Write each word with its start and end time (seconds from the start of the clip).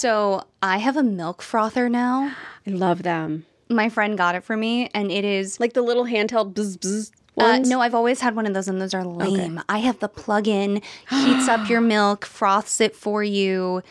So 0.00 0.44
I 0.62 0.78
have 0.78 0.96
a 0.96 1.02
milk 1.02 1.42
frother 1.42 1.90
now. 1.90 2.34
I 2.66 2.70
love 2.70 3.02
them. 3.02 3.44
My 3.68 3.90
friend 3.90 4.16
got 4.16 4.34
it 4.34 4.42
for 4.42 4.56
me, 4.56 4.88
and 4.94 5.12
it 5.12 5.26
is 5.26 5.60
Like 5.60 5.74
the 5.74 5.82
little 5.82 6.06
handheld 6.06 6.54
bzz 6.54 6.78
bzz 6.78 7.10
Uh, 7.36 7.58
no, 7.58 7.82
I've 7.82 7.94
always 7.94 8.20
had 8.22 8.34
one 8.34 8.46
of 8.46 8.54
those, 8.54 8.66
and 8.66 8.80
those 8.80 8.94
are 8.94 9.04
lame. 9.04 9.60
I 9.68 9.78
have 9.78 9.98
the 9.98 10.08
plug-in, 10.08 10.80
heats 11.10 11.48
up 11.48 11.68
your 11.68 11.82
milk, 11.82 12.24
froths 12.24 12.80
it 12.80 12.96
for 12.96 13.22
you, 13.22 13.82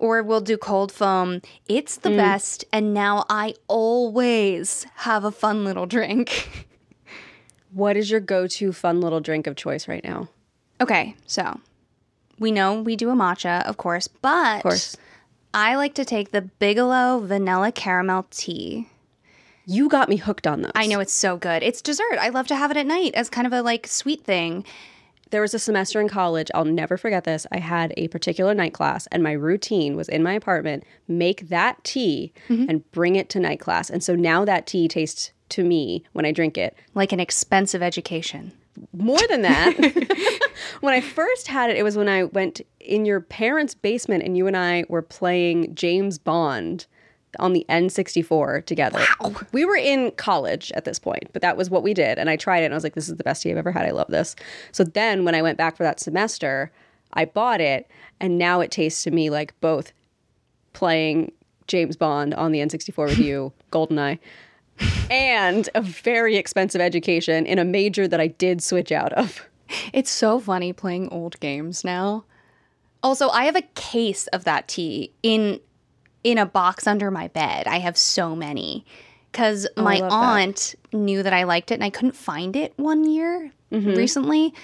or 0.00 0.22
we'll 0.22 0.40
do 0.40 0.56
cold 0.56 0.90
foam. 0.90 1.42
It's 1.68 1.96
the 1.98 2.16
best, 2.16 2.64
and 2.72 2.94
now 2.94 3.26
I 3.28 3.56
always 3.68 4.86
have 4.94 5.22
a 5.24 5.30
fun 5.30 5.64
little 5.66 5.84
drink. 5.86 6.48
What 7.72 7.98
is 7.98 8.10
your 8.10 8.20
go-to 8.20 8.72
fun 8.72 9.02
little 9.02 9.20
drink 9.20 9.46
of 9.46 9.54
choice 9.54 9.86
right 9.86 10.02
now? 10.02 10.30
okay, 10.80 11.14
so 11.26 11.60
we 12.38 12.50
know 12.50 12.80
we 12.80 12.96
do 12.96 13.10
a 13.10 13.14
matcha, 13.14 13.62
of 13.66 13.76
course, 13.76 14.08
but 14.08 14.56
Of 14.56 14.62
course. 14.62 14.96
I 15.56 15.76
like 15.76 15.94
to 15.94 16.04
take 16.04 16.32
the 16.32 16.42
Bigelow 16.42 17.20
vanilla 17.20 17.72
caramel 17.72 18.26
tea. 18.30 18.88
You 19.64 19.88
got 19.88 20.10
me 20.10 20.16
hooked 20.16 20.46
on 20.46 20.60
those. 20.60 20.72
I 20.74 20.86
know 20.86 21.00
it's 21.00 21.14
so 21.14 21.38
good. 21.38 21.62
It's 21.62 21.80
dessert. 21.80 22.18
I 22.20 22.28
love 22.28 22.46
to 22.48 22.56
have 22.56 22.70
it 22.70 22.76
at 22.76 22.84
night 22.84 23.14
as 23.14 23.30
kind 23.30 23.46
of 23.46 23.54
a 23.54 23.62
like 23.62 23.86
sweet 23.86 24.22
thing. 24.22 24.66
There 25.30 25.40
was 25.40 25.54
a 25.54 25.58
semester 25.58 25.98
in 25.98 26.10
college, 26.10 26.50
I'll 26.54 26.66
never 26.66 26.98
forget 26.98 27.24
this. 27.24 27.46
I 27.50 27.58
had 27.58 27.94
a 27.96 28.08
particular 28.08 28.52
night 28.52 28.74
class, 28.74 29.06
and 29.06 29.22
my 29.22 29.32
routine 29.32 29.96
was 29.96 30.10
in 30.10 30.22
my 30.22 30.34
apartment 30.34 30.84
make 31.08 31.48
that 31.48 31.82
tea 31.82 32.34
mm-hmm. 32.50 32.68
and 32.68 32.92
bring 32.92 33.16
it 33.16 33.30
to 33.30 33.40
night 33.40 33.58
class. 33.58 33.88
And 33.88 34.04
so 34.04 34.14
now 34.14 34.44
that 34.44 34.66
tea 34.66 34.88
tastes 34.88 35.32
to 35.48 35.64
me 35.64 36.04
when 36.12 36.26
I 36.26 36.32
drink 36.32 36.58
it 36.58 36.76
Like 36.92 37.12
an 37.12 37.20
expensive 37.20 37.82
education. 37.82 38.52
More 38.92 39.20
than 39.28 39.42
that. 39.42 39.74
when 40.80 40.94
I 40.94 41.00
first 41.00 41.48
had 41.48 41.70
it, 41.70 41.76
it 41.76 41.82
was 41.82 41.96
when 41.96 42.08
I 42.08 42.24
went 42.24 42.60
in 42.80 43.04
your 43.04 43.20
parents' 43.20 43.74
basement 43.74 44.22
and 44.22 44.36
you 44.36 44.46
and 44.46 44.56
I 44.56 44.84
were 44.88 45.02
playing 45.02 45.74
James 45.74 46.18
Bond 46.18 46.86
on 47.38 47.52
the 47.52 47.66
N64 47.68 48.64
together. 48.64 49.04
We 49.52 49.64
were 49.64 49.76
in 49.76 50.10
college 50.12 50.72
at 50.72 50.84
this 50.84 50.98
point, 50.98 51.28
but 51.32 51.42
that 51.42 51.56
was 51.56 51.68
what 51.68 51.82
we 51.82 51.92
did. 51.92 52.18
And 52.18 52.30
I 52.30 52.36
tried 52.36 52.60
it 52.60 52.66
and 52.66 52.74
I 52.74 52.76
was 52.76 52.84
like, 52.84 52.94
this 52.94 53.08
is 53.08 53.16
the 53.16 53.24
best 53.24 53.42
tea 53.42 53.50
I've 53.50 53.56
ever 53.58 53.72
had. 53.72 53.84
I 53.84 53.90
love 53.90 54.08
this. 54.08 54.36
So 54.72 54.84
then 54.84 55.24
when 55.24 55.34
I 55.34 55.42
went 55.42 55.58
back 55.58 55.76
for 55.76 55.82
that 55.82 56.00
semester, 56.00 56.72
I 57.12 57.24
bought 57.26 57.60
it 57.60 57.90
and 58.20 58.38
now 58.38 58.60
it 58.60 58.70
tastes 58.70 59.02
to 59.04 59.10
me 59.10 59.28
like 59.30 59.58
both 59.60 59.92
playing 60.72 61.32
James 61.66 61.96
Bond 61.96 62.34
on 62.34 62.52
the 62.52 62.60
N64 62.60 63.08
with 63.08 63.18
you, 63.26 63.52
GoldenEye, 63.70 64.18
and 65.10 65.68
a 65.74 65.80
very 65.80 66.36
expensive 66.36 66.80
education 66.80 67.46
in 67.46 67.58
a 67.58 67.64
major 67.64 68.08
that 68.08 68.20
I 68.20 68.28
did 68.28 68.62
switch 68.62 68.92
out 68.92 69.12
of. 69.12 69.46
It's 69.92 70.10
so 70.10 70.38
funny 70.38 70.72
playing 70.72 71.08
old 71.08 71.40
games 71.40 71.84
now. 71.84 72.24
Also, 73.02 73.28
I 73.30 73.44
have 73.44 73.56
a 73.56 73.62
case 73.74 74.26
of 74.28 74.44
that 74.44 74.68
tea 74.68 75.12
in 75.22 75.60
in 76.24 76.38
a 76.38 76.46
box 76.46 76.86
under 76.86 77.10
my 77.10 77.28
bed. 77.28 77.66
I 77.66 77.78
have 77.78 77.96
so 77.96 78.34
many 78.34 78.84
cuz 79.32 79.66
my 79.76 79.98
love 79.98 80.10
that. 80.10 80.12
aunt 80.12 80.74
knew 80.92 81.22
that 81.22 81.32
I 81.32 81.44
liked 81.44 81.70
it 81.70 81.74
and 81.74 81.84
I 81.84 81.90
couldn't 81.90 82.16
find 82.16 82.56
it 82.56 82.72
one 82.76 83.04
year 83.04 83.52
mm-hmm. 83.70 83.94
recently. 83.94 84.54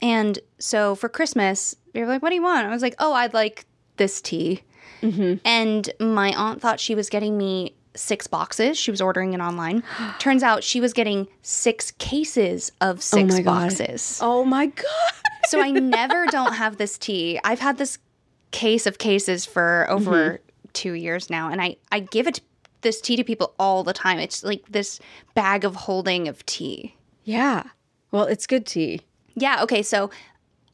And 0.00 0.38
so 0.58 0.94
for 0.94 1.08
Christmas, 1.08 1.76
they 1.92 2.00
were 2.00 2.06
like, 2.06 2.22
"What 2.22 2.30
do 2.30 2.36
you 2.36 2.42
want?" 2.42 2.66
I 2.66 2.70
was 2.70 2.82
like, 2.82 2.94
"Oh, 2.98 3.12
I'd 3.12 3.34
like 3.34 3.66
this 3.96 4.20
tea." 4.20 4.62
Mm-hmm. 5.02 5.34
And 5.44 5.90
my 5.98 6.32
aunt 6.34 6.60
thought 6.60 6.80
she 6.80 6.94
was 6.94 7.08
getting 7.08 7.36
me 7.38 7.74
six 7.94 8.26
boxes. 8.26 8.78
She 8.78 8.90
was 8.90 9.00
ordering 9.00 9.32
it 9.32 9.40
online. 9.40 9.82
Turns 10.18 10.42
out 10.42 10.62
she 10.62 10.80
was 10.80 10.92
getting 10.92 11.28
six 11.42 11.90
cases 11.92 12.72
of 12.80 12.98
oh 12.98 13.00
six 13.00 13.34
my 13.34 13.42
God. 13.42 13.62
boxes. 13.62 14.18
Oh 14.22 14.44
my 14.44 14.66
god. 14.66 14.86
So 15.46 15.60
I 15.60 15.70
never 15.70 16.26
don't 16.26 16.52
have 16.52 16.76
this 16.76 16.98
tea. 16.98 17.40
I've 17.42 17.60
had 17.60 17.78
this 17.78 17.98
case 18.50 18.86
of 18.86 18.98
cases 18.98 19.44
for 19.44 19.86
over 19.88 20.10
mm-hmm. 20.10 20.68
two 20.72 20.92
years 20.92 21.30
now, 21.30 21.50
and 21.50 21.60
I 21.60 21.76
I 21.90 22.00
give 22.00 22.26
it 22.26 22.40
this 22.82 23.00
tea 23.00 23.16
to 23.16 23.24
people 23.24 23.54
all 23.58 23.82
the 23.82 23.92
time. 23.92 24.18
It's 24.18 24.44
like 24.44 24.64
this 24.68 25.00
bag 25.34 25.64
of 25.64 25.74
holding 25.74 26.28
of 26.28 26.44
tea. 26.46 26.94
Yeah. 27.24 27.64
Well, 28.10 28.24
it's 28.24 28.46
good 28.46 28.66
tea. 28.66 29.02
Yeah. 29.34 29.62
Okay. 29.62 29.82
So 29.82 30.10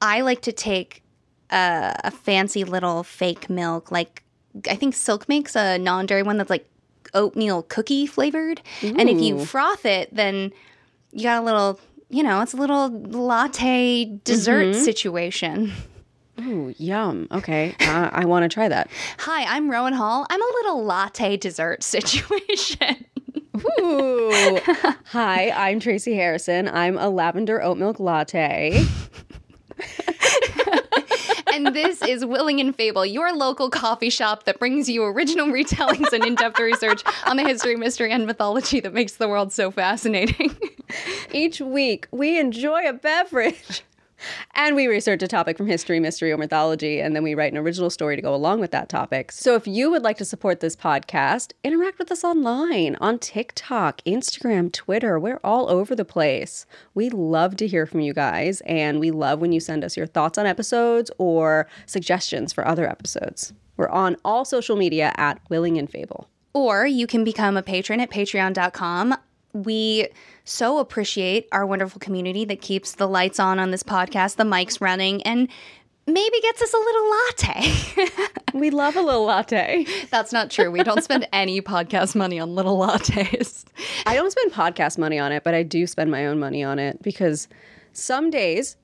I 0.00 0.20
like 0.20 0.42
to 0.42 0.52
take 0.52 1.02
a, 1.50 1.94
a 2.04 2.10
fancy 2.10 2.64
little 2.64 3.02
fake 3.02 3.48
milk, 3.48 3.90
like 3.90 4.22
I 4.68 4.74
think 4.74 4.94
Silk 4.94 5.28
makes 5.28 5.54
a 5.54 5.78
non-dairy 5.78 6.22
one 6.22 6.38
that's 6.38 6.50
like 6.50 6.66
oatmeal 7.16 7.62
cookie 7.64 8.06
flavored, 8.06 8.60
and 8.82 9.08
if 9.08 9.20
you 9.20 9.44
froth 9.44 9.84
it, 9.84 10.14
then 10.14 10.52
you 11.12 11.24
got 11.24 11.42
a 11.42 11.44
little. 11.44 11.80
You 12.08 12.22
know, 12.22 12.40
it's 12.40 12.52
a 12.52 12.56
little 12.56 12.88
latte 12.88 14.04
dessert 14.22 14.74
situation. 14.74 15.72
Ooh, 16.40 16.72
yum. 16.78 17.26
Okay. 17.32 17.74
Uh, 17.80 18.10
I 18.12 18.24
want 18.26 18.44
to 18.44 18.48
try 18.48 18.68
that. 18.68 18.88
Hi, 19.18 19.44
I'm 19.56 19.70
Rowan 19.70 19.92
Hall. 19.94 20.26
I'm 20.30 20.40
a 20.40 20.52
little 20.62 20.84
latte 20.84 21.36
dessert 21.36 21.82
situation. 21.82 23.04
Ooh. 23.80 24.60
Hi, 25.06 25.50
I'm 25.50 25.80
Tracey 25.80 26.14
Harrison. 26.14 26.68
I'm 26.68 26.98
a 26.98 27.08
lavender 27.08 27.62
oat 27.62 27.78
milk 27.78 27.98
latte. 27.98 28.84
and 31.56 31.74
this 31.74 32.02
is 32.02 32.22
Willing 32.22 32.60
and 32.60 32.76
Fable, 32.76 33.06
your 33.06 33.34
local 33.34 33.70
coffee 33.70 34.10
shop 34.10 34.44
that 34.44 34.58
brings 34.58 34.90
you 34.90 35.02
original 35.04 35.46
retellings 35.46 36.12
and 36.12 36.22
in 36.22 36.34
depth 36.34 36.58
research 36.58 37.02
on 37.24 37.38
the 37.38 37.44
history, 37.44 37.76
mystery, 37.76 38.12
and 38.12 38.26
mythology 38.26 38.78
that 38.80 38.92
makes 38.92 39.14
the 39.14 39.26
world 39.26 39.54
so 39.54 39.70
fascinating. 39.70 40.54
Each 41.32 41.58
week, 41.58 42.08
we 42.10 42.38
enjoy 42.38 42.86
a 42.86 42.92
beverage. 42.92 43.82
And 44.54 44.74
we 44.76 44.86
research 44.86 45.22
a 45.22 45.28
topic 45.28 45.56
from 45.56 45.66
history, 45.66 46.00
mystery, 46.00 46.32
or 46.32 46.36
mythology, 46.38 47.00
and 47.00 47.14
then 47.14 47.22
we 47.22 47.34
write 47.34 47.52
an 47.52 47.58
original 47.58 47.90
story 47.90 48.16
to 48.16 48.22
go 48.22 48.34
along 48.34 48.60
with 48.60 48.70
that 48.70 48.88
topic. 48.88 49.30
So 49.32 49.54
if 49.54 49.66
you 49.66 49.90
would 49.90 50.02
like 50.02 50.16
to 50.18 50.24
support 50.24 50.60
this 50.60 50.74
podcast, 50.76 51.52
interact 51.62 51.98
with 51.98 52.10
us 52.10 52.24
online 52.24 52.96
on 53.00 53.18
TikTok, 53.18 54.00
Instagram, 54.04 54.72
Twitter. 54.72 55.18
We're 55.18 55.40
all 55.44 55.68
over 55.68 55.94
the 55.94 56.04
place. 56.04 56.66
We 56.94 57.10
love 57.10 57.56
to 57.56 57.66
hear 57.66 57.86
from 57.86 58.00
you 58.00 58.14
guys, 58.14 58.62
and 58.62 59.00
we 59.00 59.10
love 59.10 59.40
when 59.40 59.52
you 59.52 59.60
send 59.60 59.84
us 59.84 59.96
your 59.96 60.06
thoughts 60.06 60.38
on 60.38 60.46
episodes 60.46 61.10
or 61.18 61.66
suggestions 61.86 62.52
for 62.52 62.66
other 62.66 62.88
episodes. 62.88 63.52
We're 63.76 63.88
on 63.90 64.16
all 64.24 64.44
social 64.44 64.76
media 64.76 65.12
at 65.16 65.40
Willing 65.50 65.76
and 65.78 65.90
Fable. 65.90 66.28
or 66.54 66.86
you 66.86 67.06
can 67.06 67.22
become 67.22 67.56
a 67.58 67.62
patron 67.62 68.00
at 68.00 68.10
patreon.com. 68.10 69.14
We 69.52 70.08
so 70.46 70.78
appreciate 70.78 71.48
our 71.52 71.66
wonderful 71.66 71.98
community 71.98 72.44
that 72.46 72.62
keeps 72.62 72.94
the 72.94 73.08
lights 73.08 73.38
on 73.38 73.58
on 73.58 73.72
this 73.72 73.82
podcast, 73.82 74.36
the 74.36 74.44
mics 74.44 74.80
running, 74.80 75.22
and 75.24 75.48
maybe 76.06 76.40
gets 76.40 76.62
us 76.62 76.72
a 76.72 76.78
little 76.78 77.10
latte. 77.10 78.32
We 78.56 78.70
love 78.70 78.96
a 78.96 79.02
little 79.02 79.26
latte. 79.26 79.84
That's 80.10 80.32
not 80.32 80.50
true. 80.50 80.70
We 80.70 80.82
don't 80.82 81.04
spend 81.04 81.28
any 81.30 81.60
podcast 81.60 82.14
money 82.14 82.40
on 82.40 82.54
little 82.54 82.78
lattes. 82.78 83.66
I 84.06 84.14
don't 84.14 84.30
spend 84.30 84.50
podcast 84.52 84.96
money 84.96 85.18
on 85.18 85.30
it, 85.30 85.44
but 85.44 85.52
I 85.52 85.62
do 85.62 85.86
spend 85.86 86.10
my 86.10 86.26
own 86.26 86.38
money 86.38 86.64
on 86.64 86.78
it 86.78 87.02
because 87.02 87.48
some 87.92 88.30
days, 88.30 88.78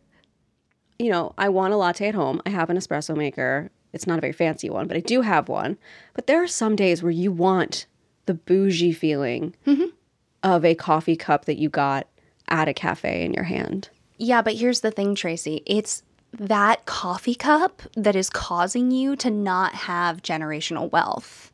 you 0.99 1.11
know, 1.11 1.33
I 1.39 1.49
want 1.49 1.73
a 1.73 1.79
latte 1.79 2.09
at 2.09 2.15
home. 2.15 2.43
I 2.45 2.51
have 2.51 2.69
an 2.69 2.77
espresso 2.77 3.17
maker. 3.17 3.71
It's 3.95 4.07
not 4.07 4.19
a 4.19 4.21
very 4.21 4.35
fancy 4.35 4.69
one, 4.69 4.89
but 4.89 4.97
I 4.99 5.01
do 5.01 5.23
have 5.23 5.49
one. 5.49 5.79
But 6.13 6.27
there 6.27 6.43
are 6.43 6.49
some 6.49 6.77
days 6.77 7.03
where 7.03 7.13
you 7.13 7.33
want 7.33 7.87
the 8.27 8.35
bougie 8.35 8.93
feeling 8.93 9.55
mm-hmm. 9.67 9.87
Of 10.43 10.65
a 10.65 10.75
coffee 10.75 11.17
cup 11.17 11.45
that 11.45 11.59
you 11.59 11.69
got 11.69 12.07
at 12.49 12.69
a 12.69 12.75
cafe 12.75 13.25
in 13.25 13.33
your 13.33 13.45
hand. 13.45 13.89
Yeah, 14.19 14.43
but 14.43 14.55
here's 14.55 14.81
the 14.81 14.91
thing, 14.91 15.15
Tracey. 15.15 15.63
It's 15.67 16.03
that 16.33 16.87
coffee 16.87 17.35
cup 17.35 17.83
that 17.97 18.17
is 18.17 18.31
causing 18.31 18.91
you 18.91 19.17
to 19.17 19.31
not 19.31 19.75
have 19.75 20.23
generational 20.23 20.91
wealth. 20.91 21.53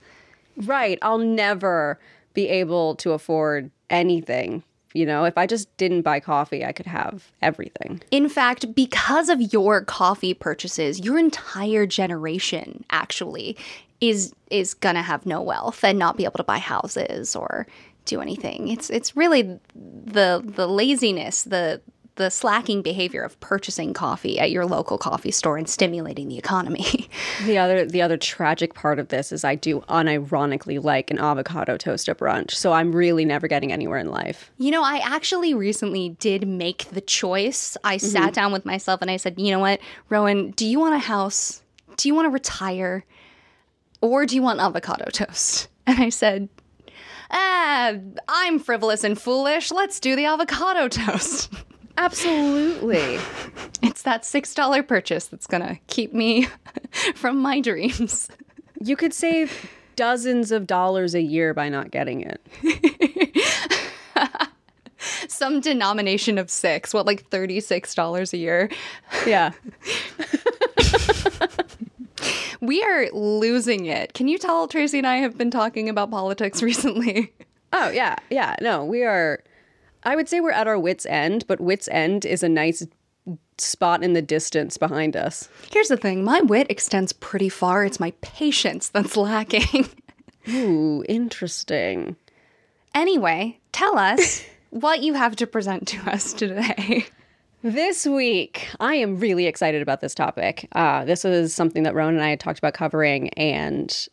Right. 0.57 0.99
I'll 1.03 1.19
never 1.19 1.99
be 2.35 2.49
able 2.49 2.95
to 2.97 3.13
afford 3.13 3.71
anything. 3.91 4.63
You 4.95 5.07
know, 5.07 5.25
if 5.25 5.37
I 5.37 5.47
just 5.47 5.75
didn't 5.77 6.03
buy 6.03 6.21
coffee, 6.21 6.65
I 6.65 6.73
could 6.73 6.87
have 6.87 7.31
everything. 7.43 8.03
In 8.11 8.29
fact, 8.29 8.75
because 8.75 9.29
of 9.29 9.53
your 9.53 9.83
coffee 9.83 10.35
purchases, 10.35 11.01
your 11.01 11.19
entire 11.19 11.87
generation 11.87 12.85
actually 12.91 13.57
is 14.01 14.33
is 14.51 14.75
gonna 14.75 15.03
have 15.03 15.27
no 15.27 15.43
wealth 15.43 15.83
and 15.85 15.99
not 15.99 16.17
be 16.17 16.25
able 16.25 16.39
to 16.39 16.45
buy 16.45 16.59
houses 16.59 17.35
or 17.35 17.67
do 18.09 18.21
anything. 18.21 18.69
It's 18.69 18.91
it's 18.91 19.17
really 19.17 19.59
the 19.75 20.43
the 20.45 20.67
laziness, 20.67 21.43
the 21.45 21.81
the 22.19 22.31
slacking 22.31 22.83
behavior 22.83 23.23
of 23.23 23.39
purchasing 23.39 23.95
coffee 23.95 24.41
at 24.41 24.51
your 24.51 24.67
local 24.67 24.99
coffee 24.99 25.31
store 25.31 25.57
and 25.57 25.69
stimulating 25.69 26.29
the 26.29 26.37
economy. 26.37 27.09
The 27.45 27.57
other 27.57 27.85
the 27.87 28.03
other 28.03 28.17
tragic 28.17 28.75
part 28.75 28.99
of 28.99 29.09
this 29.09 29.31
is 29.31 29.45
I 29.45 29.55
do 29.55 29.81
unironically 29.83 30.83
like 30.83 31.11
an 31.11 31.19
avocado 31.19 31.77
toast 31.77 32.09
at 32.09 32.19
brunch. 32.19 32.51
So 32.51 32.73
I'm 32.73 32.95
really 32.95 33.25
never 33.25 33.47
getting 33.47 33.71
anywhere 33.73 33.99
in 33.99 34.11
life. 34.11 34.51
You 34.59 34.73
know, 34.73 34.83
I 34.83 34.99
actually 34.99 35.55
recently 35.55 36.11
did 36.19 36.49
make 36.49 36.89
the 36.91 37.01
choice. 37.01 37.77
I 37.85 37.97
mm-hmm. 37.97 38.09
sat 38.09 38.35
down 38.35 38.53
with 38.53 38.67
myself 38.67 39.01
and 39.03 39.11
I 39.11 39.19
said, 39.19 39.39
you 39.39 39.53
know 39.53 39.61
what, 39.61 39.79
Rowan, 40.09 40.51
do 40.51 40.67
you 40.67 40.81
want 40.81 40.97
a 40.97 40.99
house? 40.99 41.63
Do 41.97 42.09
you 42.09 42.15
want 42.15 42.27
to 42.27 42.31
retire? 42.31 43.05
Or 44.01 44.27
do 44.27 44.35
you 44.35 44.43
want 44.43 44.61
avocado 44.61 45.11
toast? 45.11 45.69
And 45.87 46.01
I 46.01 46.11
said, 46.11 46.51
ah, 47.31 47.95
I'm 48.29 48.59
frivolous 48.59 49.05
and 49.05 49.21
foolish. 49.21 49.71
Let's 49.71 50.01
do 50.01 50.17
the 50.17 50.25
avocado 50.27 50.89
toast. 50.89 51.53
Absolutely. 51.97 53.19
It's 53.83 54.03
that 54.03 54.23
$6 54.23 54.87
purchase 54.87 55.27
that's 55.27 55.47
going 55.49 55.63
to 55.67 55.79
keep 55.89 56.15
me 56.15 56.47
from 57.15 57.39
my 57.39 57.61
dreams. 57.61 58.29
You 58.81 58.95
could 58.97 59.13
save 59.13 59.69
dozens 59.97 60.53
of 60.53 60.67
dollars 60.67 61.17
a 61.17 61.21
year 61.21 61.53
by 61.55 61.69
not 61.69 61.91
getting 61.91 62.21
it. 62.21 62.41
Some 65.29 65.61
denomination 65.61 66.39
of 66.39 66.51
six. 66.51 66.95
What, 66.95 67.05
like 67.07 67.29
$36 67.31 68.33
a 68.33 68.37
year? 68.37 68.71
Yeah. 69.27 69.51
We 72.61 72.83
are 72.83 73.09
losing 73.13 73.87
it. 73.87 74.15
Can 74.15 74.29
you 74.29 74.39
tell 74.39 74.67
Tracey 74.69 74.99
and 74.99 75.07
I 75.07 75.17
have 75.17 75.39
been 75.39 75.51
talking 75.51 75.89
about 75.89 76.11
politics 76.11 76.63
recently? 76.71 77.33
Oh, 77.73 77.91
yeah. 77.91 78.17
Yeah. 78.31 78.57
No, 78.61 78.85
we 78.85 79.05
are. 79.05 79.43
I 80.05 80.17
would 80.17 80.29
say 80.29 80.41
we're 80.41 80.53
at 80.53 80.67
our 80.69 80.79
wits' 80.79 81.07
end, 81.07 81.45
but 81.47 81.61
wits' 81.61 81.89
end 81.91 82.25
is 82.25 82.43
a 82.43 82.49
nice 82.49 82.87
spot 83.59 84.03
in 84.03 84.13
the 84.15 84.23
distance 84.23 84.77
behind 84.79 85.17
us. 85.17 85.49
Here's 85.71 85.89
the 85.89 85.97
thing 85.97 86.25
my 86.25 86.41
wit 86.41 86.71
extends 86.71 87.13
pretty 87.13 87.49
far. 87.49 87.85
It's 87.85 88.01
my 88.01 88.13
patience 88.23 88.89
that's 88.89 89.17
lacking. 89.17 89.89
Ooh, 90.49 91.05
interesting. 91.09 92.17
anyway, 92.95 93.59
tell 93.73 93.99
us 93.99 94.43
what 94.71 95.03
you 95.03 95.15
have 95.15 95.37
to 95.37 95.47
present 95.47 95.87
to 95.89 96.11
us 96.11 96.33
today. 96.33 97.07
This 97.63 98.07
week, 98.07 98.69
I 98.79 98.95
am 98.95 99.19
really 99.19 99.47
excited 99.47 99.83
about 99.83 100.01
this 100.01 100.15
topic. 100.15 100.69
Uh, 100.73 101.05
this 101.05 101.25
is 101.25 101.53
something 101.53 101.83
that 101.83 101.95
Rowan 101.95 102.15
and 102.15 102.23
I 102.23 102.31
had 102.31 102.39
talked 102.39 102.59
about 102.59 102.73
covering, 102.73 103.31
and 103.31 104.07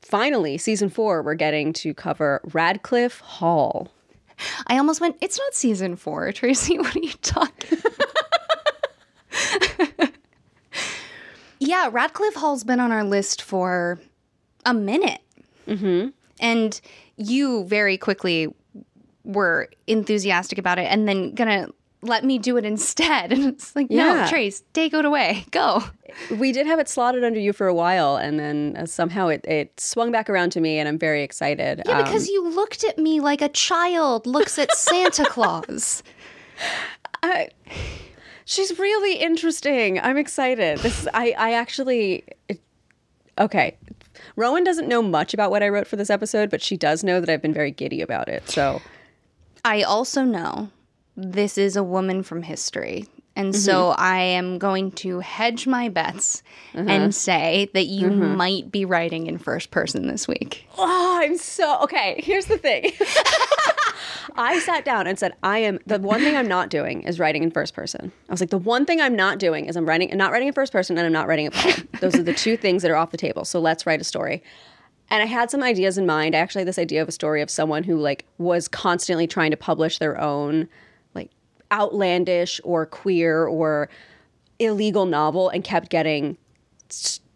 finally, 0.00 0.56
season 0.56 0.88
four, 0.88 1.22
we're 1.22 1.34
getting 1.34 1.74
to 1.74 1.92
cover 1.92 2.40
Radclyffe 2.46 3.20
Hall. 3.20 3.92
I 4.68 4.78
almost 4.78 5.02
went, 5.02 5.16
it's 5.20 5.36
not 5.38 5.52
season 5.54 5.96
four, 5.96 6.32
Tracey. 6.32 6.78
What 6.78 6.96
are 6.96 7.00
you 7.00 7.12
talking 7.22 7.78
Yeah, 11.58 11.90
Radclyffe 11.90 12.36
Hall's 12.36 12.64
been 12.64 12.80
on 12.80 12.90
our 12.90 13.04
list 13.04 13.42
for 13.42 14.00
a 14.64 14.72
minute. 14.72 15.20
Mm-hmm. 15.66 16.08
And 16.40 16.80
you 17.16 17.64
very 17.64 17.98
quickly 17.98 18.48
were 19.24 19.68
enthusiastic 19.86 20.56
about 20.56 20.78
it 20.78 20.86
and 20.90 21.06
then 21.06 21.34
gonna 21.34 21.68
let 22.02 22.24
me 22.24 22.38
do 22.38 22.56
it 22.56 22.64
instead. 22.64 23.32
And 23.38 23.44
it's 23.44 23.74
like, 23.76 23.90
no, 23.90 23.96
Yeah. 23.96 24.28
Trace, 24.28 24.62
take 24.72 24.94
it 24.94 25.04
away. 25.04 25.44
Go. 25.50 25.82
We 26.36 26.52
did 26.52 26.66
have 26.66 26.78
it 26.78 26.88
slotted 26.88 27.22
under 27.24 27.38
you 27.38 27.52
for 27.52 27.66
a 27.66 27.74
while, 27.74 28.16
and 28.16 28.38
then 28.40 28.76
uh, 28.78 28.86
somehow 28.86 29.28
it, 29.28 29.44
it 29.46 29.78
swung 29.78 30.10
back 30.10 30.30
around 30.30 30.50
to 30.52 30.60
me, 30.60 30.78
and 30.78 30.88
I'm 30.88 30.98
very 30.98 31.22
excited. 31.22 31.82
Yeah, 31.86 31.98
Um, 31.98 32.04
because 32.04 32.28
you 32.28 32.48
looked 32.48 32.82
at 32.84 32.98
me 32.98 33.20
like 33.20 33.42
a 33.42 33.48
child 33.48 34.26
looks 34.26 34.58
at 34.58 34.72
Santa 34.76 35.24
Claus. 35.26 36.02
I, 37.22 37.48
she's 38.44 38.78
really 38.78 39.14
interesting. 39.16 40.00
I'm 40.00 40.16
excited. 40.16 40.78
This 40.78 41.06
I 41.12 41.34
I 41.38 41.52
actually 41.52 42.24
it, 42.48 42.60
okay. 43.38 43.76
Rowan 44.34 44.64
doesn't 44.64 44.88
know 44.88 45.02
much 45.02 45.34
about 45.34 45.50
what 45.50 45.62
I 45.62 45.68
wrote 45.68 45.86
for 45.86 45.96
this 45.96 46.10
episode, 46.10 46.50
but 46.50 46.62
she 46.62 46.76
does 46.76 47.04
know 47.04 47.20
that 47.20 47.28
I've 47.28 47.42
been 47.42 47.54
very 47.54 47.70
giddy 47.70 48.00
about 48.02 48.28
it. 48.28 48.48
So 48.48 48.80
I 49.64 49.82
also 49.82 50.24
know 50.24 50.70
this 51.18 51.58
is 51.58 51.76
a 51.76 51.82
woman 51.82 52.22
from 52.22 52.42
history. 52.42 53.06
And 53.34 53.54
so 53.54 53.90
mm-hmm. 53.90 54.00
I 54.00 54.18
am 54.20 54.58
going 54.58 54.90
to 54.92 55.20
hedge 55.20 55.66
my 55.66 55.88
bets 55.88 56.42
uh-huh. 56.74 56.88
and 56.88 57.14
say 57.14 57.70
that 57.74 57.86
you 57.86 58.08
uh-huh. 58.08 58.14
might 58.14 58.72
be 58.72 58.84
writing 58.84 59.26
in 59.26 59.38
first 59.38 59.70
person 59.70 60.08
this 60.08 60.26
week. 60.26 60.66
Oh, 60.76 61.18
I'm 61.20 61.36
so 61.36 61.80
okay. 61.82 62.20
Here's 62.22 62.46
the 62.46 62.58
thing. 62.58 62.92
I 64.36 64.60
sat 64.60 64.84
down 64.84 65.06
and 65.06 65.18
said, 65.18 65.34
I 65.42 65.58
am 65.58 65.78
the 65.86 65.98
one 65.98 66.20
thing 66.20 66.36
I'm 66.36 66.48
not 66.48 66.68
doing 66.68 67.02
is 67.02 67.18
writing 67.18 67.42
in 67.42 67.50
first 67.50 67.74
person. 67.74 68.12
I 68.28 68.32
was 68.32 68.40
like, 68.40 68.50
the 68.50 68.58
one 68.58 68.86
thing 68.86 69.00
I'm 69.00 69.16
not 69.16 69.38
doing 69.38 69.66
is 69.66 69.76
I'm 69.76 69.86
writing 69.86 70.10
and 70.10 70.18
not 70.18 70.30
writing 70.30 70.48
in 70.48 70.54
first 70.54 70.72
person 70.72 70.96
and 70.98 71.06
I'm 71.06 71.12
not 71.12 71.26
writing 71.26 71.48
a 71.48 71.50
poem. 71.50 71.88
Those 72.00 72.14
are 72.14 72.22
the 72.22 72.34
two 72.34 72.56
things 72.56 72.82
that 72.82 72.90
are 72.90 72.96
off 72.96 73.10
the 73.10 73.16
table. 73.16 73.44
So 73.44 73.60
let's 73.60 73.86
write 73.86 74.00
a 74.00 74.04
story. 74.04 74.42
And 75.10 75.22
I 75.22 75.26
had 75.26 75.50
some 75.50 75.62
ideas 75.62 75.96
in 75.96 76.06
mind. 76.06 76.34
I 76.34 76.38
actually 76.38 76.60
had 76.60 76.68
this 76.68 76.78
idea 76.78 77.02
of 77.02 77.08
a 77.08 77.12
story 77.12 77.40
of 77.40 77.50
someone 77.50 77.82
who 77.84 77.98
like 77.98 78.24
was 78.38 78.68
constantly 78.68 79.26
trying 79.26 79.50
to 79.52 79.56
publish 79.56 79.98
their 79.98 80.20
own 80.20 80.68
outlandish 81.72 82.60
or 82.64 82.86
queer 82.86 83.46
or 83.46 83.88
illegal 84.58 85.06
novel 85.06 85.48
and 85.48 85.62
kept 85.64 85.88
getting 85.90 86.36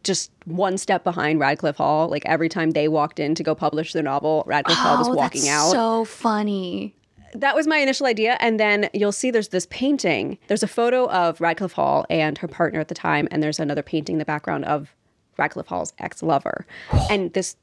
just 0.02 0.31
one 0.46 0.76
step 0.79 1.05
behind 1.05 1.40
Radclyffe 1.40 1.76
Hall. 1.76 2.08
Like 2.08 2.25
every 2.26 2.49
time 2.49 2.70
they 2.73 2.88
walked 2.88 3.20
in 3.20 3.34
to 3.37 3.43
go 3.43 3.55
publish 3.55 3.93
their 3.93 4.02
novel, 4.02 4.44
Radclyffe 4.49 4.73
Hall 4.75 4.99
was 4.99 5.08
Oh, 5.08 5.14
walking 5.14 5.43
that's 5.43 5.52
out. 5.52 5.70
so 5.70 6.05
funny. 6.05 6.94
that 7.34 7.55
was 7.55 7.67
my 7.67 7.79
initial 7.79 8.06
idea. 8.06 8.37
And 8.40 8.58
then 8.58 8.90
you'll 8.93 9.12
see 9.12 9.31
there's 9.31 9.49
this 9.49 9.67
painting. 9.70 10.38
There's 10.49 10.62
a 10.62 10.69
photo 10.69 11.08
of 11.11 11.38
Radclyffe 11.38 11.73
Hall 11.73 12.05
and 12.11 12.37
her 12.38 12.49
partner 12.49 12.81
at 12.81 12.88
the 12.88 12.94
time, 12.94 13.29
and 13.31 13.43
there's 13.43 13.61
another 13.61 13.82
painting 13.82 14.14
in 14.14 14.19
the 14.19 14.25
background 14.25 14.64
of 14.64 14.94
Radclyffe 15.38 15.67
Hall's 15.67 15.93
ex-lover. 15.99 16.67
and 17.11 17.32
this 17.32 17.56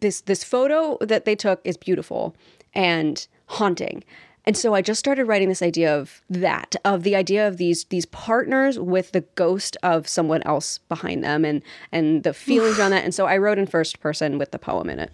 this 0.00 0.22
this 0.22 0.42
photo 0.42 0.96
that 1.02 1.26
they 1.26 1.36
took 1.36 1.60
is 1.64 1.76
beautiful 1.76 2.34
and 2.74 3.26
haunting. 3.46 4.02
And 4.46 4.56
so 4.56 4.74
I 4.74 4.80
just 4.82 4.98
started 4.98 5.26
writing 5.26 5.48
this 5.48 5.62
idea 5.62 5.94
of 5.96 6.22
that, 6.30 6.74
of 6.84 7.02
the 7.02 7.14
idea 7.14 7.46
of 7.46 7.56
these 7.58 7.84
these 7.84 8.06
partners 8.06 8.78
with 8.78 9.12
the 9.12 9.20
ghost 9.34 9.76
of 9.82 10.08
someone 10.08 10.42
else 10.44 10.78
behind 10.88 11.22
them 11.22 11.44
and 11.44 11.62
and 11.92 12.22
the 12.22 12.32
feelings 12.32 12.78
on 12.80 12.90
that. 12.90 13.04
And 13.04 13.14
so 13.14 13.26
I 13.26 13.36
wrote 13.36 13.58
in 13.58 13.66
first 13.66 14.00
person 14.00 14.38
with 14.38 14.50
the 14.50 14.58
poem 14.58 14.88
in 14.90 14.98
it. 14.98 15.10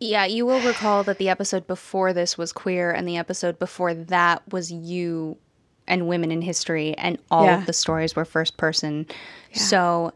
Yeah, 0.00 0.26
you 0.26 0.46
will 0.46 0.60
recall 0.60 1.02
that 1.04 1.18
the 1.18 1.28
episode 1.28 1.66
before 1.66 2.12
this 2.12 2.38
was 2.38 2.52
queer, 2.52 2.92
and 2.92 3.06
the 3.08 3.16
episode 3.16 3.58
before 3.58 3.94
that 3.94 4.42
was 4.52 4.70
you 4.70 5.36
and 5.88 6.06
women 6.06 6.30
in 6.30 6.40
history, 6.40 6.94
and 6.98 7.18
all 7.32 7.46
Yeah. 7.46 7.58
of 7.58 7.66
the 7.66 7.72
stories 7.72 8.14
were 8.14 8.24
first 8.24 8.56
person. 8.56 9.06
So 9.54 10.12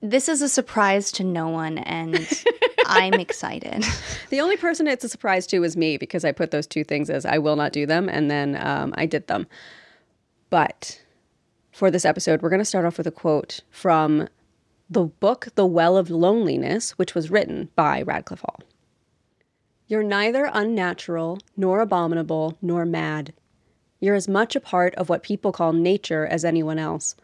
this 0.00 0.26
is 0.28 0.40
a 0.40 0.48
surprise 0.48 1.12
to 1.12 1.24
no 1.24 1.48
one, 1.48 1.78
and 1.78 2.14
I'm 2.92 3.14
excited. 3.14 3.84
The 4.30 4.40
only 4.40 4.56
person 4.56 4.86
it's 4.86 5.04
a 5.04 5.10
surprise 5.10 5.46
to 5.48 5.62
is 5.62 5.76
me 5.76 5.98
because 5.98 6.24
I 6.24 6.32
put 6.32 6.52
those 6.52 6.66
two 6.66 6.84
things 6.84 7.10
as 7.10 7.26
I 7.26 7.36
will 7.36 7.54
not 7.54 7.72
do 7.72 7.84
them, 7.84 8.08
and 8.08 8.30
then 8.30 8.56
um, 8.58 8.94
I 8.96 9.04
did 9.04 9.26
them. 9.26 9.46
But 10.48 11.02
for 11.70 11.90
this 11.90 12.06
episode, 12.06 12.40
we're 12.40 12.48
going 12.48 12.60
to 12.60 12.64
start 12.64 12.86
off 12.86 12.96
with 12.96 13.06
a 13.06 13.10
quote 13.10 13.60
from 13.70 14.28
the 14.88 15.04
book 15.04 15.48
The 15.54 15.66
Well 15.66 15.98
of 15.98 16.08
Loneliness, 16.08 16.92
which 16.92 17.14
was 17.14 17.30
written 17.30 17.68
by 17.76 18.02
Radclyffe 18.02 18.40
Hall. 18.40 18.60
You're 19.86 20.02
neither 20.02 20.50
unnatural, 20.50 21.38
nor 21.54 21.80
abominable, 21.80 22.56
nor 22.62 22.86
mad. 22.86 23.34
You're 24.00 24.14
as 24.14 24.28
much 24.28 24.56
a 24.56 24.60
part 24.60 24.94
of 24.94 25.08
what 25.08 25.22
people 25.22 25.52
call 25.52 25.74
nature 25.74 26.26
as 26.26 26.44
anyone 26.44 26.78
else. 26.78 27.14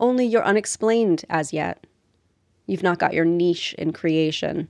Only 0.00 0.26
you're 0.26 0.44
unexplained 0.44 1.24
as 1.30 1.52
yet. 1.52 1.86
You've 2.66 2.82
not 2.82 2.98
got 2.98 3.14
your 3.14 3.24
niche 3.24 3.74
in 3.78 3.92
creation. 3.92 4.68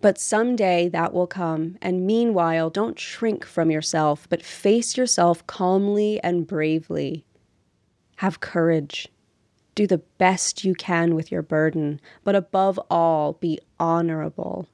But 0.00 0.18
someday 0.18 0.88
that 0.90 1.12
will 1.12 1.26
come, 1.26 1.76
and 1.82 2.06
meanwhile, 2.06 2.70
don't 2.70 2.98
shrink 2.98 3.44
from 3.44 3.70
yourself, 3.70 4.28
but 4.28 4.44
face 4.44 4.96
yourself 4.96 5.44
calmly 5.46 6.20
and 6.22 6.46
bravely. 6.46 7.24
Have 8.16 8.40
courage. 8.40 9.08
Do 9.74 9.86
the 9.86 9.98
best 9.98 10.64
you 10.64 10.74
can 10.74 11.14
with 11.14 11.32
your 11.32 11.42
burden, 11.42 12.00
but 12.24 12.36
above 12.36 12.78
all, 12.90 13.34
be 13.34 13.58
honorable. 13.80 14.68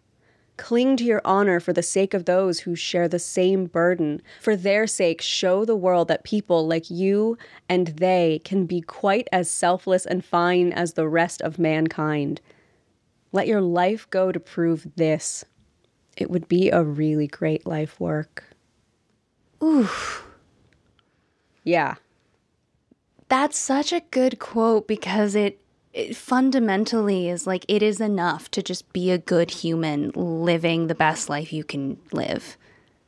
Cling 0.56 0.96
to 0.98 1.04
your 1.04 1.20
honor 1.24 1.58
for 1.58 1.72
the 1.72 1.82
sake 1.82 2.14
of 2.14 2.26
those 2.26 2.60
who 2.60 2.76
share 2.76 3.08
the 3.08 3.18
same 3.18 3.66
burden. 3.66 4.22
For 4.40 4.54
their 4.54 4.86
sake, 4.86 5.20
show 5.20 5.64
the 5.64 5.74
world 5.74 6.08
that 6.08 6.22
people 6.22 6.66
like 6.66 6.90
you 6.90 7.36
and 7.68 7.88
they 7.88 8.40
can 8.44 8.64
be 8.66 8.80
quite 8.80 9.26
as 9.32 9.50
selfless 9.50 10.06
and 10.06 10.24
fine 10.24 10.72
as 10.72 10.92
the 10.92 11.08
rest 11.08 11.42
of 11.42 11.58
mankind. 11.58 12.40
Let 13.34 13.48
your 13.48 13.60
life 13.60 14.08
go 14.10 14.30
to 14.30 14.38
prove 14.38 14.86
this. 14.94 15.44
It 16.16 16.30
would 16.30 16.46
be 16.46 16.70
a 16.70 16.84
really 16.84 17.26
great 17.26 17.66
life 17.66 17.98
work. 17.98 18.44
Oof. 19.60 20.24
Yeah. 21.64 21.96
That's 23.28 23.58
such 23.58 23.92
a 23.92 24.02
good 24.12 24.38
quote 24.38 24.86
because 24.86 25.34
it, 25.34 25.60
it 25.92 26.14
fundamentally 26.16 27.28
is 27.28 27.44
like 27.44 27.64
it 27.66 27.82
is 27.82 28.00
enough 28.00 28.52
to 28.52 28.62
just 28.62 28.92
be 28.92 29.10
a 29.10 29.18
good 29.18 29.50
human 29.50 30.12
living 30.14 30.86
the 30.86 30.94
best 30.94 31.28
life 31.28 31.52
you 31.52 31.64
can 31.64 31.98
live. 32.12 32.56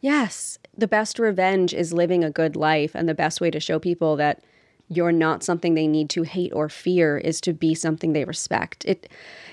Yes. 0.01 0.59
The 0.77 0.89
best 0.89 1.21
revenge 1.21 1.73
is 1.73 1.93
living 1.93 2.25
a 2.25 2.33
good 2.33 2.57
life. 2.57 2.97
And 2.97 3.09
the 3.09 3.15
best 3.15 3.41
way 3.41 3.53
to 3.53 3.61
show 3.61 3.79
people 3.79 4.17
that 4.17 4.43
you're 4.89 5.13
not 5.13 5.43
something 5.43 5.75
they 5.75 5.89
need 5.89 6.09
to 6.11 6.23
hate 6.23 6.53
or 6.55 6.69
fear 6.69 7.19
is 7.19 7.41
to 7.43 7.53
be 7.53 7.75
something 7.75 8.13
they 8.13 8.25
respect. 8.25 8.85
It 8.85 9.09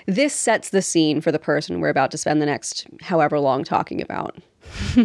this 0.06 0.34
sets 0.34 0.70
the 0.70 0.82
scene 0.82 1.20
for 1.20 1.32
the 1.32 1.38
person 1.38 1.80
we're 1.80 1.88
about 1.88 2.10
to 2.12 2.18
spend 2.18 2.40
the 2.40 2.46
next 2.46 2.86
however 3.00 3.40
long 3.40 3.64
talking 3.64 4.00
about. 4.00 4.36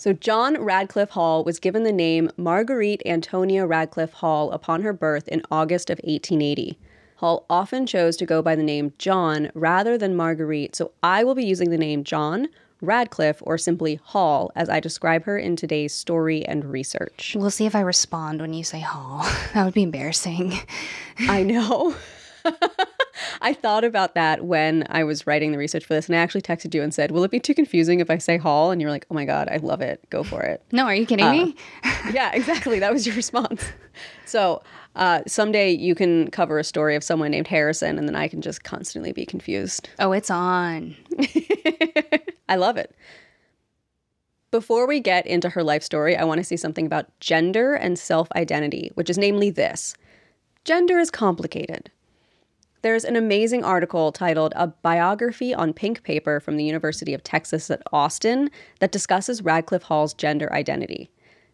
So, 0.00 0.14
John 0.14 0.56
Radclyffe 0.56 1.10
Hall 1.10 1.44
was 1.44 1.58
given 1.58 1.82
the 1.82 1.92
name 1.92 2.30
Marguerite 2.38 3.02
Antonia 3.04 3.66
Radclyffe 3.66 4.12
Hall 4.12 4.50
upon 4.50 4.80
her 4.80 4.94
birth 4.94 5.28
in 5.28 5.42
August 5.50 5.90
of 5.90 5.98
1880. 5.98 6.78
Hall 7.16 7.44
often 7.50 7.84
chose 7.84 8.16
to 8.16 8.24
go 8.24 8.40
by 8.40 8.56
the 8.56 8.62
name 8.62 8.94
John 8.96 9.50
rather 9.52 9.98
than 9.98 10.16
Marguerite, 10.16 10.74
so 10.74 10.92
I 11.02 11.22
will 11.22 11.34
be 11.34 11.44
using 11.44 11.68
the 11.68 11.76
name 11.76 12.02
John 12.02 12.48
Radclyffe 12.82 13.38
or 13.42 13.58
simply 13.58 13.96
Hall 14.02 14.50
as 14.54 14.68
I 14.68 14.80
describe 14.80 15.24
her 15.24 15.38
in 15.38 15.56
today's 15.56 15.94
story 15.94 16.44
and 16.44 16.64
research. 16.64 17.36
We'll 17.38 17.50
see 17.50 17.66
if 17.66 17.74
I 17.74 17.80
respond 17.80 18.40
when 18.40 18.54
you 18.54 18.64
say 18.64 18.80
Hall. 18.80 19.26
That 19.54 19.64
would 19.64 19.74
be 19.74 19.82
embarrassing. 19.82 20.58
I 21.18 21.42
know. 21.42 21.94
I 23.40 23.52
thought 23.52 23.84
about 23.84 24.14
that 24.14 24.44
when 24.44 24.84
I 24.88 25.04
was 25.04 25.26
writing 25.26 25.52
the 25.52 25.58
research 25.58 25.84
for 25.84 25.94
this, 25.94 26.06
and 26.06 26.16
I 26.16 26.18
actually 26.20 26.42
texted 26.42 26.74
you 26.74 26.82
and 26.82 26.92
said, 26.92 27.10
"Will 27.10 27.24
it 27.24 27.30
be 27.30 27.40
too 27.40 27.54
confusing 27.54 28.00
if 28.00 28.10
I 28.10 28.18
say 28.18 28.36
Hall?" 28.36 28.70
And 28.70 28.80
you're 28.80 28.90
like, 28.90 29.06
"Oh 29.10 29.14
my 29.14 29.24
god, 29.24 29.48
I 29.50 29.56
love 29.56 29.80
it. 29.80 30.08
Go 30.10 30.22
for 30.22 30.42
it." 30.42 30.62
No, 30.72 30.84
are 30.84 30.94
you 30.94 31.06
kidding 31.06 31.26
uh, 31.26 31.32
me? 31.32 31.56
yeah, 32.12 32.32
exactly. 32.32 32.78
That 32.78 32.92
was 32.92 33.06
your 33.06 33.16
response. 33.16 33.64
So 34.26 34.62
uh, 34.96 35.22
someday 35.26 35.72
you 35.72 35.94
can 35.94 36.30
cover 36.30 36.58
a 36.58 36.64
story 36.64 36.96
of 36.96 37.04
someone 37.04 37.30
named 37.30 37.46
Harrison, 37.46 37.98
and 37.98 38.08
then 38.08 38.16
I 38.16 38.28
can 38.28 38.40
just 38.40 38.64
constantly 38.64 39.12
be 39.12 39.26
confused. 39.26 39.88
Oh, 39.98 40.12
it's 40.12 40.30
on. 40.30 40.96
I 42.48 42.56
love 42.56 42.76
it. 42.76 42.94
Before 44.50 44.86
we 44.86 44.98
get 44.98 45.26
into 45.26 45.48
her 45.50 45.62
life 45.62 45.84
story, 45.84 46.16
I 46.16 46.24
want 46.24 46.38
to 46.38 46.44
say 46.44 46.56
something 46.56 46.84
about 46.84 47.06
gender 47.20 47.74
and 47.74 47.96
self 47.98 48.28
identity, 48.32 48.90
which 48.94 49.08
is 49.08 49.18
namely 49.18 49.50
this 49.50 49.94
gender 50.64 50.98
is 50.98 51.10
complicated. 51.10 51.90
There's 52.82 53.04
an 53.04 53.16
amazing 53.16 53.62
article 53.62 54.10
titled 54.10 54.54
A 54.56 54.68
Biography 54.68 55.54
on 55.54 55.74
Pink 55.74 56.02
Paper 56.02 56.40
from 56.40 56.56
the 56.56 56.64
University 56.64 57.12
of 57.12 57.22
Texas 57.22 57.70
at 57.70 57.82
Austin 57.92 58.50
that 58.78 58.92
discusses 58.92 59.42
Radclyffe 59.42 59.82
Hall's 59.82 60.14
gender 60.14 60.50
identity. 60.52 61.10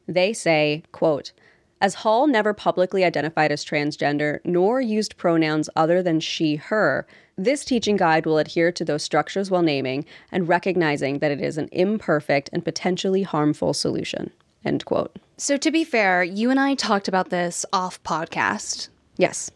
They 0.06 0.32
say, 0.32 0.84
quote, 0.92 1.32
as 1.80 1.94
Hall 1.94 2.26
never 2.26 2.54
publicly 2.54 3.04
identified 3.04 3.52
as 3.52 3.64
transgender 3.64 4.38
nor 4.44 4.80
used 4.80 5.16
pronouns 5.16 5.68
other 5.76 6.02
than 6.02 6.20
she, 6.20 6.56
her, 6.56 7.06
this 7.36 7.64
teaching 7.64 7.96
guide 7.96 8.24
will 8.24 8.38
adhere 8.38 8.72
to 8.72 8.84
those 8.84 9.02
structures 9.02 9.50
while 9.50 9.62
naming 9.62 10.06
and 10.32 10.48
recognizing 10.48 11.18
that 11.18 11.30
it 11.32 11.40
is 11.40 11.58
an 11.58 11.68
imperfect 11.72 12.48
and 12.52 12.64
potentially 12.64 13.24
harmful 13.24 13.74
solution. 13.74 14.30
End 14.64 14.84
quote. 14.86 15.18
So, 15.36 15.58
to 15.58 15.70
be 15.70 15.84
fair, 15.84 16.24
you 16.24 16.50
and 16.50 16.58
I 16.58 16.74
talked 16.74 17.08
about 17.08 17.28
this 17.28 17.66
off 17.72 18.02
podcast. 18.04 18.88
Yes. 19.18 19.50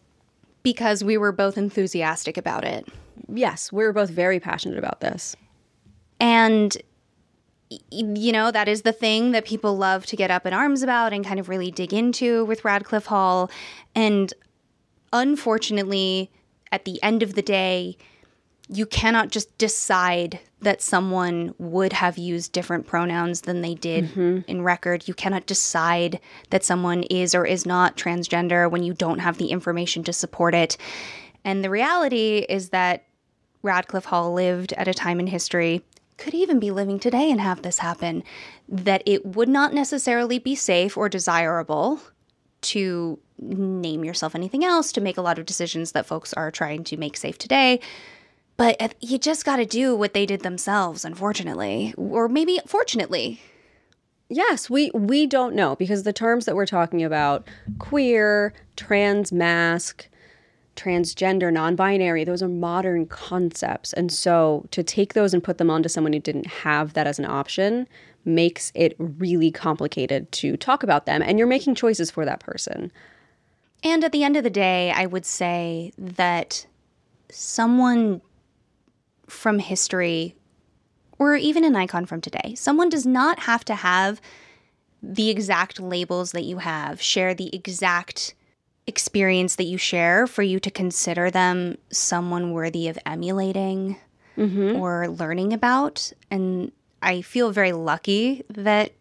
Because 0.62 1.02
we 1.02 1.16
were 1.16 1.32
both 1.32 1.56
enthusiastic 1.56 2.36
about 2.36 2.64
it. 2.64 2.86
Yes, 3.32 3.72
we 3.72 3.84
were 3.84 3.92
both 3.92 4.10
very 4.10 4.40
passionate 4.40 4.78
about 4.78 5.00
this. 5.00 5.36
And 6.18 6.76
you 7.90 8.32
know, 8.32 8.50
that 8.50 8.68
is 8.68 8.82
the 8.82 8.92
thing 8.92 9.30
that 9.30 9.44
people 9.44 9.76
love 9.76 10.04
to 10.06 10.16
get 10.16 10.30
up 10.30 10.44
in 10.44 10.52
arms 10.52 10.82
about 10.82 11.12
and 11.12 11.24
kind 11.24 11.38
of 11.38 11.48
really 11.48 11.70
dig 11.70 11.94
into 11.94 12.44
with 12.46 12.62
Radclyffe 12.62 13.06
Hall. 13.06 13.48
And 13.94 14.34
unfortunately, 15.12 16.32
at 16.72 16.84
the 16.84 17.00
end 17.02 17.22
of 17.22 17.34
the 17.34 17.42
day, 17.42 17.96
you 18.72 18.86
cannot 18.86 19.30
just 19.30 19.56
decide 19.58 20.38
that 20.60 20.80
someone 20.80 21.52
would 21.58 21.92
have 21.92 22.16
used 22.16 22.52
different 22.52 22.86
pronouns 22.86 23.40
than 23.42 23.62
they 23.62 23.74
did 23.74 24.04
mm-hmm. 24.04 24.40
in 24.46 24.62
record. 24.62 25.08
You 25.08 25.14
cannot 25.14 25.46
decide 25.46 26.20
that 26.50 26.62
someone 26.62 27.02
is 27.04 27.34
or 27.34 27.44
is 27.44 27.66
not 27.66 27.96
transgender 27.96 28.70
when 28.70 28.84
you 28.84 28.94
don't 28.94 29.18
have 29.18 29.38
the 29.38 29.48
information 29.48 30.04
to 30.04 30.12
support 30.12 30.54
it. 30.54 30.76
And 31.44 31.64
the 31.64 31.70
reality 31.70 32.46
is 32.48 32.68
that 32.68 33.04
Radclyffe 33.64 34.04
Hall 34.04 34.32
lived 34.32 34.72
at 34.74 34.86
a 34.86 34.94
time 34.94 35.18
in 35.18 35.26
history 35.26 35.82
could 36.16 36.34
even 36.34 36.60
be 36.60 36.70
living 36.70 37.00
today 37.00 37.30
and 37.30 37.40
have 37.40 37.62
this 37.62 37.78
happen, 37.78 38.22
that 38.68 39.02
it 39.06 39.24
would 39.24 39.48
not 39.48 39.72
necessarily 39.72 40.38
be 40.38 40.54
safe 40.54 40.96
or 40.96 41.08
desirable 41.08 41.98
to 42.60 43.18
name 43.38 44.04
yourself 44.04 44.34
anything 44.34 44.62
else, 44.62 44.92
to 44.92 45.00
make 45.00 45.16
a 45.16 45.22
lot 45.22 45.38
of 45.38 45.46
decisions 45.46 45.92
that 45.92 46.06
folks 46.06 46.34
are 46.34 46.50
trying 46.50 46.84
to 46.84 46.98
make 46.98 47.16
safe 47.16 47.38
today. 47.38 47.80
But 48.60 48.94
you 49.00 49.16
just 49.16 49.46
got 49.46 49.56
to 49.56 49.64
do 49.64 49.96
what 49.96 50.12
they 50.12 50.26
did 50.26 50.42
themselves, 50.42 51.02
unfortunately, 51.06 51.94
or 51.96 52.28
maybe 52.28 52.60
fortunately. 52.66 53.40
Yes, 54.28 54.68
we 54.68 54.90
we 54.92 55.26
don't 55.26 55.54
know 55.54 55.76
because 55.76 56.02
the 56.02 56.12
terms 56.12 56.44
that 56.44 56.54
we're 56.54 56.66
talking 56.66 57.02
about, 57.02 57.48
queer, 57.78 58.52
trans 58.76 59.32
masc, 59.32 60.06
transgender, 60.76 61.50
non 61.50 61.74
binary, 61.74 62.22
those 62.22 62.42
are 62.42 62.48
modern 62.48 63.06
concepts. 63.06 63.94
And 63.94 64.12
so 64.12 64.66
to 64.72 64.82
take 64.82 65.14
those 65.14 65.32
and 65.32 65.42
put 65.42 65.56
them 65.56 65.70
onto 65.70 65.88
someone 65.88 66.12
who 66.12 66.20
didn't 66.20 66.46
have 66.48 66.92
that 66.92 67.06
as 67.06 67.18
an 67.18 67.24
option 67.24 67.88
makes 68.26 68.72
it 68.74 68.94
really 68.98 69.50
complicated 69.50 70.30
to 70.32 70.58
talk 70.58 70.82
about 70.82 71.06
them. 71.06 71.22
And 71.22 71.38
you're 71.38 71.48
making 71.48 71.76
choices 71.76 72.10
for 72.10 72.26
that 72.26 72.40
person. 72.40 72.92
And 73.82 74.04
at 74.04 74.12
the 74.12 74.22
end 74.22 74.36
of 74.36 74.44
the 74.44 74.50
day, 74.50 74.92
I 74.94 75.06
would 75.06 75.24
say 75.24 75.92
that 75.96 76.66
someone 77.30 78.20
from 79.30 79.58
history, 79.58 80.34
or 81.18 81.36
even 81.36 81.64
an 81.64 81.76
icon 81.76 82.06
from 82.06 82.20
today, 82.20 82.54
someone 82.54 82.88
does 82.88 83.06
not 83.06 83.40
have 83.40 83.64
to 83.66 83.74
have 83.74 84.20
the 85.02 85.30
exact 85.30 85.80
labels 85.80 86.32
that 86.32 86.44
you 86.44 86.58
have, 86.58 87.00
share 87.00 87.34
the 87.34 87.54
exact 87.54 88.34
experience 88.86 89.56
that 89.56 89.64
you 89.64 89.78
share 89.78 90.26
for 90.26 90.42
you 90.42 90.58
to 90.60 90.70
consider 90.70 91.30
them 91.30 91.78
someone 91.90 92.52
worthy 92.52 92.88
of 92.88 92.98
emulating 93.06 93.96
mm-hmm. 94.36 94.76
or 94.76 95.08
learning 95.08 95.52
about. 95.52 96.12
And 96.30 96.72
I 97.02 97.22
feel 97.22 97.50
very 97.50 97.72
lucky 97.72 98.44
that 98.48 98.92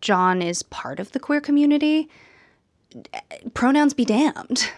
John 0.00 0.42
is 0.42 0.62
part 0.62 1.00
of 1.00 1.12
the 1.12 1.20
queer 1.20 1.40
community. 1.40 2.08
Pronouns 3.54 3.94
be 3.94 4.04
damned. 4.04 4.70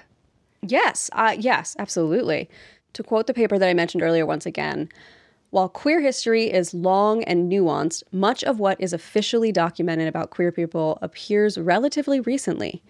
Yes, 0.62 1.10
uh, 1.12 1.36
yes, 1.38 1.76
absolutely. 1.78 2.48
To 2.96 3.02
quote 3.02 3.26
the 3.26 3.34
paper 3.34 3.58
that 3.58 3.68
I 3.68 3.74
mentioned 3.74 4.02
earlier 4.02 4.24
once 4.24 4.46
again, 4.46 4.88
while 5.50 5.68
queer 5.68 6.00
history 6.00 6.50
is 6.50 6.72
long 6.72 7.22
and 7.24 7.52
nuanced, 7.52 8.02
much 8.10 8.42
of 8.42 8.58
what 8.58 8.80
is 8.80 8.94
officially 8.94 9.52
documented 9.52 10.08
about 10.08 10.30
queer 10.30 10.50
people 10.50 10.98
appears 11.02 11.58
relatively 11.58 12.20
recently. 12.20 12.82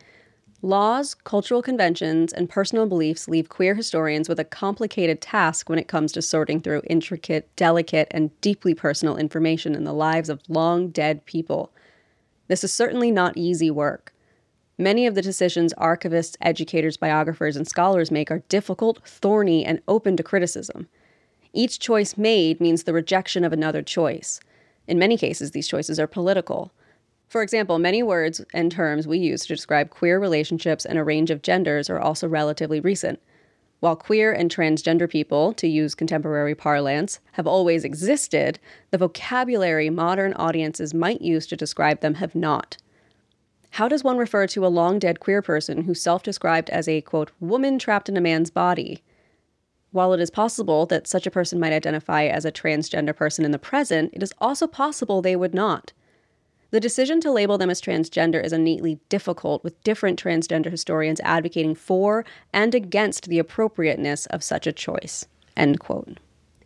Laws, 0.62 1.12
cultural 1.12 1.60
conventions, 1.60 2.32
and 2.32 2.48
personal 2.48 2.86
beliefs 2.86 3.26
leave 3.26 3.48
queer 3.48 3.74
historians 3.74 4.28
with 4.28 4.38
a 4.38 4.44
complicated 4.44 5.20
task 5.20 5.68
when 5.68 5.80
it 5.80 5.88
comes 5.88 6.12
to 6.12 6.22
sorting 6.22 6.60
through 6.60 6.82
intricate, 6.88 7.50
delicate, 7.56 8.06
and 8.12 8.30
deeply 8.40 8.74
personal 8.74 9.16
information 9.16 9.74
in 9.74 9.82
the 9.82 9.92
lives 9.92 10.28
of 10.28 10.40
long 10.48 10.86
dead 10.90 11.26
people. 11.26 11.72
This 12.46 12.62
is 12.62 12.72
certainly 12.72 13.10
not 13.10 13.36
easy 13.36 13.72
work. 13.72 14.14
Many 14.78 15.06
of 15.06 15.14
the 15.14 15.22
decisions 15.22 15.72
archivists, 15.78 16.36
educators, 16.42 16.98
biographers, 16.98 17.56
and 17.56 17.66
scholars 17.66 18.10
make 18.10 18.30
are 18.30 18.42
difficult, 18.50 19.00
thorny, 19.08 19.64
and 19.64 19.80
open 19.88 20.18
to 20.18 20.22
criticism. 20.22 20.88
Each 21.54 21.78
choice 21.78 22.18
made 22.18 22.60
means 22.60 22.82
the 22.82 22.92
rejection 22.92 23.42
of 23.42 23.54
another 23.54 23.80
choice. 23.80 24.38
In 24.86 24.98
many 24.98 25.16
cases, 25.16 25.52
these 25.52 25.66
choices 25.66 25.98
are 25.98 26.06
political. 26.06 26.72
For 27.26 27.42
example, 27.42 27.78
many 27.78 28.02
words 28.02 28.44
and 28.52 28.70
terms 28.70 29.08
we 29.08 29.16
use 29.16 29.46
to 29.46 29.54
describe 29.54 29.88
queer 29.88 30.20
relationships 30.20 30.84
and 30.84 30.98
a 30.98 31.04
range 31.04 31.30
of 31.30 31.40
genders 31.40 31.88
are 31.88 31.98
also 31.98 32.28
relatively 32.28 32.78
recent. 32.78 33.18
While 33.80 33.96
queer 33.96 34.30
and 34.30 34.54
transgender 34.54 35.08
people, 35.08 35.54
to 35.54 35.66
use 35.66 35.94
contemporary 35.94 36.54
parlance, 36.54 37.20
have 37.32 37.46
always 37.46 37.82
existed, 37.82 38.58
the 38.90 38.98
vocabulary 38.98 39.88
modern 39.88 40.34
audiences 40.34 40.92
might 40.92 41.22
use 41.22 41.46
to 41.46 41.56
describe 41.56 42.00
them 42.00 42.14
have 42.14 42.34
not. 42.34 42.76
How 43.76 43.88
does 43.88 44.02
one 44.02 44.16
refer 44.16 44.46
to 44.46 44.64
a 44.64 44.68
long 44.68 44.98
dead 44.98 45.20
queer 45.20 45.42
person 45.42 45.82
who 45.82 45.92
self 45.92 46.22
described 46.22 46.70
as 46.70 46.88
a, 46.88 47.02
quote, 47.02 47.30
woman 47.40 47.78
trapped 47.78 48.08
in 48.08 48.16
a 48.16 48.22
man's 48.22 48.48
body? 48.48 49.02
While 49.90 50.14
it 50.14 50.20
is 50.20 50.30
possible 50.30 50.86
that 50.86 51.06
such 51.06 51.26
a 51.26 51.30
person 51.30 51.60
might 51.60 51.74
identify 51.74 52.24
as 52.24 52.46
a 52.46 52.50
transgender 52.50 53.14
person 53.14 53.44
in 53.44 53.50
the 53.50 53.58
present, 53.58 54.14
it 54.14 54.22
is 54.22 54.32
also 54.40 54.66
possible 54.66 55.20
they 55.20 55.36
would 55.36 55.52
not. 55.52 55.92
The 56.70 56.80
decision 56.80 57.20
to 57.20 57.30
label 57.30 57.58
them 57.58 57.68
as 57.68 57.82
transgender 57.82 58.42
is 58.42 58.54
innately 58.54 58.98
difficult, 59.10 59.62
with 59.62 59.84
different 59.84 60.18
transgender 60.18 60.70
historians 60.70 61.20
advocating 61.20 61.74
for 61.74 62.24
and 62.54 62.74
against 62.74 63.28
the 63.28 63.38
appropriateness 63.38 64.24
of 64.28 64.42
such 64.42 64.66
a 64.66 64.72
choice. 64.72 65.26
End 65.54 65.80
quote. 65.80 66.18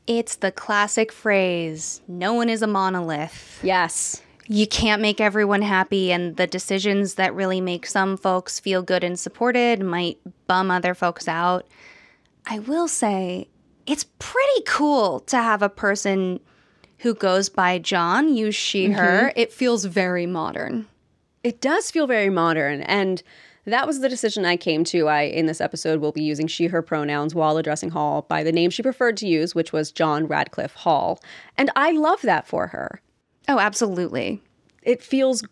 It's 0.07 0.37
the 0.37 0.53
classic 0.53 1.11
phrase 1.11 2.03
no 2.07 2.35
one 2.35 2.49
is 2.49 2.63
a 2.63 2.69
monolith. 2.69 3.59
Yes. 3.65 4.23
You 4.53 4.67
can't 4.67 5.01
make 5.01 5.21
everyone 5.21 5.63
happy, 5.63 6.11
and 6.11 6.37
the 6.37 6.49
decisions 6.49 7.15
that 7.15 7.33
really 7.37 7.61
make 7.61 7.87
some 7.87 8.17
folks 8.17 8.59
feel 8.59 8.83
good 8.83 9.05
and 9.05 9.17
supported 9.17 9.81
might 9.81 10.19
bum 10.49 10.73
other 10.73 10.93
folks 10.93 11.29
out. 11.29 11.69
I 12.47 12.59
will 12.59 12.89
say, 12.89 13.47
it's 13.87 14.07
pretty 14.19 14.63
cool 14.67 15.21
to 15.21 15.37
have 15.37 15.63
a 15.63 15.69
person 15.69 16.41
who 16.99 17.15
goes 17.15 17.49
by 17.49 17.79
John 17.79 18.35
use 18.35 18.57
she, 18.57 18.87
mm-hmm. 18.87 18.95
her, 18.95 19.33
it 19.37 19.53
feels 19.53 19.85
very 19.85 20.27
modern. 20.27 20.89
It 21.45 21.61
does 21.61 21.93
feel 21.93 22.09
very 22.09 22.29
modern. 22.29 22.83
And 22.83 23.23
that 23.67 23.87
was 23.87 24.01
the 24.01 24.09
decision 24.09 24.45
I 24.45 24.57
came 24.57 24.83
to. 24.87 25.07
I, 25.07 25.23
in 25.23 25.47
this 25.47 25.61
episode, 25.61 26.01
will 26.01 26.11
be 26.11 26.25
using 26.25 26.49
she, 26.49 26.67
her 26.67 26.83
pronouns 26.83 27.37
while 27.37 27.57
addressing 27.57 27.91
Hall 27.91 28.23
by 28.23 28.43
the 28.43 28.51
name 28.51 28.71
she 28.71 28.83
preferred 28.83 29.17
to 29.19 29.29
use, 29.29 29.55
which 29.55 29.73
was 29.73 29.93
John 29.93 30.27
Radclyffe 30.27 30.75
Hall. 30.75 31.21
And 31.57 31.71
I 31.77 31.93
love 31.93 32.23
that 32.23 32.49
for 32.49 32.67
her. 32.67 33.01
Oh, 33.49 33.59
absolutely. 33.59 34.43
It 34.83 35.03
feels 35.03 35.43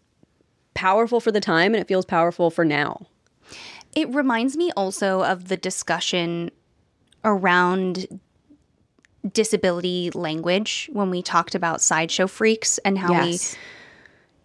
powerful 0.75 1.21
for 1.21 1.33
the 1.33 1.41
time 1.41 1.75
and 1.75 1.81
it 1.81 1.89
feels 1.89 2.05
powerful 2.05 2.51
for 2.51 2.65
now. 2.65 3.07
It 3.95 4.09
reminds 4.15 4.57
me 4.57 4.71
also 4.77 5.25
of 5.25 5.49
the 5.49 5.57
discussion 5.57 6.51
around 7.25 8.07
disability 9.33 10.11
language 10.11 10.89
when 10.93 11.11
we 11.11 11.23
talked 11.23 11.55
about 11.55 11.81
sideshow 11.81 12.27
freaks 12.27 12.79
and 12.79 12.99
how 12.99 13.13
yes. 13.13 13.55
we 13.55 13.59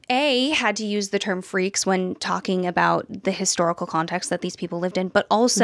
a 0.10 0.50
had 0.50 0.76
to 0.76 0.86
use 0.86 1.10
the 1.10 1.20
term 1.20 1.42
freaks 1.42 1.86
when 1.86 2.16
talking 2.16 2.66
about 2.66 3.24
the 3.24 3.32
historical 3.32 3.88
context 3.88 4.30
that 4.30 4.42
these 4.42 4.56
people 4.56 4.80
lived 4.80 4.98
in 4.98 5.08
but 5.08 5.26
also 5.30 5.64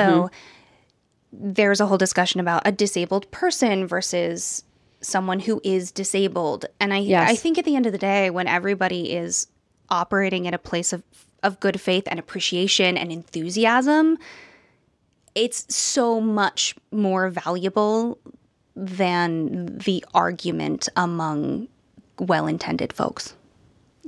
mm-hmm. 1.32 1.52
there's 1.54 1.82
a 1.82 1.88
whole 1.88 1.98
discussion 1.98 2.40
about 2.40 2.62
a 2.66 2.72
disabled 2.72 3.30
person 3.32 3.88
versus 3.88 4.64
someone 5.02 5.40
who 5.40 5.62
is 5.64 5.92
disabled. 5.92 6.66
And 6.80 6.94
I 6.94 6.98
Yes. 6.98 7.30
I 7.30 7.36
think 7.36 7.58
at 7.58 7.66
the 7.66 7.76
end 7.76 7.86
of 7.86 7.92
the 7.92 7.98
day 7.98 8.30
when 8.30 8.48
everybody 8.48 9.14
is 9.14 9.48
operating 9.90 10.48
at 10.48 10.54
a 10.54 10.60
place 10.60 10.94
of 10.94 11.04
of 11.42 11.60
good 11.60 11.80
faith 11.80 12.04
and 12.08 12.20
appreciation 12.20 12.98
and 12.98 13.12
enthusiasm, 13.12 14.18
it's 15.36 15.74
so 15.74 16.20
much 16.20 16.76
more 16.92 17.30
valuable 17.30 18.20
than 18.76 19.78
the 19.78 20.04
argument 20.14 20.90
among 20.98 21.70
well-intended 22.20 22.92
folks. 22.92 23.36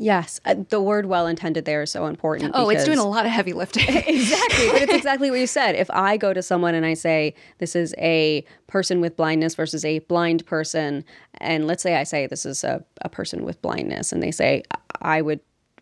Yes, 0.01 0.41
uh, 0.45 0.55
the 0.69 0.81
word 0.81 1.05
"well 1.05 1.27
intended" 1.27 1.65
there 1.65 1.83
is 1.83 1.91
so 1.91 2.07
important. 2.07 2.51
Oh, 2.55 2.69
it's 2.69 2.85
doing 2.85 2.97
a 2.97 3.07
lot 3.07 3.25
of 3.25 3.31
heavy 3.31 3.53
lifting. 3.53 3.83
exactly, 3.87 4.69
but 4.71 4.81
it's 4.81 4.93
exactly 5.01 5.29
what 5.29 5.39
you 5.39 5.47
said. 5.47 5.75
If 5.75 5.91
I 5.91 6.17
go 6.17 6.33
to 6.33 6.41
someone 6.41 6.73
and 6.73 6.85
I 6.85 6.95
say 6.95 7.35
this 7.59 7.75
is 7.75 7.93
a 7.99 8.43
person 8.65 8.99
with 8.99 9.15
blindness 9.15 9.53
versus 9.53 9.85
a 9.85 9.99
blind 9.99 10.45
person, 10.47 11.05
and 11.35 11.67
let's 11.67 11.83
say 11.83 11.97
I 11.97 12.03
say 12.03 12.25
this 12.25 12.45
is 12.45 12.63
a, 12.63 12.83
a 13.01 13.09
person 13.09 13.45
with 13.45 13.61
blindness, 13.61 14.11
and 14.11 14.23
they 14.23 14.31
say 14.31 14.63
I 15.01 15.21
would 15.21 15.39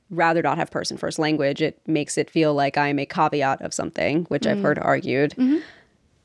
rather 0.09 0.41
not 0.41 0.57
have 0.57 0.69
person 0.69 0.97
first 0.97 1.17
language, 1.17 1.61
it 1.61 1.79
makes 1.87 2.17
it 2.17 2.29
feel 2.29 2.53
like 2.53 2.77
I'm 2.77 2.99
a 2.99 3.05
caveat 3.05 3.61
of 3.61 3.73
something, 3.73 4.25
which 4.25 4.45
I've 4.47 4.61
heard 4.61 4.79
argued. 4.79 5.33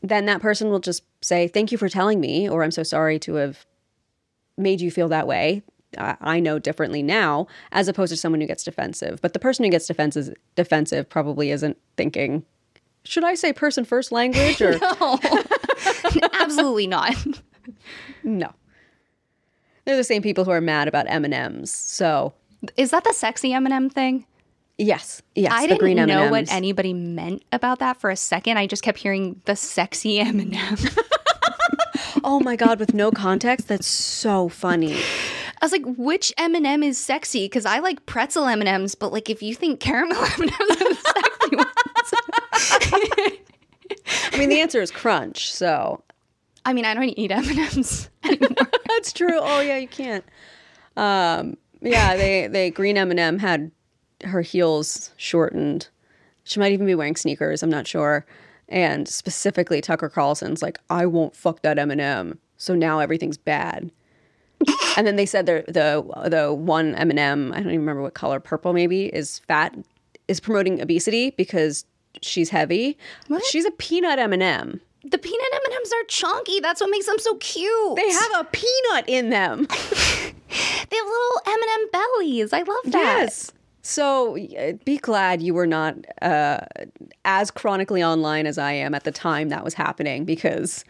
Then 0.02 0.26
that 0.26 0.40
person 0.40 0.68
will 0.70 0.80
just 0.80 1.02
say, 1.22 1.48
Thank 1.48 1.70
you 1.70 1.78
for 1.78 1.88
telling 1.88 2.20
me, 2.20 2.48
or 2.48 2.64
I'm 2.64 2.70
so 2.70 2.82
sorry 2.82 3.18
to 3.20 3.34
have 3.34 3.66
made 4.56 4.80
you 4.80 4.90
feel 4.90 5.08
that 5.08 5.26
way. 5.26 5.62
I 5.98 6.40
know 6.40 6.58
differently 6.58 7.02
now, 7.02 7.46
as 7.72 7.88
opposed 7.88 8.10
to 8.12 8.16
someone 8.16 8.40
who 8.40 8.46
gets 8.46 8.64
defensive. 8.64 9.20
But 9.20 9.32
the 9.32 9.38
person 9.38 9.64
who 9.64 9.70
gets 9.70 9.86
defensive, 9.86 10.34
defensive 10.54 11.08
probably 11.08 11.50
isn't 11.50 11.76
thinking, 11.96 12.44
should 13.04 13.24
I 13.24 13.34
say 13.34 13.52
person 13.52 13.84
first 13.84 14.12
language 14.12 14.60
or 14.60 14.78
Absolutely 16.40 16.86
not. 16.86 17.14
no? 18.24 18.50
They're 19.84 19.96
the 19.96 20.04
same 20.04 20.22
people 20.22 20.44
who 20.44 20.50
are 20.50 20.60
mad 20.60 20.88
about 20.88 21.06
M 21.08 21.24
and 21.24 21.34
M's. 21.34 21.70
So 21.72 22.32
Is 22.76 22.90
that 22.90 23.04
the 23.04 23.12
sexy 23.12 23.52
M&M 23.52 23.90
thing? 23.90 24.26
yes, 24.76 25.22
yes, 25.36 25.52
I 25.54 25.66
didn't 25.68 25.78
green 25.78 25.96
know 25.98 26.24
M&Ms. 26.24 26.30
what 26.30 26.52
anybody 26.52 26.92
meant 26.92 27.44
about 27.52 27.78
that 27.78 28.00
for 28.00 28.10
a 28.10 28.16
second. 28.16 28.56
I 28.56 28.66
just 28.66 28.82
kept 28.82 28.98
hearing 28.98 29.40
the 29.44 29.54
sexy 29.54 30.18
M&M. 30.18 30.76
oh 32.24 32.40
my 32.40 32.56
god, 32.56 32.80
with 32.80 32.92
no 32.94 33.10
context, 33.12 33.68
that's 33.68 33.86
so 33.86 34.48
funny. 34.48 34.98
I 35.64 35.66
was 35.66 35.72
like, 35.72 35.96
which 35.96 36.30
M&M 36.36 36.82
is 36.82 36.98
sexy? 36.98 37.46
Because 37.46 37.64
I 37.64 37.78
like 37.78 38.04
pretzel 38.04 38.44
M&Ms, 38.44 38.96
but 38.96 39.14
like 39.14 39.30
if 39.30 39.42
you 39.42 39.54
think 39.54 39.80
caramel 39.80 40.18
M&Ms 40.38 40.50
are 40.60 40.94
sexy 40.94 41.56
ones. 41.56 41.68
I 44.34 44.36
mean, 44.36 44.50
the 44.50 44.60
answer 44.60 44.82
is 44.82 44.90
crunch. 44.90 45.50
So 45.50 46.04
I 46.66 46.74
mean, 46.74 46.84
I 46.84 46.92
don't 46.92 47.04
eat 47.04 47.30
M&Ms. 47.30 48.10
That's 48.88 49.14
true. 49.14 49.38
Oh 49.40 49.60
yeah, 49.60 49.78
you 49.78 49.88
can't. 49.88 50.22
Um, 50.98 51.56
yeah, 51.80 52.14
they 52.14 52.46
they 52.46 52.70
green 52.70 52.98
M 52.98 53.10
and 53.10 53.18
m 53.18 53.38
had 53.38 53.70
her 54.24 54.42
heels 54.42 55.12
shortened. 55.16 55.88
She 56.42 56.60
might 56.60 56.72
even 56.72 56.84
be 56.84 56.94
wearing 56.94 57.16
sneakers. 57.16 57.62
I'm 57.62 57.70
not 57.70 57.86
sure. 57.86 58.26
And 58.68 59.08
specifically, 59.08 59.80
Tucker 59.80 60.10
Carlson's 60.10 60.60
like, 60.60 60.78
I 60.90 61.06
won't 61.06 61.34
fuck 61.34 61.62
that 61.62 61.78
M 61.78 61.90
and 61.90 62.02
m 62.02 62.38
So 62.58 62.74
now 62.74 62.98
everything's 62.98 63.38
bad. 63.38 63.90
and 64.96 65.06
then 65.06 65.16
they 65.16 65.26
said 65.26 65.46
the 65.46 65.64
the 65.66 66.28
the 66.28 66.52
one 66.52 66.94
m&m 66.94 67.18
m 67.18 67.52
I 67.52 67.56
don't 67.56 67.68
even 67.68 67.80
remember 67.80 68.02
what 68.02 68.14
color, 68.14 68.40
purple 68.40 68.72
maybe, 68.72 69.06
is 69.06 69.40
fat, 69.40 69.74
is 70.28 70.40
promoting 70.40 70.80
obesity 70.80 71.30
because 71.30 71.84
she's 72.22 72.50
heavy. 72.50 72.98
What? 73.28 73.44
She's 73.44 73.64
a 73.64 73.70
peanut 73.72 74.18
M 74.18 74.32
and 74.32 74.42
m 74.42 74.80
The 75.04 75.18
peanut 75.18 75.48
M&Ms 75.52 75.92
are 75.92 76.04
chunky. 76.08 76.60
That's 76.60 76.80
what 76.80 76.90
makes 76.90 77.06
them 77.06 77.18
so 77.18 77.34
cute. 77.36 77.96
They 77.96 78.10
have 78.10 78.30
a 78.36 78.44
peanut 78.44 79.04
in 79.08 79.30
them. 79.30 79.68
They 80.90 80.96
have 80.96 81.06
little 81.06 81.40
M&M 81.46 81.88
bellies. 81.90 82.52
I 82.52 82.58
love 82.58 82.92
that. 82.92 82.92
Yes. 83.22 83.52
So 83.82 84.34
be 84.84 84.98
glad 84.98 85.42
you 85.42 85.52
were 85.52 85.66
not 85.66 85.96
uh, 86.22 86.60
as 87.24 87.50
chronically 87.50 88.04
online 88.04 88.46
as 88.46 88.56
I 88.56 88.72
am 88.72 88.94
at 88.94 89.02
the 89.02 89.10
time 89.10 89.48
that 89.48 89.64
was 89.64 89.74
happening 89.74 90.24
because 90.24 90.84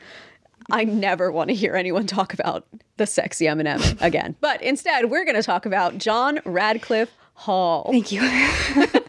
I 0.71 0.85
never 0.85 1.31
want 1.31 1.49
to 1.49 1.55
hear 1.55 1.75
anyone 1.75 2.07
talk 2.07 2.33
about 2.35 2.67
the 2.97 3.07
sexy 3.07 3.47
M&M 3.49 3.81
again. 4.01 4.37
But 4.41 4.63
instead, 4.63 5.11
we're 5.11 5.25
going 5.25 5.37
to 5.37 5.43
talk 5.43 5.67
about 5.67 5.99
John 5.99 6.39
Radclyffe 6.39 7.09
Hall. 7.35 7.89
Thank 7.91 8.13
you. 8.13 8.23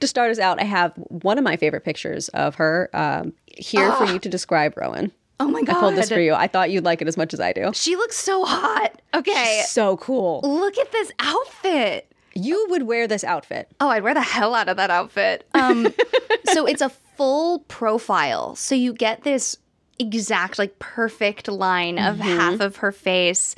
To 0.00 0.06
start 0.06 0.30
us 0.30 0.38
out, 0.38 0.60
I 0.60 0.64
have 0.64 0.92
one 0.94 1.36
of 1.36 1.44
my 1.44 1.56
favorite 1.56 1.84
pictures 1.84 2.28
of 2.30 2.54
her 2.54 2.88
um, 2.94 3.34
here 3.46 3.92
for 3.92 4.06
you 4.06 4.18
to 4.20 4.28
describe, 4.30 4.74
Rowan. 4.76 5.12
oh 5.40 5.48
my 5.48 5.62
god. 5.62 5.76
I 5.76 5.80
pulled 5.80 5.96
this 5.96 6.08
for 6.08 6.20
you. 6.20 6.32
I 6.32 6.46
thought 6.46 6.70
you'd 6.70 6.84
like 6.84 7.02
it 7.02 7.08
as 7.08 7.16
much 7.18 7.34
as 7.34 7.40
I 7.40 7.52
do. 7.52 7.70
She 7.74 7.96
looks 7.96 8.16
so 8.16 8.44
hot. 8.46 9.00
Okay. 9.12 9.62
So 9.66 9.98
cool. 9.98 10.40
Look 10.42 10.78
at 10.78 10.90
this 10.92 11.12
outfit. 11.18 12.10
You 12.34 12.66
would 12.70 12.84
wear 12.84 13.06
this 13.08 13.24
outfit. 13.24 13.68
Oh, 13.80 13.88
I'd 13.88 14.02
wear 14.02 14.14
the 14.14 14.22
hell 14.22 14.54
out 14.54 14.68
of 14.70 14.76
that 14.78 14.90
outfit. 14.90 15.46
Um, 15.52 15.88
so 16.52 16.66
it's 16.66 16.80
a 16.82 16.88
full 16.88 17.58
profile. 17.60 18.54
So 18.56 18.74
you 18.74 18.94
get 18.94 19.22
this 19.24 19.56
exact, 20.00 20.58
like, 20.58 20.78
perfect 20.78 21.48
line 21.48 21.98
of 21.98 22.18
half 22.18 22.60
of 22.60 22.76
her 22.76 22.92
face. 22.92 23.54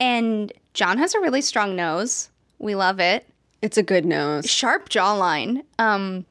And 0.00 0.52
John 0.74 0.98
has 0.98 1.14
a 1.14 1.20
really 1.20 1.40
strong 1.40 1.76
nose. 1.76 2.30
We 2.58 2.74
love 2.74 3.00
it. 3.00 3.26
It's 3.62 3.76
a 3.76 3.82
good 3.82 4.04
nose. 4.04 4.48
Sharp 4.48 4.88
jawline. 4.88 5.62
Um, 5.78 6.24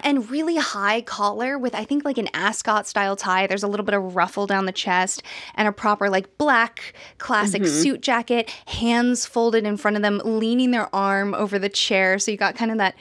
and 0.00 0.30
really 0.30 0.56
high 0.56 1.00
collar 1.00 1.58
with 1.58 1.74
I 1.74 1.84
think 1.84 2.04
like 2.04 2.18
an 2.18 2.28
ascot 2.34 2.86
style 2.86 3.16
tie. 3.16 3.46
There's 3.46 3.62
a 3.62 3.68
little 3.68 3.84
bit 3.84 3.94
of 3.94 4.14
ruffle 4.16 4.46
down 4.46 4.66
the 4.66 4.72
chest 4.72 5.22
and 5.54 5.66
a 5.66 5.72
proper 5.72 6.10
like 6.10 6.36
black 6.38 6.94
classic 7.18 7.66
suit 7.66 8.02
jacket, 8.02 8.50
hands 8.66 9.26
folded 9.26 9.64
in 9.64 9.76
front 9.76 9.96
of 9.96 10.02
them, 10.02 10.20
leaning 10.24 10.70
their 10.70 10.94
arm 10.94 11.34
over 11.34 11.58
the 11.58 11.68
chair. 11.68 12.18
So 12.18 12.30
you 12.30 12.36
got 12.36 12.56
kind 12.56 12.70
of 12.70 12.78
that 12.78 12.94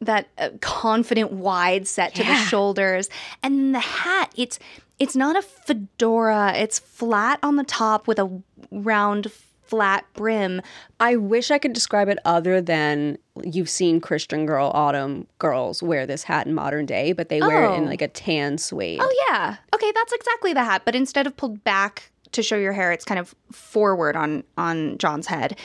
that 0.00 0.28
uh, 0.36 0.50
confident 0.60 1.32
wide 1.32 1.86
set 1.86 2.14
to 2.16 2.24
the 2.24 2.34
shoulders. 2.34 3.08
And 3.42 3.74
the 3.74 3.80
hat, 3.80 4.32
it's 4.36 4.58
it's 4.98 5.16
not 5.16 5.36
a 5.36 5.42
fedora. 5.42 6.52
It's 6.56 6.78
flat 6.78 7.38
on 7.42 7.56
the 7.56 7.64
top 7.64 8.06
with 8.06 8.18
a 8.18 8.42
round 8.70 9.30
flat 9.66 10.04
brim. 10.12 10.60
I 11.00 11.16
wish 11.16 11.50
I 11.50 11.58
could 11.58 11.72
describe 11.72 12.08
it 12.08 12.18
other 12.24 12.60
than 12.60 13.18
you've 13.42 13.70
seen 13.70 14.00
Christian 14.00 14.44
girl 14.46 14.70
autumn 14.74 15.26
girls 15.38 15.82
wear 15.82 16.06
this 16.06 16.22
hat 16.22 16.46
in 16.46 16.54
modern 16.54 16.86
day, 16.86 17.12
but 17.12 17.28
they 17.30 17.40
wear 17.40 17.64
it 17.64 17.74
in 17.76 17.84
Oh. 17.84 17.88
like 17.88 18.02
a 18.02 18.08
tan 18.08 18.58
suede. 18.58 19.00
Oh 19.02 19.24
yeah. 19.28 19.56
Okay, 19.74 19.90
that's 19.94 20.12
exactly 20.12 20.52
the 20.52 20.62
hat, 20.64 20.82
but 20.84 20.94
instead 20.94 21.26
of 21.26 21.36
pulled 21.36 21.64
back 21.64 22.10
to 22.32 22.42
show 22.42 22.56
your 22.56 22.72
hair, 22.72 22.92
it's 22.92 23.04
kind 23.04 23.18
of 23.18 23.34
forward 23.52 24.16
on 24.16 24.44
on 24.58 24.98
John's 24.98 25.26
head. 25.26 25.58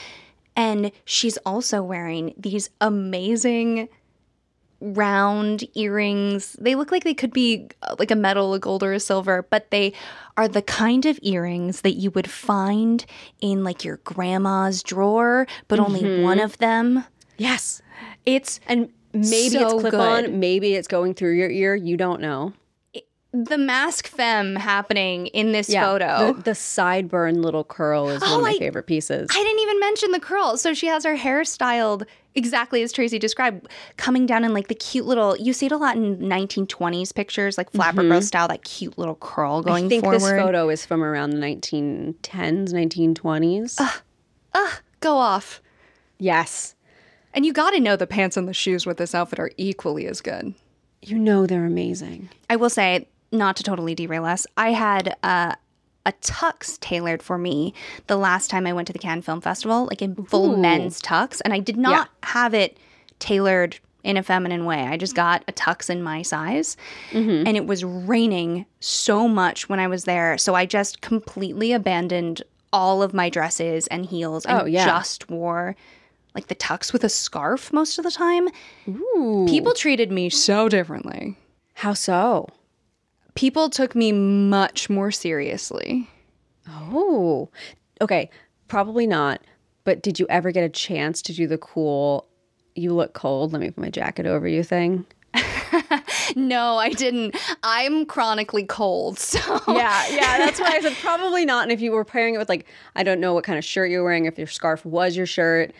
And 0.56 0.92
she's 1.06 1.38
also 1.46 1.84
wearing 1.84 2.34
these 2.38 2.70
amazing 2.82 3.90
round 4.82 5.64
earrings. 5.76 6.54
They 6.60 6.76
look 6.76 6.92
like 6.92 7.04
they 7.04 7.14
could 7.14 7.34
be 7.34 7.68
uh, 7.84 7.96
like 8.00 8.12
a 8.12 8.16
metal, 8.16 8.54
a 8.54 8.60
gold, 8.60 8.84
or 8.84 8.94
a 8.94 9.00
silver, 9.00 9.44
but 9.50 9.72
they 9.72 9.94
are 10.38 10.48
the 10.48 10.62
kind 10.62 11.06
of 11.06 11.20
earrings 11.22 11.82
that 11.82 11.94
you 11.94 12.12
would 12.12 12.30
find 12.30 13.06
in 13.42 13.64
like 13.64 13.84
your 13.84 13.98
grandma's 13.98 14.82
drawer, 14.84 15.48
but 15.68 15.80
only 15.80 16.22
one 16.24 16.40
of 16.40 16.58
them. 16.60 17.04
Yes. 17.38 17.82
It's 18.26 18.60
And 18.68 18.90
maybe 19.14 19.50
So 19.50 19.64
it's 19.66 19.82
clip 19.82 19.92
good. 19.92 20.26
on, 20.26 20.40
maybe 20.40 20.76
it's 20.76 20.88
going 20.88 21.14
through 21.14 21.34
your 21.34 21.50
ear. 21.50 21.76
You 21.76 21.98
don't 21.98 22.22
know. 22.22 22.54
The 23.32 23.60
masc 23.60 24.08
femme 24.08 24.56
happening 24.56 25.28
in 25.28 25.52
this 25.52 25.72
photo. 25.72 26.34
The, 26.34 26.42
the 26.42 26.52
sideburn 26.52 27.44
little 27.44 27.64
curl 27.64 28.10
is 28.10 28.22
one 28.22 28.30
Oh, 28.32 28.38
of 28.38 28.42
my 28.42 28.50
I- 28.52 28.58
favorite 28.58 28.88
pieces. 28.88 29.30
I 29.32 29.44
didn't 29.44 29.60
even 29.60 29.80
mention 29.80 30.12
the 30.12 30.20
curl. 30.20 30.58
So 30.58 30.74
she 30.74 30.88
has 30.88 31.06
her 31.06 31.16
hair 31.16 31.44
styled 31.46 32.06
exactly 32.34 32.82
as 32.82 32.92
Tracey 32.92 33.20
described, 33.20 33.68
coming 33.98 34.26
down 34.26 34.44
in 34.44 34.54
like 34.54 34.68
the 34.68 34.74
cute 34.74 35.06
little. 35.06 35.38
You 35.38 35.54
see 35.54 35.68
it 35.68 35.72
a 35.72 35.78
lot 35.78 35.96
in 35.96 36.18
1920s 36.18 37.14
pictures, 37.14 37.56
like 37.56 37.72
flapper 37.72 38.02
girl 38.02 38.22
style, 38.24 38.48
that 38.48 38.64
cute 38.64 38.98
little 38.98 39.16
curl 39.16 39.62
going 39.62 39.84
Mm-hmm. 39.84 39.86
I 39.86 39.90
think 39.90 40.04
forward. 40.06 40.20
this 40.22 40.30
photo 40.32 40.70
is 40.70 40.86
from 40.88 41.04
around 41.04 41.30
the 41.32 41.38
1910s, 41.38 42.74
1920s. 42.74 43.76
Ugh, 43.80 44.02
ugh, 44.54 44.74
Go 45.02 45.18
off. 45.18 45.62
yes. 46.18 46.74
And 47.34 47.46
you 47.46 47.54
got 47.54 47.72
to 47.72 47.80
know 47.80 47.96
the 47.96 48.08
pants 48.08 48.38
and 48.38 48.48
the 48.48 48.54
shoes 48.56 48.88
with 48.88 48.98
this 48.98 49.14
outfit 49.14 49.38
are 49.40 49.52
equally 49.56 50.08
as 50.08 50.20
good. 50.20 50.56
You 51.04 51.20
know 51.20 51.46
they're 51.46 51.66
amazing. 51.66 52.30
I 52.50 52.56
will 52.56 52.72
say, 52.72 53.08
not 53.32 53.56
to 53.58 53.64
totally 53.64 53.96
derail 53.96 54.26
us, 54.26 54.46
I 54.58 54.72
had 54.72 55.16
uh, 55.24 55.54
a 56.06 56.12
tux 56.14 56.80
tailored 56.80 57.22
for 57.22 57.38
me 57.38 57.74
the 58.08 58.18
last 58.18 58.50
time 58.50 58.66
I 58.66 58.74
went 58.74 58.88
to 58.88 58.94
the 58.94 59.00
Cannes 59.00 59.22
Film 59.24 59.42
Festival, 59.42 59.86
like 59.86 60.02
in 60.02 60.16
full 60.26 60.58
men's 60.58 61.02
tux, 61.02 61.42
and 61.44 61.54
I 61.54 61.60
did 61.60 61.78
not 61.78 62.10
have 62.24 62.54
it 62.54 62.78
tailored 63.20 63.78
in 64.04 64.16
a 64.16 64.24
feminine 64.24 64.64
way. 64.66 64.80
I 64.88 64.96
just 64.96 65.14
got 65.14 65.44
a 65.48 65.52
tux 65.52 65.90
in 65.90 66.02
my 66.02 66.22
size, 66.22 66.78
Mm-hmm. 67.12 67.46
and 67.48 67.58
it 67.58 67.66
was 67.68 67.84
raining 67.84 68.66
so 68.80 69.28
much 69.28 69.68
when 69.68 69.80
I 69.80 69.88
was 69.88 70.06
there, 70.06 70.38
so 70.38 70.56
I 70.56 70.66
just 70.66 71.02
completely 71.02 71.74
abandoned 71.74 72.42
all 72.72 73.02
of 73.04 73.14
my 73.14 73.30
dresses 73.30 73.88
and 73.88 74.06
heels 74.06 74.46
and 74.46 74.62
Oh, 74.62 74.66
yeah. 74.66 74.86
just 74.86 75.30
wore 75.30 75.76
like 76.36 76.48
the 76.48 76.56
tux 76.56 76.94
with 76.94 77.04
a 77.04 77.10
scarf 77.10 77.74
most 77.74 77.98
of 77.98 78.06
the 78.06 78.12
time. 78.12 78.48
Ooh. 78.88 79.46
People 79.50 79.74
treated 79.74 80.12
me 80.12 80.30
so 80.30 80.70
differently. 80.70 81.36
How 81.74 81.94
so? 81.94 82.48
People 83.40 83.70
took 83.70 83.96
me 83.96 84.12
much 84.12 84.90
more 84.90 85.12
seriously. 85.12 86.10
Oh, 86.68 87.48
okay. 88.02 88.30
Probably 88.68 89.08
not. 89.08 89.40
But 89.86 90.04
did 90.04 90.20
you 90.20 90.28
ever 90.30 90.52
get 90.52 90.66
a 90.66 90.70
chance 90.70 91.22
to 91.22 91.34
do 91.34 91.48
the 91.48 91.58
cool, 91.58 92.28
you 92.76 92.94
look 92.94 93.14
cold, 93.14 93.54
let 93.54 93.62
me 93.62 93.72
put 93.72 93.82
my 93.82 93.90
jacket 93.90 94.26
over 94.26 94.46
you 94.46 94.62
thing? 94.62 95.06
No, 96.36 96.76
I 96.76 96.90
didn't. 96.90 97.36
I'm 97.64 98.06
chronically 98.06 98.64
cold, 98.64 99.18
so 99.20 99.40
Yeah, 99.68 100.08
yeah. 100.10 100.38
That's 100.38 100.60
why 100.60 100.74
I 100.76 100.80
said 100.80 100.96
probably 101.02 101.44
not. 101.44 101.64
And 101.64 101.72
if 101.72 101.82
you 101.82 101.92
were 101.92 102.06
pairing 102.06 102.36
it 102.36 102.38
with, 102.38 102.50
like, 102.50 102.68
I 102.96 103.02
don't 103.02 103.20
know 103.20 103.34
what 103.34 103.44
kind 103.46 103.58
of 103.58 103.66
shirt 103.66 103.90
you're 103.90 104.04
wearing, 104.04 104.26
if 104.26 104.38
your 104.38 104.46
scarf 104.46 104.86
was 104.86 105.18
your 105.18 105.26
shirt, 105.26 105.74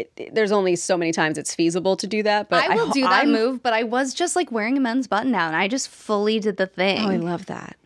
it, 0.00 0.12
it- 0.16 0.34
there's 0.34 0.52
only 0.52 0.76
so 0.76 0.96
many 0.96 1.12
times 1.12 1.38
it's 1.38 1.54
feasible 1.54 1.96
to 1.96 2.06
do 2.06 2.22
that. 2.22 2.48
But 2.48 2.68
I 2.70 2.74
will 2.74 2.86
ho- 2.86 2.92
do 2.92 3.02
that 3.02 3.10
I'm- 3.24 3.32
move. 3.32 3.62
But 3.62 3.72
I 3.72 3.82
was 3.82 4.14
just 4.14 4.36
like 4.36 4.50
wearing 4.52 4.76
a 4.76 4.80
men's 4.80 5.06
button 5.06 5.32
down. 5.32 5.48
And 5.48 5.56
I 5.56 5.68
just 5.68 5.88
fully 5.88 6.40
did 6.40 6.56
the 6.56 6.66
thing. 6.66 7.04
Oh, 7.04 7.10
I 7.10 7.16
love 7.16 7.46
that. 7.46 7.76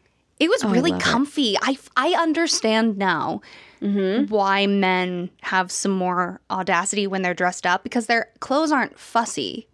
It 0.40 0.48
was 0.48 0.64
oh, 0.64 0.70
really 0.70 0.90
love 0.90 1.00
it. 1.00 1.04
comfy. 1.04 1.56
I, 1.62 1.78
I 1.96 2.14
understand 2.20 2.98
now 2.98 3.42
mm-hmm. 3.80 4.32
why 4.32 4.66
men 4.66 5.30
have 5.42 5.70
some 5.70 5.92
more 5.92 6.40
audacity 6.50 7.06
when 7.06 7.22
they're 7.22 7.34
dressed 7.34 7.64
up 7.66 7.84
because 7.84 8.06
their 8.06 8.28
clothes 8.40 8.72
aren't 8.72 8.98
fussy. 8.98 9.68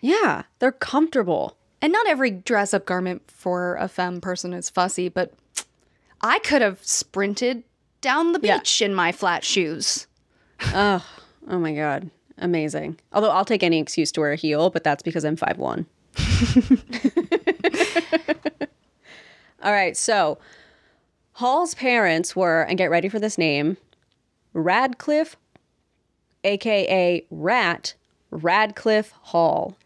Yeah, 0.00 0.44
they're 0.58 0.72
comfortable. 0.72 1.56
And 1.82 1.92
not 1.92 2.08
every 2.08 2.30
dress 2.30 2.74
up 2.74 2.86
garment 2.86 3.22
for 3.30 3.76
a 3.76 3.86
femme 3.88 4.20
person 4.20 4.52
is 4.52 4.68
fussy, 4.68 5.08
but 5.08 5.32
I 6.20 6.38
could 6.40 6.60
have 6.62 6.84
sprinted 6.84 7.62
down 8.00 8.32
the 8.32 8.40
Yeah. 8.42 8.58
beach 8.58 8.82
in 8.82 8.94
my 8.94 9.12
flat 9.12 9.44
shoes. 9.44 10.06
Oh, 10.74 11.04
oh 11.48 11.58
my 11.58 11.74
god, 11.74 12.10
amazing. 12.38 12.98
Although 13.12 13.30
I'll 13.30 13.44
take 13.44 13.62
any 13.62 13.78
excuse 13.78 14.10
to 14.12 14.20
wear 14.20 14.32
a 14.32 14.36
heel, 14.36 14.70
but 14.70 14.84
that's 14.84 15.02
because 15.02 15.24
I'm 15.24 15.36
5'1". 15.36 15.84
All 19.62 19.72
right, 19.72 19.94
so 19.96 20.38
Hall's 21.32 21.74
parents 21.74 22.34
were, 22.34 22.62
and 22.62 22.78
get 22.78 22.90
ready 22.90 23.08
for 23.10 23.18
this 23.18 23.36
name, 23.36 23.76
Radclyffe, 24.54 25.34
aka 26.44 27.22
Rat, 27.30 27.94
Radclyffe 28.32 29.10
Hall. 29.20 29.76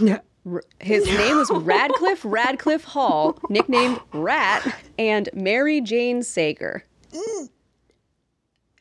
R- 0.00 0.62
His 0.80 1.04
name 1.06 1.36
was 1.36 1.50
Radclyffe 1.50 2.22
Radclyffe 2.30 2.84
Hall, 2.84 3.38
nicknamed 3.50 4.00
Rat, 4.14 4.74
and 4.98 5.28
Mary 5.34 5.82
Jane 5.82 6.22
Sager. 6.22 6.82
Mm. 7.12 7.50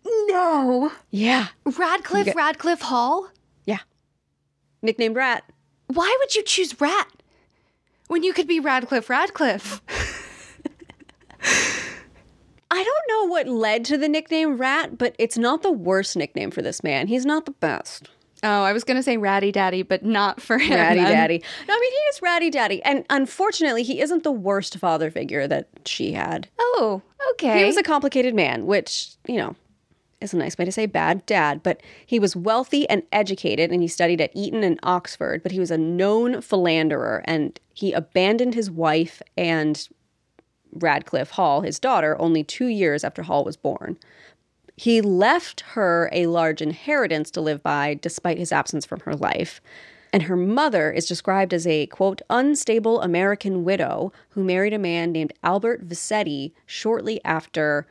No. 0.05 0.91
Yeah, 1.11 1.47
Radclyffe 1.65 2.33
Radclyffe 2.33 2.81
Hall? 2.81 3.29
yeah. 3.65 3.79
Nicknamed 4.81 5.15
Rat. 5.15 5.43
Why 5.87 6.15
would 6.19 6.35
you 6.35 6.43
choose 6.43 6.79
Rat 6.79 7.07
when 8.07 8.23
you 8.23 8.33
could 8.33 8.47
be 8.47 8.59
Radclyffe 8.61 9.07
Radclyffe? 9.07 9.81
I 12.71 12.83
don't 12.83 13.07
know 13.07 13.29
what 13.31 13.47
led 13.47 13.85
to 13.85 13.97
the 13.97 14.09
nickname 14.09 14.57
Rat, 14.57 14.97
but 14.97 15.15
it's 15.17 15.37
not 15.37 15.61
the 15.63 15.71
worst 15.71 16.15
nickname 16.17 16.51
for 16.51 16.61
this 16.61 16.83
man. 16.83 17.07
He's 17.07 17.25
not 17.25 17.45
the 17.45 17.51
best. 17.51 18.09
Oh, 18.43 18.63
I 18.63 18.73
was 18.73 18.83
going 18.83 18.97
to 18.97 19.03
say 19.03 19.17
Ratty 19.17 19.51
Daddy, 19.51 19.81
but 19.81 20.03
not 20.03 20.41
for 20.41 20.57
him. 20.57 20.73
Ratty. 20.75 20.99
Daddy. 20.99 21.41
No, 21.67 21.73
I 21.73 21.79
mean, 21.79 21.91
he 21.91 21.97
is 21.97 22.21
Ratty 22.21 22.49
Daddy. 22.49 22.83
And 22.83 23.05
unfortunately, 23.09 23.83
he 23.83 24.01
isn't 24.01 24.23
the 24.23 24.31
worst 24.31 24.77
father 24.77 25.09
figure 25.09 25.47
that 25.47 25.69
she 25.85 26.11
had. 26.11 26.49
Oh, 26.59 27.01
okay. 27.33 27.59
He 27.59 27.65
was 27.65 27.77
a 27.77 27.83
complicated 27.83 28.35
man, 28.35 28.65
which, 28.65 29.11
you 29.27 29.37
know, 29.37 29.55
is 30.21 30.33
a 30.33 30.37
nice 30.37 30.57
way 30.57 30.65
to 30.65 30.71
say 30.71 30.85
bad 30.85 31.25
dad, 31.25 31.61
but 31.63 31.81
he 32.05 32.19
was 32.19 32.35
wealthy 32.35 32.87
and 32.89 33.03
educated 33.11 33.71
and 33.71 33.81
he 33.81 33.87
studied 33.87 34.21
at 34.21 34.35
Eton 34.35 34.63
and 34.63 34.79
Oxford, 34.83 35.43
but 35.43 35.51
he 35.51 35.59
was 35.59 35.71
a 35.71 35.77
known 35.77 36.41
philanderer 36.41 37.23
and 37.25 37.59
he 37.73 37.91
abandoned 37.91 38.53
his 38.53 38.71
wife 38.71 39.21
and 39.37 39.87
Radcliffe 40.73 41.31
Hall, 41.31 41.61
his 41.61 41.79
daughter, 41.79 42.19
only 42.19 42.43
two 42.43 42.67
years 42.67 43.03
after 43.03 43.23
Hall 43.23 43.43
was 43.43 43.57
born. 43.57 43.97
He 44.77 45.01
left 45.01 45.61
her 45.61 46.09
a 46.11 46.27
large 46.27 46.61
inheritance 46.61 47.31
to 47.31 47.41
live 47.41 47.63
by 47.63 47.93
despite 48.01 48.37
his 48.37 48.51
absence 48.51 48.85
from 48.85 48.99
her 49.01 49.15
life. 49.15 49.61
And 50.11 50.23
her 50.23 50.35
mother 50.35 50.91
is 50.91 51.05
described 51.05 51.53
as 51.53 51.65
a, 51.67 51.87
quote, 51.87 52.21
unstable 52.29 53.01
American 53.01 53.63
widow 53.63 54.13
who 54.29 54.43
married 54.43 54.73
a 54.73 54.79
man 54.79 55.11
named 55.11 55.33
Albert 55.43 55.87
Visetti 55.87 56.53
shortly 56.65 57.23
after 57.25 57.85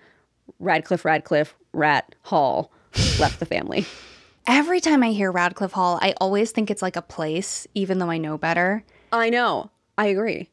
Radclyffe 0.60 1.02
Radclyffe 1.02 1.52
Rat 1.72 2.14
Hall 2.22 2.70
left 3.18 3.40
the 3.40 3.46
family. 3.46 3.86
Every 4.46 4.80
time 4.80 5.02
I 5.02 5.12
hear 5.12 5.32
Radclyffe 5.32 5.72
Hall, 5.72 5.98
I 6.02 6.14
always 6.20 6.50
think 6.50 6.70
it's 6.70 6.82
like 6.82 6.96
a 6.96 7.02
place, 7.02 7.66
even 7.74 7.98
though 7.98 8.10
I 8.10 8.18
know 8.18 8.36
better. 8.36 8.84
I 9.10 9.30
know. 9.30 9.70
I 9.96 10.06
agree. 10.06 10.50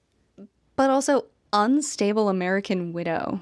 But 0.78 0.90
also, 0.90 1.26
unstable 1.52 2.30
American 2.30 2.94
widow. 2.94 3.42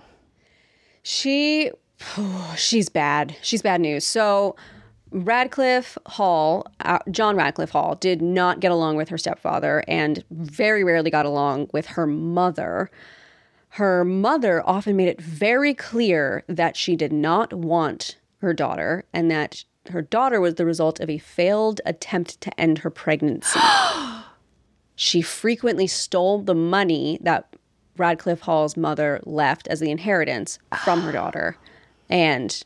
She, 1.03 1.71
she's 2.57 2.89
bad. 2.89 3.35
She's 3.41 3.61
bad 3.61 3.81
news. 3.81 4.05
So, 4.05 4.55
Radclyffe 5.11 5.97
Hall, 6.07 6.67
uh, 6.81 6.99
John 7.11 7.35
Radclyffe 7.35 7.69
Hall, 7.69 7.95
did 7.95 8.21
not 8.21 8.59
get 8.59 8.71
along 8.71 8.95
with 8.95 9.09
her 9.09 9.17
stepfather 9.17 9.83
and 9.87 10.23
very 10.31 10.83
rarely 10.83 11.09
got 11.09 11.25
along 11.25 11.69
with 11.73 11.87
her 11.87 12.05
mother. 12.05 12.89
Her 13.73 14.03
mother 14.03 14.67
often 14.67 14.95
made 14.95 15.07
it 15.07 15.21
very 15.21 15.73
clear 15.73 16.43
that 16.47 16.75
she 16.75 16.95
did 16.95 17.13
not 17.13 17.53
want 17.53 18.17
her 18.41 18.53
daughter 18.53 19.05
and 19.13 19.29
that 19.29 19.63
her 19.89 20.01
daughter 20.01 20.39
was 20.39 20.55
the 20.55 20.65
result 20.65 20.99
of 20.99 21.09
a 21.09 21.17
failed 21.17 21.81
attempt 21.85 22.41
to 22.41 22.59
end 22.59 22.79
her 22.79 22.89
pregnancy. 22.89 23.59
she 24.95 25.21
frequently 25.21 25.87
stole 25.87 26.39
the 26.39 26.55
money 26.55 27.19
that 27.21 27.55
Radclyffe 27.97 28.41
Hall's 28.41 28.77
mother 28.77 29.19
left 29.25 29.67
as 29.67 29.79
the 29.79 29.91
inheritance 29.91 30.59
from 30.83 31.01
her 31.01 31.11
daughter. 31.13 31.57
And 32.09 32.63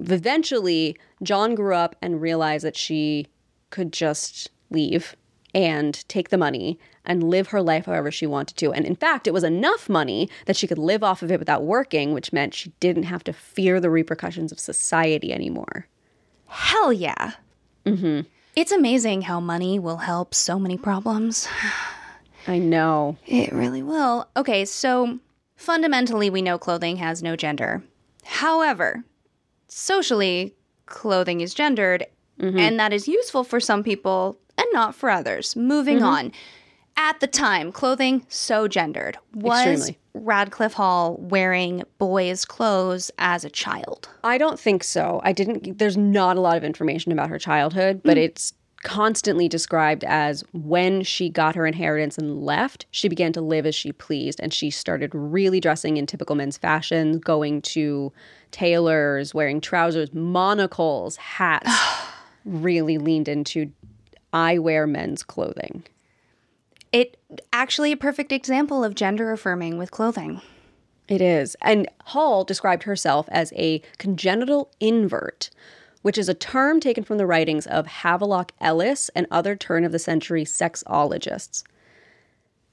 eventually, 0.00 0.96
John 1.22 1.54
grew 1.54 1.74
up 1.74 1.96
and 2.02 2.20
realized 2.20 2.64
that 2.64 2.76
she 2.76 3.26
could 3.70 3.92
just 3.92 4.50
leave 4.70 5.16
and 5.54 6.06
take 6.08 6.30
the 6.30 6.38
money 6.38 6.78
and 7.04 7.28
live 7.28 7.48
her 7.48 7.62
life 7.62 7.86
however 7.86 8.10
she 8.10 8.26
wanted 8.26 8.56
to. 8.58 8.72
And 8.72 8.84
in 8.84 8.94
fact, 8.94 9.26
it 9.26 9.32
was 9.32 9.44
enough 9.44 9.88
money 9.88 10.28
that 10.46 10.56
she 10.56 10.66
could 10.66 10.78
live 10.78 11.02
off 11.02 11.22
of 11.22 11.32
it 11.32 11.38
without 11.38 11.64
working, 11.64 12.12
which 12.12 12.32
meant 12.32 12.54
she 12.54 12.72
didn't 12.80 13.04
have 13.04 13.24
to 13.24 13.32
fear 13.32 13.80
the 13.80 13.90
repercussions 13.90 14.52
of 14.52 14.60
society 14.60 15.32
anymore. 15.32 15.86
Hell 16.46 16.92
yeah. 16.92 17.32
Mm-hmm. 17.84 18.28
It's 18.54 18.72
amazing 18.72 19.22
how 19.22 19.40
money 19.40 19.78
will 19.78 19.98
help 19.98 20.34
so 20.34 20.58
many 20.58 20.76
problems. 20.76 21.48
I 22.46 22.58
know. 22.58 23.16
It 23.26 23.52
really 23.52 23.82
will. 23.82 24.28
Okay, 24.36 24.64
so 24.64 25.18
fundamentally, 25.56 26.28
we 26.28 26.42
know 26.42 26.58
clothing 26.58 26.96
has 26.96 27.22
no 27.22 27.34
gender. 27.34 27.82
However, 28.24 29.04
socially, 29.68 30.54
clothing 30.86 31.40
is 31.40 31.54
gendered, 31.54 32.06
and 32.38 32.78
that 32.78 32.92
is 32.92 33.06
useful 33.06 33.44
for 33.44 33.60
some 33.60 33.82
people 33.84 34.36
and 34.58 34.66
not 34.72 34.94
for 34.94 35.08
others. 35.08 35.54
Moving 35.54 36.02
on. 36.02 36.32
At 36.96 37.20
the 37.20 37.26
time, 37.26 37.72
clothing 37.72 38.24
so 38.28 38.68
gendered. 38.68 39.18
Was 39.34 39.66
Extremely. 39.66 39.98
Radclyffe 40.14 40.74
Hall 40.74 41.16
wearing 41.18 41.82
boys' 41.98 42.44
clothes 42.44 43.10
as 43.18 43.44
a 43.44 43.50
child? 43.50 44.08
I 44.22 44.38
don't 44.38 44.60
think 44.60 44.84
so. 44.84 45.20
I 45.24 45.32
didn't, 45.32 45.78
there's 45.78 45.96
not 45.96 46.36
a 46.36 46.40
lot 46.40 46.56
of 46.56 46.64
information 46.64 47.12
about 47.12 47.30
her 47.30 47.38
childhood, 47.38 48.02
but 48.04 48.16
hmm. 48.16 48.24
it's 48.24 48.52
constantly 48.82 49.48
described 49.48 50.04
as 50.04 50.44
when 50.52 51.02
she 51.02 51.30
got 51.30 51.54
her 51.54 51.66
inheritance 51.66 52.18
and 52.18 52.42
left, 52.42 52.86
she 52.90 53.08
began 53.08 53.32
to 53.32 53.40
live 53.40 53.64
as 53.64 53.74
she 53.74 53.92
pleased. 53.92 54.40
And 54.40 54.52
she 54.52 54.70
started 54.70 55.14
really 55.14 55.60
dressing 55.60 55.96
in 55.96 56.06
typical 56.06 56.36
men's 56.36 56.58
fashion, 56.58 57.18
going 57.18 57.62
to 57.62 58.12
tailors, 58.50 59.32
wearing 59.32 59.60
trousers, 59.60 60.12
monocles, 60.12 61.16
hats, 61.16 61.70
really 62.44 62.98
leaned 62.98 63.28
into 63.28 63.70
I 64.32 64.58
wear 64.58 64.86
men's 64.86 65.22
clothing. 65.22 65.84
It 66.92 67.16
actually 67.52 67.92
a 67.92 67.96
perfect 67.96 68.32
example 68.32 68.84
of 68.84 68.94
gender 68.94 69.32
affirming 69.32 69.78
with 69.78 69.90
clothing. 69.90 70.42
It 71.08 71.20
is. 71.20 71.56
And 71.62 71.88
Hall 72.06 72.44
described 72.44 72.84
herself 72.84 73.28
as 73.32 73.52
a 73.56 73.82
congenital 73.98 74.70
invert, 74.78 75.50
which 76.02 76.18
is 76.18 76.28
a 76.28 76.34
term 76.34 76.80
taken 76.80 77.02
from 77.02 77.18
the 77.18 77.26
writings 77.26 77.66
of 77.66 77.86
Havelock 77.86 78.52
Ellis 78.60 79.10
and 79.14 79.26
other 79.30 79.56
turn 79.56 79.84
of 79.84 79.92
the 79.92 79.98
century 79.98 80.44
sexologists. 80.44 81.64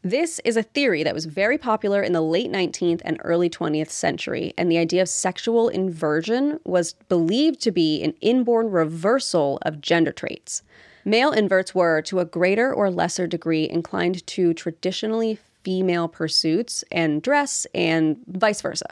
This 0.01 0.39
is 0.45 0.55
a 0.55 0.63
theory 0.63 1.03
that 1.03 1.13
was 1.13 1.25
very 1.25 1.57
popular 1.57 2.01
in 2.01 2.13
the 2.13 2.21
late 2.21 2.49
19th 2.49 3.01
and 3.03 3.19
early 3.23 3.49
20th 3.49 3.89
century, 3.89 4.53
and 4.57 4.71
the 4.71 4.77
idea 4.77 5.01
of 5.01 5.09
sexual 5.09 5.67
inversion 5.67 6.59
was 6.63 6.93
believed 7.09 7.59
to 7.61 7.71
be 7.71 8.01
an 8.01 8.13
inborn 8.21 8.69
reversal 8.69 9.59
of 9.63 9.81
gender 9.81 10.13
traits. 10.13 10.63
Male 11.05 11.31
inverts 11.31 11.73
were, 11.73 12.01
to 12.03 12.19
a 12.19 12.25
greater 12.25 12.73
or 12.73 12.91
lesser 12.91 13.27
degree, 13.27 13.69
inclined 13.69 14.25
to 14.27 14.53
traditionally 14.53 15.39
female 15.63 16.07
pursuits 16.07 16.83
and 16.91 17.21
dress, 17.21 17.67
and 17.73 18.17
vice 18.27 18.61
versa. 18.61 18.87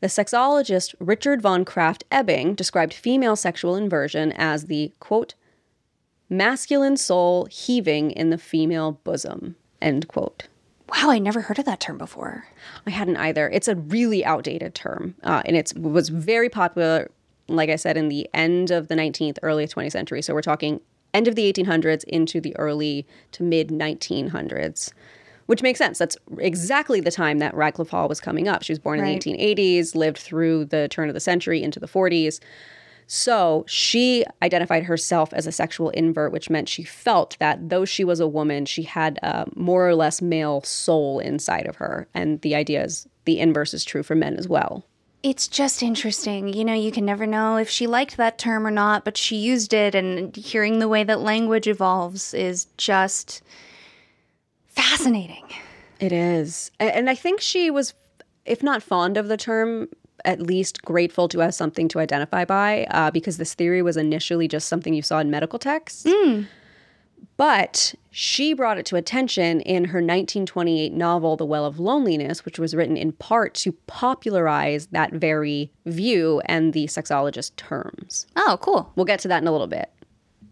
The 0.00 0.08
sexologist 0.08 0.94
Richard 1.00 1.40
von 1.40 1.64
Krafft-Ebing 1.64 2.54
described 2.54 2.92
female 2.92 3.36
sexual 3.36 3.76
inversion 3.76 4.32
as 4.32 4.66
the 4.66 4.92
quote, 5.00 5.34
masculine 6.28 6.96
soul 6.96 7.46
heaving 7.50 8.10
in 8.10 8.30
the 8.30 8.38
female 8.38 9.00
bosom, 9.04 9.56
end 9.80 10.08
quote. 10.08 10.48
Wow, 10.90 11.10
I 11.10 11.18
never 11.18 11.40
heard 11.40 11.58
of 11.58 11.64
that 11.64 11.80
term 11.80 11.98
before. 11.98 12.46
I 12.86 12.90
hadn't 12.90 13.16
either. 13.16 13.48
It's 13.48 13.68
a 13.68 13.74
really 13.74 14.24
outdated 14.24 14.74
term, 14.74 15.14
uh, 15.24 15.42
and 15.44 15.56
it 15.56 15.72
was 15.76 16.10
very 16.10 16.48
popular, 16.48 17.10
like 17.48 17.70
I 17.70 17.76
said, 17.76 17.96
in 17.96 18.08
the 18.08 18.28
end 18.32 18.70
of 18.70 18.88
the 18.88 18.94
19th, 18.94 19.38
early 19.42 19.66
20th 19.66 19.92
century. 19.92 20.22
So 20.22 20.34
we're 20.34 20.42
talking 20.42 20.80
end 21.16 21.26
of 21.28 21.34
the 21.34 21.50
1800s 21.52 22.04
into 22.04 22.40
the 22.40 22.54
early 22.56 23.06
to 23.32 23.42
mid 23.42 23.68
1900s, 23.68 24.92
which 25.46 25.62
makes 25.62 25.78
sense. 25.78 25.98
That's 25.98 26.16
exactly 26.38 27.00
the 27.00 27.10
time 27.10 27.38
that 27.38 27.54
Radclyffe 27.54 27.88
Hall 27.90 28.08
was 28.08 28.20
coming 28.20 28.46
up. 28.48 28.62
She 28.62 28.72
was 28.72 28.78
born 28.78 29.00
Right. 29.00 29.08
in 29.26 29.32
the 29.32 29.38
1880s, 29.38 29.94
lived 29.94 30.18
through 30.18 30.66
the 30.66 30.88
turn 30.88 31.08
of 31.08 31.14
the 31.14 31.20
century 31.20 31.62
into 31.62 31.80
the 31.80 31.88
40s. 31.88 32.38
So 33.08 33.64
she 33.68 34.24
identified 34.42 34.82
herself 34.82 35.32
as 35.32 35.46
a 35.46 35.52
sexual 35.52 35.90
invert, 35.90 36.32
which 36.32 36.50
meant 36.50 36.68
she 36.68 36.82
felt 36.82 37.36
that 37.38 37.68
though 37.70 37.84
she 37.84 38.02
was 38.04 38.18
a 38.18 38.26
woman, 38.26 38.66
she 38.66 38.82
had 38.82 39.18
a 39.22 39.46
more 39.54 39.88
or 39.88 39.94
less 39.94 40.20
male 40.20 40.60
soul 40.62 41.20
inside 41.20 41.66
of 41.66 41.76
her. 41.76 42.08
And 42.14 42.40
the 42.40 42.54
idea 42.56 42.82
is 42.84 43.06
the 43.24 43.38
inverse 43.38 43.72
is 43.74 43.84
true 43.84 44.02
for 44.02 44.16
men 44.16 44.36
as 44.36 44.48
well. 44.48 44.84
It's 45.26 45.48
just 45.48 45.82
interesting. 45.82 46.52
You 46.54 46.64
know, 46.64 46.72
you 46.72 46.92
can 46.92 47.04
never 47.04 47.26
know 47.26 47.56
if 47.56 47.68
she 47.68 47.88
liked 47.88 48.16
that 48.16 48.38
term 48.38 48.64
or 48.64 48.70
not, 48.70 49.04
but 49.04 49.16
she 49.16 49.34
used 49.34 49.74
it, 49.74 49.92
and 49.92 50.34
hearing 50.36 50.78
the 50.78 50.86
way 50.86 51.02
that 51.02 51.18
language 51.18 51.66
evolves 51.66 52.32
is 52.32 52.68
just 52.76 53.42
fascinating. 54.68 55.42
It 55.98 56.12
is. 56.12 56.70
And 56.78 57.10
I 57.10 57.16
think 57.16 57.40
she 57.40 57.72
was, 57.72 57.92
if 58.44 58.62
not 58.62 58.84
fond 58.84 59.16
of 59.16 59.26
the 59.26 59.36
term, 59.36 59.88
at 60.24 60.40
least 60.40 60.82
grateful 60.82 61.26
to 61.30 61.40
have 61.40 61.56
something 61.56 61.88
to 61.88 61.98
identify 61.98 62.44
by, 62.44 62.86
uh, 62.92 63.10
because 63.10 63.36
this 63.36 63.52
theory 63.52 63.82
was 63.82 63.96
initially 63.96 64.46
just 64.46 64.68
something 64.68 64.94
you 64.94 65.02
saw 65.02 65.18
in 65.18 65.28
medical 65.28 65.58
texts. 65.58 66.06
But 67.36 67.96
she 68.18 68.54
brought 68.54 68.78
it 68.78 68.86
to 68.86 68.96
attention 68.96 69.60
in 69.60 69.84
her 69.84 69.98
1928 69.98 70.90
novel, 70.90 71.36
The 71.36 71.44
Well 71.44 71.66
of 71.66 71.78
Loneliness, 71.78 72.46
which 72.46 72.58
was 72.58 72.74
written 72.74 72.96
in 72.96 73.12
part 73.12 73.52
to 73.56 73.72
popularize 73.72 74.86
that 74.86 75.12
very 75.12 75.70
view 75.84 76.40
and 76.46 76.72
the 76.72 76.86
sexologist 76.86 77.56
terms. 77.56 78.26
Oh, 78.34 78.56
cool. 78.62 78.90
We'll 78.96 79.04
get 79.04 79.20
to 79.20 79.28
that 79.28 79.42
in 79.42 79.48
a 79.48 79.52
little 79.52 79.66
bit. 79.66 79.92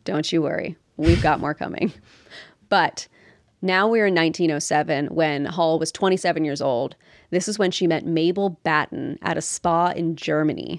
Don't 0.05 0.31
you 0.31 0.43
worry. 0.43 0.77
We've 0.99 1.23
got 1.23 1.41
more 1.41 1.55
coming. 1.55 1.91
But 2.71 3.07
now 3.63 3.87
we're 3.89 4.07
in 4.07 4.15
1907 4.15 5.07
when 5.09 5.45
Hall 5.45 5.79
was 5.79 5.93
27 5.93 6.45
years 6.45 6.61
old. 6.61 6.97
This 7.31 7.47
is 7.47 7.59
when 7.59 7.71
she 7.71 7.87
met 7.87 8.05
Mabel 8.05 8.59
Batten 8.65 9.19
at 9.23 9.39
a 9.39 9.43
spa 9.43 9.91
in 9.91 10.17
Germany. 10.17 10.79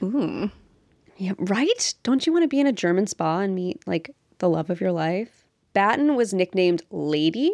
Yeah, 1.16 1.34
right? 1.38 1.94
Don't 2.04 2.28
you 2.28 2.34
want 2.34 2.44
to 2.44 2.50
be 2.50 2.60
in 2.60 2.68
a 2.68 2.74
German 2.74 3.08
spa 3.08 3.40
and 3.40 3.56
meet 3.56 3.88
like 3.88 4.14
the 4.40 4.50
love 4.50 4.70
of 4.70 4.82
your 4.82 4.92
life? 4.92 5.45
Batten 5.76 6.16
was 6.16 6.34
nicknamed 6.34 6.82
Lady. 6.90 7.52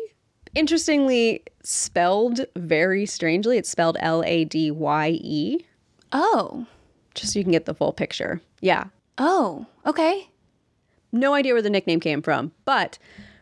Interestingly, 0.56 1.44
spelled 1.64 2.46
very 2.56 3.06
strangely. 3.06 3.58
It's 3.58 3.70
spelled 3.70 3.98
L 4.00 4.24
A 4.26 4.46
D 4.46 4.72
Y 4.72 5.20
E, 5.22 5.66
Oh, 6.14 6.68
just 7.16 7.34
so 7.34 7.40
you 7.40 7.44
can 7.44 7.52
get 7.52 7.66
the 7.66 7.74
full 7.74 7.94
picture. 7.94 8.42
Yeah, 8.62 8.86
oh, 9.18 9.66
okay. 9.86 10.30
No 11.12 11.34
idea 11.34 11.54
where 11.54 11.62
the 11.62 11.70
nickname 11.70 12.00
came 12.00 12.22
from, 12.22 12.52
but 12.64 12.98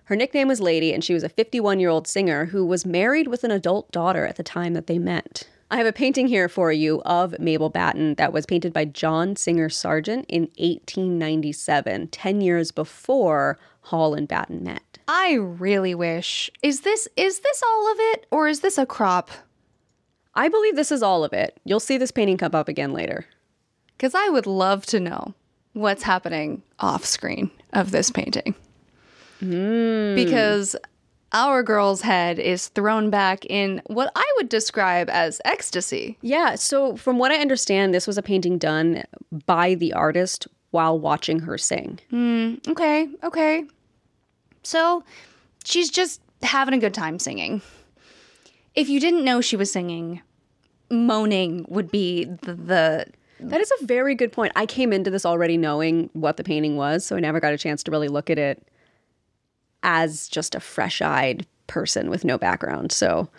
her 0.06 0.16
nickname 0.16 0.48
was 0.48 0.60
Lady, 0.60 0.94
and 0.94 1.04
she 1.04 1.14
was 1.14 1.24
a 1.24 1.30
51 1.30 1.80
year 1.80 1.90
old 1.90 2.08
singer 2.08 2.46
who 2.46 2.66
was 2.66 2.86
married 2.86 3.28
with 3.28 3.44
an 3.44 3.52
adult 3.52 3.92
daughter 3.92 4.26
at 4.26 4.38
the 4.38 4.44
time 4.44 4.74
that 4.74 4.88
they 4.88 4.98
met. 4.98 5.48
I 5.72 5.78
have 5.78 5.86
a 5.86 5.94
painting 5.94 6.28
here 6.28 6.50
for 6.50 6.72
you 6.72 7.02
of 7.04 7.38
Mabel 7.40 7.70
Batten 7.70 8.16
that 8.16 8.34
was 8.34 8.48
painted 8.48 8.74
by 8.74 8.86
John 8.86 9.36
Singer 9.36 9.70
Sargent 9.70 10.26
in 10.28 10.44
1897, 10.58 12.08
10 12.08 12.42
years 12.42 12.72
before 12.72 13.60
Hall 13.90 14.14
and 14.14 14.28
Batten 14.28 14.64
met. 14.64 15.00
I 15.08 15.34
really 15.34 15.96
wish. 15.96 16.50
Is 16.62 16.82
this 16.82 17.08
is 17.18 17.40
this 17.40 17.64
all 17.64 17.92
of 17.92 17.98
it 18.00 18.28
or 18.30 18.48
is 18.48 18.60
this 18.60 18.78
a 18.78 18.86
crop? 18.86 19.32
I 20.36 20.48
believe 20.48 20.76
this 20.76 20.92
is 20.92 21.02
all 21.02 21.24
of 21.24 21.34
it. 21.34 21.60
You'll 21.66 21.80
see 21.80 21.98
this 21.98 22.12
painting 22.12 22.38
come 22.38 22.54
up 22.54 22.68
again 22.68 22.94
later. 22.94 23.26
Cuz 23.98 24.14
I 24.14 24.30
would 24.30 24.46
love 24.46 24.86
to 24.88 25.00
know 25.00 25.34
what's 25.74 26.04
happening 26.04 26.62
off 26.80 27.04
screen 27.04 27.50
of 27.74 27.90
this 27.90 28.12
painting. 28.12 28.54
Hmm. 29.40 30.14
Because 30.14 30.76
our 31.32 31.64
girl's 31.64 32.02
head 32.02 32.38
is 32.38 32.68
thrown 32.68 33.10
back 33.10 33.46
in 33.46 33.82
what 33.88 34.12
I 34.16 34.34
would 34.38 34.50
describe 34.50 35.10
as 35.10 35.42
ecstasy. 35.46 36.18
Yeah, 36.22 36.56
so 36.56 36.96
from 36.96 37.18
what 37.18 37.32
I 37.32 37.38
understand, 37.38 37.94
this 37.94 38.08
was 38.08 38.18
a 38.18 38.24
painting 38.24 38.58
done 38.58 39.04
by 39.46 39.76
the 39.76 39.94
artist 39.94 40.48
while 40.72 41.00
watching 41.00 41.40
her 41.40 41.58
sing. 41.58 42.00
Hmm, 42.10 42.56
okay, 42.68 43.08
okay. 43.24 43.66
So 44.64 45.04
she's 45.64 45.90
just 45.90 46.22
having 46.44 46.74
a 46.74 46.80
good 46.80 46.94
time 46.94 47.20
singing. 47.20 47.62
If 48.76 48.90
you 48.90 49.00
didn't 49.00 49.24
know 49.24 49.42
she 49.42 49.56
was 49.56 49.72
singing, 49.72 50.22
moaning 50.90 51.66
would 51.70 51.92
be 51.92 52.26
the, 52.26 52.54
the 52.54 53.06
That 53.40 53.62
is 53.62 53.72
a 53.82 53.86
very 53.86 54.16
good 54.16 54.32
point. 54.32 54.54
I 54.56 54.66
came 54.66 54.94
into 54.94 55.10
this 55.10 55.26
already 55.26 55.58
knowing 55.58 56.10
what 56.14 56.38
the 56.38 56.44
painting 56.44 56.78
was, 56.78 57.06
so 57.06 57.16
I 57.16 57.20
never 57.20 57.40
got 57.40 57.54
a 57.54 57.58
chance 57.58 57.84
to 57.84 57.92
really 57.92 58.08
look 58.08 58.30
at 58.30 58.38
it 58.38 58.68
as 59.84 60.28
just 60.28 60.56
a 60.56 60.60
fresh-eyed 60.60 61.46
person 61.68 62.10
with 62.10 62.26
no 62.26 62.38
background. 62.38 62.92
So, 62.92 63.30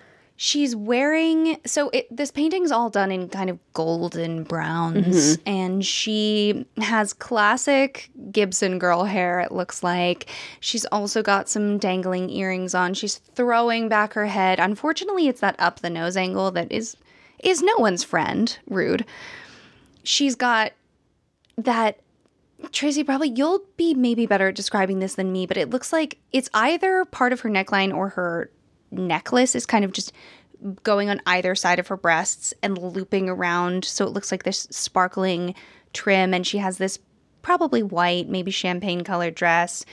she's 0.43 0.75
wearing 0.75 1.59
so 1.67 1.91
it, 1.91 2.07
this 2.11 2.31
painting's 2.31 2.73
all 2.73 2.89
done 2.89 3.13
in 3.13 3.29
kind 3.29 3.51
of 3.51 3.59
golden 3.75 4.43
browns 4.43 5.37
mm-hmm. 5.37 5.43
and 5.47 5.85
she 5.85 6.65
has 6.79 7.13
classic 7.13 8.11
gibson 8.33 8.79
girl 8.79 9.05
hair 9.05 9.41
it 9.41 9.53
looks 9.53 9.83
like. 9.83 10.31
She's 10.59 10.87
also 10.87 11.23
got 11.23 11.51
some 11.51 11.77
dangling 11.77 12.31
earrings 12.31 12.75
on. 12.75 12.95
She's 12.95 13.17
throwing 13.17 13.91
back 13.91 14.15
her 14.15 14.25
head. 14.25 14.59
Unfortunately 14.59 15.29
it's 15.29 15.43
that 15.43 15.57
up 15.59 15.81
the 15.81 15.91
nose 15.91 16.17
angle 16.17 16.51
that 16.53 16.73
is 16.73 16.97
is 17.41 17.61
no 17.61 17.77
one's 17.77 18.03
friend. 18.03 18.57
Rude. 18.67 19.05
She's 20.05 20.37
got 20.37 20.73
that 21.59 22.01
Tracey, 22.73 23.05
probably 23.05 23.29
you'll 23.29 23.61
be 23.77 23.93
maybe 23.93 24.25
better 24.25 24.49
at 24.49 24.55
describing 24.55 25.01
this 25.01 25.17
than 25.17 25.33
me, 25.33 25.45
but 25.45 25.59
it 25.59 25.69
looks 25.69 25.93
like 25.93 26.17
it's 26.33 26.49
either 26.55 27.05
part 27.05 27.35
of 27.35 27.41
her 27.41 27.51
neckline 27.51 27.95
or 27.95 28.11
her 28.11 28.51
necklace 28.91 29.55
is 29.55 29.67
kind 29.67 29.85
of 29.85 29.93
just 29.93 30.13
going 30.83 31.09
on 31.09 31.21
either 31.27 31.55
side 31.55 31.79
of 31.79 31.89
her 31.89 31.97
breasts 31.97 32.53
and 32.63 32.77
looping 32.77 33.29
around. 33.29 33.85
So 33.85 34.05
it 34.07 34.11
looks 34.11 34.31
like 34.31 34.43
this 34.43 34.67
sparkling 34.71 35.55
trim, 35.93 36.35
and 36.35 36.47
she 36.47 36.59
has 36.59 36.79
this 36.79 36.99
probably 37.43 37.83
white, 37.83 38.29
maybe 38.29 38.51
champagne 38.51 39.03
colored 39.03 39.35
dress. 39.35 39.85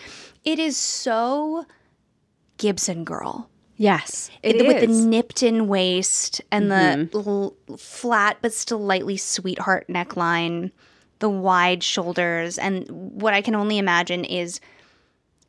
It 0.43 0.59
is 0.59 0.75
so 0.75 1.65
Gibson 2.57 3.03
girl. 3.03 3.49
yes, 3.77 4.29
It- 4.41 4.55
it 4.57 4.67
with 4.67 4.81
the 4.81 4.87
nipped 4.87 5.43
in 5.43 5.67
waist 5.67 6.41
and 6.51 6.71
the 6.71 7.07
mm-hmm. 7.11 7.29
l- 7.29 7.55
flat 7.77 8.37
but 8.41 8.51
still 8.51 8.79
lightly 8.79 9.15
sweetheart 9.17 9.85
neckline, 9.87 10.71
the 11.19 11.29
wide 11.29 11.83
shoulders, 11.83 12.57
and 12.57 12.87
what 12.89 13.33
I 13.35 13.41
can 13.41 13.53
only 13.55 13.77
imagine 13.77 14.25
is 14.25 14.59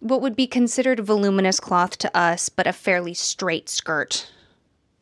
what 0.00 0.22
would 0.22 0.37
be 0.37 0.46
considered 0.46 1.00
voluminous 1.00 1.61
cloth 1.61 1.98
to 1.98 2.16
us, 2.16 2.48
but 2.48 2.66
a 2.66 2.72
fairly 2.72 3.14
straight 3.14 3.68
skirt. 3.68 4.30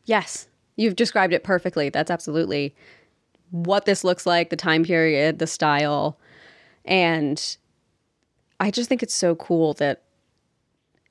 yes, 0.05 0.47
you've 0.75 0.95
described 0.95 1.33
it 1.33 1.43
perfectly. 1.43 1.89
That's 1.89 2.11
absolutely 2.11 2.73
what 3.51 3.85
this 3.85 4.03
looks 4.03 4.25
like, 4.25 4.49
the 4.49 4.55
time 4.55 4.83
period, 4.83 5.39
the 5.39 5.47
style. 5.47 6.17
And 6.85 7.57
I 8.59 8.71
just 8.71 8.87
think 8.87 9.03
it's 9.03 9.13
so 9.13 9.35
cool 9.35 9.73
that 9.75 10.03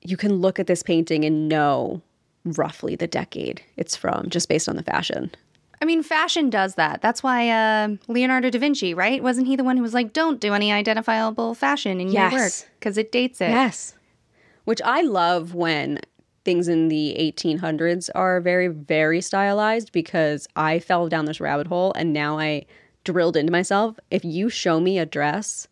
you 0.01 0.17
can 0.17 0.35
look 0.35 0.59
at 0.59 0.67
this 0.67 0.83
painting 0.83 1.25
and 1.25 1.47
know 1.49 2.01
roughly 2.45 2.95
the 2.95 3.07
decade 3.07 3.61
it's 3.75 3.95
from 3.95 4.29
just 4.29 4.47
based 4.47 4.69
on 4.69 4.77
the 4.77 4.83
fashion. 4.83 5.31
I 5.81 5.85
mean, 5.85 6.01
fashion 6.01 6.49
does 6.49 6.75
that. 6.75 7.01
That's 7.01 7.21
why 7.21 7.49
uh, 7.49 7.89
Leonardo 8.07 8.49
da 8.49 8.57
Vinci, 8.59 8.93
right? 8.93 9.21
Wasn't 9.21 9.45
he 9.47 9.55
the 9.55 9.63
one 9.63 9.77
who 9.77 9.83
was 9.83 9.93
like, 9.93 10.11
"Don't 10.13 10.39
do 10.39 10.53
any 10.53 10.71
identifiable 10.71 11.53
fashion 11.53 12.01
in 12.01 12.09
Yes. 12.09 12.31
your 12.31 12.41
work 12.41 12.53
because 12.79 12.97
it 12.97 13.11
dates 13.11 13.41
it." 13.41 13.49
Yes. 13.49 13.93
Which 14.65 14.81
I 14.83 15.01
love 15.01 15.53
when 15.53 15.99
things 16.43 16.67
in 16.67 16.87
the 16.87 17.15
1800s 17.19 18.09
are 18.15 18.41
very, 18.41 18.67
very 18.67 19.21
stylized 19.21 19.91
because 19.91 20.47
I 20.55 20.79
fell 20.79 21.07
down 21.09 21.25
this 21.25 21.39
rabbit 21.41 21.67
hole 21.67 21.93
and 21.95 22.11
now 22.13 22.39
I 22.39 22.65
drilled 23.03 23.37
into 23.37 23.51
myself. 23.51 23.99
If 24.11 24.25
you 24.25 24.49
show 24.49 24.79
me 24.79 24.97
a 24.97 25.05
dress, 25.05 25.67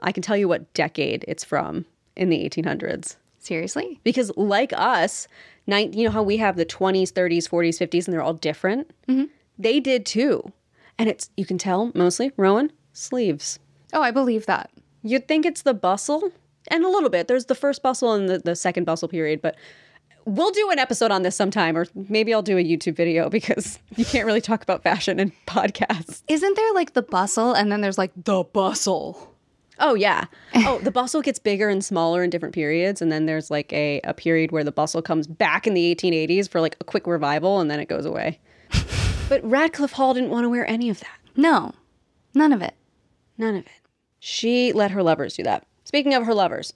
I 0.00 0.12
can 0.12 0.22
tell 0.22 0.36
you 0.36 0.48
what 0.48 0.72
decade 0.74 1.24
it's 1.28 1.44
from 1.44 1.84
in 2.16 2.30
the 2.30 2.38
1800s. 2.48 3.16
Seriously? 3.38 4.00
Because, 4.04 4.32
like 4.36 4.72
us, 4.74 5.28
nine, 5.66 5.92
you 5.92 6.04
know 6.04 6.10
how 6.10 6.22
we 6.22 6.36
have 6.38 6.56
the 6.56 6.66
20s, 6.66 7.12
30s, 7.12 7.48
40s, 7.48 7.78
50s, 7.78 8.06
and 8.06 8.14
they're 8.14 8.22
all 8.22 8.34
different? 8.34 8.90
Mm-hmm. 9.08 9.24
They 9.58 9.80
did 9.80 10.06
too. 10.06 10.52
And 10.98 11.08
it's, 11.08 11.30
you 11.36 11.44
can 11.44 11.58
tell 11.58 11.92
mostly, 11.94 12.32
Rowan, 12.36 12.72
sleeves. 12.92 13.58
Oh, 13.92 14.02
I 14.02 14.10
believe 14.10 14.46
that. 14.46 14.70
You'd 15.02 15.28
think 15.28 15.46
it's 15.46 15.62
the 15.62 15.74
bustle, 15.74 16.32
and 16.68 16.84
a 16.84 16.88
little 16.88 17.10
bit. 17.10 17.28
There's 17.28 17.46
the 17.46 17.54
first 17.54 17.82
bustle 17.82 18.12
and 18.12 18.28
the, 18.28 18.38
the 18.38 18.56
second 18.56 18.84
bustle 18.84 19.08
period, 19.08 19.40
but 19.40 19.56
we'll 20.24 20.50
do 20.50 20.70
an 20.70 20.78
episode 20.78 21.10
on 21.10 21.22
this 21.22 21.36
sometime, 21.36 21.76
or 21.76 21.86
maybe 21.94 22.34
I'll 22.34 22.42
do 22.42 22.58
a 22.58 22.64
YouTube 22.64 22.96
video 22.96 23.30
because 23.30 23.78
you 23.96 24.04
can't 24.04 24.26
really 24.26 24.40
talk 24.40 24.62
about 24.62 24.82
fashion 24.82 25.18
in 25.20 25.32
podcasts. 25.46 26.22
Isn't 26.28 26.56
there 26.56 26.74
like 26.74 26.92
the 26.94 27.02
bustle 27.02 27.52
and 27.52 27.72
then 27.72 27.80
there's 27.80 27.98
like 27.98 28.12
the 28.16 28.42
bustle? 28.44 29.35
Oh 29.78 29.94
yeah. 29.94 30.24
Oh, 30.54 30.78
the 30.82 30.90
bustle 30.90 31.22
gets 31.22 31.38
bigger 31.38 31.68
and 31.68 31.84
smaller 31.84 32.22
in 32.22 32.30
different 32.30 32.54
periods, 32.54 33.02
and 33.02 33.10
then 33.10 33.26
there's 33.26 33.50
like 33.50 33.72
a, 33.72 34.00
a 34.04 34.14
period 34.14 34.52
where 34.52 34.64
the 34.64 34.72
bustle 34.72 35.02
comes 35.02 35.26
back 35.26 35.66
in 35.66 35.74
the 35.74 35.94
1880s 35.94 36.48
for 36.48 36.60
like 36.60 36.76
a 36.80 36.84
quick 36.84 37.06
revival, 37.06 37.60
and 37.60 37.70
then 37.70 37.80
it 37.80 37.88
goes 37.88 38.06
away. 38.06 38.40
but 39.28 39.42
Radclyffe 39.42 39.92
Hall 39.92 40.14
didn't 40.14 40.30
want 40.30 40.44
to 40.44 40.50
wear 40.50 40.68
any 40.68 40.88
of 40.90 41.00
that. 41.00 41.18
No, 41.36 41.72
none 42.34 42.52
of 42.52 42.62
it. 42.62 42.74
None 43.38 43.56
of 43.56 43.66
it. 43.66 43.72
She 44.18 44.72
let 44.72 44.90
her 44.92 45.02
lovers 45.02 45.36
do 45.36 45.42
that. 45.42 45.66
Speaking 45.84 46.14
of 46.14 46.24
her 46.24 46.34
lovers, 46.34 46.72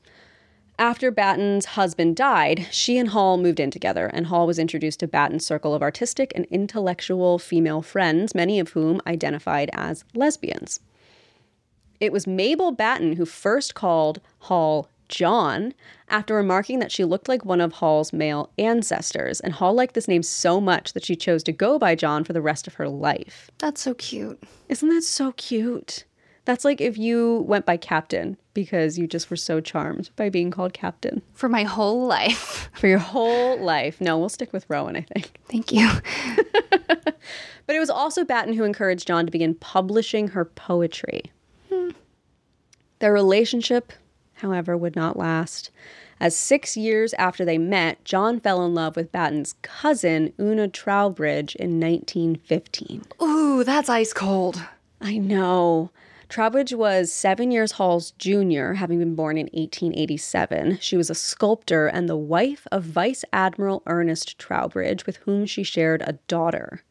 after 0.78 1.10
Batten's 1.10 1.66
husband 1.66 2.16
died, 2.16 2.66
she 2.70 2.96
and 2.96 3.10
Hall 3.10 3.36
moved 3.36 3.60
in 3.60 3.70
together, 3.70 4.06
and 4.06 4.26
Hall 4.26 4.46
was 4.46 4.58
introduced 4.58 5.00
to 5.00 5.06
Batten's 5.06 5.44
circle 5.44 5.74
of 5.74 5.82
artistic 5.82 6.32
and 6.34 6.46
intellectual 6.46 7.38
female 7.38 7.82
friends, 7.82 8.34
many 8.34 8.58
of 8.58 8.70
whom 8.70 9.00
identified 9.06 9.68
as 9.74 10.04
lesbians. 10.14 10.80
It 12.00 12.12
was 12.12 12.26
Mabel 12.26 12.72
Batten 12.72 13.12
who 13.14 13.26
first 13.26 13.74
called 13.74 14.20
Hall 14.40 14.88
John 15.08 15.74
after 16.08 16.34
remarking 16.34 16.78
that 16.78 16.90
she 16.90 17.04
looked 17.04 17.28
like 17.28 17.44
one 17.44 17.60
of 17.60 17.74
Hall's 17.74 18.12
male 18.12 18.50
ancestors, 18.58 19.40
and 19.40 19.52
Hall 19.52 19.74
liked 19.74 19.94
this 19.94 20.08
name 20.08 20.22
so 20.22 20.60
much 20.60 20.94
that 20.94 21.04
she 21.04 21.14
chose 21.14 21.42
to 21.44 21.52
go 21.52 21.78
by 21.78 21.94
John 21.94 22.24
for 22.24 22.32
the 22.32 22.40
rest 22.40 22.66
of 22.66 22.74
her 22.74 22.88
life. 22.88 23.50
That's 23.58 23.82
so 23.82 23.94
cute. 23.94 24.42
Isn't 24.68 24.88
that 24.88 25.02
so 25.02 25.32
cute? 25.32 26.04
That's 26.46 26.64
like 26.64 26.80
if 26.80 26.96
you 26.96 27.44
went 27.46 27.66
by 27.66 27.76
Captain 27.76 28.36
because 28.54 28.98
you 28.98 29.06
just 29.06 29.30
were 29.30 29.36
so 29.36 29.60
charmed 29.60 30.10
by 30.16 30.30
being 30.30 30.50
called 30.50 30.72
Captain 30.72 31.22
For 31.34 31.48
my 31.48 31.64
whole 31.64 32.06
life. 32.06 32.70
for 32.74 32.86
your 32.86 32.98
whole 32.98 33.60
life. 33.60 34.00
No, 34.00 34.18
we'll 34.18 34.30
stick 34.30 34.52
with 34.52 34.64
Rowan, 34.68 34.96
I 34.96 35.02
think. 35.02 35.32
Thank 35.48 35.70
you. 35.70 35.90
But 37.70 37.76
it 37.76 37.78
was 37.78 37.90
also 37.90 38.24
Batten 38.24 38.54
who 38.54 38.64
encouraged 38.64 39.06
John 39.06 39.26
to 39.26 39.30
begin 39.30 39.54
publishing 39.54 40.26
her 40.28 40.44
poetry. 40.44 41.30
Their 43.00 43.12
relationship, 43.12 43.92
however, 44.34 44.76
would 44.76 44.94
not 44.94 45.18
last. 45.18 45.70
As 46.20 46.36
six 46.36 46.76
years 46.76 47.14
after 47.14 47.46
they 47.46 47.56
met, 47.56 48.04
John 48.04 48.40
fell 48.40 48.64
in 48.64 48.74
love 48.74 48.94
with 48.94 49.10
Batten's 49.10 49.54
cousin, 49.62 50.34
Una 50.38 50.68
Troubridge, 50.68 51.56
in 51.56 51.80
1915. 51.80 53.04
Ooh, 53.22 53.64
that's 53.64 53.88
ice 53.88 54.12
cold. 54.12 54.62
I 55.00 55.16
know. 55.16 55.90
Troubridge 56.28 56.74
was 56.74 57.10
seven 57.10 57.50
years 57.50 57.72
Hall's 57.72 58.10
junior, 58.12 58.74
having 58.74 58.98
been 58.98 59.14
born 59.14 59.38
in 59.38 59.46
1887. 59.46 60.78
She 60.80 60.98
was 60.98 61.08
a 61.08 61.14
sculptor 61.14 61.86
and 61.86 62.06
the 62.06 62.18
wife 62.18 62.66
of 62.70 62.84
Vice 62.84 63.24
Admiral 63.32 63.82
Ernest 63.86 64.38
Troubridge, 64.38 65.06
with 65.06 65.16
whom 65.16 65.46
she 65.46 65.62
shared 65.62 66.02
a 66.02 66.18
daughter. 66.28 66.82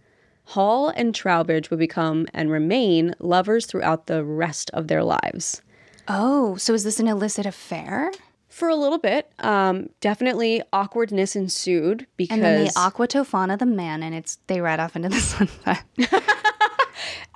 Hall 0.44 0.90
and 0.90 1.14
Troubridge 1.14 1.70
would 1.70 1.78
become 1.78 2.26
and 2.34 2.50
remain 2.50 3.14
lovers 3.20 3.68
throughout 3.68 4.08
the 4.08 4.26
rest 4.26 4.72
of 4.74 4.88
their 4.88 5.04
lives. 5.04 5.62
Oh, 6.10 6.56
so 6.58 6.74
is 6.74 6.84
this 6.84 7.00
an 7.00 7.08
illicit 7.08 7.46
affair? 7.46 8.12
For 8.48 8.68
a 8.68 8.76
little 8.76 8.98
bit, 8.98 9.32
um, 9.40 9.90
definitely 10.02 10.64
awkwardness 10.74 11.36
ensued 11.36 12.08
because 12.18 12.34
And 12.36 12.44
then 12.44 12.66
they 12.66 12.72
aqua 12.76 13.08
tofana 13.08 13.58
the 13.60 13.68
man, 13.68 14.02
and 14.02 14.16
it's 14.16 14.40
they 14.48 14.60
ride 14.60 14.80
off 14.80 14.96
into 14.96 15.08
the 15.10 15.20
sunset. 15.20 15.84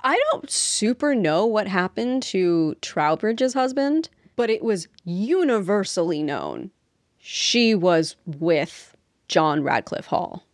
I 0.04 0.20
don't 0.32 0.50
super 0.50 1.14
know 1.14 1.46
what 1.46 1.68
happened 1.68 2.22
to 2.24 2.74
Troubridge's 2.82 3.54
husband, 3.54 4.10
but 4.36 4.50
it 4.50 4.62
was 4.62 4.88
universally 5.04 6.22
known 6.22 6.72
she 7.18 7.74
was 7.74 8.16
with 8.26 8.94
John 9.28 9.62
Radclyffe 9.62 10.06
Hall. 10.06 10.44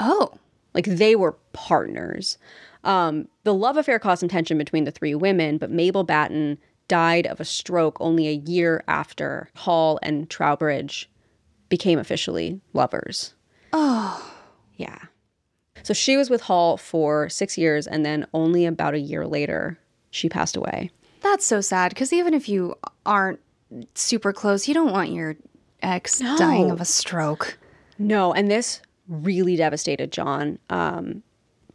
oh, 0.00 0.32
Like 0.74 0.86
they 0.86 1.14
were 1.14 1.36
partners. 1.52 2.36
Um, 2.82 3.28
the 3.44 3.54
love 3.54 3.76
affair 3.76 3.98
caused 3.98 4.20
some 4.20 4.28
tension 4.28 4.58
between 4.58 4.84
the 4.84 4.90
three 4.90 5.14
women, 5.14 5.58
but 5.58 5.70
Mabel 5.70 6.02
Batten 6.04 6.58
died 6.88 7.26
of 7.26 7.40
a 7.40 7.44
stroke 7.44 7.96
only 8.00 8.28
a 8.28 8.32
year 8.32 8.82
after 8.88 9.48
Hall 9.56 9.98
and 10.02 10.28
Troubridge 10.28 11.06
became 11.68 11.98
officially 11.98 12.60
lovers. 12.72 13.34
oh, 13.72 14.32
Yeah. 14.76 14.98
So 15.82 15.94
she 15.94 16.16
was 16.16 16.28
with 16.30 16.42
Hall 16.42 16.76
for 16.76 17.28
six 17.28 17.56
years, 17.56 17.86
and 17.86 18.04
then 18.04 18.26
only 18.34 18.66
about 18.66 18.94
a 18.94 18.98
year 18.98 19.24
later, 19.26 19.78
she 20.10 20.28
passed 20.28 20.56
away. 20.56 20.90
that's 21.22 21.46
so 21.46 21.60
sad. 21.60 21.90
Because 21.90 22.12
even 22.12 22.34
if 22.34 22.48
you 22.48 22.74
aren't 23.04 23.40
super 23.94 24.32
close, 24.32 24.66
you 24.66 24.74
don't 24.74 24.92
want 24.92 25.10
your 25.10 25.36
ex 25.82 26.18
dying 26.18 26.70
of 26.70 26.80
a 26.80 26.84
stroke. 26.84 27.58
No, 27.98 28.32
and 28.32 28.50
this 28.50 28.80
really 29.08 29.56
devastated 29.56 30.10
John. 30.12 30.58
Um, 30.70 31.22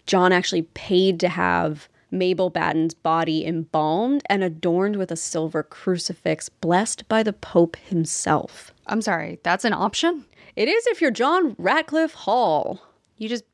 John 0.05 0.31
actually 0.31 0.63
paid 0.63 1.19
to 1.21 1.29
have 1.29 1.87
Mabel 2.11 2.49
Batten's 2.49 2.93
body 2.93 3.45
embalmed 3.45 4.21
and 4.27 4.43
adorned 4.43 4.97
with 4.97 5.11
a 5.11 5.15
silver 5.15 5.63
crucifix 5.63 6.49
blessed 6.49 7.07
by 7.07 7.23
the 7.23 7.33
Pope 7.33 7.77
himself. 7.77 8.73
I'm 8.87 9.01
sorry, 9.01 9.39
that's 9.43 9.65
an 9.65 9.73
option. 9.73 10.25
It 10.55 10.67
is 10.67 10.85
if 10.87 11.01
you're 11.01 11.11
John 11.11 11.55
Radclyffe 11.55 12.11
Hall. 12.11 12.81
You 13.17 13.29
just 13.29 13.45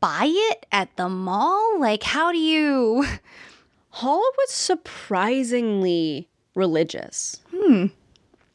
buy 0.00 0.26
it 0.28 0.66
at 0.72 0.94
the 0.96 1.08
mall. 1.08 1.80
Like, 1.80 2.02
how 2.02 2.32
do 2.32 2.38
you? 2.38 3.06
Hall 3.90 4.24
was 4.36 4.50
surprisingly 4.50 6.28
religious. 6.54 7.40
Hmm. 7.54 7.86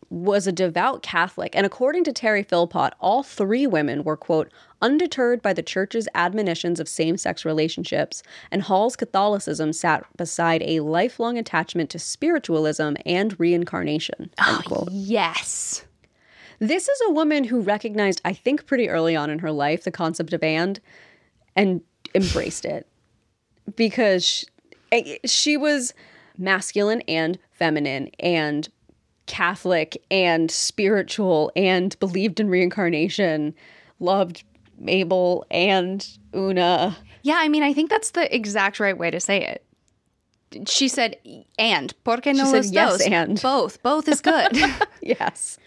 Was 0.10 0.46
a 0.46 0.52
devout 0.52 1.02
Catholic, 1.04 1.56
and 1.56 1.66
according 1.66 2.04
to 2.04 2.12
Terry 2.12 2.44
Philpott, 2.44 2.94
all 3.00 3.24
three 3.24 3.66
women 3.66 4.04
were, 4.04 4.18
quote, 4.18 4.52
undeterred 4.82 5.42
by 5.42 5.54
the 5.54 5.64
church's 5.64 6.08
admonitions 6.16 6.80
of 6.80 6.88
same 6.88 7.18
sex 7.18 7.46
relationships, 7.46 8.24
and 8.52 8.64
Hall's 8.64 8.96
Catholicism 8.96 9.74
sat 9.74 10.06
beside 10.18 10.62
a 10.64 10.80
lifelong 10.82 11.38
attachment 11.38 11.90
to 11.92 12.00
spiritualism 12.00 12.94
and 13.06 13.40
reincarnation. 13.40 14.32
Quote. 14.66 14.90
Yes. 14.92 15.86
This 16.60 16.88
is 16.88 17.02
a 17.08 17.12
woman 17.12 17.44
who 17.44 17.62
recognized, 17.62 18.22
I 18.24 18.34
think, 18.34 18.68
pretty 18.68 18.88
early 18.88 19.16
on 19.16 19.30
in 19.30 19.40
her 19.40 19.52
life, 19.52 19.84
the 19.84 19.92
concept 19.92 20.34
of 20.34 20.44
and 20.44 20.80
and 21.56 21.82
embraced 22.14 22.66
it 22.66 22.88
because 23.76 24.24
she, 24.26 24.46
eh, 24.92 25.18
she 25.26 25.58
was 25.58 25.94
masculine 26.38 27.02
and 27.08 27.38
feminine 27.52 28.10
and 28.20 28.70
Catholic 29.26 30.04
and 30.12 30.52
spiritual 30.52 31.52
and 31.56 31.98
believed 32.00 32.40
in 32.40 32.50
reincarnation, 32.50 33.54
loved 34.00 34.44
Mabel 34.82 35.46
and 35.52 36.06
Una. 36.36 36.98
Yeah, 37.24 37.38
I 37.40 37.48
mean, 37.48 37.64
I 37.64 37.74
think 37.74 37.90
that's 37.90 38.12
the 38.12 38.34
exact 38.34 38.80
right 38.80 38.98
way 38.98 39.12
to 39.12 39.20
say 39.20 39.44
it. 39.46 39.64
She 40.68 40.88
said, 40.90 41.16
and. 41.58 41.94
Porque 42.04 42.26
no 42.28 42.46
said, 42.46 42.58
los 42.58 42.72
"Yes, 42.72 42.98
dos? 42.98 43.08
and." 43.08 43.42
Both. 43.42 43.82
Both 43.84 44.08
is 44.10 44.22
good. 44.22 44.58
Yes. 45.02 45.58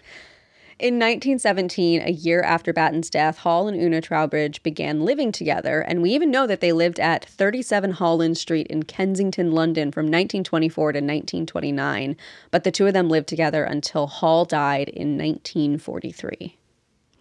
In 0.77 0.95
1917, 0.95 2.01
a 2.01 2.11
year 2.11 2.41
after 2.41 2.73
Batten's 2.73 3.09
death, 3.09 3.37
Hall 3.37 3.69
and 3.69 3.81
Una 3.81 4.01
Troubridge 4.01 4.61
began 4.61 5.05
living 5.05 5.31
together, 5.31 5.79
and 5.79 6.01
we 6.01 6.11
even 6.11 6.29
know 6.29 6.45
that 6.47 6.59
they 6.59 6.73
lived 6.73 6.99
at 6.99 7.23
37 7.23 7.91
Holland 7.91 8.37
Street 8.37 8.67
in 8.67 8.83
Kensington, 8.83 9.53
London 9.53 9.91
from 9.91 10.05
1924 10.05 10.91
to 10.91 10.97
1929. 10.97 12.17
But 12.51 12.65
the 12.65 12.71
two 12.71 12.87
of 12.87 12.93
them 12.93 13.07
lived 13.09 13.27
together 13.29 13.63
until 13.63 14.07
Hall 14.07 14.43
died 14.43 14.89
in 14.89 15.17
1943. 15.17 16.57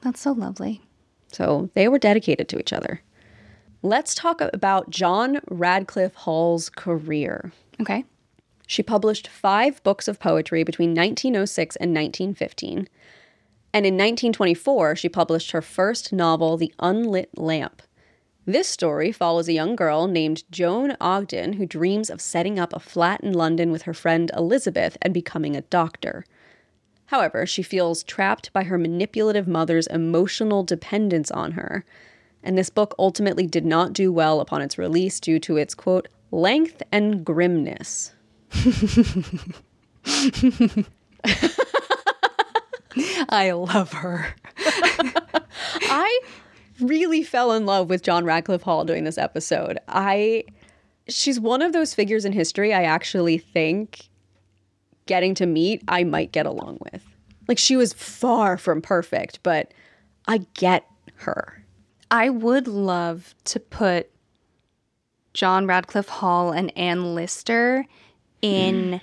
that's 0.03 0.21
so 0.21 0.33
lovely. 0.33 0.81
So 1.35 1.71
they 1.75 1.89
were 1.89 1.99
dedicated 1.99 2.49
to 2.49 2.59
each 2.59 2.73
other. 2.73 3.03
Let's 3.83 4.15
talk 4.15 4.41
about 4.41 4.89
John 4.89 5.41
Radclyffe 5.51 6.15
Hall's 6.15 6.71
career. 6.71 7.53
Okay. 7.81 8.05
She 8.67 8.83
published 8.83 9.29
five 9.29 9.83
books 9.83 10.09
of 10.09 10.19
poetry 10.19 10.65
between 10.65 10.91
1906 10.95 11.77
and 11.77 11.91
1915. 11.91 12.89
And 13.75 13.85
in 13.85 13.95
1924, 13.95 14.97
she 14.97 15.09
published 15.09 15.51
her 15.51 15.61
first 15.61 16.13
novel, 16.13 16.57
The 16.57 16.73
Unlit 16.79 17.37
Lamp. 17.37 17.83
This 18.47 18.69
story 18.69 19.11
follows 19.11 19.49
a 19.49 19.55
young 19.55 19.75
girl 19.75 20.07
named 20.07 20.45
Joan 20.51 20.97
Ogden 21.01 21.55
who 21.55 21.67
dreams 21.67 22.11
of 22.11 22.21
setting 22.21 22.59
up 22.59 22.73
a 22.73 22.81
flat 22.81 23.23
in 23.23 23.33
London 23.33 23.73
with 23.73 23.83
her 23.83 23.95
friend 23.95 24.31
Elizabeth 24.37 24.97
and 25.03 25.13
becoming 25.13 25.57
a 25.57 25.63
doctor. 25.63 26.25
However, 27.07 27.47
she 27.47 27.63
feels 27.63 28.03
trapped 28.03 28.53
by 28.53 28.65
her 28.65 28.79
manipulative 28.79 29.47
mother's 29.47 29.87
emotional 29.87 30.63
dependence 30.63 31.31
on 31.31 31.53
her. 31.53 31.85
And 32.43 32.59
this 32.59 32.71
book 32.71 32.95
ultimately 32.99 33.47
did 33.47 33.65
not 33.65 33.93
do 33.93 34.13
well 34.13 34.41
upon 34.41 34.63
its 34.63 34.79
release 34.79 35.21
due 35.21 35.39
to 35.41 35.57
its, 35.57 35.75
quote, 35.75 36.09
length 36.31 36.83
and 36.93 37.25
grimness. 37.25 38.13
I 43.29 43.51
love 43.53 43.93
her. 43.93 44.35
I 45.83 46.21
really 46.81 47.23
fell 47.23 47.53
in 47.53 47.67
love 47.67 47.89
with 47.89 48.03
John 48.03 48.25
Radclyffe 48.25 48.63
Hall 48.63 48.85
doing 48.85 49.05
this 49.05 49.19
episode. 49.19 49.79
I 49.89 50.45
she's 51.09 51.39
one 51.39 51.63
of 51.63 51.73
those 51.73 51.95
figures 51.95 52.25
in 52.25 52.33
history 52.33 52.73
I 52.73 52.85
actually 52.85 53.39
think 53.39 54.09
getting 55.07 55.35
to 55.37 55.47
meet 55.47 55.83
I 55.89 56.05
might 56.05 56.33
get 56.33 56.47
along 56.47 56.79
with. 56.81 57.05
Like 57.49 57.59
she 57.59 57.77
was 57.77 57.93
far 57.93 58.57
from 58.57 58.81
perfect, 58.81 59.41
but 59.43 59.73
I 60.27 60.47
get 60.55 60.87
her. 61.17 61.65
I 62.11 62.31
would 62.31 62.69
love 62.69 63.35
to 63.45 63.61
put 63.61 64.11
John 65.33 65.67
Radclyffe 65.67 66.09
Hall 66.09 66.53
and 66.53 66.77
Anne 66.77 67.15
Lister 67.15 67.87
in 68.41 68.93
mm. 68.93 69.01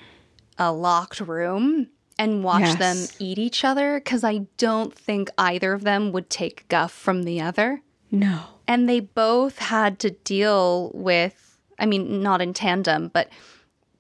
a 0.57 0.71
locked 0.71 1.19
room 1.19 1.87
and 2.17 2.43
watch 2.43 2.61
Yes. 2.61 2.77
them 2.77 3.15
eat 3.19 3.37
each 3.37 3.63
other 3.65 3.99
because 3.99 4.23
I 4.23 4.45
don't 4.57 4.93
think 4.93 5.29
either 5.37 5.73
of 5.73 5.83
them 5.83 6.11
would 6.11 6.29
take 6.29 6.67
guff 6.67 6.91
from 6.91 7.23
the 7.23 7.41
other. 7.41 7.81
No. 8.11 8.39
And 8.67 8.87
they 8.87 8.99
both 8.99 9.57
had 9.57 9.99
to 9.99 10.11
deal 10.11 10.91
with, 10.93 11.57
I 11.79 11.85
mean, 11.85 12.21
not 12.21 12.41
in 12.41 12.53
tandem, 12.53 13.09
but 13.13 13.29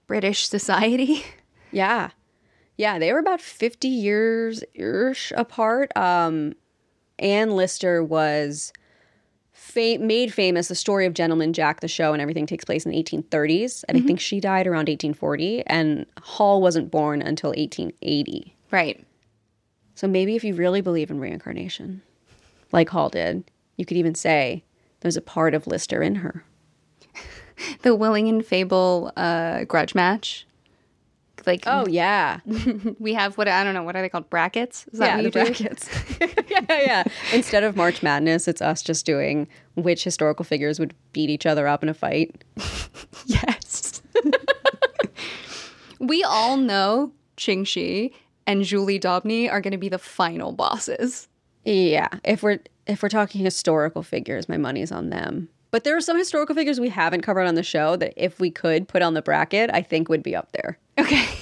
British 0.07 0.47
society. 0.47 1.23
Yeah. 1.71 2.11
Yeah, 2.77 2.99
they 2.99 3.13
were 3.13 3.19
about 3.19 3.41
50 3.41 3.87
years 3.87 4.63
ish 4.73 5.31
apart. 5.35 5.95
Um, 5.95 6.53
Anne 7.19 7.51
Lister 7.51 8.03
was 8.03 8.73
fa- 9.51 9.99
made 9.99 10.33
famous. 10.33 10.67
The 10.67 10.75
story 10.75 11.05
of 11.05 11.13
Gentleman 11.13 11.53
Jack, 11.53 11.81
the 11.81 11.87
show, 11.87 12.13
and 12.13 12.21
everything 12.21 12.45
takes 12.47 12.65
place 12.65 12.85
in 12.85 12.91
the 12.91 13.03
1830s. 13.03 13.83
And 13.87 13.97
I 13.97 14.01
think 14.01 14.19
she 14.19 14.39
died 14.39 14.65
around 14.67 14.89
1840. 14.89 15.63
And 15.67 16.05
Hall 16.21 16.61
wasn't 16.61 16.89
born 16.89 17.21
until 17.21 17.49
1880. 17.51 18.55
Right. 18.71 19.05
So 19.93 20.07
maybe 20.07 20.35
if 20.35 20.43
you 20.43 20.55
really 20.55 20.81
believe 20.81 21.11
in 21.11 21.19
reincarnation, 21.19 22.01
like 22.71 22.89
Hall 22.89 23.09
did, 23.09 23.51
you 23.77 23.85
could 23.85 23.97
even 23.97 24.15
say 24.15 24.63
there's 25.01 25.17
a 25.17 25.21
part 25.21 25.53
of 25.53 25.67
Lister 25.67 26.01
in 26.01 26.15
her. 26.15 26.43
The 27.83 27.93
Willing 27.93 28.27
and 28.27 28.43
Fable 28.43 29.11
uh, 29.15 29.65
grudge 29.65 29.93
match. 29.93 30.47
Like, 31.45 31.63
Oh, 31.65 31.85
yeah. 31.87 32.39
we 32.99 33.13
have 33.13 33.37
what, 33.37 33.47
I 33.47 33.63
don't 33.63 33.73
know, 33.73 33.83
what 33.83 33.95
are 33.95 34.01
they 34.01 34.09
called? 34.09 34.29
Brackets? 34.29 34.85
Is 34.91 34.99
that 34.99 35.05
yeah, 35.07 35.15
what 35.23 35.33
the 35.33 35.39
you 35.39 35.45
do? 35.45 35.53
brackets. 35.65 35.89
yeah, 36.69 36.81
yeah. 36.81 37.03
Instead 37.33 37.63
of 37.63 37.75
March 37.75 38.01
Madness, 38.03 38.47
it's 38.47 38.61
us 38.61 38.81
just 38.81 39.05
doing 39.05 39.47
which 39.75 40.03
historical 40.03 40.43
figures 40.45 40.79
would 40.79 40.93
beat 41.13 41.29
each 41.29 41.45
other 41.45 41.67
up 41.67 41.83
in 41.83 41.89
a 41.89 41.93
fight. 41.93 42.43
Yes. 43.25 44.01
we 45.99 46.23
all 46.23 46.57
know 46.57 47.11
Ching 47.37 47.63
Shi 47.63 48.13
and 48.47 48.63
Julie 48.63 48.99
d'Aubigny 48.99 49.49
are 49.51 49.61
going 49.61 49.71
to 49.71 49.77
be 49.77 49.89
the 49.89 49.97
final 49.99 50.51
bosses. 50.51 51.27
Yeah, 51.63 52.07
if 52.23 52.41
we're 52.41 52.59
if 52.87 53.03
we're 53.03 53.09
talking 53.09 53.43
historical 53.43 54.01
figures, 54.01 54.49
my 54.49 54.57
money's 54.57 54.91
on 54.91 55.09
them. 55.11 55.47
But 55.69 55.83
there 55.83 55.95
are 55.95 56.01
some 56.01 56.17
historical 56.17 56.55
figures 56.55 56.79
we 56.79 56.89
haven't 56.89 57.21
covered 57.21 57.43
on 57.43 57.55
the 57.55 57.63
show 57.63 57.95
that 57.97 58.13
if 58.17 58.39
we 58.39 58.49
could 58.51 58.87
put 58.87 59.01
on 59.01 59.13
the 59.13 59.21
bracket, 59.21 59.69
I 59.71 59.81
think 59.81 60.09
would 60.09 60.23
be 60.23 60.35
up 60.35 60.51
there. 60.51 60.77
Okay. 61.01 61.27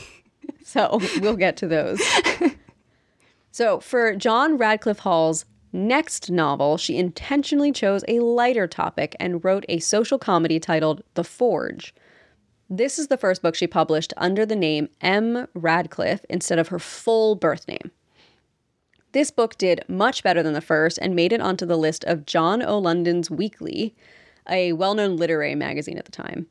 So 0.61 1.01
we'll 1.19 1.35
get 1.35 1.57
to 1.57 1.67
those. 1.67 1.99
so 3.51 3.79
for 3.79 4.15
John 4.15 4.55
Radclyffe 4.55 4.99
Hall's 4.99 5.45
next 5.73 6.29
novel, 6.29 6.77
she 6.77 6.95
intentionally 6.95 7.71
chose 7.71 8.03
a 8.07 8.19
lighter 8.19 8.67
topic 8.67 9.15
and 9.19 9.43
wrote 9.43 9.65
a 9.67 9.79
social 9.79 10.19
comedy 10.19 10.59
titled 10.59 11.01
The 11.15 11.23
Forge. 11.23 11.95
This 12.69 12.99
is 12.99 13.07
the 13.07 13.17
first 13.17 13.41
book 13.41 13.55
she 13.55 13.65
published 13.65 14.13
under 14.15 14.45
the 14.45 14.55
name 14.55 14.89
M. 15.01 15.47
Radclyffe 15.55 16.23
instead 16.29 16.59
of 16.59 16.67
her 16.67 16.77
full 16.77 17.33
birth 17.33 17.67
name. 17.67 17.89
This 19.11 19.31
book 19.31 19.57
did 19.57 19.83
much 19.87 20.21
better 20.21 20.43
than 20.43 20.53
the 20.53 20.61
first 20.61 20.99
and 21.01 21.15
made 21.15 21.33
it 21.33 21.41
onto 21.41 21.65
the 21.65 21.77
list 21.77 22.03
of 22.03 22.27
John 22.27 22.61
O'London's 22.61 23.31
Weekly, 23.31 23.95
a 24.47 24.73
well 24.73 24.93
known 24.93 25.17
literary 25.17 25.55
magazine 25.55 25.97
at 25.97 26.05
the 26.05 26.11
time. 26.11 26.45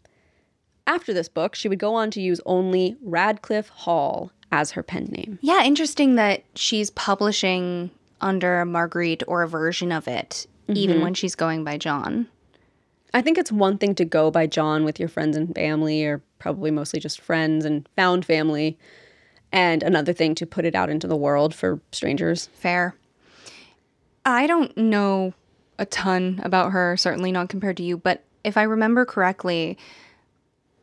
After 0.89 1.13
this 1.13 1.29
book, 1.29 1.55
she 1.55 1.69
would 1.69 1.79
go 1.79 1.95
on 1.95 2.11
to 2.13 2.21
use 2.21 2.41
only 2.47 2.97
Radclyffe 3.07 3.69
Hall 3.69 4.33
as 4.51 4.71
her 4.71 4.83
pen 4.83 5.05
name. 5.05 5.39
Yeah, 5.43 5.63
interesting 5.63 6.15
that 6.15 6.43
she's 6.55 6.89
publishing 6.89 7.91
under 8.23 8.65
Marguerite 8.65 9.23
or 9.29 9.43
a 9.43 9.49
version 9.49 9.93
of 9.93 10.09
it, 10.09 10.47
even 10.69 10.97
mm-hmm. 10.97 11.05
when 11.05 11.15
she's 11.15 11.35
going 11.35 11.63
by 11.63 11.77
John. 11.77 12.27
I 13.13 13.21
think 13.21 13.37
it's 13.37 13.53
one 13.53 13.77
thing 13.77 13.95
to 13.97 14.05
go 14.07 14.31
by 14.31 14.47
John 14.47 14.85
with 14.85 14.99
your 14.99 15.11
friends 15.11 15.37
and 15.37 15.55
family, 15.55 16.05
or 16.05 16.23
probably 16.39 16.71
mostly 16.71 17.01
just 17.01 17.21
friends 17.21 17.67
and 17.67 17.87
found 17.95 18.25
family, 18.25 18.79
and 19.53 19.83
another 19.83 20.15
thing 20.15 20.35
to 20.37 20.47
put 20.47 20.65
it 20.65 20.75
out 20.75 20.89
into 20.89 21.07
the 21.07 21.17
world 21.17 21.55
for 21.55 21.81
strangers. 21.93 22.49
Fair. 22.55 22.95
I 24.25 24.47
don't 24.47 24.75
know 24.77 25.35
a 25.79 25.85
ton 25.85 26.41
about 26.43 26.73
her, 26.73 26.97
certainly 26.97 27.31
not 27.31 27.51
compared 27.51 27.77
to 27.77 27.83
you, 27.83 27.99
but 27.99 28.25
if 28.43 28.57
I 28.57 28.63
remember 28.63 29.05
correctly, 29.05 29.77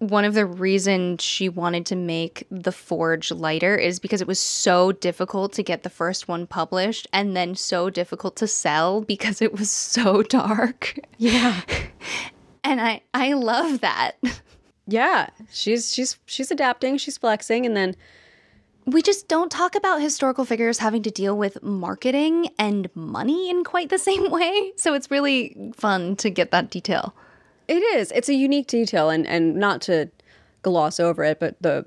one 0.09 0.25
of 0.25 0.33
the 0.33 0.45
reasons 0.45 1.21
she 1.23 1.49
wanted 1.49 1.85
to 1.87 1.95
make 1.95 2.45
the 2.49 2.71
forge 2.71 3.31
lighter 3.31 3.75
is 3.75 3.99
because 3.99 4.21
it 4.21 4.27
was 4.27 4.39
so 4.39 4.91
difficult 4.91 5.53
to 5.53 5.63
get 5.63 5.83
the 5.83 5.89
first 5.89 6.27
one 6.27 6.47
published 6.47 7.07
and 7.13 7.35
then 7.35 7.55
so 7.55 7.89
difficult 7.89 8.35
to 8.37 8.47
sell 8.47 9.01
because 9.13 9.41
it 9.41 9.53
was 9.57 9.69
so 9.71 10.21
dark. 10.23 10.99
Yeah. 11.17 11.61
And 12.67 12.81
I 12.81 13.01
I 13.13 13.33
love 13.33 13.81
that. 13.81 14.13
Yeah. 14.87 15.29
She's 15.51 15.93
she's 15.93 16.17
she's 16.25 16.49
adapting, 16.49 16.97
she's 16.97 17.15
flexing, 17.15 17.63
and 17.65 17.77
then 17.77 17.95
We 18.87 19.01
just 19.03 19.27
don't 19.27 19.51
talk 19.51 19.75
about 19.75 20.01
historical 20.01 20.45
figures 20.45 20.79
having 20.79 21.03
to 21.03 21.11
deal 21.11 21.37
with 21.37 21.61
marketing 21.63 22.49
and 22.57 22.89
money 22.95 23.49
in 23.51 23.63
quite 23.63 23.89
the 23.89 23.97
same 24.09 24.31
way. 24.31 24.73
So 24.77 24.93
it's 24.95 25.11
really 25.11 25.55
fun 25.75 26.15
to 26.17 26.29
get 26.31 26.51
that 26.51 26.69
detail. 26.71 27.15
It 27.67 27.81
is. 27.95 28.11
It's 28.11 28.29
a 28.29 28.33
unique 28.33 28.67
detail, 28.67 29.09
and 29.09 29.25
and 29.27 29.55
not 29.55 29.81
to 29.83 30.09
gloss 30.61 30.99
over 30.99 31.23
it, 31.23 31.39
but 31.39 31.61
the 31.61 31.85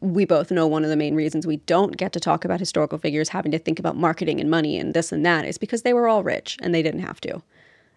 we 0.00 0.24
both 0.24 0.50
know 0.50 0.66
one 0.66 0.84
of 0.84 0.90
the 0.90 0.96
main 0.96 1.16
reasons 1.16 1.46
we 1.46 1.56
don't 1.58 1.96
get 1.96 2.12
to 2.12 2.20
talk 2.20 2.44
about 2.44 2.60
historical 2.60 2.96
figures 2.96 3.30
having 3.30 3.50
to 3.50 3.58
think 3.58 3.80
about 3.80 3.96
marketing 3.96 4.40
and 4.40 4.48
money 4.48 4.78
and 4.78 4.94
this 4.94 5.10
and 5.10 5.26
that 5.26 5.44
is 5.44 5.58
because 5.58 5.82
they 5.82 5.92
were 5.92 6.06
all 6.06 6.22
rich 6.22 6.56
and 6.62 6.72
they 6.72 6.82
didn't 6.82 7.00
have 7.00 7.20
to, 7.20 7.42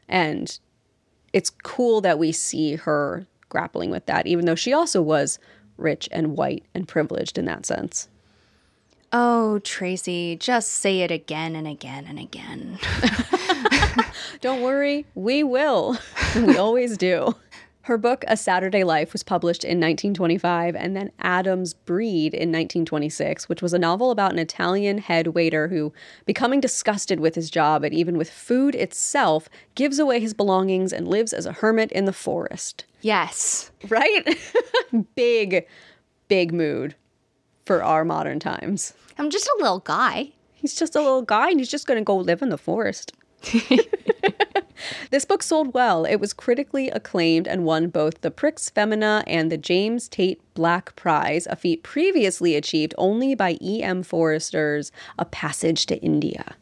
and 0.07 0.59
it's 1.33 1.49
cool 1.49 2.01
that 2.01 2.17
we 2.17 2.31
see 2.31 2.75
her 2.75 3.27
grappling 3.49 3.89
with 3.89 4.05
that, 4.07 4.27
even 4.27 4.45
though 4.45 4.55
she 4.55 4.73
also 4.73 5.01
was 5.01 5.39
rich 5.77 6.09
and 6.11 6.35
white 6.35 6.65
and 6.73 6.87
privileged 6.87 7.37
in 7.37 7.45
that 7.45 7.65
sense. 7.65 8.09
Oh, 9.13 9.59
Tracey, 9.59 10.35
just 10.35 10.69
say 10.69 11.01
it 11.01 11.11
again 11.11 11.55
and 11.55 11.67
again 11.67 12.05
and 12.07 12.19
again. 12.19 12.77
Don't 14.41 14.61
worry, 14.61 15.05
we 15.15 15.43
will. 15.43 15.97
we 16.35 16.57
always 16.57 16.97
do. 16.97 17.35
Her 17.81 17.97
book, 17.97 18.25
A 18.27 18.35
Saturday 18.35 18.83
Life, 18.83 19.13
was 19.13 19.23
published 19.23 19.63
in 19.63 19.77
1925, 19.79 20.75
and 20.75 20.93
then 20.93 21.09
Adam's 21.19 21.73
Breed 21.73 22.33
in 22.33 22.49
1926, 22.49 23.47
which 23.47 23.61
was 23.61 23.71
a 23.71 23.79
novel 23.79 24.11
about 24.11 24.33
an 24.33 24.39
Italian 24.39 24.97
head 24.97 25.27
waiter 25.27 25.69
who, 25.69 25.93
becoming 26.25 26.59
disgusted 26.59 27.21
with 27.21 27.35
his 27.35 27.49
job 27.49 27.85
and 27.85 27.93
even 27.93 28.17
with 28.17 28.29
food 28.29 28.75
itself, 28.75 29.47
gives 29.75 29.99
away 29.99 30.19
his 30.19 30.33
belongings 30.33 30.91
and 30.91 31.07
lives 31.07 31.31
as 31.31 31.45
a 31.45 31.53
hermit 31.53 31.89
in 31.93 32.03
the 32.03 32.11
forest. 32.11 32.83
yes. 32.99 33.71
Right? 33.87 34.37
big, 35.15 35.65
big 36.27 36.53
mood 36.53 36.93
for 37.65 37.81
our 37.81 38.03
modern 38.03 38.41
times. 38.41 38.93
I'm 39.17 39.29
just 39.29 39.47
a 39.47 39.57
little 39.61 39.79
guy. 39.79 40.33
He's 40.55 40.75
just 40.75 40.95
a 40.95 40.99
little 40.99 41.21
guy 41.21 41.51
and 41.51 41.59
he's 41.59 41.69
just 41.71 41.87
going 41.87 41.99
to 41.99 42.03
go 42.03 42.17
live 42.17 42.41
in 42.41 42.49
the 42.49 42.57
forest. 42.57 43.13
this 45.11 45.25
book 45.25 45.43
sold 45.43 45.73
well. 45.73 46.05
It 46.05 46.17
was 46.17 46.33
critically 46.33 46.89
acclaimed 46.89 47.47
and 47.47 47.65
won 47.65 47.89
both 47.89 48.21
the 48.21 48.31
Prix 48.31 48.71
Femina 48.73 49.23
and 49.27 49.51
the 49.51 49.57
James 49.57 50.07
Tait 50.07 50.41
Black 50.53 50.95
Prize, 50.95 51.47
a 51.47 51.55
feat 51.55 51.83
previously 51.83 52.55
achieved 52.55 52.93
only 52.97 53.35
by 53.35 53.57
E.M. 53.61 54.03
Forrester's 54.03 54.91
A 55.17 55.25
Passage 55.25 55.85
to 55.87 55.97
India. 56.01 56.55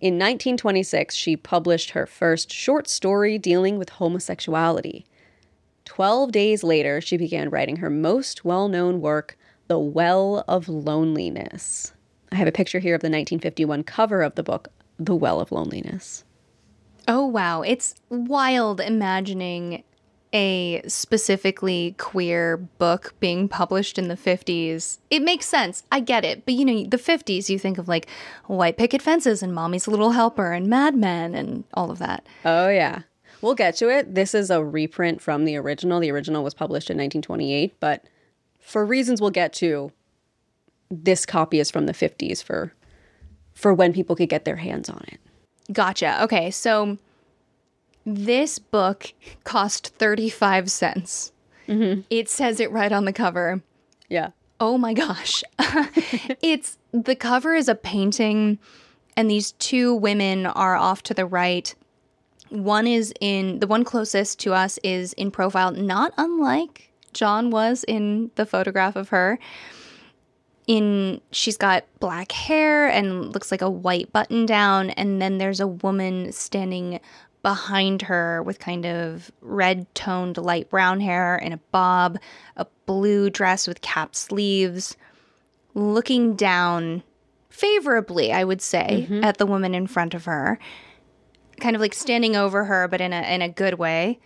In 0.00 0.14
1926, 0.14 1.14
she 1.14 1.36
published 1.36 1.90
her 1.90 2.06
first 2.06 2.52
short 2.52 2.88
story 2.88 3.38
dealing 3.38 3.78
with 3.78 3.90
homosexuality. 3.90 5.06
Twelve 5.84 6.32
days 6.32 6.64
later, 6.64 7.00
she 7.00 7.16
began 7.16 7.50
writing 7.50 7.76
her 7.76 7.90
most 7.90 8.44
well 8.44 8.68
known 8.68 9.00
work, 9.00 9.36
The 9.68 9.78
Well 9.78 10.44
of 10.48 10.68
Loneliness. 10.68 11.92
I 12.32 12.36
have 12.36 12.48
a 12.48 12.52
picture 12.52 12.78
here 12.78 12.94
of 12.94 13.00
the 13.00 13.06
1951 13.06 13.84
cover 13.84 14.22
of 14.22 14.34
the 14.34 14.42
book, 14.42 14.68
The 15.04 15.14
Well 15.14 15.40
of 15.40 15.52
Loneliness. 15.52 16.24
Oh, 17.08 17.26
wow. 17.26 17.62
It's 17.62 17.94
wild 18.08 18.80
imagining 18.80 19.82
a 20.32 20.82
specifically 20.86 21.94
queer 21.98 22.56
book 22.56 23.14
being 23.20 23.48
published 23.48 23.98
in 23.98 24.08
the 24.08 24.16
50s. 24.16 24.98
It 25.10 25.20
makes 25.20 25.46
sense. 25.46 25.82
I 25.92 26.00
get 26.00 26.24
it. 26.24 26.44
But 26.46 26.54
you 26.54 26.64
know, 26.64 26.84
the 26.84 26.96
50s, 26.96 27.48
you 27.48 27.58
think 27.58 27.76
of 27.76 27.88
like 27.88 28.06
white 28.46 28.78
picket 28.78 29.02
fences 29.02 29.42
and 29.42 29.54
Mommy's 29.54 29.86
Little 29.86 30.12
Helper 30.12 30.52
and 30.52 30.68
Mad 30.68 30.94
Men 30.94 31.34
and 31.34 31.64
all 31.74 31.90
of 31.90 31.98
that. 31.98 32.26
Oh, 32.44 32.68
yeah. 32.68 33.02
We'll 33.42 33.54
get 33.54 33.76
to 33.76 33.90
it. 33.90 34.14
This 34.14 34.34
is 34.34 34.50
a 34.50 34.64
reprint 34.64 35.20
from 35.20 35.44
the 35.44 35.56
original. 35.56 36.00
The 36.00 36.12
original 36.12 36.44
was 36.44 36.54
published 36.54 36.88
in 36.88 36.96
1928, 36.96 37.78
but 37.80 38.04
for 38.60 38.86
reasons 38.86 39.20
we'll 39.20 39.30
get 39.30 39.52
to, 39.54 39.90
this 40.90 41.26
copy 41.26 41.58
is 41.58 41.70
from 41.70 41.86
the 41.86 41.92
50s 41.92 42.42
for 42.42 42.72
for 43.62 43.72
when 43.72 43.92
people 43.92 44.16
could 44.16 44.28
get 44.28 44.44
their 44.44 44.56
hands 44.56 44.90
on 44.90 45.02
it. 45.08 45.20
Gotcha. 45.72 46.22
Okay, 46.24 46.50
so 46.50 46.98
this 48.04 48.58
book 48.58 49.14
cost 49.44 49.94
35 49.96 50.70
cents. 50.70 51.32
Mm-hmm. 51.68 52.00
It 52.10 52.28
says 52.28 52.58
it 52.58 52.70
right 52.72 52.90
on 52.90 53.04
the 53.04 53.12
cover. 53.12 53.62
Yeah. 54.08 54.30
Oh 54.60 54.76
my 54.76 54.92
gosh. 54.92 55.42
it's 56.42 56.76
the 56.92 57.14
cover 57.14 57.54
is 57.54 57.68
a 57.68 57.74
painting, 57.74 58.58
and 59.16 59.30
these 59.30 59.52
two 59.52 59.94
women 59.94 60.46
are 60.46 60.76
off 60.76 61.02
to 61.04 61.14
the 61.14 61.24
right. 61.24 61.74
One 62.50 62.86
is 62.86 63.14
in 63.20 63.60
the 63.60 63.66
one 63.66 63.84
closest 63.84 64.40
to 64.40 64.52
us 64.52 64.78
is 64.82 65.12
in 65.14 65.30
profile, 65.30 65.70
not 65.70 66.12
unlike 66.18 66.90
John 67.12 67.50
was 67.50 67.84
in 67.84 68.30
the 68.34 68.44
photograph 68.44 68.96
of 68.96 69.10
her. 69.10 69.38
In 70.68 71.20
she's 71.32 71.56
got 71.56 71.84
black 71.98 72.30
hair 72.30 72.88
and 72.88 73.32
looks 73.32 73.50
like 73.50 73.62
a 73.62 73.70
white 73.70 74.12
button 74.12 74.46
down, 74.46 74.90
and 74.90 75.20
then 75.20 75.38
there's 75.38 75.58
a 75.58 75.66
woman 75.66 76.30
standing 76.30 77.00
behind 77.42 78.02
her 78.02 78.42
with 78.44 78.60
kind 78.60 78.86
of 78.86 79.32
red 79.40 79.92
toned 79.94 80.36
light 80.36 80.70
brown 80.70 81.00
hair 81.00 81.36
and 81.36 81.52
a 81.52 81.60
bob, 81.72 82.18
a 82.56 82.66
blue 82.86 83.28
dress 83.28 83.66
with 83.66 83.80
cap 83.80 84.14
sleeves, 84.14 84.96
looking 85.74 86.36
down 86.36 87.02
favorably, 87.50 88.32
I 88.32 88.44
would 88.44 88.62
say, 88.62 89.06
mm-hmm. 89.08 89.24
at 89.24 89.38
the 89.38 89.46
woman 89.46 89.74
in 89.74 89.86
front 89.88 90.14
of 90.14 90.24
her. 90.26 90.58
Kind 91.60 91.74
of 91.74 91.82
like 91.82 91.94
standing 91.94 92.36
over 92.36 92.64
her, 92.64 92.88
but 92.88 93.00
in 93.00 93.12
a 93.12 93.22
in 93.22 93.42
a 93.42 93.48
good 93.48 93.74
way. 93.74 94.20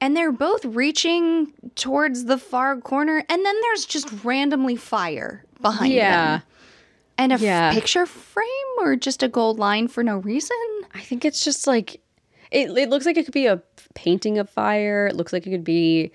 And 0.00 0.16
they're 0.16 0.32
both 0.32 0.64
reaching 0.64 1.52
towards 1.74 2.24
the 2.24 2.38
far 2.38 2.80
corner, 2.80 3.22
and 3.28 3.44
then 3.44 3.60
there's 3.60 3.84
just 3.84 4.24
randomly 4.24 4.76
fire 4.76 5.44
behind 5.62 5.92
Yeah. 5.92 6.38
them. 6.38 6.42
And 7.18 7.32
a 7.32 7.36
Yeah. 7.38 7.72
picture 7.74 8.06
frame 8.06 8.46
or 8.78 8.96
just 8.96 9.22
a 9.22 9.28
gold 9.28 9.58
line 9.58 9.88
for 9.88 10.02
no 10.02 10.16
reason. 10.18 10.56
I 10.94 11.00
think 11.00 11.24
it's 11.24 11.44
just 11.44 11.66
like 11.66 12.00
it, 12.50 12.70
it 12.76 12.88
looks 12.90 13.06
like 13.06 13.16
it 13.16 13.24
could 13.24 13.34
be 13.34 13.46
a 13.46 13.62
painting 13.94 14.36
of 14.38 14.50
fire. 14.50 15.06
It 15.06 15.14
looks 15.16 15.32
like 15.32 15.46
it 15.46 15.50
could 15.50 15.62
be 15.64 16.10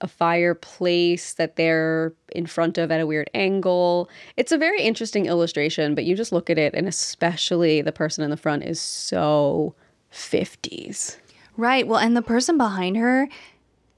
a 0.00 0.08
fireplace 0.08 1.34
that 1.34 1.56
they're 1.56 2.12
in 2.32 2.46
front 2.46 2.78
of 2.78 2.90
at 2.90 3.00
a 3.00 3.06
weird 3.06 3.28
angle. 3.34 4.08
It's 4.36 4.52
a 4.52 4.58
very 4.58 4.82
interesting 4.82 5.26
illustration, 5.26 5.94
but 5.94 6.04
you 6.04 6.16
just 6.16 6.32
look 6.32 6.48
at 6.50 6.58
it 6.58 6.74
and 6.74 6.86
especially 6.88 7.80
the 7.82 7.92
person 7.92 8.24
in 8.24 8.30
the 8.30 8.36
front 8.36 8.64
is 8.64 8.80
so 8.80 9.74
50s. 10.12 11.16
Right. 11.56 11.86
Well, 11.86 11.98
and 11.98 12.16
the 12.16 12.22
person 12.22 12.56
behind 12.56 12.96
her 12.96 13.28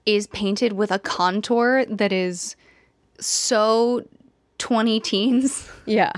is 0.06 0.26
painted 0.28 0.72
with 0.72 0.90
a 0.90 0.98
contour 0.98 1.84
that 1.86 2.12
is 2.12 2.56
so 3.18 4.02
20 4.60 5.00
teens. 5.00 5.68
Yeah. 5.86 6.12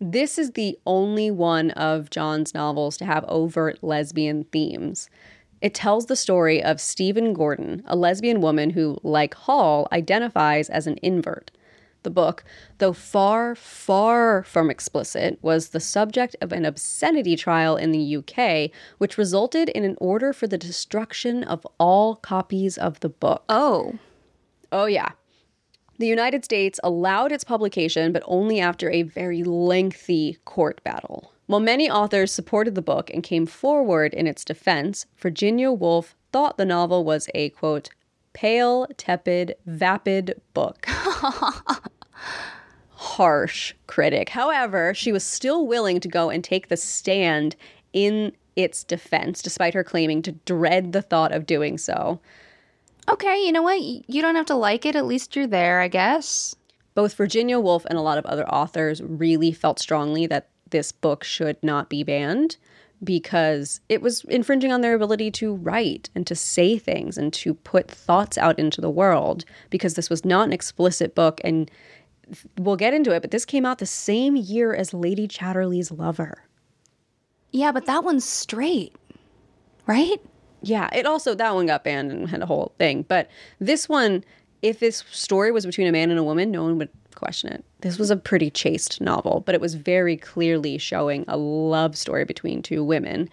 This 0.00 0.38
is 0.38 0.52
the 0.52 0.78
only 0.86 1.30
one 1.30 1.70
of 1.72 2.10
John's 2.10 2.54
novels 2.54 2.96
to 2.98 3.06
have 3.06 3.24
overt 3.26 3.82
lesbian 3.82 4.44
themes. 4.44 5.08
It 5.62 5.74
tells 5.74 6.06
the 6.06 6.16
story 6.16 6.62
of 6.62 6.80
Stephen 6.80 7.32
Gordon, 7.32 7.82
a 7.86 7.96
lesbian 7.96 8.40
woman 8.40 8.70
who, 8.70 8.98
like 9.02 9.34
Hall, 9.34 9.88
identifies 9.90 10.68
as 10.68 10.86
an 10.86 10.98
invert. 11.02 11.50
The 12.02 12.10
book, 12.10 12.44
though 12.78 12.92
far, 12.92 13.54
far 13.56 14.44
from 14.44 14.70
explicit, 14.70 15.38
was 15.42 15.70
the 15.70 15.80
subject 15.80 16.36
of 16.40 16.52
an 16.52 16.64
obscenity 16.64 17.34
trial 17.34 17.76
in 17.76 17.90
the 17.90 18.16
UK, 18.18 18.70
which 18.98 19.18
resulted 19.18 19.70
in 19.70 19.82
an 19.82 19.96
order 19.98 20.32
for 20.32 20.46
the 20.46 20.58
destruction 20.58 21.42
of 21.42 21.66
all 21.80 22.14
copies 22.14 22.76
of 22.78 23.00
the 23.00 23.08
book. 23.08 23.42
Oh. 23.48 23.98
Oh, 24.70 24.84
yeah. 24.84 25.12
The 25.98 26.06
United 26.06 26.44
States 26.44 26.78
allowed 26.84 27.32
its 27.32 27.44
publication, 27.44 28.12
but 28.12 28.22
only 28.26 28.60
after 28.60 28.90
a 28.90 29.02
very 29.02 29.42
lengthy 29.42 30.38
court 30.44 30.82
battle. 30.84 31.32
While 31.46 31.60
many 31.60 31.88
authors 31.90 32.32
supported 32.32 32.74
the 32.74 32.82
book 32.82 33.10
and 33.12 33.22
came 33.22 33.46
forward 33.46 34.12
in 34.12 34.26
its 34.26 34.44
defense, 34.44 35.06
Virginia 35.16 35.72
Woolf 35.72 36.14
thought 36.32 36.58
the 36.58 36.64
novel 36.64 37.04
was 37.04 37.28
a, 37.34 37.50
quote, 37.50 37.90
pale, 38.32 38.86
tepid, 38.98 39.54
vapid 39.64 40.40
book. 40.52 40.84
Harsh 42.90 43.74
critic. 43.86 44.30
However, 44.30 44.92
she 44.92 45.12
was 45.12 45.24
still 45.24 45.66
willing 45.66 46.00
to 46.00 46.08
go 46.08 46.28
and 46.28 46.42
take 46.44 46.68
the 46.68 46.76
stand 46.76 47.56
in 47.92 48.32
its 48.56 48.84
defense, 48.84 49.40
despite 49.40 49.74
her 49.74 49.84
claiming 49.84 50.20
to 50.22 50.32
dread 50.32 50.92
the 50.92 51.02
thought 51.02 51.32
of 51.32 51.46
doing 51.46 51.78
so. 51.78 52.20
Okay, 53.08 53.44
you 53.44 53.52
know 53.52 53.62
what? 53.62 53.80
You 53.80 54.20
don't 54.22 54.34
have 54.34 54.46
to 54.46 54.54
like 54.56 54.84
it. 54.84 54.96
At 54.96 55.06
least 55.06 55.36
you're 55.36 55.46
there, 55.46 55.80
I 55.80 55.88
guess. 55.88 56.54
both 56.94 57.14
Virginia 57.14 57.60
Woolf 57.60 57.84
and 57.86 57.98
a 57.98 58.02
lot 58.02 58.18
of 58.18 58.26
other 58.26 58.48
authors 58.48 59.02
really 59.02 59.52
felt 59.52 59.78
strongly 59.78 60.26
that 60.26 60.48
this 60.70 60.90
book 60.92 61.22
should 61.22 61.62
not 61.62 61.88
be 61.88 62.02
banned 62.02 62.56
because 63.04 63.80
it 63.90 64.00
was 64.00 64.24
infringing 64.24 64.72
on 64.72 64.80
their 64.80 64.94
ability 64.94 65.30
to 65.30 65.54
write 65.54 66.08
and 66.14 66.26
to 66.26 66.34
say 66.34 66.78
things 66.78 67.18
and 67.18 67.32
to 67.34 67.52
put 67.54 67.90
thoughts 67.90 68.38
out 68.38 68.58
into 68.58 68.80
the 68.80 68.90
world 68.90 69.44
because 69.68 69.94
this 69.94 70.08
was 70.08 70.24
not 70.24 70.46
an 70.46 70.52
explicit 70.54 71.14
book 71.14 71.38
and 71.44 71.70
we'll 72.58 72.74
get 72.76 72.94
into 72.94 73.12
it 73.12 73.20
but 73.20 73.30
this 73.30 73.44
came 73.44 73.66
out 73.66 73.78
the 73.78 73.86
same 73.86 74.34
year 74.34 74.74
as 74.74 74.94
Lady 74.94 75.28
Chatterley's 75.28 75.90
Lover. 75.92 76.44
Yeah, 77.52 77.70
but 77.72 77.84
that 77.86 78.02
one's 78.02 78.24
straight. 78.24 78.94
Right? 79.86 80.20
Yeah, 80.62 80.88
it 80.92 81.06
also 81.06 81.34
that 81.34 81.54
one 81.54 81.66
got 81.66 81.84
banned 81.84 82.10
and 82.10 82.28
had 82.28 82.42
a 82.42 82.46
whole 82.46 82.72
thing. 82.78 83.04
But 83.08 83.30
this 83.60 83.88
one, 83.88 84.24
if 84.62 84.80
this 84.80 85.04
story 85.10 85.52
was 85.52 85.66
between 85.66 85.86
a 85.86 85.92
man 85.92 86.10
and 86.10 86.18
a 86.18 86.24
woman, 86.24 86.50
no 86.50 86.64
one 86.64 86.78
would 86.78 86.88
question 87.14 87.52
it. 87.52 87.64
This 87.80 87.98
was 87.98 88.10
a 88.10 88.16
pretty 88.16 88.50
chaste 88.50 89.00
novel, 89.00 89.42
but 89.44 89.54
it 89.54 89.60
was 89.60 89.74
very 89.74 90.16
clearly 90.16 90.78
showing 90.78 91.24
a 91.28 91.36
love 91.36 91.96
story 91.96 92.24
between 92.24 92.62
two 92.62 92.84
women. 92.84 93.28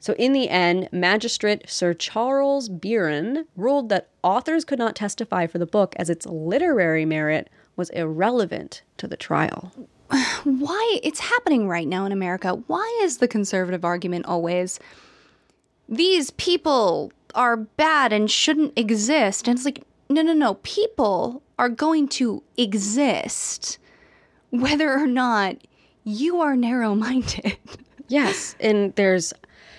So 0.00 0.12
in 0.14 0.32
the 0.32 0.48
end, 0.48 0.88
Magistrate 0.92 1.68
Sir 1.68 1.92
Chartres 1.92 2.68
Biron 2.68 3.46
ruled 3.56 3.88
that 3.88 4.10
authors 4.22 4.64
could 4.64 4.78
not 4.78 4.94
testify 4.94 5.46
for 5.46 5.58
the 5.58 5.66
book 5.66 5.94
as 5.96 6.08
its 6.08 6.26
literary 6.26 7.04
merit 7.04 7.50
was 7.74 7.90
irrelevant 7.90 8.82
to 8.98 9.08
the 9.08 9.16
trial. 9.16 9.72
Why? 10.44 11.00
It's 11.02 11.20
happening 11.20 11.68
right 11.68 11.86
now 11.86 12.06
in 12.06 12.12
America. 12.12 12.52
Why 12.66 13.00
is 13.02 13.18
the 13.18 13.28
conservative 13.28 13.84
argument 13.84 14.26
always 14.26 14.78
these 15.88 16.30
people 16.30 17.12
are 17.34 17.56
bad 17.56 18.12
and 18.12 18.30
shouldn't 18.30 18.78
exist? 18.78 19.48
And 19.48 19.56
it's 19.56 19.64
like, 19.64 19.84
no, 20.08 20.22
no, 20.22 20.32
no. 20.32 20.54
People 20.54 21.42
are 21.58 21.68
going 21.68 22.08
to 22.08 22.42
exist 22.56 23.78
whether 24.50 24.92
or 24.92 25.06
not 25.06 25.56
you 26.04 26.40
are 26.40 26.56
narrow 26.56 26.94
minded. 26.94 27.56
Yes, 28.10 28.56
and 28.58 28.94
there's 28.94 29.34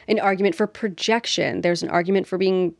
an 0.08 0.20
argument 0.20 0.54
for 0.54 0.68
projection. 0.68 1.62
There's 1.62 1.82
an 1.82 1.90
argument 1.90 2.28
for 2.28 2.38
being 2.38 2.76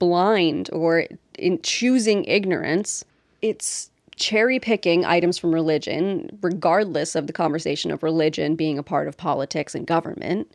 blind 0.00 0.68
or 0.72 1.06
in 1.38 1.62
choosing 1.62 2.24
ignorance. 2.24 3.04
It's 3.40 3.90
cherry 4.16 4.58
picking 4.58 5.04
items 5.04 5.38
from 5.38 5.54
religion, 5.54 6.38
regardless 6.42 7.14
of 7.14 7.28
the 7.28 7.32
conversation 7.32 7.90
of 7.90 8.02
religion 8.02 8.56
being 8.56 8.78
a 8.78 8.82
part 8.82 9.08
of 9.08 9.16
politics 9.16 9.74
and 9.74 9.86
government. 9.86 10.52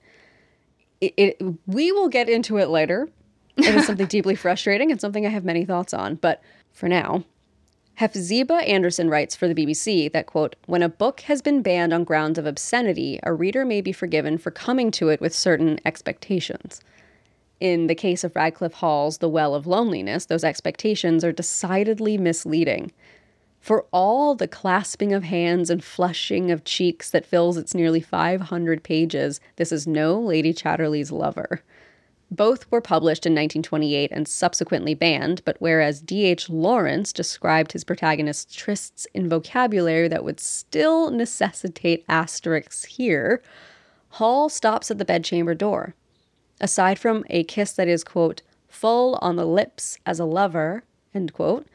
It, 1.02 1.14
it, 1.18 1.42
we 1.66 1.92
will 1.92 2.10
get 2.10 2.30
into 2.30 2.58
it 2.58 2.70
later. 2.70 3.10
It 3.58 3.76
is 3.76 3.86
something 3.86 4.08
deeply 4.08 4.36
frustrating 4.36 4.92
and 4.92 5.00
something 5.00 5.26
I 5.26 5.30
have 5.30 5.44
many 5.44 5.66
thoughts 5.66 5.94
on. 5.94 6.16
But 6.16 6.42
for 6.72 6.88
now, 6.88 7.24
Hephzibah 8.00 8.66
Anderson 8.66 9.10
writes 9.10 9.36
for 9.36 9.48
the 9.48 9.56
BBC 9.56 10.12
that, 10.14 10.26
quote, 10.26 10.56
when 10.66 10.82
a 10.82 10.88
book 10.88 11.22
has 11.22 11.42
been 11.42 11.62
banned 11.62 11.92
on 11.92 12.06
grounds 12.06 12.38
of 12.38 12.46
obscenity, 12.46 13.20
a 13.24 13.34
reader 13.34 13.66
may 13.66 13.82
be 13.82 13.92
forgiven 13.92 14.38
for 14.38 14.52
coming 14.52 14.90
to 14.92 15.10
it 15.10 15.20
with 15.20 15.36
certain 15.36 15.80
expectations. 15.84 16.82
In 17.60 17.88
the 17.88 17.96
case 17.96 18.24
of 18.24 18.34
Radclyffe 18.34 18.76
Hall's 18.76 19.18
The 19.18 19.28
Well 19.28 19.54
of 19.54 19.68
Loneliness, 19.68 20.28
those 20.28 20.46
expectations 20.46 21.26
are 21.26 21.34
decidedly 21.34 22.18
misleading. 22.18 22.94
For 23.60 23.86
all 23.92 24.36
the 24.36 24.48
clasping 24.48 25.14
of 25.14 25.24
hands 25.24 25.70
and 25.70 25.84
flushing 25.84 26.50
of 26.50 26.64
cheeks 26.64 27.10
that 27.12 27.26
fills 27.26 27.58
its 27.58 27.76
nearly 27.76 28.00
500 28.00 28.84
pages, 28.84 29.40
this 29.58 29.72
is 29.72 29.86
no 29.86 30.20
Lady 30.20 30.54
Chatterley's 30.54 31.12
lover. 31.12 31.62
Both 32.32 32.72
were 32.72 32.82
published 32.82 33.26
in 33.26 33.34
1928 33.34 34.12
and 34.12 34.28
subsequently 34.28 34.94
banned, 34.94 35.42
but 35.46 35.58
whereas 35.60 36.00
D.H. 36.00 36.50
Lawrence 36.50 37.12
described 37.12 37.72
his 37.72 37.84
protagonist's 37.84 38.56
trysts 38.56 39.08
in 39.14 39.28
vocabulary 39.28 40.08
that 40.08 40.24
would 40.24 40.40
still 40.40 41.10
necessitate 41.10 42.06
asterisks 42.08 42.86
here, 42.86 43.42
Hall 44.14 44.50
stops 44.50 44.90
at 44.92 44.98
the 44.98 45.06
bedchamber 45.06 45.54
door. 45.54 45.96
Aside 46.62 47.00
from 47.00 47.24
a 47.30 47.44
kiss 47.44 47.74
that 47.74 47.88
is, 47.88 48.04
quote, 48.04 48.42
full 48.68 49.18
on 49.22 49.36
the 49.36 49.46
lips 49.46 49.98
as 50.06 50.20
a 50.20 50.26
lover, 50.26 50.84
end 51.14 51.34
quote, 51.34 51.68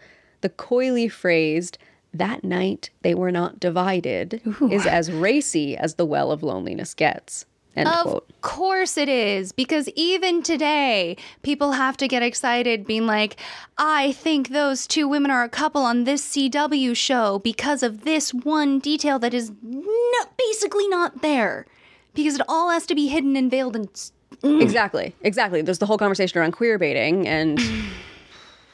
the 0.45 0.51
coyly 0.51 1.09
phrased, 1.09 1.79
that 2.13 2.45
night 2.45 2.91
they 3.03 3.15
were 3.15 3.33
not 3.33 3.59
divided, 3.59 4.41
is 4.71 4.87
as 4.87 5.11
racy 5.11 5.75
as 5.77 5.95
the 5.95 6.05
well 6.05 6.31
of 6.31 6.43
loneliness 6.43 6.93
gets, 6.95 7.47
end 7.75 7.89
Of 7.89 8.03
quote. 8.03 8.29
course 8.43 8.99
it 8.99 9.09
is, 9.09 9.53
because 9.53 9.89
even 9.97 10.43
today, 10.43 11.17
people 11.43 11.73
have 11.73 11.97
to 11.97 12.07
get 12.07 12.23
excited 12.23 12.87
being 12.87 13.07
like, 13.07 13.37
I 13.79 14.13
think 14.13 14.51
those 14.51 14.87
two 14.87 15.09
women 15.09 15.31
are 15.31 15.43
a 15.45 15.49
couple 15.49 15.83
on 15.83 16.05
this 16.05 16.23
CW 16.37 16.95
show 16.95 17.39
because 17.39 17.83
of 17.83 18.05
this 18.05 18.33
one 18.35 18.79
detail 18.81 19.19
that 19.21 19.33
is 19.33 19.51
no, 19.63 20.21
basically 20.37 20.87
not 20.89 21.23
there. 21.23 21.67
Because 22.15 22.37
it 22.37 22.43
all 22.49 22.69
has 22.71 22.87
to 22.87 22.95
be 22.95 23.09
hidden 23.09 23.35
and 23.35 23.51
veiled 23.51 23.75
and. 23.75 23.89
s- 23.93 24.13
mm. 24.43 24.61
Exactly, 24.63 25.17
exactly. 25.23 25.63
There's 25.63 25.79
the 25.79 25.87
whole 25.87 25.99
conversation 25.99 26.39
around 26.39 26.53
queer 26.53 26.79
baiting, 26.79 27.27
and 27.27 27.59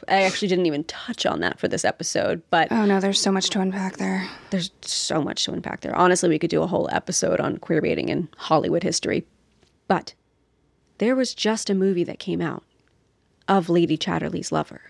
I 0.08 0.22
actually 0.22 0.48
didn't 0.48 0.66
even 0.66 0.84
touch 0.84 1.26
on 1.26 1.40
that 1.40 1.58
for 1.58 1.68
this 1.68 1.84
episode, 1.84 2.42
but 2.50 2.68
Oh 2.70 2.84
no, 2.84 3.00
there's 3.00 3.20
so 3.20 3.30
much 3.32 3.50
to 3.50 3.60
unpack 3.60 3.96
there. 3.98 4.28
there's 4.50 4.70
so 4.82 5.22
much 5.22 5.44
to 5.44 5.52
unpack 5.52 5.80
there. 5.80 5.94
Honestly, 5.96 6.28
we 6.28 6.38
could 6.38 6.50
do 6.50 6.62
a 6.62 6.66
whole 6.66 6.88
episode 6.92 7.40
on 7.40 7.56
queer 7.58 7.80
baiting 7.82 8.08
in 8.08 8.28
Hollywood 8.36 8.82
history. 8.82 9.26
But 9.88 10.14
there 10.98 11.16
was 11.16 11.34
just 11.34 11.68
a 11.70 11.74
movie 11.74 12.04
that 12.04 12.18
came 12.18 12.40
out 12.40 12.62
of 13.48 13.68
Lady 13.68 13.96
Chatterley's 13.96 14.52
Lover. 14.52 14.80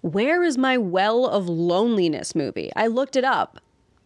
Where 0.00 0.42
is 0.42 0.58
my 0.58 0.76
Well 0.76 1.26
of 1.26 1.48
Loneliness 1.48 2.34
movie? 2.34 2.72
I 2.74 2.88
looked 2.88 3.14
it 3.14 3.24
up. 3.24 3.60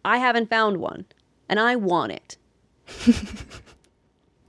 I 0.05 0.17
haven't 0.17 0.49
found 0.49 0.77
one, 0.77 1.05
and 1.49 1.59
I 1.59 1.75
want 1.75 2.11
it. 2.11 2.37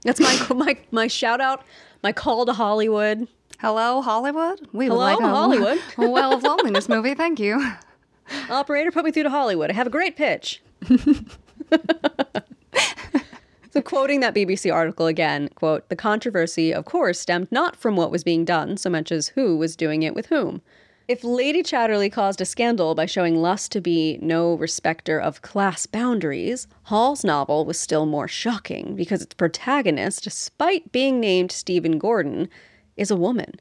That's 0.03 0.19
my 0.19 0.47
my 0.55 0.77
my 0.91 1.07
shout 1.07 1.41
out, 1.41 1.63
my 2.03 2.11
call 2.13 2.45
to 2.45 2.53
Hollywood. 2.53 3.27
Hello, 3.59 4.01
Hollywood. 4.01 4.69
We 4.71 4.85
Hello, 4.85 4.97
would 4.97 5.03
like 5.03 5.19
a, 5.19 5.27
Hollywood. 5.27 5.79
a 5.97 6.09
well 6.09 6.33
of 6.33 6.43
loneliness 6.43 6.87
movie. 6.87 7.13
Thank 7.13 7.41
you. 7.41 7.73
Operator, 8.49 8.89
put 8.89 9.03
me 9.03 9.11
through 9.11 9.23
to 9.23 9.29
Hollywood. 9.29 9.69
I 9.69 9.73
have 9.73 9.87
a 9.87 9.89
great 9.89 10.15
pitch. 10.15 10.61
so, 13.71 13.81
quoting 13.83 14.21
that 14.21 14.33
BBC 14.33 14.73
article 14.73 15.07
again, 15.07 15.49
quote, 15.55 15.89
the 15.89 15.97
controversy, 15.97 16.73
of 16.73 16.85
course, 16.85 17.19
stemmed 17.19 17.51
not 17.51 17.75
from 17.75 17.97
what 17.97 18.11
was 18.11 18.23
being 18.23 18.45
done 18.45 18.77
so 18.77 18.89
much 18.89 19.11
as 19.11 19.27
who 19.29 19.57
was 19.57 19.75
doing 19.75 20.03
it 20.03 20.15
with 20.15 20.27
whom. 20.27 20.61
If 21.09 21.25
Lady 21.25 21.61
Chatterley 21.61 22.09
caused 22.09 22.39
a 22.39 22.45
scandal 22.45 22.95
by 22.95 23.07
showing 23.07 23.35
lust 23.41 23.73
to 23.73 23.81
be 23.81 24.19
no 24.21 24.53
respecter 24.53 25.19
of 25.19 25.41
class 25.41 25.85
boundaries, 25.85 26.65
Hall's 26.83 27.25
novel 27.25 27.65
was 27.65 27.77
still 27.77 28.05
more 28.05 28.29
shocking 28.29 28.95
because 28.95 29.21
its 29.21 29.33
protagonist, 29.33 30.23
despite 30.23 30.93
being 30.93 31.19
named 31.19 31.51
Stephen 31.51 31.97
Gordon, 31.97 32.47
is 32.99 33.09
a 33.09 33.15
woman, 33.15 33.59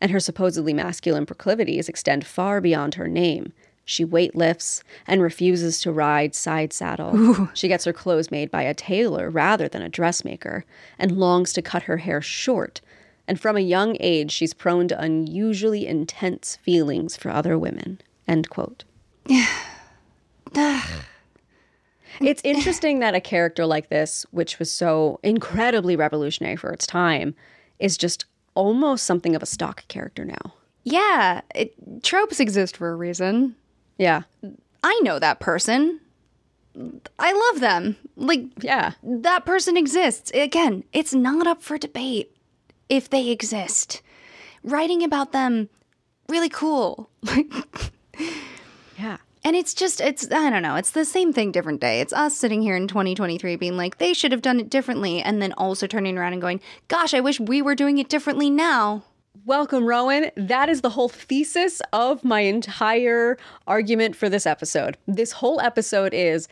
and 0.00 0.10
her 0.10 0.20
supposedly 0.20 0.72
masculine 0.72 1.26
proclivities 1.26 1.88
extend 1.88 2.26
far 2.26 2.60
beyond 2.60 2.94
her 2.94 3.06
name. 3.06 3.52
She 3.84 4.04
weightlifts 4.04 4.82
and 5.06 5.22
refuses 5.22 5.80
to 5.80 5.92
ride 5.92 6.34
side 6.34 6.72
saddle. 6.72 7.48
She 7.54 7.68
gets 7.68 7.84
her 7.84 7.92
clothes 7.92 8.30
made 8.30 8.50
by 8.50 8.62
a 8.62 8.74
tailor 8.74 9.30
rather 9.30 9.68
than 9.68 9.82
a 9.82 9.88
dressmaker, 9.88 10.64
and 10.98 11.12
longs 11.12 11.52
to 11.54 11.62
cut 11.62 11.84
her 11.84 11.98
hair 11.98 12.20
short. 12.20 12.80
And 13.26 13.40
from 13.40 13.56
a 13.56 13.60
young 13.60 13.96
age, 14.00 14.30
she's 14.30 14.54
prone 14.54 14.88
to 14.88 15.00
unusually 15.00 15.86
intense 15.86 16.56
feelings 16.56 17.16
for 17.16 17.30
other 17.30 17.58
women. 17.58 18.00
End 18.26 18.50
quote. 18.50 18.84
it's 22.20 22.42
interesting 22.42 23.00
that 23.00 23.14
a 23.14 23.20
character 23.20 23.66
like 23.66 23.90
this, 23.90 24.24
which 24.30 24.58
was 24.58 24.70
so 24.70 25.20
incredibly 25.22 25.96
revolutionary 25.96 26.56
for 26.56 26.72
its 26.72 26.86
time, 26.86 27.34
is 27.78 27.96
just 27.96 28.24
almost 28.58 29.06
something 29.06 29.36
of 29.36 29.42
a 29.42 29.46
stock 29.46 29.86
character 29.88 30.24
now. 30.24 30.52
Yeah, 30.82 31.42
it, 31.54 31.74
tropes 32.02 32.40
exist 32.40 32.76
for 32.76 32.90
a 32.90 32.96
reason. 32.96 33.54
Yeah. 33.98 34.22
I 34.82 34.98
know 35.02 35.18
that 35.18 35.38
person. 35.38 36.00
I 37.18 37.32
love 37.52 37.60
them. 37.60 37.96
Like, 38.16 38.42
Yeah. 38.60 38.92
that 39.02 39.44
person 39.44 39.76
exists. 39.76 40.30
Again, 40.34 40.82
it's 40.92 41.14
not 41.14 41.46
up 41.46 41.62
for 41.62 41.78
debate 41.78 42.36
if 42.88 43.08
they 43.10 43.28
exist. 43.28 44.02
Writing 44.64 45.02
about 45.04 45.32
them, 45.32 45.68
really 46.28 46.48
cool. 46.50 47.10
Yeah. 48.98 49.18
And 49.44 49.54
it's 49.56 49.74
just, 49.74 50.00
it's, 50.00 50.30
I 50.30 50.50
don't 50.50 50.62
know, 50.62 50.76
it's 50.76 50.90
the 50.90 51.04
same 51.04 51.32
thing, 51.32 51.52
different 51.52 51.80
day. 51.80 52.00
It's 52.00 52.12
us 52.12 52.36
sitting 52.36 52.62
here 52.62 52.76
in 52.76 52.88
2023 52.88 53.56
being 53.56 53.76
like, 53.76 53.98
they 53.98 54.12
should 54.12 54.32
have 54.32 54.42
done 54.42 54.60
it 54.60 54.68
differently. 54.68 55.20
And 55.22 55.40
then 55.40 55.52
also 55.52 55.86
turning 55.86 56.18
around 56.18 56.32
and 56.32 56.42
going, 56.42 56.60
gosh, 56.88 57.14
I 57.14 57.20
wish 57.20 57.38
we 57.40 57.62
were 57.62 57.74
doing 57.74 57.98
it 57.98 58.08
differently 58.08 58.50
now. 58.50 59.04
Welcome, 59.46 59.86
Rowan. 59.86 60.30
That 60.36 60.68
is 60.68 60.80
the 60.80 60.90
whole 60.90 61.08
thesis 61.08 61.80
of 61.92 62.24
my 62.24 62.40
entire 62.40 63.38
argument 63.66 64.16
for 64.16 64.28
this 64.28 64.46
episode. 64.46 64.98
This 65.06 65.32
whole 65.32 65.60
episode 65.60 66.12
is 66.12 66.48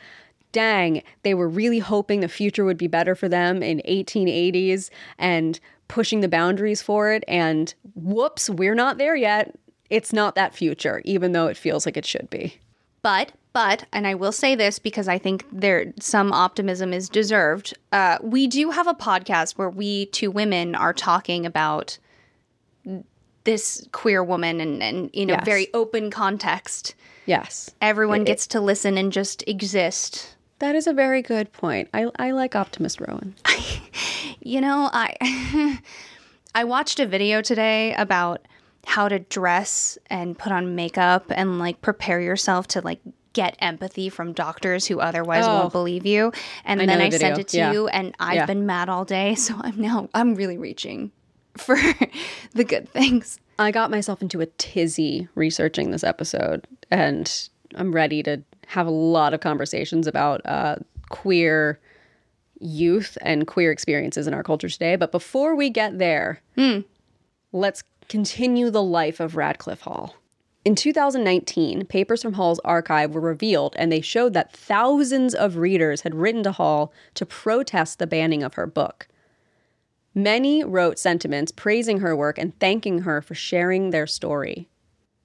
dang, 0.53 1.03
they 1.22 1.34
were 1.34 1.49
really 1.49 1.80
hoping 1.80 2.20
the 2.20 2.28
future 2.28 2.64
would 2.64 2.78
be 2.78 2.87
better 2.87 3.14
for 3.14 3.28
them 3.28 3.62
in 3.62 3.82
1880s 3.87 4.89
and 5.18 5.61
pushing 5.89 6.20
the 6.20 6.28
boundaries 6.28 6.80
for 6.80 7.12
it. 7.12 7.24
And 7.28 7.74
whoops, 7.95 8.49
we're 8.49 8.74
not 8.74 8.97
there 8.97 9.16
yet. 9.16 9.55
It's 9.91 10.14
not 10.14 10.34
that 10.34 10.55
future, 10.55 11.03
even 11.05 11.32
though 11.32 11.47
it 11.49 11.59
feels 11.59 11.84
like 11.84 11.99
it 11.99 12.07
should 12.07 12.30
be. 12.30 12.59
But, 13.03 13.32
but, 13.53 13.86
and 13.92 14.07
I 14.07 14.14
will 14.14 14.32
say 14.32 14.55
this 14.55 14.78
because 14.78 15.09
I 15.09 15.18
think 15.18 15.47
there 15.53 15.92
some 16.01 16.32
optimism 16.32 16.92
is 16.92 17.09
deserved. 17.09 17.74
Uh, 17.92 18.18
we 18.22 18.47
do 18.47 18.70
have 18.70 18.86
a 18.86 18.94
podcast 18.94 19.57
where 19.59 19.70
we 19.70 20.07
two 20.07 20.30
women 20.30 20.74
are 20.74 20.92
talking 20.92 21.47
about 21.47 21.99
this 23.44 23.86
queer 23.92 24.24
woman 24.24 24.61
and, 24.61 24.82
and 24.82 25.11
in 25.12 25.30
a 25.30 25.40
very 25.44 25.68
open 25.72 26.11
context. 26.11 26.94
Yes. 27.26 27.70
Everyone 27.80 28.24
gets 28.24 28.47
to 28.49 28.61
listen 28.61 28.99
and 28.99 29.12
just 29.12 29.42
exist. 29.47 30.36
That 30.59 30.74
is 30.74 30.86
a 30.86 30.92
very 30.92 31.22
good 31.22 31.53
point. 31.53 31.88
I, 31.94 32.11
I 32.16 32.30
like 32.32 32.57
Optimist 32.57 33.01
Rowan. 33.01 33.34
You 34.47 34.61
know, 34.61 34.88
I 34.92 35.80
I 36.55 36.62
watched 36.62 37.01
a 37.01 37.07
video 37.07 37.42
today 37.42 37.94
about 37.94 38.47
how 38.87 39.09
to 39.09 39.18
dress 39.18 39.99
and 40.09 40.39
put 40.39 40.53
on 40.53 40.74
makeup 40.76 41.24
and 41.30 41.59
like 41.59 41.80
prepare 41.82 42.20
yourself 42.20 42.68
to 42.68 42.80
like 42.80 43.01
get 43.32 43.57
empathy 43.59 44.09
from 44.09 44.32
doctors 44.32 44.87
who 44.87 45.01
otherwise 45.01 45.45
Oh. 45.47 45.55
won't 45.55 45.72
believe 45.72 46.07
you. 46.07 46.32
And 46.64 46.80
I 46.80 46.87
then 46.87 47.01
I 47.03 47.11
the 47.11 47.18
sent 47.18 47.39
it 47.39 47.49
to 47.49 47.57
Yeah. 47.59 47.72
you 47.72 47.89
and 47.89 48.14
I've 48.18 48.34
Yeah. 48.37 48.47
been 48.47 48.64
mad 48.64 48.89
all 48.89 49.05
day, 49.05 49.34
so 49.47 49.55
I'm 49.61 49.78
now 49.80 50.09
I'm 50.14 50.34
really 50.37 50.57
reaching 50.57 51.11
for 51.59 51.76
the 52.55 52.64
good 52.64 52.89
things. 52.89 53.39
I 53.59 53.70
got 53.72 53.91
myself 53.91 54.22
into 54.22 54.41
a 54.41 54.47
tizzy 54.47 55.28
researching 55.34 55.91
this 55.91 56.05
episode, 56.05 56.66
and 56.91 57.49
I'm 57.74 57.93
ready 57.93 58.22
to 58.22 58.43
have 58.68 58.87
a 58.87 58.91
lot 58.91 59.34
of 59.34 59.41
conversations 59.41 60.07
about 60.07 60.41
uh, 60.47 60.76
queer 61.09 61.80
youth 62.61 63.18
and 63.22 63.47
queer 63.47 63.70
experiences 63.72 64.26
in 64.26 64.34
our 64.34 64.43
culture 64.43 64.68
today. 64.68 64.97
But 64.97 65.11
before 65.12 65.55
we 65.57 65.70
get 65.70 65.99
there, 65.99 66.41
let's 67.53 67.82
continue 68.09 68.70
the 68.70 68.82
life 68.82 69.20
of 69.20 69.34
Radclyffe 69.34 69.80
Hall. 69.80 70.16
In 70.64 70.74
2019, 70.74 71.86
papers 71.86 72.22
from 72.22 72.32
Hall's 72.32 72.59
archive 72.64 73.14
were 73.14 73.20
revealed, 73.20 73.76
and 73.78 73.92
they 73.92 74.00
showed 74.00 74.32
that 74.34 74.52
thousands 74.52 75.34
of 75.34 75.59
readers 75.59 76.00
had 76.00 76.14
written 76.14 76.42
to 76.42 76.52
Hall 76.52 76.92
to 77.14 77.24
protest 77.24 77.98
the 77.98 78.07
banning 78.07 78.42
of 78.42 78.54
her 78.54 78.66
book. 78.66 79.07
Many 80.12 80.64
wrote 80.64 80.98
sentiments 80.98 81.52
praising 81.52 82.00
her 82.00 82.16
work 82.16 82.38
and 82.38 82.59
thanking 82.59 83.02
her 83.02 83.20
for 83.20 83.34
sharing 83.34 83.90
their 83.90 84.07
story. 84.07 84.68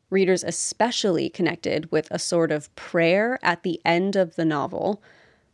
Readers 0.10 0.44
especially 0.44 1.30
connected 1.30 1.92
with 1.92 2.08
a 2.12 2.20
sort 2.20 2.52
of 2.52 2.76
prayer 2.76 3.40
at 3.42 3.64
the 3.64 3.80
end 3.86 4.16
of 4.16 4.36
the 4.36 4.46
novel 4.46 5.02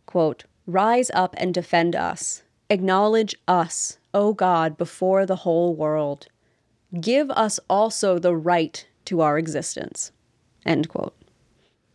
quote, 0.08 0.46
Rise 0.66 1.12
up 1.14 1.36
and 1.38 1.54
defend 1.54 1.96
us. 1.96 2.42
Acknowledge 2.70 3.36
us, 3.48 4.00
O 4.14 4.34
God, 4.34 4.78
before 4.78 5.26
the 5.26 5.38
whole 5.38 5.76
world. 5.76 6.28
Give 7.00 7.30
us 7.32 7.60
also 7.70 8.18
the 8.18 8.36
right 8.36 8.86
to 9.06 9.22
our 9.22 9.38
existence. 9.38 10.12
End 10.66 10.90
quote. 10.90 11.16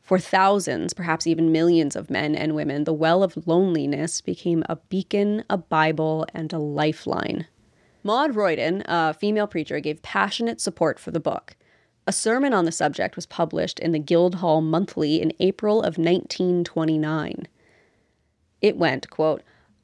For 0.02 0.18
thousands, 0.18 0.92
perhaps 0.92 1.26
even 1.26 1.52
millions 1.52 1.96
of 1.96 2.10
men 2.10 2.34
and 2.34 2.54
women, 2.54 2.84
the 2.84 2.92
well 2.92 3.22
of 3.22 3.46
loneliness 3.46 4.20
became 4.20 4.64
a 4.68 4.76
beacon, 4.76 5.44
a 5.48 5.56
Bible, 5.56 6.26
and 6.34 6.52
a 6.52 6.58
lifeline. 6.58 7.46
Maud 8.02 8.34
Royden, 8.34 8.82
a 8.86 9.14
female 9.14 9.46
preacher, 9.46 9.80
gave 9.80 10.02
passionate 10.02 10.60
support 10.60 10.98
for 10.98 11.12
the 11.12 11.20
book. 11.20 11.56
A 12.06 12.12
sermon 12.12 12.52
on 12.52 12.64
the 12.64 12.72
subject 12.72 13.14
was 13.14 13.26
published 13.26 13.78
in 13.78 13.92
the 13.92 14.00
Guildhouse 14.00 14.64
Monthly 14.64 15.22
in 15.22 15.32
April 15.38 15.78
of 15.78 15.96
1929. 15.98 17.46
It 18.60 18.76
went, 18.76 19.08
quote, 19.08 19.42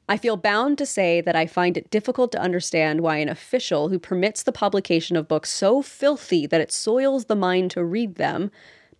I 0.09 0.17
feel 0.17 0.37
bound 0.37 0.79
to 0.79 0.87
say 0.87 1.21
that 1.21 1.35
I 1.35 1.45
find 1.45 1.77
it 1.77 1.91
difficult 1.91 2.31
to 2.31 2.41
understand 2.41 3.01
why 3.01 3.17
an 3.17 3.29
official 3.29 3.89
who 3.89 3.99
permits 3.99 4.41
the 4.41 4.51
publication 4.51 5.15
of 5.15 5.27
books 5.27 5.51
so 5.51 5.83
filthy 5.83 6.47
that 6.47 6.59
it 6.59 6.71
soils 6.71 7.25
the 7.25 7.35
mind 7.35 7.69
to 7.71 7.83
read 7.83 8.15
them, 8.15 8.49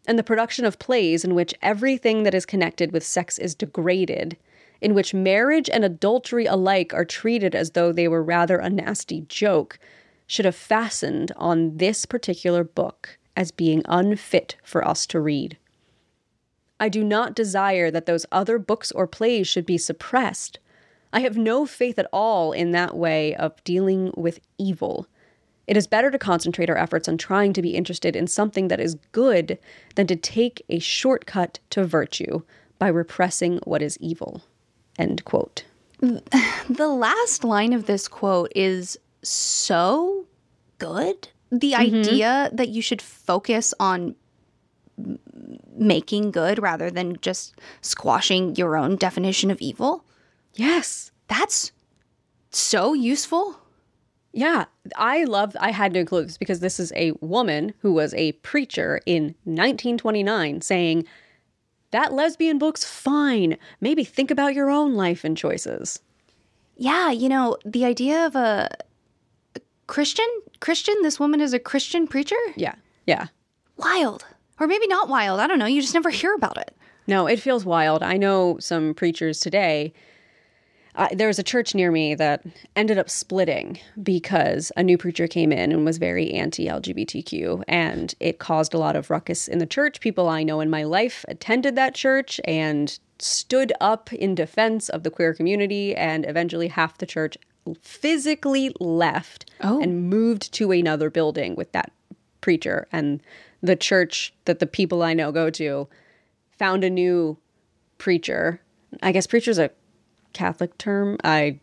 and 0.08 0.20
the 0.20 0.24
production 0.24 0.66
of 0.66 0.78
plays 0.78 1.26
in 1.26 1.34
which 1.34 1.56
everything 1.64 2.22
that 2.24 2.36
is 2.36 2.46
connected 2.46 2.92
with 2.92 3.04
sex 3.04 3.40
is 3.40 3.56
degraded, 3.56 4.38
in 4.82 4.94
which 4.94 5.12
marriage 5.12 5.68
and 5.68 5.84
adultery 5.84 6.46
alike 6.46 6.94
are 6.94 7.06
treated 7.06 7.56
as 7.56 7.72
though 7.72 7.92
they 7.92 8.08
were 8.08 8.22
rather 8.22 8.60
a 8.60 8.70
nasty 8.70 9.22
joke, 9.22 9.80
should 10.28 10.46
have 10.46 10.56
fastened 10.56 11.32
on 11.38 11.78
this 11.78 12.06
particular 12.06 12.64
book 12.64 13.18
as 13.36 13.50
being 13.50 13.82
unfit 13.86 14.58
for 14.64 14.88
us 14.88 15.08
to 15.08 15.20
read. 15.20 15.58
I 16.80 16.88
do 16.88 17.04
not 17.04 17.34
desire 17.34 17.90
that 17.90 18.06
those 18.06 18.28
other 18.32 18.60
books 18.60 18.92
or 18.92 19.08
plays 19.08 19.48
should 19.48 19.66
be 19.66 19.80
suppressed. 19.80 20.60
I 21.12 21.22
have 21.22 21.38
no 21.38 21.66
faith 21.66 21.98
at 21.98 22.08
all 22.14 22.52
in 22.52 22.72
that 22.72 22.96
way 22.96 23.36
of 23.36 23.64
dealing 23.64 24.12
with 24.16 24.40
evil. 24.58 25.08
It 25.68 25.78
is 25.78 25.88
better 25.88 26.10
to 26.12 26.18
concentrate 26.18 26.70
our 26.70 26.78
efforts 26.78 27.08
on 27.08 27.18
trying 27.18 27.54
to 27.54 27.62
be 27.62 27.76
interested 27.76 28.16
in 28.16 28.28
something 28.28 28.70
that 28.70 28.80
is 28.80 28.96
good 29.12 29.60
than 29.96 30.08
to 30.08 30.16
take 30.16 30.64
a 30.70 30.80
shortcut 30.80 31.60
to 31.72 31.84
virtue 31.84 32.42
by 32.80 32.88
repressing 32.88 33.60
what 33.66 33.82
is 33.82 33.98
evil. 34.00 34.44
End 34.98 35.24
quote. 35.26 35.66
The 36.70 36.88
last 36.88 37.44
line 37.44 37.74
of 37.74 37.88
this 37.88 38.08
quote 38.08 38.52
is 38.56 38.98
so 39.24 40.28
good. 40.78 41.30
The 41.52 41.74
mm-hmm. 41.74 41.96
idea 41.98 42.50
that 42.54 42.70
you 42.70 42.82
should 42.82 43.02
focus 43.02 43.74
on 43.80 44.16
making 45.76 46.32
good 46.32 46.62
rather 46.62 46.92
than 46.92 47.18
just 47.22 47.56
squashing 47.82 48.56
your 48.56 48.78
own 48.78 48.96
definition 48.98 49.50
of 49.50 49.60
evil. 49.62 50.04
Yes. 50.54 51.12
That's 51.28 51.72
so 52.52 52.94
useful. 52.94 53.60
Yeah, 54.32 54.66
I 54.96 55.24
love. 55.24 55.56
I 55.60 55.72
had 55.72 55.94
to 55.94 56.00
include 56.00 56.28
this 56.28 56.38
because 56.38 56.60
this 56.60 56.80
is 56.80 56.94
a 56.96 57.14
woman 57.20 57.74
who 57.80 57.94
was 57.94 58.14
a 58.14 58.34
preacher 58.34 59.02
in 59.06 59.36
1929 59.46 60.62
saying 60.62 61.06
that 61.92 62.14
lesbian 62.14 62.60
book's 62.60 62.84
fine. 62.84 63.58
Maybe 63.82 64.04
think 64.04 64.30
about 64.30 64.54
your 64.54 64.70
own 64.70 64.94
life 64.94 65.24
and 65.24 65.36
choices. 65.36 66.00
Yeah, 66.78 67.10
you 67.12 67.28
know, 67.28 67.58
the 67.66 67.86
idea 67.86 68.26
of 68.26 68.36
a 68.36 68.70
a 69.56 69.62
Christian, 69.88 70.28
Christian, 70.60 70.96
this 71.02 71.20
woman 71.20 71.42
is 71.42 71.54
a 71.54 71.60
Christian 71.60 72.08
preacher? 72.08 72.38
Yeah, 72.56 72.76
yeah. 73.08 73.28
Wild. 73.78 74.26
Or 74.60 74.68
maybe 74.68 74.88
not 74.88 75.10
wild. 75.10 75.40
I 75.40 75.48
don't 75.48 75.60
know. 75.60 75.66
You 75.66 75.82
just 75.82 75.94
never 75.94 76.10
hear 76.10 76.34
about 76.36 76.58
it. 76.58 76.76
No, 77.08 77.26
it 77.26 77.40
feels 77.40 77.66
wild. 77.66 78.04
I 78.04 78.18
know 78.18 78.58
some 78.60 78.94
preachers 78.94 79.40
today. 79.40 79.94
Uh, 81.00 81.08
there 81.14 81.28
was 81.28 81.40
a 81.40 81.44
church 81.44 81.74
near 81.74 81.92
me 81.92 82.14
that 82.14 82.44
ended 82.76 82.98
up 82.98 83.10
splitting 83.10 83.80
because 84.04 84.70
a 84.76 84.84
new 84.84 84.98
preacher 84.98 85.28
came 85.28 85.50
in 85.50 85.72
and 85.72 85.86
was 85.86 85.98
very 85.98 86.34
anti 86.34 86.66
LGBTQ, 86.68 87.64
and 87.70 88.14
it 88.20 88.38
caused 88.40 88.74
a 88.74 88.78
lot 88.78 88.98
of 88.98 89.10
ruckus 89.10 89.48
in 89.48 89.60
the 89.60 89.66
church. 89.66 90.02
People 90.02 90.28
I 90.28 90.44
know 90.44 90.60
in 90.60 90.70
my 90.70 90.84
life 90.84 91.24
attended 91.30 91.78
that 91.78 91.96
church 91.96 92.42
and 92.44 93.00
stood 93.18 93.72
up 93.80 94.12
in 94.12 94.36
defense 94.36 94.90
of 94.90 95.04
the 95.04 95.10
queer 95.10 95.34
community, 95.34 95.96
and 95.96 96.26
eventually 96.26 96.68
half 96.68 96.98
the 96.98 97.06
church 97.06 97.38
physically 97.82 98.76
left 98.82 99.50
Oh. 99.62 99.80
and 99.82 100.10
moved 100.10 100.52
to 100.56 100.70
another 100.72 101.10
building 101.10 101.56
with 101.56 101.72
that 101.72 101.94
preacher. 102.42 102.90
And 102.92 103.22
the 103.64 103.78
church 103.78 104.34
that 104.44 104.60
the 104.60 104.68
people 104.68 105.02
I 105.02 105.14
know 105.14 105.32
go 105.32 105.50
to 105.52 105.88
found 106.58 106.84
a 106.84 106.90
new 106.90 107.38
preacher. 107.98 108.60
I 109.02 109.14
guess 109.14 109.28
preacher's 109.28 109.60
a 109.60 109.72
Catholic 110.34 110.78
term. 110.78 111.18
I 111.24 111.60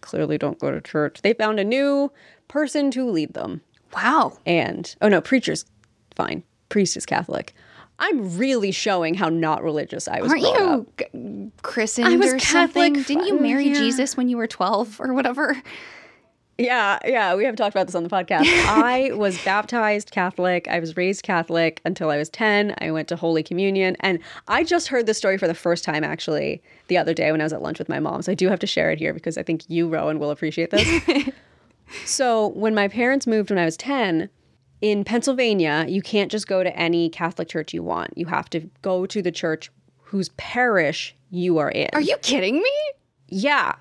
clearly 0.00 0.38
don't 0.38 0.58
go 0.58 0.70
to 0.70 0.80
church. 0.80 1.22
They 1.22 1.34
found 1.34 1.60
a 1.60 1.64
new 1.64 2.12
person 2.48 2.90
to 2.92 3.08
lead 3.08 3.34
them. 3.34 3.60
Wow. 3.94 4.38
And 4.46 4.94
oh 5.00 5.08
no, 5.08 5.20
preacher's 5.20 5.64
fine. 6.14 6.42
Priest 6.68 6.96
is 6.96 7.06
Catholic. 7.06 7.54
I'm 7.98 8.38
really 8.38 8.72
showing 8.72 9.14
how 9.14 9.28
not 9.28 9.62
religious 9.62 10.08
I 10.08 10.20
was. 10.22 10.30
Aren't 10.30 10.42
you 10.42 10.48
up. 10.48 10.96
g- 10.96 11.50
christened 11.62 12.08
I 12.08 12.16
was 12.16 12.32
or 12.32 12.38
Catholic 12.38 12.96
something? 12.96 13.02
Didn't 13.02 13.26
you 13.26 13.38
marry 13.38 13.68
yeah. 13.68 13.74
Jesus 13.74 14.16
when 14.16 14.28
you 14.28 14.38
were 14.38 14.46
12 14.46 15.00
or 15.00 15.12
whatever? 15.12 15.60
Yeah, 16.60 16.98
yeah, 17.06 17.34
we 17.34 17.44
have 17.46 17.56
talked 17.56 17.74
about 17.74 17.86
this 17.86 17.94
on 17.94 18.02
the 18.02 18.10
podcast. 18.10 18.44
I 18.66 19.12
was 19.14 19.42
baptized 19.44 20.10
Catholic. 20.10 20.68
I 20.68 20.78
was 20.78 20.94
raised 20.94 21.22
Catholic 21.22 21.80
until 21.86 22.10
I 22.10 22.18
was 22.18 22.28
10. 22.28 22.74
I 22.78 22.90
went 22.90 23.08
to 23.08 23.16
Holy 23.16 23.42
Communion. 23.42 23.96
And 24.00 24.18
I 24.46 24.62
just 24.62 24.88
heard 24.88 25.06
this 25.06 25.16
story 25.16 25.38
for 25.38 25.46
the 25.46 25.54
first 25.54 25.84
time, 25.84 26.04
actually, 26.04 26.62
the 26.88 26.98
other 26.98 27.14
day 27.14 27.32
when 27.32 27.40
I 27.40 27.44
was 27.44 27.54
at 27.54 27.62
lunch 27.62 27.78
with 27.78 27.88
my 27.88 27.98
mom. 27.98 28.20
So 28.20 28.32
I 28.32 28.34
do 28.34 28.48
have 28.48 28.58
to 28.60 28.66
share 28.66 28.90
it 28.90 28.98
here 28.98 29.14
because 29.14 29.38
I 29.38 29.42
think 29.42 29.62
you, 29.68 29.88
Rowan, 29.88 30.18
will 30.18 30.30
appreciate 30.30 30.70
this. 30.70 31.32
so 32.04 32.48
when 32.48 32.74
my 32.74 32.88
parents 32.88 33.26
moved 33.26 33.48
when 33.48 33.58
I 33.58 33.64
was 33.64 33.78
10, 33.78 34.28
in 34.82 35.04
Pennsylvania, 35.04 35.86
you 35.88 36.02
can't 36.02 36.30
just 36.30 36.46
go 36.46 36.62
to 36.62 36.74
any 36.76 37.08
Catholic 37.10 37.48
church 37.48 37.74
you 37.74 37.82
want. 37.82 38.16
You 38.16 38.26
have 38.26 38.48
to 38.50 38.60
go 38.82 39.06
to 39.06 39.22
the 39.22 39.32
church 39.32 39.70
whose 39.98 40.30
parish 40.30 41.14
you 41.30 41.58
are 41.58 41.70
in. 41.70 41.88
Are 41.92 42.00
you 42.00 42.16
kidding 42.18 42.56
me? 42.56 42.72
Yeah. 43.28 43.74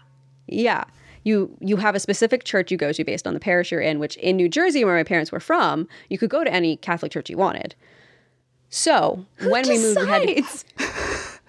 Yeah. 0.47 0.83
You 1.29 1.55
you 1.59 1.77
have 1.77 1.95
a 1.95 1.99
specific 1.99 2.43
church 2.43 2.71
you 2.71 2.77
go 2.77 2.91
to 2.91 3.03
based 3.03 3.27
on 3.27 3.33
the 3.33 3.39
parish 3.39 3.71
you're 3.71 3.81
in, 3.81 3.99
which 3.99 4.15
in 4.17 4.35
New 4.35 4.49
Jersey 4.49 4.83
where 4.83 4.95
my 4.95 5.03
parents 5.03 5.31
were 5.31 5.39
from, 5.39 5.87
you 6.09 6.17
could 6.17 6.29
go 6.29 6.43
to 6.43 6.51
any 6.51 6.77
Catholic 6.77 7.11
church 7.11 7.29
you 7.29 7.37
wanted. 7.37 7.75
So, 8.69 9.25
when 9.47 9.67
we 9.67 9.77
moved 9.77 9.99
we 9.99 10.07
had 10.07 10.21
to, 10.27 10.35
Decides? 10.35 10.65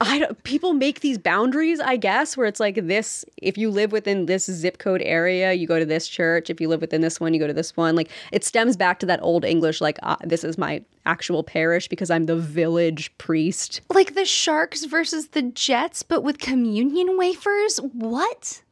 I 0.00 0.18
don't, 0.18 0.42
people 0.44 0.72
make 0.72 1.00
these 1.00 1.18
boundaries, 1.18 1.80
I 1.80 1.96
guess, 1.96 2.36
where 2.36 2.46
it's 2.46 2.60
like 2.60 2.86
this 2.86 3.24
if 3.40 3.56
you 3.56 3.70
live 3.70 3.92
within 3.92 4.26
this 4.26 4.44
zip 4.44 4.78
code 4.78 5.02
area, 5.02 5.52
you 5.52 5.66
go 5.66 5.78
to 5.78 5.86
this 5.86 6.08
church. 6.08 6.50
If 6.50 6.60
you 6.60 6.68
live 6.68 6.80
within 6.80 7.00
this 7.00 7.20
one, 7.20 7.32
you 7.32 7.40
go 7.40 7.46
to 7.46 7.52
this 7.52 7.76
one. 7.76 7.94
Like 7.94 8.10
it 8.32 8.44
stems 8.44 8.76
back 8.76 8.98
to 9.00 9.06
that 9.06 9.22
old 9.22 9.44
English 9.44 9.80
like 9.80 9.98
uh, 10.02 10.16
this 10.24 10.42
is 10.44 10.58
my 10.58 10.82
actual 11.06 11.42
parish 11.44 11.88
because 11.88 12.10
I'm 12.10 12.24
the 12.24 12.36
village 12.36 13.16
priest. 13.18 13.80
Like 13.90 14.14
the 14.14 14.24
Sharks 14.24 14.84
versus 14.84 15.28
the 15.28 15.42
Jets, 15.42 16.02
but 16.02 16.22
with 16.22 16.38
communion 16.38 17.16
wafers? 17.16 17.78
What? 17.78 18.62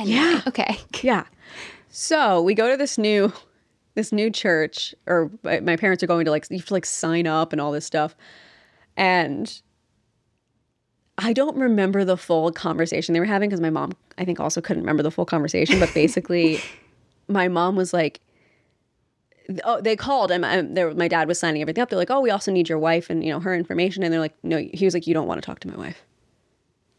Anyway, 0.00 0.16
Yeah. 0.16 0.40
Okay. 0.46 0.78
Yeah. 1.02 1.24
So 1.88 2.40
we 2.42 2.54
go 2.54 2.70
to 2.70 2.76
this 2.76 2.98
new 2.98 3.32
this 3.94 4.12
new 4.12 4.30
church, 4.30 4.94
or 5.06 5.30
my 5.42 5.60
my 5.60 5.76
parents 5.76 6.02
are 6.02 6.06
going 6.06 6.24
to 6.24 6.30
like 6.30 6.46
you 6.50 6.58
have 6.58 6.66
to 6.66 6.74
like 6.74 6.86
sign 6.86 7.26
up 7.26 7.52
and 7.52 7.60
all 7.60 7.72
this 7.72 7.84
stuff, 7.84 8.14
and 8.96 9.60
I 11.18 11.32
don't 11.32 11.56
remember 11.56 12.04
the 12.04 12.16
full 12.16 12.52
conversation 12.52 13.12
they 13.12 13.20
were 13.20 13.26
having 13.26 13.48
because 13.48 13.60
my 13.60 13.70
mom 13.70 13.92
I 14.16 14.24
think 14.24 14.38
also 14.40 14.60
couldn't 14.60 14.82
remember 14.82 15.02
the 15.02 15.10
full 15.10 15.26
conversation, 15.26 15.80
but 15.80 15.92
basically, 15.92 16.60
my 17.28 17.48
mom 17.48 17.76
was 17.76 17.92
like. 17.92 18.20
Oh, 19.64 19.80
they 19.80 19.96
called 19.96 20.30
and 20.30 20.42
my, 20.42 20.62
there, 20.62 20.94
my 20.94 21.08
dad 21.08 21.26
was 21.26 21.40
signing 21.40 21.60
everything 21.60 21.82
up. 21.82 21.88
They're 21.88 21.98
like, 21.98 22.10
"Oh, 22.10 22.20
we 22.20 22.30
also 22.30 22.52
need 22.52 22.68
your 22.68 22.78
wife 22.78 23.10
and 23.10 23.24
you 23.24 23.32
know 23.32 23.40
her 23.40 23.52
information." 23.52 24.04
And 24.04 24.12
they're 24.12 24.20
like, 24.20 24.36
"No." 24.44 24.58
He 24.58 24.84
was 24.84 24.94
like, 24.94 25.08
"You 25.08 25.14
don't 25.14 25.26
want 25.26 25.42
to 25.42 25.46
talk 25.46 25.58
to 25.60 25.68
my 25.68 25.76
wife. 25.76 26.04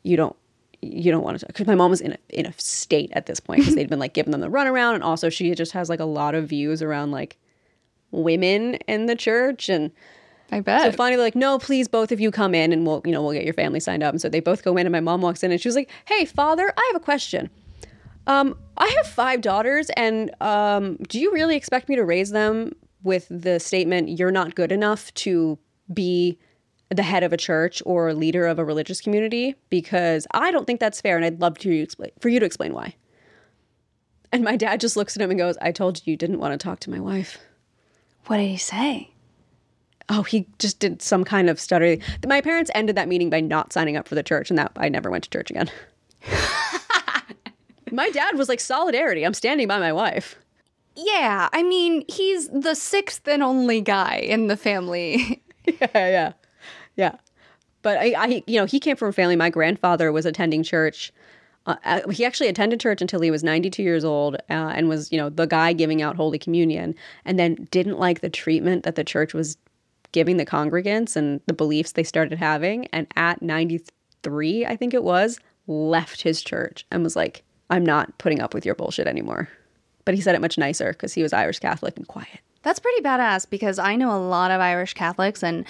You 0.04 0.18
don't 0.18 0.36
you 0.82 1.12
don't 1.12 1.24
want 1.24 1.40
to 1.40 1.46
because 1.46 1.68
my 1.68 1.76
mom 1.76 1.92
was 1.92 2.02
in 2.02 2.14
a, 2.14 2.18
in 2.30 2.46
a 2.46 2.54
state 2.58 3.12
at 3.14 3.28
this 3.28 3.40
point 3.40 3.60
because 3.60 3.76
they'd 3.76 3.90
been 3.90 4.00
like 4.00 4.14
giving 4.14 4.32
them 4.32 4.42
the 4.42 4.48
runaround 4.48 4.96
and 4.96 5.04
also 5.04 5.30
she 5.30 5.54
just 5.54 5.72
has 5.74 5.90
like 5.90 6.00
a 6.00 6.06
lot 6.06 6.34
of 6.34 6.48
views 6.48 6.82
around 6.82 7.12
like 7.12 7.38
women 8.12 8.76
in 8.88 9.06
the 9.06 9.16
church 9.16 9.70
and 9.70 9.92
I 10.52 10.60
bet. 10.60 10.82
so 10.82 10.92
finally 10.92 11.18
they're 11.18 11.26
like 11.26 11.36
no 11.36 11.60
please 11.60 11.88
both 11.88 12.12
of 12.12 12.20
you 12.20 12.32
come 12.32 12.56
in 12.56 12.74
and 12.74 12.86
we'll 12.86 13.02
you 13.06 13.12
know 13.12 13.22
we'll 13.22 13.34
get 13.34 13.46
your 13.46 13.54
family 13.54 13.80
signed 13.80 14.04
up 14.04 14.14
and 14.14 14.22
so 14.22 14.28
they 14.28 14.40
both 14.40 14.64
go 14.64 14.76
in 14.76 14.86
and 14.86 14.92
my 14.92 15.00
mom 15.00 15.22
walks 15.22 15.44
in 15.44 15.52
and 15.52 15.62
she 15.62 15.68
was 15.68 15.76
like 15.76 15.90
hey 16.06 16.26
father 16.26 16.74
i 16.76 16.90
have 16.92 17.02
a 17.02 17.04
question 17.04 17.50
um 18.28 18.58
i 18.78 18.88
have 18.88 19.08
five 19.08 19.42
daughters 19.42 19.90
and 19.96 20.32
um 20.42 20.98
do 21.08 21.20
you 21.20 21.32
really 21.32 21.56
expect 21.56 21.90
me 21.90 21.96
to 21.96 22.04
raise 22.04 22.32
them 22.32 22.74
with 23.04 23.28
the 23.30 23.60
statement 23.60 24.10
you're 24.10 24.32
not 24.32 24.56
good 24.56 24.72
enough 24.72 25.14
to 25.14 25.58
be 25.94 26.38
the 26.92 27.04
head 27.04 27.24
of 27.24 27.32
a 27.32 27.38
church 27.38 27.82
or 27.86 28.14
leader 28.14 28.46
of 28.46 28.60
a 28.60 28.66
religious 28.66 29.00
community 29.02 29.56
because 29.70 30.28
I 30.32 30.52
don't 30.52 30.66
think 30.68 30.80
that's 30.80 31.02
fair, 31.02 31.16
and 31.16 31.26
I'd 31.26 31.40
love 31.42 31.58
to 31.60 31.74
explain, 31.74 32.12
for 32.20 32.30
you 32.30 32.40
to 32.40 32.46
explain 32.46 32.74
why. 32.74 32.96
And 34.32 34.44
my 34.44 34.58
dad 34.58 34.80
just 34.80 34.96
looks 34.96 35.16
at 35.16 35.22
him 35.22 35.30
and 35.30 35.40
goes, 35.40 35.58
"I 35.62 35.72
told 35.72 36.02
you 36.06 36.12
you 36.12 36.18
didn't 36.18 36.40
want 36.40 36.54
to 36.54 36.64
talk 36.64 36.80
to 36.82 36.90
my 36.90 37.00
wife." 37.00 37.38
what 38.28 38.38
did 38.38 38.48
he 38.48 38.58
say? 38.58 39.12
Oh, 40.08 40.24
he 40.24 40.48
just 40.60 40.80
did 40.80 41.02
some 41.02 41.24
kind 41.24 41.50
of 41.50 41.60
stutter. 41.60 41.98
My 42.26 42.40
parents 42.42 42.70
ended 42.76 42.96
that 42.96 43.08
meeting 43.08 43.30
by 43.30 43.40
not 43.40 43.74
signing 43.74 43.98
up 43.98 44.08
for 44.08 44.16
the 44.16 44.24
church, 44.24 44.50
and 44.50 44.60
that 44.60 44.72
I 44.76 44.90
never 44.90 45.10
went 45.10 45.24
to 45.24 45.30
church 45.30 45.50
again. 45.50 45.70
my 47.92 48.10
dad 48.10 48.38
was 48.38 48.50
like, 48.50 48.60
"Solidarity. 48.60 49.26
I'm 49.26 49.34
standing 49.34 49.68
by 49.68 49.80
my 49.80 49.94
wife." 49.94 50.38
Yeah, 50.96 51.48
I 51.54 51.64
mean, 51.64 52.04
he's 52.10 52.50
the 52.50 52.76
sixth 52.76 53.28
and 53.28 53.42
only 53.42 53.82
guy 53.82 54.18
in 54.18 54.48
the 54.48 54.58
family. 54.58 55.42
yeah, 55.66 55.88
yeah, 55.94 56.34
yeah. 57.02 57.16
But 57.82 57.98
I, 57.98 58.14
I, 58.16 58.44
you 58.46 58.60
know, 58.60 58.66
he 58.66 58.80
came 58.80 58.96
from 58.96 59.10
a 59.10 59.14
family. 59.14 59.36
My 59.36 59.50
grandfather 59.50 60.12
was 60.12 60.28
attending 60.28 60.62
church. 60.62 61.12
Uh, 61.66 61.76
uh, 61.84 62.10
he 62.10 62.24
actually 62.24 62.48
attended 62.48 62.80
church 62.80 63.02
until 63.02 63.22
he 63.22 63.32
was 63.32 63.44
92 63.44 63.82
years 63.82 64.06
old 64.06 64.36
uh, 64.36 64.72
and 64.76 64.88
was, 64.88 65.12
you 65.12 65.18
know, 65.18 65.30
the 65.30 65.48
guy 65.48 65.74
giving 65.74 66.02
out 66.02 66.16
Holy 66.16 66.38
Communion, 66.38 66.94
and 67.26 67.40
then 67.40 67.68
didn't 67.72 67.98
like 67.98 68.22
the 68.22 68.30
treatment 68.30 68.84
that 68.84 68.96
the 68.96 69.04
church 69.04 69.34
was 69.34 69.58
giving 70.12 70.38
the 70.38 70.46
congregants 70.46 71.16
and 71.16 71.42
the 71.48 71.54
beliefs 71.54 71.94
they 71.94 72.04
started 72.04 72.38
having. 72.38 72.86
And 72.88 73.08
at 73.16 73.42
93, 73.42 74.66
I 74.66 74.76
think 74.76 74.94
it 74.94 75.04
was, 75.04 75.40
left 75.66 76.22
his 76.22 76.44
church 76.44 76.86
and 76.92 77.04
was 77.04 77.16
like, 77.16 77.44
"I'm 77.72 77.86
not 77.86 78.16
putting 78.20 78.42
up 78.42 78.54
with 78.54 78.66
your 78.66 78.76
bullshit 78.76 79.08
anymore." 79.08 79.50
But 80.06 80.14
he 80.14 80.22
said 80.22 80.36
it 80.36 80.42
much 80.42 80.58
nicer 80.58 80.94
because 80.94 81.14
he 81.14 81.24
was 81.24 81.34
Irish 81.34 81.60
Catholic 81.60 81.98
and 81.98 82.08
quiet. 82.08 82.42
That's 82.64 82.80
pretty 82.80 83.02
badass 83.02 83.50
because 83.50 83.80
I 83.80 83.96
know 83.96 84.16
a 84.16 84.22
lot 84.22 84.52
of 84.52 84.62
Irish 84.62 84.94
Catholics 84.94 85.44
and 85.44 85.66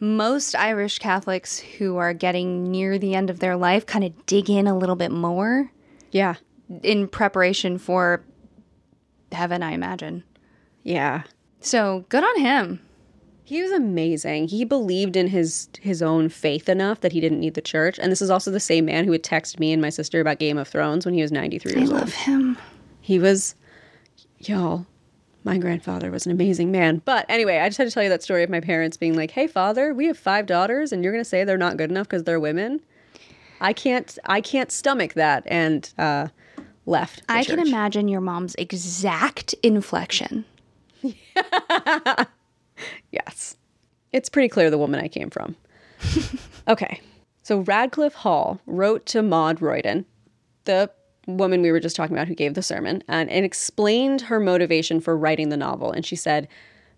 most 0.00 0.54
Irish 0.54 0.98
Catholics 0.98 1.58
who 1.58 1.96
are 1.96 2.12
getting 2.12 2.64
near 2.70 2.98
the 2.98 3.14
end 3.14 3.30
of 3.30 3.38
their 3.40 3.56
life 3.56 3.86
kind 3.86 4.04
of 4.04 4.26
dig 4.26 4.50
in 4.50 4.66
a 4.66 4.76
little 4.76 4.96
bit 4.96 5.10
more 5.12 5.70
Yeah, 6.10 6.34
in 6.82 7.08
preparation 7.08 7.78
for 7.78 8.24
heaven, 9.32 9.62
I 9.62 9.72
imagine. 9.72 10.24
yeah. 10.82 11.22
So 11.60 12.04
good 12.10 12.22
on 12.22 12.40
him. 12.40 12.80
He 13.46 13.62
was 13.62 13.72
amazing. 13.72 14.48
He 14.48 14.64
believed 14.66 15.16
in 15.16 15.28
his 15.28 15.68
his 15.80 16.02
own 16.02 16.28
faith 16.28 16.68
enough 16.68 17.00
that 17.00 17.12
he 17.12 17.20
didn't 17.20 17.40
need 17.40 17.54
the 17.54 17.60
church. 17.62 17.98
And 17.98 18.10
this 18.12 18.20
is 18.22 18.28
also 18.30 18.50
the 18.50 18.60
same 18.60 18.84
man 18.86 19.04
who 19.04 19.10
would 19.10 19.24
text 19.24 19.58
me 19.58 19.72
and 19.72 19.80
my 19.82 19.88
sister 19.90 20.20
about 20.20 20.38
Game 20.38 20.56
of 20.58 20.68
Thrones 20.68 21.04
when 21.06 21.14
he 21.14 21.22
was 21.22 21.32
93 21.32 21.72
I 21.74 21.78
years 21.78 21.90
old. 21.90 22.00
love 22.00 22.12
him. 22.14 22.58
He 23.00 23.18
was 23.18 23.54
y'all, 24.40 24.86
my 25.44 25.58
grandfather 25.58 26.10
was 26.10 26.26
an 26.26 26.32
amazing 26.32 26.72
man. 26.72 27.02
But 27.04 27.26
anyway, 27.28 27.58
I 27.58 27.68
just 27.68 27.78
had 27.78 27.86
to 27.86 27.90
tell 27.90 28.02
you 28.02 28.08
that 28.08 28.22
story 28.22 28.42
of 28.42 28.50
my 28.50 28.60
parents 28.60 28.96
being 28.96 29.14
like, 29.14 29.30
"Hey 29.30 29.46
father, 29.46 29.94
we 29.94 30.06
have 30.06 30.18
five 30.18 30.46
daughters 30.46 30.92
and 30.92 31.04
you're 31.04 31.12
going 31.12 31.24
to 31.24 31.28
say 31.28 31.44
they're 31.44 31.56
not 31.56 31.76
good 31.76 31.90
enough 31.90 32.08
because 32.08 32.24
they're 32.24 32.40
women?" 32.40 32.80
I 33.60 33.72
can't 33.72 34.18
I 34.24 34.40
can't 34.40 34.72
stomach 34.72 35.14
that 35.14 35.44
and 35.46 35.88
uh 35.96 36.28
left. 36.86 37.22
I 37.28 37.44
can 37.44 37.60
imagine 37.60 38.08
your 38.08 38.20
mom's 38.20 38.54
exact 38.56 39.54
inflection. 39.62 40.44
Yes. 43.10 43.56
It's 44.12 44.28
pretty 44.28 44.48
clear 44.48 44.70
the 44.70 44.78
woman 44.78 45.00
I 45.00 45.08
came 45.08 45.30
from. 45.30 45.56
okay. 46.68 47.00
So 47.42 47.62
Radclyffe 47.62 48.14
Hall 48.14 48.60
wrote 48.66 49.06
to 49.06 49.22
Maud 49.22 49.60
Royden, 49.60 50.04
the 50.64 50.90
woman 51.26 51.62
we 51.62 51.72
were 51.72 51.80
just 51.80 51.96
talking 51.96 52.16
about 52.16 52.28
who 52.28 52.34
gave 52.34 52.54
the 52.54 52.62
sermon 52.62 53.02
and, 53.08 53.30
and 53.30 53.44
explained 53.44 54.22
her 54.22 54.40
motivation 54.40 55.00
for 55.00 55.16
writing 55.16 55.48
the 55.48 55.56
novel. 55.56 55.92
And 55.92 56.04
she 56.04 56.16
said, 56.16 56.48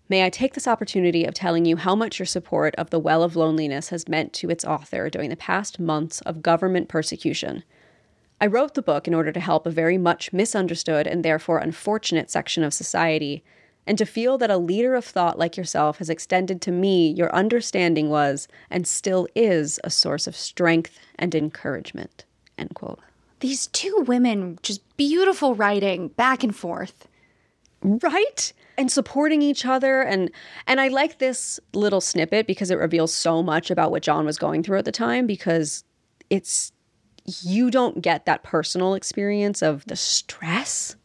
May 0.09 0.25
I 0.25 0.29
take 0.29 0.53
this 0.53 0.67
opportunity 0.67 1.25
of 1.25 1.33
telling 1.33 1.65
you 1.65 1.75
how 1.75 1.93
much 1.93 2.17
your 2.17 2.25
support 2.25 2.73
of 2.75 2.89
The 2.89 2.99
Well 2.99 3.23
of 3.23 3.35
Loneliness 3.35 3.89
has 3.89 4.07
meant 4.07 4.31
to 4.33 4.49
its 4.49 4.63
author 4.63 5.09
during 5.09 5.29
the 5.29 5.35
past 5.35 5.79
months 5.79 6.21
of 6.21 6.41
government 6.41 6.87
persecution. 6.87 7.63
I 8.39 8.47
wrote 8.47 8.73
the 8.73 8.81
book 8.81 9.07
in 9.07 9.13
order 9.13 9.31
to 9.31 9.39
help 9.39 9.65
a 9.65 9.71
very 9.71 9.97
much 9.97 10.31
misunderstood 10.31 11.07
and 11.07 11.25
therefore 11.25 11.57
unfortunate 11.57 12.29
section 12.29 12.63
of 12.63 12.73
society, 12.73 13.43
and 13.85 13.97
to 13.97 14.05
feel 14.05 14.37
that 14.37 14.51
a 14.51 14.57
leader 14.57 14.95
of 14.95 15.03
thought 15.03 15.39
like 15.39 15.57
yourself 15.57 15.97
has 15.97 16.09
extended 16.09 16.61
to 16.61 16.71
me 16.71 17.09
your 17.09 17.33
understanding 17.33 18.09
was 18.09 18.47
and 18.69 18.87
still 18.87 19.27
is 19.35 19.79
a 19.83 19.89
source 19.89 20.27
of 20.27 20.35
strength 20.35 20.99
and 21.17 21.33
encouragement. 21.33 22.23
End 22.57 22.75
quote. 22.75 22.99
These 23.39 23.67
two 23.67 24.03
women, 24.07 24.57
just 24.63 24.81
beautiful 24.97 25.55
writing 25.55 26.09
back 26.09 26.43
and 26.43 26.55
forth. 26.55 27.07
Right? 27.81 28.51
And 28.77 28.91
supporting 28.91 29.41
each 29.41 29.65
other 29.65 30.01
and 30.01 30.31
and 30.65 30.81
I 30.81 30.87
like 30.87 31.19
this 31.19 31.59
little 31.73 32.01
snippet 32.01 32.47
because 32.47 32.71
it 32.71 32.75
reveals 32.75 33.13
so 33.13 33.43
much 33.43 33.69
about 33.69 33.91
what 33.91 34.03
John 34.03 34.25
was 34.25 34.37
going 34.37 34.63
through 34.63 34.79
at 34.79 34.85
the 34.85 34.91
time 34.91 35.27
because 35.27 35.83
it's 36.29 36.71
you 37.43 37.69
don't 37.69 38.01
get 38.01 38.25
that 38.25 38.43
personal 38.43 38.93
experience 38.93 39.61
of 39.61 39.85
the 39.85 39.95
stress 39.95 40.95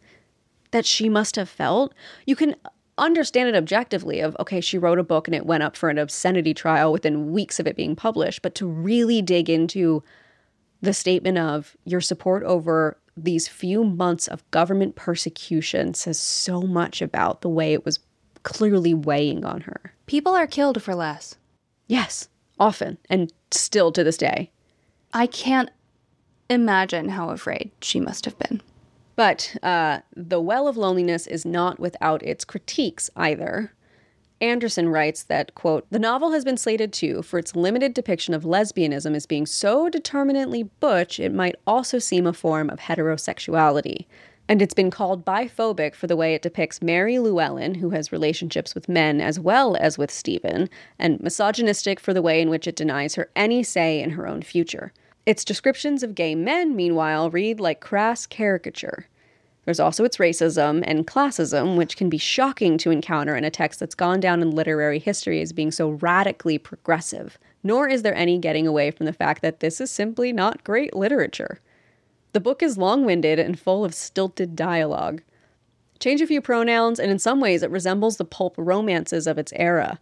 that 0.70 0.86
she 0.86 1.08
must 1.08 1.36
have 1.36 1.48
felt. 1.48 1.94
You 2.26 2.36
can 2.36 2.56
understand 2.98 3.48
it 3.48 3.56
objectively 3.56 4.20
of 4.20 4.36
okay, 4.38 4.60
she 4.60 4.78
wrote 4.78 4.98
a 4.98 5.04
book 5.04 5.28
and 5.28 5.34
it 5.34 5.46
went 5.46 5.62
up 5.62 5.76
for 5.76 5.88
an 5.88 5.98
obscenity 5.98 6.54
trial 6.54 6.92
within 6.92 7.32
weeks 7.32 7.58
of 7.58 7.66
it 7.66 7.76
being 7.76 7.96
published, 7.96 8.42
but 8.42 8.54
to 8.56 8.66
really 8.66 9.22
dig 9.22 9.48
into 9.48 10.02
the 10.82 10.92
statement 10.92 11.38
of 11.38 11.76
your 11.84 12.00
support 12.00 12.42
over 12.42 12.98
these 13.16 13.48
few 13.48 13.84
months 13.84 14.26
of 14.26 14.48
government 14.50 14.96
persecution 14.96 15.94
says 15.94 16.18
so 16.18 16.62
much 16.62 17.00
about 17.00 17.40
the 17.40 17.48
way 17.48 17.72
it 17.72 17.84
was 17.84 18.00
clearly 18.42 18.92
weighing 18.92 19.44
on 19.44 19.62
her. 19.62 19.94
People 20.06 20.34
are 20.34 20.46
killed 20.46 20.82
for 20.82 20.94
less. 20.94 21.36
Yes, 21.86 22.28
often, 22.58 22.98
and 23.08 23.32
still 23.50 23.92
to 23.92 24.02
this 24.02 24.16
day. 24.16 24.50
I 25.12 25.26
can't 25.26 25.70
imagine 26.50 27.10
how 27.10 27.30
afraid 27.30 27.70
she 27.80 28.00
must 28.00 28.24
have 28.24 28.38
been. 28.38 28.60
But 29.14 29.56
uh, 29.62 30.00
The 30.16 30.40
Well 30.40 30.66
of 30.66 30.76
Loneliness 30.76 31.26
is 31.26 31.44
not 31.44 31.78
without 31.78 32.22
its 32.22 32.44
critiques 32.44 33.10
either. 33.14 33.72
Anderson 34.42 34.88
writes 34.88 35.22
that, 35.22 35.54
quote, 35.54 35.86
the 35.90 36.00
novel 36.00 36.32
has 36.32 36.44
been 36.44 36.56
slated 36.56 36.92
too 36.92 37.22
for 37.22 37.38
its 37.38 37.54
limited 37.54 37.94
depiction 37.94 38.34
of 38.34 38.42
lesbianism 38.42 39.14
as 39.14 39.24
being 39.24 39.46
so 39.46 39.88
determinately 39.88 40.64
butch 40.64 41.20
it 41.20 41.32
might 41.32 41.54
also 41.64 42.00
seem 42.00 42.26
a 42.26 42.32
form 42.32 42.68
of 42.68 42.80
heterosexuality. 42.80 44.06
And 44.48 44.60
it's 44.60 44.74
been 44.74 44.90
called 44.90 45.24
biphobic 45.24 45.94
for 45.94 46.08
the 46.08 46.16
way 46.16 46.34
it 46.34 46.42
depicts 46.42 46.82
Mary 46.82 47.20
Llewellyn, 47.20 47.76
who 47.76 47.90
has 47.90 48.10
relationships 48.10 48.74
with 48.74 48.88
men 48.88 49.20
as 49.20 49.38
well 49.38 49.76
as 49.76 49.96
with 49.96 50.10
Stephen, 50.10 50.68
and 50.98 51.20
misogynistic 51.20 52.00
for 52.00 52.12
the 52.12 52.20
way 52.20 52.40
in 52.40 52.50
which 52.50 52.66
it 52.66 52.74
denies 52.74 53.14
her 53.14 53.30
any 53.36 53.62
say 53.62 54.02
in 54.02 54.10
her 54.10 54.26
own 54.26 54.42
future. 54.42 54.92
Its 55.24 55.44
descriptions 55.44 56.02
of 56.02 56.16
gay 56.16 56.34
men, 56.34 56.74
meanwhile, 56.74 57.30
read 57.30 57.60
like 57.60 57.80
crass 57.80 58.26
caricature. 58.26 59.06
There's 59.64 59.80
also 59.80 60.04
its 60.04 60.16
racism 60.16 60.82
and 60.86 61.06
classism, 61.06 61.76
which 61.76 61.96
can 61.96 62.08
be 62.08 62.18
shocking 62.18 62.78
to 62.78 62.90
encounter 62.90 63.36
in 63.36 63.44
a 63.44 63.50
text 63.50 63.78
that's 63.78 63.94
gone 63.94 64.18
down 64.18 64.42
in 64.42 64.50
literary 64.50 64.98
history 64.98 65.40
as 65.40 65.52
being 65.52 65.70
so 65.70 65.90
radically 65.90 66.58
progressive. 66.58 67.38
Nor 67.62 67.88
is 67.88 68.02
there 68.02 68.14
any 68.14 68.38
getting 68.38 68.66
away 68.66 68.90
from 68.90 69.06
the 69.06 69.12
fact 69.12 69.40
that 69.42 69.60
this 69.60 69.80
is 69.80 69.90
simply 69.90 70.32
not 70.32 70.64
great 70.64 70.96
literature. 70.96 71.60
The 72.32 72.40
book 72.40 72.62
is 72.62 72.76
long 72.78 73.04
winded 73.04 73.38
and 73.38 73.58
full 73.58 73.84
of 73.84 73.94
stilted 73.94 74.56
dialogue. 74.56 75.22
Change 76.00 76.20
a 76.20 76.26
few 76.26 76.40
pronouns, 76.40 76.98
and 76.98 77.12
in 77.12 77.20
some 77.20 77.40
ways 77.40 77.62
it 77.62 77.70
resembles 77.70 78.16
the 78.16 78.24
pulp 78.24 78.54
romances 78.56 79.28
of 79.28 79.38
its 79.38 79.52
era. 79.54 80.00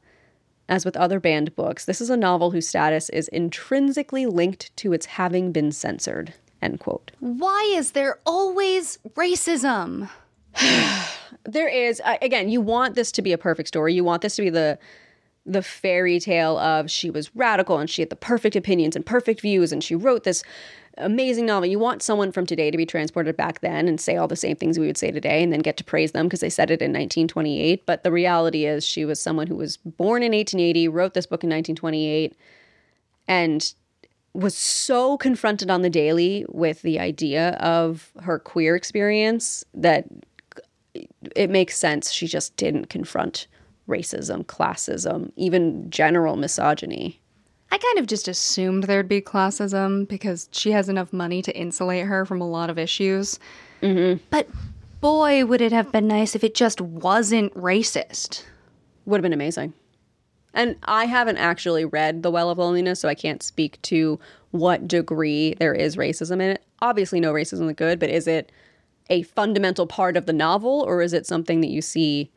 As 0.67 0.85
with 0.87 0.97
other 0.97 1.21
banned 1.21 1.55
books, 1.57 1.85
this 1.85 2.01
is 2.01 2.09
a 2.09 2.17
novel 2.17 2.53
whose 2.53 2.69
status 2.69 3.11
is 3.11 3.29
intrinsically 3.29 4.25
linked 4.25 4.75
to 4.77 4.93
its 4.95 5.05
having 5.05 5.53
been 5.53 5.73
censored. 5.73 6.33
End 6.63 6.81
quote. 6.81 7.11
Why 7.21 7.73
is 7.75 7.93
there 7.93 8.19
always 8.27 8.99
racism? 9.15 10.11
there 11.45 11.69
is 11.69 12.03
again, 12.21 12.49
you 12.49 12.61
want 12.61 12.95
this 12.95 13.13
to 13.13 13.23
be 13.23 13.33
a 13.33 13.39
perfect 13.39 13.69
story. 13.69 13.95
You 13.95 14.05
want 14.05 14.23
this 14.23 14.37
to 14.37 14.43
be 14.43 14.51
the 14.51 14.79
the 15.47 15.63
fairy 15.63 16.21
tale 16.21 16.59
of 16.59 16.91
she 16.91 17.11
was 17.11 17.35
radical 17.35 17.79
and 17.79 17.89
she 17.89 18.03
had 18.03 18.11
the 18.11 18.17
perfect 18.17 18.55
opinions 18.55 18.95
and 18.95 19.07
perfect 19.07 19.41
views 19.41 19.73
and 19.73 19.83
she 19.83 19.95
wrote 19.95 20.25
this 20.25 20.43
amazing 20.99 21.47
novel. 21.47 21.69
You 21.69 21.79
want 21.79 22.03
someone 22.03 22.33
from 22.33 22.47
today 22.47 22.71
to 22.71 22.77
be 22.77 22.87
transported 22.87 23.37
back 23.37 23.61
then 23.61 23.89
and 23.89 24.01
say 24.01 24.17
all 24.17 24.29
the 24.29 24.37
same 24.37 24.57
things 24.57 24.79
we 24.79 24.87
would 24.87 24.99
say 24.99 25.11
today 25.11 25.43
and 25.43 25.53
then 25.53 25.61
get 25.61 25.77
to 25.79 25.85
praise 25.85 26.13
them 26.13 26.27
because 26.27 26.41
they 26.41 26.51
said 26.51 26.71
it 26.71 26.83
in 26.83 26.91
1928. 26.91 27.87
But 27.87 28.05
the 28.05 28.13
reality 28.13 28.67
is, 28.67 28.85
she 28.85 29.05
was 29.05 29.21
someone 29.21 29.47
who 29.47 29.57
was 29.57 29.77
born 29.79 30.23
in 30.23 30.33
1880, 30.33 30.89
wrote 30.89 31.15
this 31.15 31.27
book 31.27 31.43
in 31.43 31.51
1928, 31.51 32.37
and 33.29 33.75
was 34.33 34.57
so 34.57 35.17
confronted 35.17 35.71
on 35.71 35.83
the 35.83 35.91
daily 35.91 36.45
with 36.49 36.83
the 36.83 37.01
idea 37.01 37.51
of 37.55 38.13
her 38.23 38.39
queer 38.39 38.77
experience 38.77 39.65
that 39.75 40.07
it 41.37 41.51
makes 41.51 41.77
sense 41.77 42.11
she 42.11 42.27
just 42.27 42.57
didn't 42.57 42.87
confront 42.87 43.47
racism, 43.89 44.45
classism, 44.45 45.33
even 45.37 45.91
general 45.91 46.37
misogyny. 46.37 47.21
I 47.73 47.79
kind 47.79 47.99
of 47.99 48.07
just 48.07 48.29
assumed 48.29 48.85
there'd 48.85 49.09
be 49.09 49.21
classism 49.21 50.09
because 50.09 50.49
she 50.53 50.73
has 50.73 50.89
enough 50.89 51.13
money 51.13 51.41
to 51.43 51.57
insulate 51.57 52.07
her 52.07 52.25
from 52.25 52.41
a 52.41 52.49
lot 52.49 52.71
of 52.71 52.79
issues. 52.79 53.39
Mm-hmm. 53.83 54.23
But 54.31 54.49
boy, 55.01 55.45
would 55.45 55.61
it 55.61 55.73
have 55.73 55.93
been 55.93 56.09
nice 56.09 56.35
if 56.35 56.43
it 56.43 56.55
just 56.55 56.81
wasn't 56.81 57.55
racist. 57.55 58.45
Would 59.07 59.19
have 59.19 59.23
been 59.23 59.33
amazing. 59.33 59.73
And 60.53 60.77
I 60.85 61.05
haven't 61.07 61.37
actually 61.37 61.85
read 61.85 62.23
The 62.23 62.31
Well 62.31 62.51
of 62.51 62.59
Loneliness, 62.59 63.01
so 63.01 63.09
I 63.09 63.15
can't 63.15 63.43
speak 63.43 63.81
to 63.83 64.19
what 64.51 64.89
degree 64.89 65.55
there 65.55 65.75
is 65.75 65.97
racism 65.97 66.35
in 66.35 66.51
it. 66.51 66.65
Obviously, 66.81 67.21
no 67.21 67.33
racism 67.33 67.69
is 67.69 67.77
good, 67.77 67.99
but 68.01 68.11
is 68.11 68.27
it 68.27 68.51
a 69.09 69.23
fundamental 69.23 69.87
part 69.87 70.17
of 70.17 70.27
the 70.27 70.33
novel, 70.33 70.85
or 70.87 71.03
is 71.03 71.13
it 71.13 71.27
something 71.27 71.61
that 71.61 71.71
you 71.71 71.83
see 71.83 72.31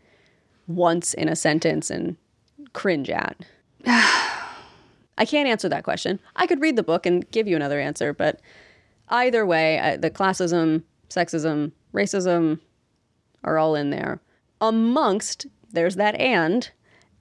once 0.68 1.14
in 1.14 1.28
a 1.28 1.36
sentence 1.36 1.89
and 1.89 2.18
cringe 2.74 3.09
at? 3.09 3.38
I 3.86 5.26
can't 5.26 5.47
answer 5.47 5.70
that 5.70 5.84
question. 5.84 6.20
I 6.36 6.47
could 6.47 6.61
read 6.61 6.76
the 6.76 6.84
book 6.84 7.05
and 7.05 7.30
give 7.32 7.47
you 7.47 7.55
another 7.55 7.80
answer, 7.80 8.14
but 8.14 8.41
either 9.09 9.45
way, 9.45 9.97
the 9.99 10.09
classism, 10.09 10.84
sexism, 11.09 11.72
racism 11.93 12.59
are 13.43 13.57
all 13.57 13.76
in 13.76 13.89
there. 13.89 14.22
Amongst, 14.61 15.45
there's 15.72 15.95
that 15.95 16.16
and, 16.16 16.72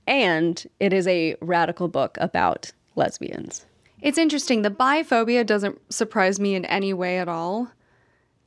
and 0.07 0.65
it 0.81 0.93
is 0.93 1.07
a 1.07 1.37
radical 1.41 1.89
book 1.89 2.17
about 2.21 2.73
lesbians. 2.97 3.67
It's 4.01 4.19
interesting. 4.19 4.63
The 4.63 4.71
biphobia 4.71 5.47
doesn't 5.47 5.81
surprise 5.93 6.41
me 6.41 6.55
in 6.55 6.65
any 6.65 6.93
way 6.93 7.19
at 7.19 7.29
all 7.29 7.71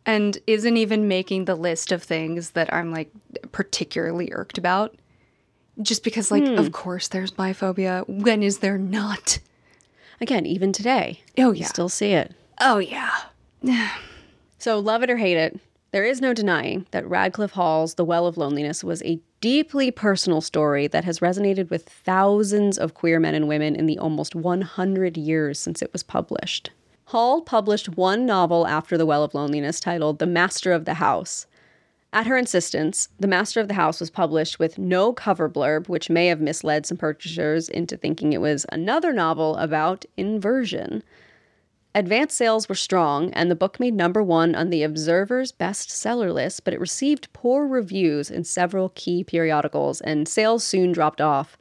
and 0.05 0.37
isn't 0.45 0.77
even 0.77 1.07
making 1.07 1.45
the 1.45 1.55
list 1.55 1.91
of 1.91 2.03
things 2.03 2.51
that 2.51 2.71
I'm 2.73 2.91
like 2.91 3.09
particularly 3.51 4.29
irked 4.31 4.57
about. 4.57 4.95
Just 5.81 6.03
because, 6.03 6.31
like, 6.31 6.45
hmm. 6.45 6.57
of 6.57 6.71
course 6.71 7.09
there's 7.09 7.31
biphobia. 7.31 8.07
When 8.07 8.41
is 8.41 8.59
there 8.59 8.77
not? 8.77 9.39
Again, 10.21 10.45
even 10.45 10.71
today. 10.71 11.21
Oh, 11.37 11.51
yeah. 11.51 11.65
still 11.65 11.89
see 11.89 12.13
it. 12.13 12.33
Oh, 12.61 12.77
yeah. 12.77 13.11
so, 14.57 14.79
love 14.79 15.03
it 15.03 15.09
or 15.09 15.17
hate 15.17 15.35
it, 15.35 15.59
there 15.91 16.05
is 16.05 16.21
no 16.21 16.33
denying 16.33 16.85
that 16.91 17.03
Radclyffe 17.05 17.51
Hall's 17.51 17.95
The 17.95 18.05
Well 18.05 18.25
of 18.25 18.37
Loneliness 18.37 18.83
was 18.83 19.03
a 19.03 19.19
deeply 19.45 19.91
personal 19.91 20.41
story 20.41 20.87
that 20.87 21.05
has 21.05 21.19
resonated 21.19 21.69
with 21.69 21.87
thousands 21.87 22.79
of 22.79 22.95
queer 22.95 23.19
men 23.19 23.35
and 23.35 23.47
women 23.47 23.75
in 23.75 23.85
the 23.85 23.99
almost 23.99 24.33
100 24.33 25.17
years 25.17 25.59
since 25.59 25.83
it 25.83 25.93
was 25.93 26.01
published. 26.01 26.71
Hall 27.09 27.41
published 27.41 27.89
one 27.89 28.25
novel 28.25 28.65
after 28.65 28.97
The 28.97 29.05
Well 29.05 29.23
of 29.23 29.35
Loneliness 29.35 29.79
titled 29.79 30.17
The 30.17 30.25
Master 30.25 30.71
of 30.71 30.85
the 30.85 30.95
House. 30.95 31.45
At 32.11 32.25
her 32.25 32.35
insistence, 32.35 33.09
The 33.19 33.27
Master 33.27 33.59
of 33.59 33.67
the 33.67 33.75
House 33.75 33.99
was 33.99 34.09
published 34.09 34.57
with 34.57 34.79
no 34.79 35.13
cover 35.13 35.47
blurb, 35.47 35.87
which 35.87 36.09
may 36.09 36.25
have 36.25 36.41
misled 36.41 36.87
some 36.87 36.97
purchasers 36.97 37.69
into 37.69 37.95
thinking 37.95 38.33
it 38.33 38.41
was 38.41 38.65
another 38.71 39.13
novel 39.13 39.57
about 39.57 40.05
inversion. 40.17 41.03
Advance 41.95 42.33
sales 42.33 42.67
were 42.67 42.75
strong, 42.75 43.31
and 43.31 43.49
the 43.49 43.55
book 43.55 43.79
made 43.79 43.93
number 43.93 44.21
one 44.21 44.53
on 44.53 44.69
the 44.69 44.83
Observer's 44.83 45.53
bestseller 45.53 46.33
list, 46.33 46.65
but 46.65 46.73
it 46.73 46.79
received 46.81 47.31
poor 47.31 47.65
reviews 47.65 48.29
in 48.29 48.43
several 48.43 48.89
key 48.95 49.23
periodicals, 49.23 50.01
and 50.01 50.27
sales 50.27 50.61
soon 50.61 50.91
dropped 50.91 51.21
off. 51.21 51.57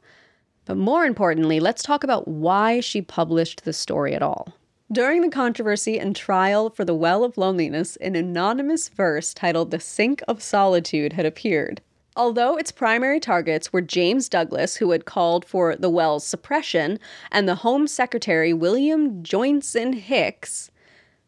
But 0.65 0.75
more 0.75 1.05
importantly, 1.05 1.61
let's 1.61 1.81
talk 1.81 2.03
about 2.03 2.27
why 2.27 2.81
she 2.81 3.01
published 3.01 3.63
the 3.63 3.71
story 3.71 4.13
at 4.13 4.21
all. 4.21 4.53
During 4.91 5.21
the 5.21 5.29
controversy 5.29 5.97
and 5.97 6.13
trial 6.13 6.69
for 6.69 6.83
The 6.83 6.93
Well 6.93 7.23
of 7.23 7.37
Loneliness, 7.37 7.95
an 7.95 8.17
anonymous 8.17 8.89
verse 8.89 9.33
titled 9.33 9.71
The 9.71 9.79
Sink 9.79 10.21
of 10.27 10.43
Solitude 10.43 11.13
had 11.13 11.25
appeared. 11.25 11.79
Although 12.17 12.55
its 12.55 12.71
primary 12.71 13.19
targets 13.19 13.73
were 13.73 13.81
James 13.81 14.29
Douglas, 14.29 14.77
who 14.77 14.91
had 14.91 15.05
called 15.05 15.43
for 15.43 15.75
the 15.75 15.89
well's 15.89 16.25
suppression, 16.25 16.97
and 17.31 17.47
the 17.47 17.55
Home 17.55 17.87
Secretary 17.87 18.53
William 18.53 19.21
Joynson 19.21 19.93
Hicks, 19.93 20.71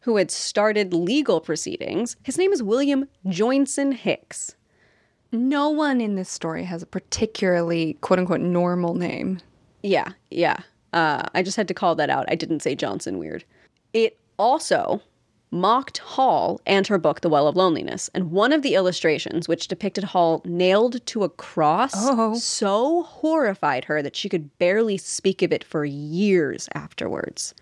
who 0.02 0.16
had 0.16 0.32
started 0.32 0.94
legal 0.94 1.42
proceedings. 1.42 2.16
His 2.24 2.38
name 2.38 2.54
is 2.54 2.64
William 2.64 3.10
Joynson 3.26 3.94
Hicks. 3.94 4.56
No 5.34 5.70
one 5.70 6.00
in 6.00 6.16
this 6.16 6.30
story 6.30 6.64
has 6.64 6.82
a 6.82 6.88
particularly 6.88 7.96
quote 8.00 8.20
unquote 8.20 8.40
normal 8.40 8.96
name. 8.96 9.42
Yeah, 9.84 10.14
yeah. 10.32 10.58
Uh, 10.94 11.24
I 11.34 11.44
just 11.44 11.58
had 11.58 11.68
to 11.68 11.74
call 11.74 11.96
that 11.96 12.10
out. 12.10 12.26
I 12.30 12.36
didn't 12.36 12.62
say 12.62 12.76
Johnson 12.76 13.20
weird. 13.20 13.44
It 13.92 14.18
also 14.40 15.02
mocked 15.52 16.00
Hall 16.00 16.60
and 16.66 16.88
her 16.88 16.98
book, 16.98 17.22
The 17.22 17.30
Well 17.30 17.48
of 17.48 17.56
Loneliness. 17.56 18.10
And 18.14 18.32
one 18.32 18.52
of 18.54 18.62
the 18.62 18.76
illustrations, 18.76 19.48
which 19.48 19.68
depicted 19.68 20.06
Hall 20.06 20.42
nailed 20.46 21.06
to 21.08 21.24
a 21.24 21.30
cross, 21.30 21.94
Oh. 21.96 22.36
so 22.36 23.04
horrified 23.04 23.86
her 23.86 24.02
that 24.02 24.16
she 24.16 24.30
could 24.30 24.58
barely 24.58 24.98
speak 24.98 25.42
of 25.42 25.52
it 25.54 25.64
for 25.64 25.86
years 25.86 26.68
afterwards. 26.74 27.54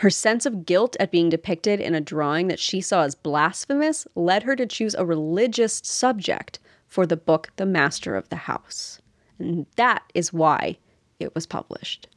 Her 0.00 0.10
sense 0.10 0.44
of 0.46 0.66
guilt 0.66 0.96
at 0.98 1.12
being 1.12 1.28
depicted 1.28 1.80
in 1.80 1.94
a 1.94 2.00
drawing 2.00 2.48
that 2.48 2.58
she 2.58 2.80
saw 2.80 3.02
as 3.02 3.14
blasphemous 3.14 4.06
led 4.14 4.42
her 4.42 4.56
to 4.56 4.66
choose 4.66 4.94
a 4.94 5.06
religious 5.06 5.80
subject 5.84 6.58
for 6.86 7.06
the 7.06 7.16
book 7.16 7.50
The 7.56 7.66
Master 7.66 8.16
of 8.16 8.28
the 8.28 8.36
House. 8.36 9.00
And 9.38 9.66
that 9.76 10.02
is 10.14 10.32
why 10.32 10.78
it 11.20 11.34
was 11.34 11.46
published. 11.46 12.08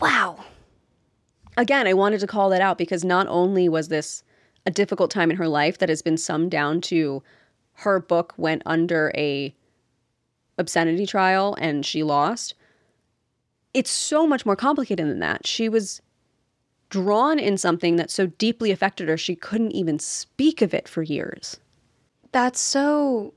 Wow. 0.00 0.44
again, 1.56 1.86
I 1.86 1.94
wanted 1.94 2.20
to 2.20 2.26
call 2.26 2.50
that 2.50 2.60
out 2.60 2.78
because 2.78 3.04
not 3.04 3.26
only 3.28 3.68
was 3.68 3.88
this 3.88 4.22
a 4.66 4.70
difficult 4.70 5.10
time 5.10 5.30
in 5.30 5.36
her 5.36 5.48
life 5.48 5.78
that 5.78 5.88
has 5.88 6.02
been 6.02 6.16
summed 6.16 6.50
down 6.50 6.80
to 6.82 7.22
her 7.78 8.00
book 8.00 8.34
went 8.36 8.62
under 8.66 9.12
a 9.16 9.54
obscenity 10.58 11.06
trial 11.06 11.56
and 11.60 11.84
she 11.84 12.02
lost. 12.02 12.54
It's 13.72 13.90
so 13.90 14.26
much 14.26 14.46
more 14.46 14.56
complicated 14.56 15.06
than 15.06 15.18
that. 15.18 15.46
She 15.46 15.68
was 15.68 16.00
drawn 16.88 17.38
in 17.38 17.58
something 17.58 17.96
that 17.96 18.10
so 18.10 18.26
deeply 18.26 18.70
affected 18.70 19.08
her 19.08 19.16
she 19.16 19.34
couldn't 19.34 19.72
even 19.72 19.98
speak 19.98 20.62
of 20.62 20.72
it 20.72 20.88
for 20.88 21.02
years. 21.02 21.58
That's 22.32 22.60
so. 22.60 23.34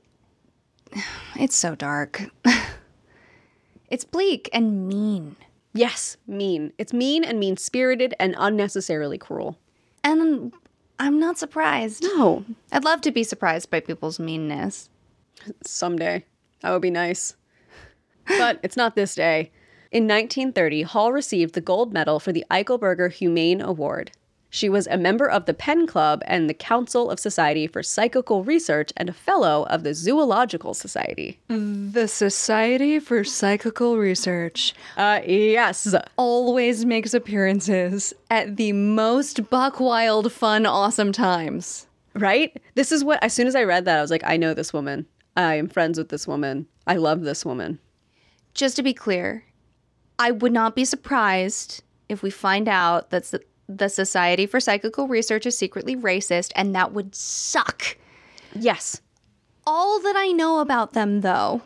It's 1.38 1.54
so 1.54 1.74
dark. 1.76 2.22
it's 3.90 4.04
bleak 4.04 4.48
and 4.52 4.88
mean. 4.88 5.36
Yes, 5.72 6.16
mean. 6.26 6.72
It's 6.78 6.92
mean 6.92 7.24
and 7.24 7.38
mean 7.38 7.56
spirited 7.56 8.14
and 8.18 8.34
unnecessarily 8.38 9.18
cruel. 9.18 9.58
And 10.02 10.52
I'm 10.98 11.20
not 11.20 11.38
surprised. 11.38 12.02
No, 12.02 12.44
I'd 12.72 12.84
love 12.84 13.00
to 13.02 13.10
be 13.10 13.22
surprised 13.22 13.70
by 13.70 13.80
people's 13.80 14.18
meanness. 14.18 14.88
Someday. 15.64 16.24
That 16.60 16.72
would 16.72 16.82
be 16.82 16.90
nice. 16.90 17.36
But 18.26 18.58
it's 18.62 18.76
not 18.76 18.96
this 18.96 19.14
day. 19.14 19.50
In 19.90 20.04
1930, 20.04 20.82
Hall 20.82 21.12
received 21.12 21.54
the 21.54 21.60
gold 21.60 21.92
medal 21.92 22.20
for 22.20 22.32
the 22.32 22.44
Eichelberger 22.50 23.10
Humane 23.12 23.60
Award. 23.60 24.10
She 24.50 24.68
was 24.70 24.86
a 24.86 24.96
member 24.96 25.28
of 25.28 25.44
the 25.44 25.52
PEN 25.52 25.86
Club 25.86 26.22
and 26.26 26.48
the 26.48 26.54
Council 26.54 27.10
of 27.10 27.20
Society 27.20 27.66
for 27.66 27.82
Psychical 27.82 28.44
Research 28.44 28.92
and 28.96 29.10
a 29.10 29.12
fellow 29.12 29.64
of 29.68 29.82
the 29.82 29.92
Zoological 29.92 30.72
Society. 30.72 31.38
The 31.48 32.08
Society 32.08 32.98
for 32.98 33.24
Psychical 33.24 33.98
Research 33.98 34.74
Uh, 34.96 35.20
yes. 35.26 35.94
always 36.16 36.84
makes 36.86 37.12
appearances 37.12 38.14
at 38.30 38.56
the 38.56 38.72
most 38.72 39.50
buck 39.50 39.80
wild, 39.80 40.32
fun, 40.32 40.64
awesome 40.64 41.12
times. 41.12 41.86
Right? 42.14 42.56
This 42.74 42.90
is 42.90 43.04
what, 43.04 43.22
as 43.22 43.34
soon 43.34 43.46
as 43.46 43.54
I 43.54 43.64
read 43.64 43.84
that, 43.84 43.98
I 43.98 44.02
was 44.02 44.10
like, 44.10 44.24
I 44.24 44.38
know 44.38 44.54
this 44.54 44.72
woman. 44.72 45.06
I 45.36 45.54
am 45.56 45.68
friends 45.68 45.98
with 45.98 46.08
this 46.08 46.26
woman. 46.26 46.66
I 46.86 46.96
love 46.96 47.20
this 47.20 47.44
woman. 47.44 47.78
Just 48.54 48.76
to 48.76 48.82
be 48.82 48.94
clear, 48.94 49.44
I 50.18 50.30
would 50.32 50.52
not 50.52 50.74
be 50.74 50.84
surprised 50.86 51.84
if 52.08 52.22
we 52.22 52.30
find 52.30 52.66
out 52.66 53.10
that 53.10 53.24
the, 53.24 53.40
the 53.68 53.88
Society 53.88 54.46
for 54.46 54.60
Psychical 54.60 55.08
Research 55.08 55.46
is 55.46 55.56
secretly 55.56 55.94
racist, 55.94 56.52
and 56.56 56.74
that 56.74 56.92
would 56.92 57.14
suck. 57.14 57.96
Yes. 58.54 59.00
All 59.66 60.00
that 60.00 60.16
I 60.16 60.28
know 60.28 60.60
about 60.60 60.94
them, 60.94 61.20
though, 61.20 61.62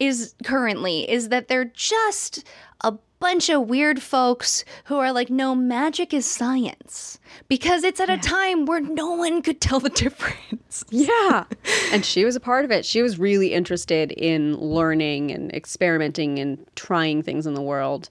is 0.00 0.34
currently 0.44 1.10
is 1.10 1.28
that 1.28 1.48
they're 1.48 1.66
just 1.66 2.44
a 2.80 2.94
bunch 3.18 3.48
of 3.48 3.68
weird 3.68 4.02
folks 4.02 4.64
who 4.84 4.96
are 4.96 5.12
like, 5.12 5.30
no, 5.30 5.54
magic 5.54 6.12
is 6.12 6.26
science. 6.26 7.18
Because 7.48 7.84
it's 7.84 8.00
at 8.00 8.10
a 8.10 8.18
time 8.18 8.66
where 8.66 8.80
no 8.80 9.14
one 9.14 9.42
could 9.42 9.60
tell 9.60 9.80
the 9.80 9.88
difference. 9.90 10.84
Yeah. 10.90 11.44
and 11.92 12.04
she 12.04 12.24
was 12.24 12.36
a 12.36 12.40
part 12.40 12.64
of 12.64 12.70
it. 12.70 12.84
She 12.84 13.02
was 13.02 13.18
really 13.18 13.52
interested 13.52 14.12
in 14.12 14.56
learning 14.56 15.30
and 15.30 15.52
experimenting 15.52 16.38
and 16.38 16.64
trying 16.76 17.22
things 17.22 17.46
in 17.46 17.54
the 17.54 17.62
world. 17.62 18.08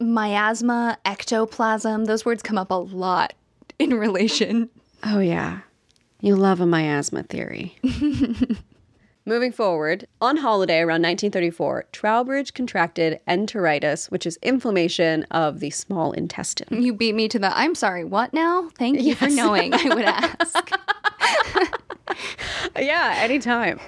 Miasma, 0.00 0.98
ectoplasm, 1.04 2.04
those 2.04 2.24
words 2.24 2.42
come 2.42 2.58
up 2.58 2.70
a 2.70 2.74
lot 2.74 3.34
in 3.78 3.94
relation. 3.94 4.70
Oh, 5.04 5.18
yeah. 5.18 5.60
You 6.20 6.34
love 6.36 6.60
a 6.60 6.66
miasma 6.66 7.22
theory. 7.22 7.76
Moving 9.24 9.52
forward, 9.52 10.08
on 10.22 10.38
holiday 10.38 10.78
around 10.78 11.02
1934, 11.02 11.88
Troubridge 11.92 12.54
contracted 12.54 13.20
enteritis, 13.28 14.10
which 14.10 14.24
is 14.24 14.38
inflammation 14.42 15.24
of 15.24 15.60
the 15.60 15.68
small 15.70 16.12
intestine. 16.12 16.82
You 16.82 16.94
beat 16.94 17.14
me 17.14 17.28
to 17.28 17.38
the 17.38 17.56
I'm 17.56 17.74
sorry, 17.74 18.04
what 18.04 18.32
now? 18.32 18.70
Thank 18.78 19.02
you 19.02 19.14
for 19.14 19.28
knowing, 19.28 19.74
I 19.74 19.94
would 19.94 20.04
ask. 20.04 20.70
yeah, 22.78 23.16
anytime. 23.18 23.78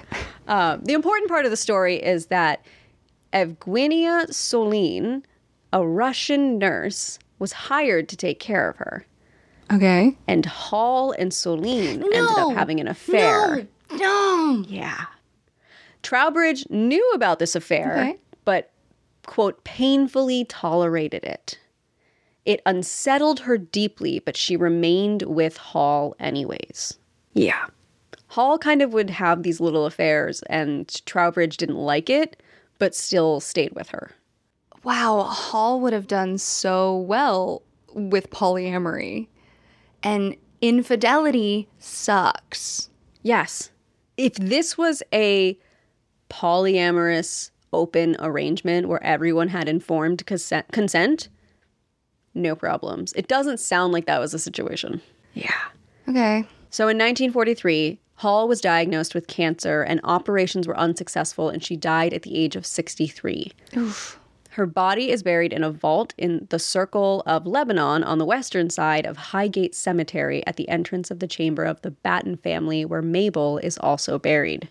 Um, 0.47 0.83
the 0.83 0.93
important 0.93 1.27
part 1.27 1.45
of 1.45 1.51
the 1.51 1.57
story 1.57 1.95
is 1.95 2.27
that 2.27 2.63
Evguenia 3.33 4.27
Souline, 4.29 5.23
a 5.73 5.85
Russian 5.85 6.57
nurse, 6.57 7.17
was 7.39 7.51
hired 7.53 8.07
to 8.09 8.17
take 8.17 8.39
care 8.39 8.69
of 8.69 8.77
her. 8.77 9.05
okay. 9.71 10.17
And 10.27 10.45
Hall 10.45 11.11
and 11.17 11.31
Souline 11.31 12.03
ended 12.03 12.21
up 12.37 12.53
having 12.53 12.79
an 12.79 12.87
affair. 12.87 13.67
No, 13.91 13.97
no. 13.97 14.65
Yeah. 14.67 15.05
Troubridge 16.03 16.69
knew 16.69 17.11
about 17.13 17.39
this 17.39 17.55
affair, 17.55 17.93
Okay. 17.93 18.17
but, 18.45 18.71
quote, 19.25 19.63
painfully 19.63 20.45
tolerated 20.45 21.23
it. 21.23 21.57
It 22.45 22.61
unsettled 22.65 23.41
her 23.41 23.57
deeply, 23.57 24.19
but 24.19 24.35
she 24.35 24.57
remained 24.57 25.21
with 25.23 25.57
Hall 25.57 26.15
anyways. 26.19 26.97
Yeah. 27.33 27.67
Hall 28.27 28.57
kind 28.57 28.81
of 28.81 28.93
would 28.93 29.09
have 29.11 29.43
these 29.43 29.59
little 29.59 29.85
affairs, 29.85 30.41
and 30.49 30.87
Troubridge 31.05 31.57
didn't 31.57 31.75
like 31.77 32.09
it, 32.09 32.41
but 32.79 32.95
still 32.95 33.39
stayed 33.39 33.73
with 33.75 33.89
her. 33.89 34.11
Wow, 34.83 35.23
Hall 35.23 35.79
would 35.81 35.93
have 35.93 36.07
done 36.07 36.37
so 36.37 36.97
well 36.97 37.61
with 37.93 38.29
polyamory. 38.29 39.27
And 40.03 40.35
infidelity 40.61 41.67
sucks. 41.77 42.89
Yes. 43.21 43.71
If 44.17 44.35
this 44.35 44.77
was 44.77 45.03
a 45.13 45.57
polyamorous 46.29 47.51
open 47.73 48.15
arrangement 48.19 48.87
where 48.87 49.03
everyone 49.03 49.49
had 49.49 49.69
informed 49.69 50.25
consent, 50.25 50.67
consent, 50.71 51.29
no 52.33 52.55
problems. 52.55 53.13
It 53.13 53.27
doesn't 53.27 53.59
sound 53.59 53.93
like 53.93 54.05
that 54.05 54.19
was 54.19 54.31
the 54.31 54.39
situation. 54.39 55.01
Yeah. 55.33 55.59
Okay. 56.07 56.45
So 56.69 56.85
in 56.85 56.97
1943, 56.97 57.99
Hall 58.15 58.47
was 58.47 58.61
diagnosed 58.61 59.13
with 59.15 59.27
cancer 59.27 59.81
and 59.81 59.99
operations 60.03 60.67
were 60.67 60.77
unsuccessful 60.77 61.49
and 61.49 61.63
she 61.63 61.75
died 61.75 62.13
at 62.13 62.21
the 62.21 62.37
age 62.37 62.55
of 62.55 62.65
63. 62.65 63.51
Her 64.55 64.65
body 64.65 65.11
is 65.11 65.23
buried 65.23 65.53
in 65.53 65.63
a 65.63 65.71
vault 65.71 66.13
in 66.17 66.47
the 66.49 66.59
Circle 66.59 67.23
of 67.25 67.47
Lebanon 67.47 68.03
on 68.03 68.17
the 68.17 68.25
western 68.25 68.69
side 68.69 69.05
of 69.05 69.15
Highgate 69.15 69.73
Cemetery 69.73 70.45
at 70.45 70.57
the 70.57 70.67
entrance 70.67 71.09
of 71.09 71.19
the 71.19 71.27
chamber 71.27 71.63
of 71.63 71.81
the 71.81 71.91
Batten 71.91 72.35
family, 72.35 72.83
where 72.83 73.01
Mabel 73.01 73.59
is 73.59 73.77
also 73.77 74.19
buried. 74.19 74.67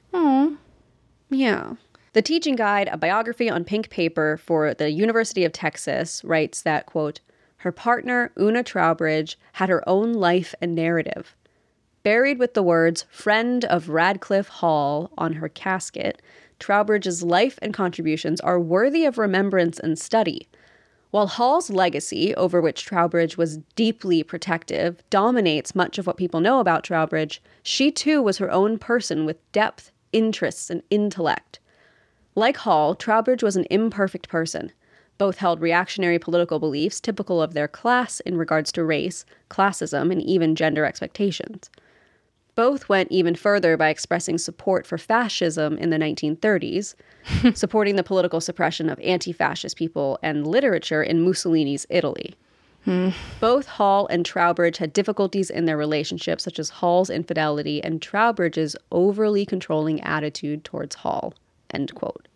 Yeah. 1.31 1.75
The 2.13 2.23
teaching 2.23 2.57
guide, 2.57 2.91
a 2.93 2.99
biography 2.99 3.49
on 3.49 3.65
pink 3.65 3.89
paper 3.89 4.37
for 4.37 4.75
the 4.75 4.91
University 4.91 5.45
of 5.45 5.53
Texas, 5.53 6.23
writes 6.25 6.61
that, 6.63 6.85
quote, 6.85 7.21
her 7.59 7.73
partner, 7.73 8.33
Una 8.39 8.63
Troubridge, 8.65 9.37
had 9.53 9.69
her 9.69 9.89
own 9.89 10.13
life 10.13 10.55
and 10.61 10.75
narrative. 10.75 11.37
Buried 12.03 12.39
with 12.39 12.55
the 12.55 12.63
words 12.63 13.05
friend 13.11 13.63
of 13.67 13.89
Radclyffe 13.89 14.49
Hall 14.49 15.11
on 15.19 15.35
her 15.35 15.51
casket, 15.51 16.23
Troubridge's 16.59 17.23
life 17.23 17.59
and 17.61 17.75
contributions 17.75 18.41
are 18.41 18.59
worthy 18.59 19.05
of 19.05 19.19
remembrance 19.19 19.79
and 19.79 19.99
study. 19.99 20.49
While 21.11 21.27
Hall's 21.27 21.69
legacy, 21.69 22.35
over 22.37 22.59
which 22.63 22.87
Troubridge 22.87 23.37
was 23.37 23.59
deeply 23.77 24.23
protective, 24.23 25.03
dominates 25.11 25.75
much 25.75 25.99
of 25.99 26.07
what 26.07 26.17
people 26.17 26.41
know 26.41 26.59
about 26.59 26.85
Troubridge, 26.85 27.41
she 27.63 27.91
too 27.91 28.23
was 28.23 28.39
her 28.39 28.51
own 28.51 28.79
person 28.79 29.27
with 29.27 29.53
depth, 29.53 29.93
interests, 30.11 30.71
and 30.71 30.83
intellect. 30.89 31.61
Like 32.35 32.57
Hall, 32.59 32.97
Troubridge 32.97 33.43
was 33.43 33.57
an 33.57 33.67
imperfect 33.69 34.27
person. 34.31 34.73
Both 35.19 35.37
held 35.37 35.61
reactionary 35.61 36.19
political 36.19 36.59
beliefs 36.59 36.99
typical 36.99 37.43
of 37.43 37.53
their 37.53 37.69
class 37.69 38.21
in 38.21 38.39
regards 38.39 38.73
to 38.73 38.85
race, 38.85 39.27
classism, 39.51 40.11
and 40.11 40.23
even 40.23 40.55
gender 40.57 40.87
expectations. 40.87 41.69
Both 42.61 42.91
went 42.91 43.11
even 43.11 43.37
further 43.37 43.79
by 43.79 43.89
expressing 43.89 44.37
support 44.37 44.87
for 44.87 44.99
fascism 44.99 45.79
in 45.79 45.89
the 45.89 45.97
1930s, 45.97 46.95
supporting 47.55 47.97
the 47.97 48.03
political 48.03 48.39
suppression 48.39 48.91
of 48.91 49.01
anti 49.01 49.33
fascist 49.33 49.79
people 49.79 50.19
and 50.23 50.47
literature 50.47 51.03
in 51.03 51.23
Mussolini's 51.23 51.87
Italy. 51.89 52.35
Hmm. 52.85 53.13
Both 53.41 53.67
Hall 53.67 54.07
and 54.09 54.27
Troubridge 54.27 54.77
had 54.77 54.93
difficulties 54.93 55.49
in 55.49 55.65
their 55.65 55.79
relationship, 55.79 56.39
such 56.39 56.59
as 56.59 56.69
Hall's 56.69 57.09
infidelity 57.09 57.83
and 57.83 57.99
Troubridge's 57.99 58.77
overly 58.93 59.47
controlling 59.47 60.03
attitude 60.03 60.63
towards 60.63 60.97
Hall. 60.97 61.33
End 61.73 61.95
quote. 61.95 62.29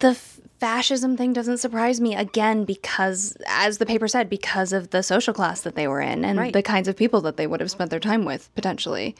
The 0.00 0.08
f- 0.08 0.40
fascism 0.58 1.16
thing 1.16 1.32
doesn't 1.32 1.58
surprise 1.58 2.00
me 2.00 2.16
again 2.16 2.64
because, 2.64 3.36
as 3.46 3.78
the 3.78 3.86
paper 3.86 4.08
said, 4.08 4.28
because 4.28 4.72
of 4.72 4.90
the 4.90 5.04
social 5.04 5.34
class 5.34 5.60
that 5.60 5.76
they 5.76 5.86
were 5.86 6.00
in 6.00 6.24
and 6.24 6.36
Right. 6.36 6.52
the 6.52 6.64
kinds 6.64 6.88
of 6.88 6.96
people 6.96 7.20
that 7.20 7.36
they 7.36 7.46
would 7.46 7.60
have 7.60 7.70
spent 7.70 7.90
their 7.90 8.00
time 8.00 8.24
with 8.24 8.52
potentially. 8.56 9.14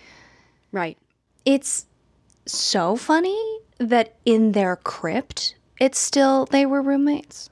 Right. 0.73 0.99
It's 1.45 1.87
so 2.47 2.97
funny 2.97 3.59
that 3.79 4.17
in 4.25 4.53
their 4.53 4.77
crypt, 4.77 5.55
it's 5.81 5.99
still 5.99 6.47
they 6.47 6.67
were 6.67 6.83
roommates. 6.83 7.51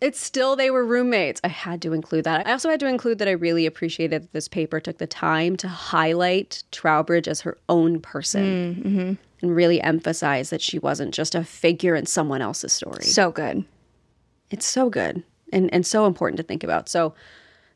It's 0.00 0.20
still 0.20 0.56
they 0.56 0.70
were 0.70 0.84
roommates. 0.84 1.40
I 1.42 1.48
had 1.48 1.80
to 1.82 1.92
include 1.92 2.24
that. 2.24 2.46
I 2.46 2.52
also 2.52 2.68
had 2.68 2.80
to 2.80 2.86
include 2.86 3.18
that 3.18 3.28
I 3.28 3.32
really 3.32 3.64
appreciated 3.64 4.22
that 4.22 4.32
this 4.32 4.46
paper 4.46 4.78
took 4.78 4.98
the 4.98 5.06
time 5.06 5.56
to 5.56 5.68
highlight 5.68 6.62
Troubridge 6.70 7.26
as 7.26 7.40
her 7.40 7.56
own 7.68 8.00
person 8.00 8.82
mm-hmm. 8.84 9.12
and 9.42 9.56
really 9.56 9.80
emphasize 9.80 10.50
that 10.50 10.60
she 10.60 10.78
wasn't 10.78 11.14
just 11.14 11.34
a 11.34 11.44
figure 11.44 11.94
in 11.94 12.04
someone 12.04 12.42
else's 12.42 12.74
story. 12.74 13.04
So 13.04 13.30
good. 13.30 13.64
It's 14.50 14.66
so 14.66 14.90
good 14.90 15.24
and, 15.52 15.72
and 15.72 15.86
so 15.86 16.06
important 16.06 16.36
to 16.36 16.42
think 16.42 16.62
about. 16.62 16.88
So, 16.88 17.14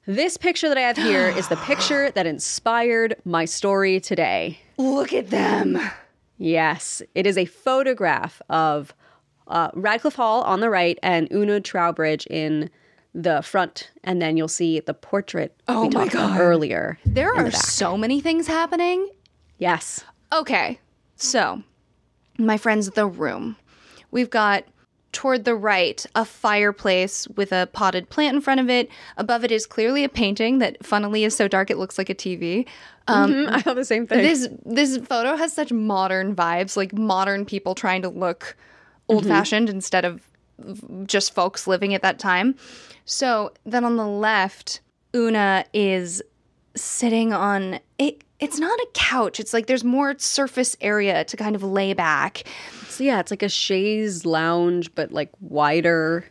this 0.07 0.37
picture 0.37 0.69
that 0.69 0.79
I 0.79 0.83
have 0.83 0.97
here 0.97 1.29
is 1.29 1.49
the 1.49 1.57
picture 1.65 2.11
that 2.13 2.27
inspired 2.27 3.17
my 3.25 3.45
story 3.45 4.01
today. 4.01 4.59
Look 4.79 5.13
at 5.13 5.31
them. 5.31 5.79
Yes, 6.39 7.03
it 7.15 7.27
is 7.27 7.37
a 7.37 7.45
photograph 7.45 8.41
of 8.49 8.95
uh, 9.47 9.71
Radclyffe 9.73 10.15
Hall 10.15 10.43
on 10.43 10.61
the 10.61 10.71
right 10.71 10.99
and 11.03 11.29
Una 11.33 11.61
Troubridge 11.61 12.27
in 12.29 12.71
the 13.15 13.43
front, 13.43 13.91
and 14.05 14.23
then 14.23 14.37
you'll 14.37 14.47
see 14.49 14.79
the 14.81 14.95
portrait 14.95 15.61
Oh 15.67 15.83
we 15.83 15.89
my 15.89 16.05
talked 16.05 16.15
about 16.15 16.29
God. 16.31 16.41
earlier. 16.41 16.99
There 17.05 17.35
are 17.35 17.51
the 17.51 17.57
so 17.57 17.97
many 17.97 18.21
things 18.21 18.47
happening. 18.47 19.09
Yes, 19.59 20.05
Okay, 20.33 20.79
so 21.17 21.63
my 22.39 22.57
friends, 22.57 22.89
the 22.91 23.07
room. 23.09 23.57
We've 24.13 24.31
got 24.31 24.63
toward 25.13 25.45
the 25.45 25.55
right 25.55 26.05
a 26.15 26.25
fireplace 26.25 27.27
with 27.29 27.53
a 27.53 27.69
potted 27.73 28.09
plant 28.11 28.37
in 28.37 28.41
front 28.41 28.61
of 28.61 28.71
it. 28.71 28.89
Above 29.17 29.45
it 29.45 29.51
is 29.51 29.67
clearly 29.67 30.05
a 30.05 30.09
painting 30.09 30.59
that, 30.59 30.85
funnily, 30.85 31.25
is 31.25 31.37
so 31.37 31.49
dark 31.49 31.71
it 31.71 31.79
looks 31.79 31.99
like 31.99 32.11
a 32.11 32.15
TV. 32.15 32.67
Um, 33.09 33.49
I 33.49 33.59
have 33.61 33.77
the 33.77 33.85
same 33.85 34.07
thing. 34.07 34.23
This 34.23 34.49
this 34.65 34.97
photo 34.99 35.37
has 35.37 35.53
such 35.53 35.73
modern 35.73 36.35
vibes, 36.35 36.77
like 36.77 36.93
modern 36.93 37.45
people 37.45 37.75
trying 37.75 38.03
to 38.03 38.09
look 38.09 38.57
old 39.09 39.27
fashioned 39.27 39.69
instead 39.69 40.05
of 40.05 40.23
just 41.07 41.35
folks 41.35 41.67
living 41.67 41.95
at 41.95 42.03
that 42.03 42.19
time. 42.19 42.55
So 43.05 43.53
then 43.65 43.85
on 43.85 43.97
the 43.97 44.07
left, 44.07 44.81
Una 45.15 45.65
is 45.73 46.23
sitting 46.77 47.33
on 47.33 47.81
it. 47.99 48.23
It's 48.41 48.59
not 48.59 48.79
a 48.79 48.87
couch. 48.95 49.39
It's 49.39 49.53
like 49.53 49.67
there's 49.67 49.85
more 49.85 50.19
surface 50.19 50.77
area 50.81 51.25
to 51.25 51.37
kind 51.37 51.55
of 51.55 51.63
lay 51.63 51.93
back. 51.93 52.45
so 52.89 53.05
yeah, 53.05 53.21
it's 53.21 53.31
like 53.31 53.43
a 53.43 53.49
chaise 53.49 54.25
lounge, 54.25 54.95
but 54.95 55.13
like 55.13 55.31
wider. 55.41 56.25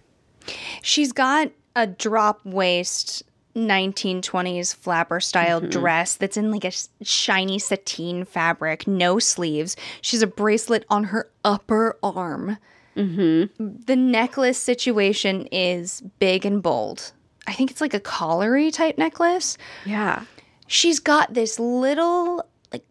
She's 0.82 1.12
got 1.12 1.52
a 1.76 1.88
drop 1.88 2.42
waist 2.46 3.24
1920s 3.56 4.76
flapper 4.76 5.20
style 5.20 5.60
mm-hmm. 5.60 5.70
dress 5.70 6.16
that's 6.16 6.38
in 6.38 6.52
like 6.52 6.66
a 6.66 6.72
shiny 7.04 7.60
sateen 7.60 8.26
fabric, 8.26 8.88
no 8.88 9.20
sleeves. 9.20 9.76
She's 10.02 10.22
a 10.22 10.28
bracelet 10.28 10.86
on 10.90 11.06
her 11.06 11.30
upper 11.44 11.98
arm. 12.02 12.58
Mm-hmm. 12.96 13.76
The 13.86 13.96
necklace 13.96 14.58
situation 14.58 15.48
is 15.52 16.02
big 16.20 16.46
and 16.46 16.62
bold. 16.62 17.12
I 17.48 17.54
think 17.54 17.72
it's 17.72 17.82
like 17.82 17.94
a 17.94 18.00
collary 18.00 18.72
type 18.72 18.98
necklace. 18.98 19.58
Yeah. 19.86 20.24
She's 20.70 21.00
got 21.00 21.34
this 21.34 21.60
little 21.60 22.46
like 22.72 22.86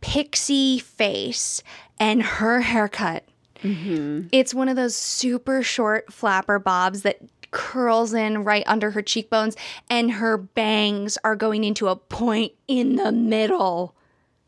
pixie 0.00 0.78
face 0.78 1.62
and 2.00 2.22
her 2.22 2.62
haircut. 2.62 3.24
It's 3.62 4.54
one 4.54 4.68
of 4.68 4.76
those 4.76 4.96
super 4.96 5.62
short 5.62 6.12
flapper 6.12 6.58
bobs 6.58 7.02
that 7.02 7.18
curls 7.50 8.14
in 8.14 8.44
right 8.44 8.62
under 8.66 8.92
her 8.92 9.02
cheekbones, 9.02 9.56
and 9.90 10.12
her 10.12 10.36
bangs 10.38 11.18
are 11.24 11.36
going 11.36 11.64
into 11.64 11.88
a 11.88 11.96
point 11.96 12.52
in 12.66 12.96
the 12.96 13.12
middle. 13.12 13.94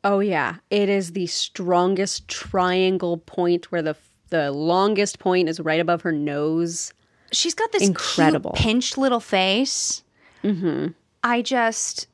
Oh 0.04 0.20
yeah, 0.20 0.56
it 0.70 0.88
is 0.88 1.12
the 1.12 1.26
strongest 1.26 2.28
triangle 2.28 3.18
point 3.18 3.70
where 3.70 3.82
the 3.82 3.96
the 4.30 4.52
longest 4.52 5.18
point 5.18 5.48
is 5.48 5.60
right 5.60 5.80
above 5.80 6.02
her 6.02 6.12
nose. 6.12 6.92
She's 7.32 7.54
got 7.54 7.72
this 7.72 7.82
Incredible. 7.82 8.52
pinched 8.54 8.96
little 8.96 9.20
face. 9.20 10.02
Mm-hmm. 10.42 10.92
I 11.22 11.42
just, 11.42 12.06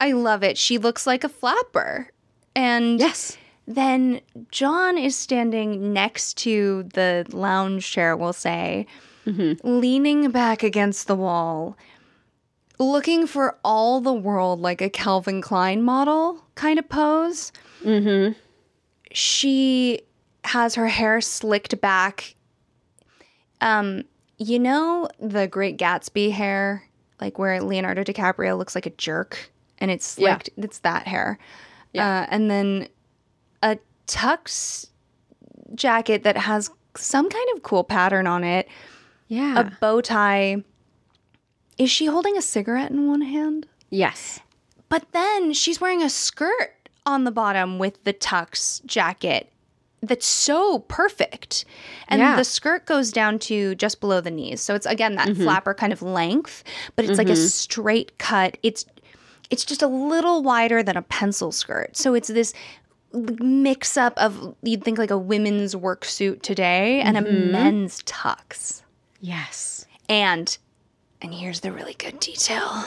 I 0.00 0.12
love 0.12 0.42
it. 0.42 0.56
She 0.56 0.78
looks 0.78 1.06
like 1.06 1.24
a 1.24 1.28
flapper, 1.28 2.10
and 2.56 2.98
Yes. 2.98 3.36
Then 3.66 4.20
John 4.50 4.98
is 4.98 5.14
standing 5.14 5.92
next 5.92 6.36
to 6.38 6.88
the 6.94 7.24
lounge 7.30 7.88
chair, 7.88 8.16
we'll 8.16 8.32
say, 8.32 8.86
leaning 9.24 10.32
back 10.32 10.64
against 10.64 11.06
the 11.06 11.14
wall, 11.14 11.76
looking 12.80 13.28
for 13.28 13.58
all 13.62 14.00
the 14.00 14.12
world 14.12 14.58
like 14.58 14.80
a 14.80 14.90
Calvin 14.90 15.40
Klein 15.40 15.82
model 15.82 16.44
kind 16.56 16.80
of 16.80 16.88
pose. 16.88 17.52
Mm-hmm. 17.84 18.32
She 19.12 20.00
has 20.42 20.74
her 20.74 20.88
hair 20.88 21.20
slicked 21.20 21.80
back. 21.80 22.34
Um, 23.60 24.02
you 24.38 24.58
know 24.58 25.08
the 25.20 25.46
Great 25.46 25.78
Gatsby 25.78 26.32
hair, 26.32 26.88
like 27.20 27.38
where 27.38 27.62
Leonardo 27.62 28.02
DiCaprio 28.02 28.58
looks 28.58 28.74
like 28.74 28.86
a 28.86 28.90
jerk, 28.90 29.52
and 29.80 29.90
it's 29.90 30.16
Yeah. 30.18 30.34
slicked. 30.34 30.50
It's 30.56 30.78
that 30.80 31.06
hair. 31.06 31.38
Uh, 31.94 32.26
and 32.30 32.50
then 32.50 32.88
a 33.62 33.78
tux 34.06 34.88
jacket 35.74 36.22
that 36.24 36.36
has 36.36 36.70
some 36.96 37.28
kind 37.28 37.48
of 37.56 37.62
cool 37.62 37.84
pattern 37.84 38.26
on 38.26 38.44
it, 38.44 38.68
Yeah. 39.28 39.58
a 39.60 39.64
bow 39.80 40.00
tie. 40.00 40.62
Is 41.78 41.90
she 41.90 42.06
holding 42.06 42.36
a 42.36 42.42
cigarette 42.42 42.90
in 42.90 43.06
one 43.08 43.22
hand? 43.22 43.66
yes. 43.90 44.40
But 44.88 45.12
then 45.12 45.52
she's 45.52 45.80
wearing 45.80 46.02
a 46.02 46.10
skirt 46.10 46.88
on 47.06 47.22
the 47.22 47.30
bottom 47.30 47.78
with 47.78 48.02
the 48.02 48.12
tux 48.12 48.84
jacket 48.86 49.52
that's 50.02 50.26
so 50.26 50.80
perfect. 50.80 51.64
And 52.08 52.20
Yeah. 52.20 52.34
the 52.34 52.42
skirt 52.44 52.86
goes 52.86 53.12
down 53.12 53.38
to 53.40 53.74
just 53.76 54.00
below 54.00 54.20
the 54.20 54.30
knees. 54.32 54.60
So 54.60 54.74
it's 54.74 54.86
again 54.86 55.14
that 55.14 55.36
flapper 55.36 55.74
kind 55.74 55.92
of 55.92 56.02
length, 56.02 56.64
but 56.96 57.04
it's 57.04 57.18
like 57.18 57.28
a 57.28 57.36
straight 57.36 58.18
cut. 58.18 58.56
It's 58.64 58.84
it's 59.50 59.64
just 59.64 59.82
a 59.82 59.86
little 59.86 60.42
wider 60.42 60.82
than 60.82 60.96
a 60.96 61.02
pencil 61.02 61.52
skirt. 61.52 61.96
So 61.96 62.14
it's 62.14 62.28
this 62.28 62.54
mix 63.12 63.96
up 63.96 64.16
of 64.16 64.54
you'd 64.62 64.84
think 64.84 64.98
like 64.98 65.10
a 65.10 65.18
women's 65.18 65.74
work 65.74 66.04
suit 66.04 66.42
today 66.42 67.00
and 67.00 67.16
a 67.16 67.22
mm-hmm. 67.22 67.52
men's 67.52 68.02
tux. 68.04 68.82
Yes. 69.20 69.86
And 70.08 70.56
and 71.20 71.34
here's 71.34 71.60
the 71.60 71.72
really 71.72 71.94
good 71.94 72.20
detail. 72.20 72.84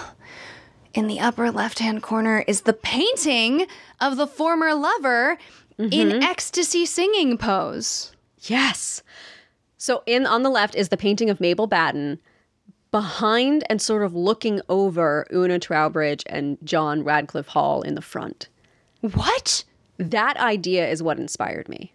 In 0.94 1.08
the 1.08 1.20
upper 1.20 1.52
left-hand 1.52 2.04
corner 2.04 2.44
is 2.48 2.62
the 2.62 2.74
painting 2.74 3.68
of 4.00 4.18
the 4.18 4.28
former 4.28 4.74
lover 4.74 5.38
in 5.78 5.90
mm-hmm. 5.90 6.24
ecstasy 6.24 6.86
singing 6.86 7.38
pose. 7.38 8.12
Yes. 8.42 9.02
So 9.78 10.04
in 10.06 10.26
on 10.26 10.44
the 10.44 10.50
left 10.50 10.76
is 10.76 10.90
the 10.90 10.98
painting 10.98 11.30
of 11.30 11.42
Mabel 11.42 11.68
Batten. 11.68 12.20
Behind 12.94 13.64
and 13.72 13.82
sort 13.82 14.04
of 14.04 14.14
looking 14.14 14.62
over 14.70 15.26
Una 15.34 15.60
Troubridge 15.60 16.22
and 16.28 16.60
John 16.64 17.04
Radclyffe 17.04 17.48
Hall 17.48 17.82
in 17.82 17.96
the 17.96 18.04
front. 18.04 18.50
What? 19.02 19.64
That 19.98 20.38
idea 20.38 20.88
is 20.88 21.02
what 21.02 21.18
inspired 21.18 21.68
me 21.68 21.92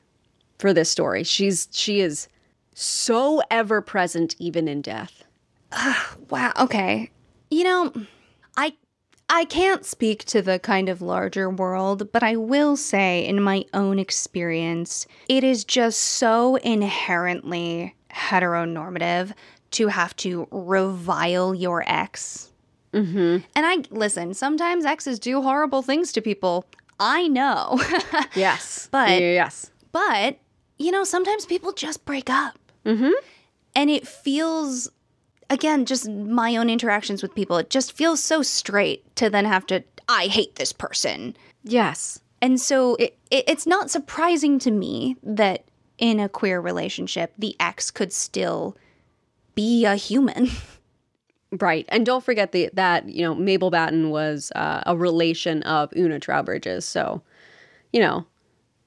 for 0.58 0.72
this 0.72 0.90
story. 0.90 1.22
She's 1.22 1.68
she 1.70 2.00
is 2.00 2.26
so 2.74 3.40
ever 3.48 3.80
present 3.80 4.34
even 4.40 4.66
in 4.66 4.82
death. 4.82 5.22
Wow. 6.30 6.52
Okay. 6.58 7.12
You 7.48 7.62
know, 7.62 7.92
I 8.56 8.72
I 9.28 9.44
can't 9.44 9.84
speak 9.84 10.24
to 10.24 10.42
the 10.42 10.58
kind 10.58 10.88
of 10.88 11.00
larger 11.00 11.48
world, 11.48 12.10
but 12.10 12.24
I 12.24 12.34
will 12.34 12.76
say 12.76 13.24
in 13.24 13.40
my 13.40 13.64
own 13.72 14.00
experience, 14.00 15.06
it 15.28 15.44
is 15.44 15.64
just 15.64 16.00
so 16.00 16.56
inherently 16.56 17.94
heteronormative 18.10 19.32
to 19.72 19.88
have 19.88 20.14
to 20.16 20.48
revile 20.50 21.54
your 21.54 21.84
ex. 21.86 22.52
Mm-hmm. 22.92 23.44
And 23.54 23.66
I 23.66 23.84
listen, 23.90 24.34
sometimes 24.34 24.84
exes 24.84 25.18
do 25.18 25.42
horrible 25.42 25.82
things 25.82 26.12
to 26.12 26.20
people. 26.20 26.64
I 27.00 27.28
know. 27.28 27.80
Yes. 28.34 28.88
But- 28.90 29.20
yes. 29.20 29.70
But, 29.92 30.38
you 30.78 30.90
know, 30.92 31.02
sometimes 31.04 31.46
people 31.46 31.72
just 31.72 32.04
break 32.04 32.28
up. 32.30 32.58
Mm-hmm. 32.84 33.10
And 33.74 33.90
it 33.90 34.06
feels, 34.06 34.88
again, 35.50 35.86
just 35.86 36.08
my 36.08 36.56
own 36.56 36.68
interactions 36.70 37.22
with 37.22 37.34
people, 37.34 37.56
it 37.56 37.70
just 37.70 37.92
feels 37.92 38.22
so 38.22 38.42
straight 38.42 39.04
to 39.16 39.30
then 39.30 39.44
have 39.44 39.66
to, 39.66 39.82
I 40.08 40.26
hate 40.26 40.56
this 40.56 40.72
person. 40.72 41.36
Yes. 41.64 42.20
And 42.40 42.60
so 42.60 42.94
it, 42.96 43.16
it, 43.30 43.44
it's 43.48 43.66
not 43.66 43.90
surprising 43.90 44.58
to 44.60 44.70
me 44.70 45.16
that 45.22 45.64
in 45.98 46.20
a 46.20 46.28
queer 46.28 46.60
relationship, 46.60 47.32
the 47.38 47.56
ex 47.58 47.90
could 47.90 48.12
still 48.12 48.76
be 49.59 49.85
a 49.85 49.97
human. 49.97 50.48
Right. 51.51 51.86
And 51.89 52.05
don't 52.05 52.22
forget 52.22 52.52
the, 52.52 52.68
that, 52.74 53.09
you 53.09 53.22
know, 53.22 53.35
Mabel 53.35 53.70
Batten 53.70 54.10
was 54.10 54.52
uh, 54.55 54.82
a 54.85 54.94
relation 54.94 55.62
of 55.62 55.90
Una 55.97 56.20
Troubridge's. 56.20 56.85
So, 56.85 57.22
you 57.90 58.01
know, 58.01 58.26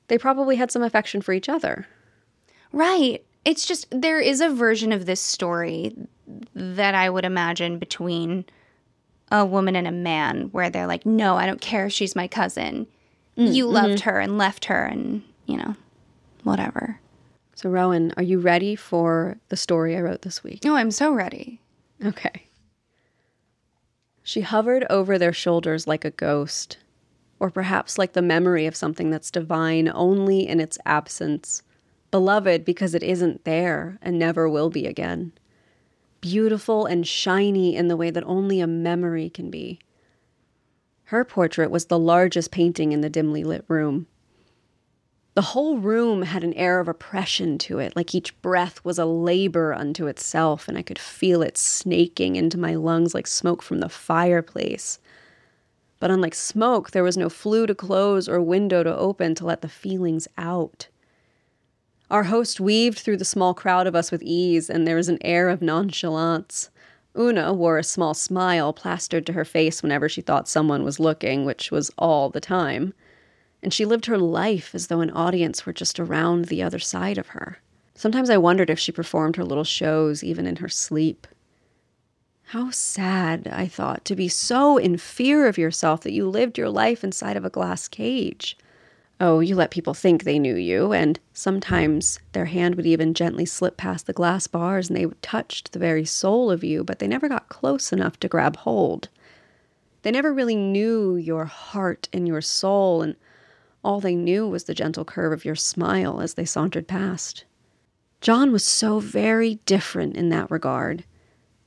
they 0.09 0.19
probably 0.19 0.57
had 0.57 0.69
some 0.69 0.83
affection 0.83 1.23
for 1.23 1.33
each 1.33 1.49
other. 1.49 1.87
Right. 2.71 3.25
It's 3.45 3.65
just 3.65 3.87
there 3.89 4.19
is 4.19 4.41
a 4.41 4.49
version 4.49 4.91
of 4.91 5.07
this 5.07 5.19
story 5.19 5.95
that 6.53 6.93
I 6.93 7.09
would 7.09 7.25
imagine 7.25 7.79
between 7.79 8.45
a 9.31 9.43
woman 9.43 9.75
and 9.75 9.87
a 9.87 9.91
man 9.91 10.49
where 10.51 10.69
they're 10.69 10.85
like, 10.85 11.03
no, 11.03 11.37
I 11.37 11.47
don't 11.47 11.61
care 11.61 11.87
if 11.87 11.93
she's 11.93 12.15
my 12.15 12.27
cousin. 12.27 12.85
Mm, 13.39 13.55
you 13.55 13.65
loved 13.65 14.01
mm-hmm. 14.01 14.09
her 14.11 14.19
and 14.19 14.37
left 14.37 14.65
her 14.65 14.83
and, 14.85 15.23
you 15.47 15.57
know, 15.57 15.75
whatever. 16.43 16.99
So, 17.61 17.69
Rowan, 17.69 18.11
are 18.17 18.23
you 18.23 18.39
ready 18.39 18.75
for 18.75 19.37
the 19.49 19.55
story 19.55 19.95
I 19.95 20.01
wrote 20.01 20.23
this 20.23 20.43
week? 20.43 20.61
Oh, 20.65 20.73
I'm 20.73 20.89
so 20.89 21.13
ready. 21.13 21.61
Okay. 22.03 22.47
She 24.23 24.41
hovered 24.41 24.83
over 24.89 25.19
their 25.19 25.31
shoulders 25.31 25.85
like 25.85 26.03
a 26.03 26.09
ghost, 26.09 26.79
or 27.39 27.51
perhaps 27.51 27.99
like 27.99 28.13
the 28.13 28.21
memory 28.23 28.65
of 28.65 28.75
something 28.75 29.11
that's 29.11 29.29
divine 29.29 29.91
only 29.93 30.47
in 30.47 30.59
its 30.59 30.79
absence, 30.87 31.61
beloved 32.09 32.65
because 32.65 32.95
it 32.95 33.03
isn't 33.03 33.45
there 33.45 33.99
and 34.01 34.17
never 34.17 34.49
will 34.49 34.71
be 34.71 34.87
again 34.87 35.31
beautiful 36.19 36.87
and 36.87 37.07
shiny 37.07 37.75
in 37.75 37.87
the 37.89 37.97
way 37.97 38.09
that 38.09 38.23
only 38.23 38.59
a 38.59 38.65
memory 38.65 39.29
can 39.29 39.51
be. 39.51 39.79
Her 41.05 41.23
portrait 41.23 41.69
was 41.69 41.85
the 41.85 41.99
largest 41.99 42.49
painting 42.49 42.91
in 42.91 43.01
the 43.01 43.09
dimly 43.09 43.43
lit 43.43 43.65
room. 43.67 44.07
The 45.33 45.41
whole 45.41 45.77
room 45.77 46.23
had 46.23 46.43
an 46.43 46.53
air 46.55 46.81
of 46.81 46.89
oppression 46.89 47.57
to 47.59 47.79
it, 47.79 47.95
like 47.95 48.13
each 48.13 48.39
breath 48.41 48.83
was 48.83 48.99
a 48.99 49.05
labor 49.05 49.73
unto 49.73 50.07
itself, 50.07 50.67
and 50.67 50.77
I 50.77 50.81
could 50.81 50.99
feel 50.99 51.41
it 51.41 51.57
snaking 51.57 52.35
into 52.35 52.57
my 52.57 52.75
lungs 52.75 53.13
like 53.13 53.27
smoke 53.27 53.61
from 53.61 53.79
the 53.79 53.87
fireplace. 53.87 54.99
But 56.01 56.11
unlike 56.11 56.35
smoke, 56.35 56.91
there 56.91 57.03
was 57.03 57.15
no 57.15 57.29
flue 57.29 57.65
to 57.65 57.75
close 57.75 58.27
or 58.27 58.41
window 58.41 58.83
to 58.83 58.97
open 58.97 59.33
to 59.35 59.45
let 59.45 59.61
the 59.61 59.69
feelings 59.69 60.27
out. 60.37 60.89
Our 62.09 62.23
host 62.23 62.59
weaved 62.59 62.99
through 62.99 63.17
the 63.17 63.23
small 63.23 63.53
crowd 63.53 63.87
of 63.87 63.95
us 63.95 64.11
with 64.11 64.21
ease, 64.21 64.69
and 64.69 64.85
there 64.85 64.97
was 64.97 65.07
an 65.07 65.19
air 65.21 65.47
of 65.47 65.61
nonchalance. 65.61 66.69
Una 67.17 67.53
wore 67.53 67.77
a 67.77 67.83
small 67.85 68.13
smile 68.13 68.73
plastered 68.73 69.25
to 69.27 69.33
her 69.33 69.45
face 69.45 69.81
whenever 69.81 70.09
she 70.09 70.21
thought 70.21 70.49
someone 70.49 70.83
was 70.83 70.99
looking, 70.99 71.45
which 71.45 71.71
was 71.71 71.89
all 71.97 72.29
the 72.29 72.41
time. 72.41 72.93
And 73.63 73.73
she 73.73 73.85
lived 73.85 74.07
her 74.07 74.17
life 74.17 74.73
as 74.73 74.87
though 74.87 75.01
an 75.01 75.11
audience 75.11 75.65
were 75.65 75.73
just 75.73 75.99
around 75.99 76.45
the 76.45 76.63
other 76.63 76.79
side 76.79 77.17
of 77.17 77.27
her. 77.27 77.59
Sometimes 77.93 78.29
I 78.29 78.37
wondered 78.37 78.69
if 78.69 78.79
she 78.79 78.91
performed 78.91 79.35
her 79.35 79.45
little 79.45 79.63
shows 79.63 80.23
even 80.23 80.47
in 80.47 80.55
her 80.57 80.69
sleep. 80.69 81.27
How 82.45 82.71
sad, 82.71 83.47
I 83.47 83.67
thought, 83.67 84.03
to 84.05 84.15
be 84.15 84.27
so 84.27 84.77
in 84.77 84.97
fear 84.97 85.47
of 85.47 85.57
yourself 85.57 86.01
that 86.01 86.11
you 86.11 86.27
lived 86.27 86.57
your 86.57 86.69
life 86.69 87.03
inside 87.03 87.37
of 87.37 87.45
a 87.45 87.49
glass 87.49 87.87
cage. 87.87 88.57
Oh, 89.21 89.39
you 89.39 89.55
let 89.55 89.69
people 89.69 89.93
think 89.93 90.23
they 90.23 90.39
knew 90.39 90.55
you, 90.55 90.91
and 90.91 91.19
sometimes 91.31 92.19
their 92.31 92.45
hand 92.45 92.73
would 92.73 92.87
even 92.87 93.13
gently 93.13 93.45
slip 93.45 93.77
past 93.77 94.07
the 94.07 94.13
glass 94.13 94.47
bars 94.47 94.89
and 94.89 94.97
they 94.97 95.05
touched 95.21 95.71
the 95.71 95.79
very 95.79 96.03
soul 96.03 96.49
of 96.49 96.63
you, 96.63 96.83
but 96.83 96.97
they 96.97 97.07
never 97.07 97.29
got 97.29 97.47
close 97.47 97.93
enough 97.93 98.19
to 98.19 98.27
grab 98.27 98.55
hold. 98.57 99.09
They 100.01 100.09
never 100.09 100.33
really 100.33 100.55
knew 100.55 101.15
your 101.15 101.45
heart 101.45 102.09
and 102.11 102.27
your 102.27 102.41
soul, 102.41 103.03
and 103.03 103.15
all 103.83 103.99
they 103.99 104.15
knew 104.15 104.47
was 104.47 104.65
the 104.65 104.73
gentle 104.73 105.05
curve 105.05 105.33
of 105.33 105.45
your 105.45 105.55
smile 105.55 106.21
as 106.21 106.35
they 106.35 106.45
sauntered 106.45 106.87
past. 106.87 107.45
John 108.21 108.51
was 108.51 108.63
so 108.63 108.99
very 108.99 109.55
different 109.65 110.15
in 110.15 110.29
that 110.29 110.51
regard. 110.51 111.03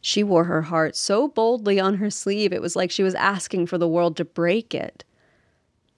She 0.00 0.22
wore 0.22 0.44
her 0.44 0.62
heart 0.62 0.96
so 0.96 1.28
boldly 1.28 1.80
on 1.80 1.94
her 1.94 2.10
sleeve, 2.10 2.52
it 2.52 2.62
was 2.62 2.76
like 2.76 2.90
she 2.90 3.02
was 3.02 3.14
asking 3.14 3.66
for 3.66 3.78
the 3.78 3.88
world 3.88 4.16
to 4.18 4.24
break 4.24 4.74
it. 4.74 5.02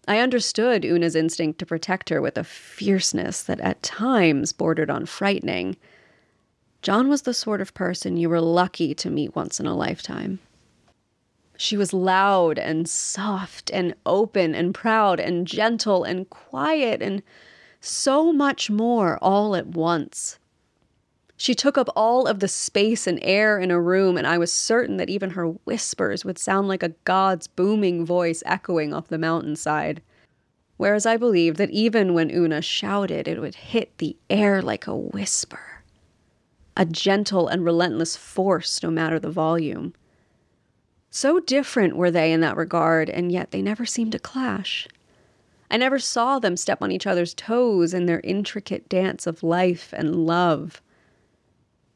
I 0.09 0.20
understood 0.20 0.84
Una's 0.84 1.16
instinct 1.16 1.59
to 1.59 1.66
protect 1.66 2.09
her 2.10 2.22
with 2.22 2.38
a 2.38 2.44
fierceness 2.44 3.43
that 3.43 3.60
at 3.60 3.82
times 3.82 4.52
bordered 4.52 4.88
on 4.88 5.05
frightening. 5.05 5.76
John 6.80 7.09
was 7.09 7.22
the 7.22 7.34
sort 7.34 7.60
of 7.60 7.74
person 7.74 8.16
you 8.16 8.28
were 8.28 8.40
lucky 8.40 8.94
to 8.94 9.10
meet 9.10 9.34
once 9.34 9.59
in 9.59 9.66
a 9.66 9.74
lifetime. 9.74 10.38
She 11.59 11.77
was 11.77 11.93
loud 11.93 12.59
and 12.59 12.89
soft 12.89 13.70
and 13.73 13.95
open 14.05 14.55
and 14.55 14.74
proud 14.74 15.20
and 15.20 15.47
gentle 15.47 16.05
and 16.05 16.28
quiet 16.28 17.01
and 17.01 17.23
so 17.81 18.33
much 18.33 18.70
more 18.70 19.19
all 19.23 19.57
at 19.57 19.69
once. 19.69 20.39
She 21.39 21.55
took 21.55 21.77
up 21.77 21.89
all 21.95 22.27
of 22.27 22.41
the 22.41 22.49
space 22.49 23.07
and 23.07 23.19
air 23.23 23.59
in 23.59 23.70
a 23.70 23.81
room, 23.81 24.16
and 24.16 24.27
I 24.27 24.39
was 24.39 24.51
certain 24.53 24.97
that 24.97 25.11
even 25.11 25.31
her 25.31 25.49
whispers 25.49 26.24
would 26.24 26.39
sound 26.39 26.66
like 26.66 26.83
a 26.83 26.95
god's 27.05 27.47
booming 27.47 28.07
voice 28.07 28.43
echoing 28.47 28.95
off 28.95 29.09
the 29.09 29.19
mountainside. 29.19 30.01
Whereas 30.78 31.05
I 31.07 31.16
believed 31.16 31.59
that 31.59 31.70
even 31.70 32.15
when 32.15 32.31
Una 32.31 32.62
shouted, 32.62 33.28
it 33.28 33.41
would 33.41 33.55
hit 33.55 33.99
the 33.99 34.16
air 34.31 34.62
like 34.62 34.87
a 34.87 34.97
whisper. 34.97 35.83
A 36.77 36.85
gentle 36.85 37.49
and 37.49 37.65
relentless 37.65 38.16
force, 38.16 38.83
no 38.83 38.91
matter 38.91 39.19
the 39.19 39.31
volume. 39.31 39.95
So 41.16 41.40
different 41.40 41.97
were 41.97 42.10
they 42.10 42.30
in 42.30 42.43
that 42.43 42.59
regard, 42.59 43.09
and 43.09 43.32
yet 43.32 43.51
they 43.51 43.62
never 43.62 43.86
seemed 43.86 44.12
to 44.12 44.18
clash. 44.18 44.86
I 45.70 45.78
never 45.78 45.98
saw 45.98 46.38
them 46.38 46.59
step 46.59 46.82
on 46.82 46.93
each 46.93 47.06
other's 47.06 47.32
toes 47.32 47.94
in 47.94 48.05
their 48.05 48.20
intricate 48.20 48.86
dance 48.90 49.26
of 49.26 49.43
life 49.43 49.94
and 49.97 50.26
love. 50.26 50.82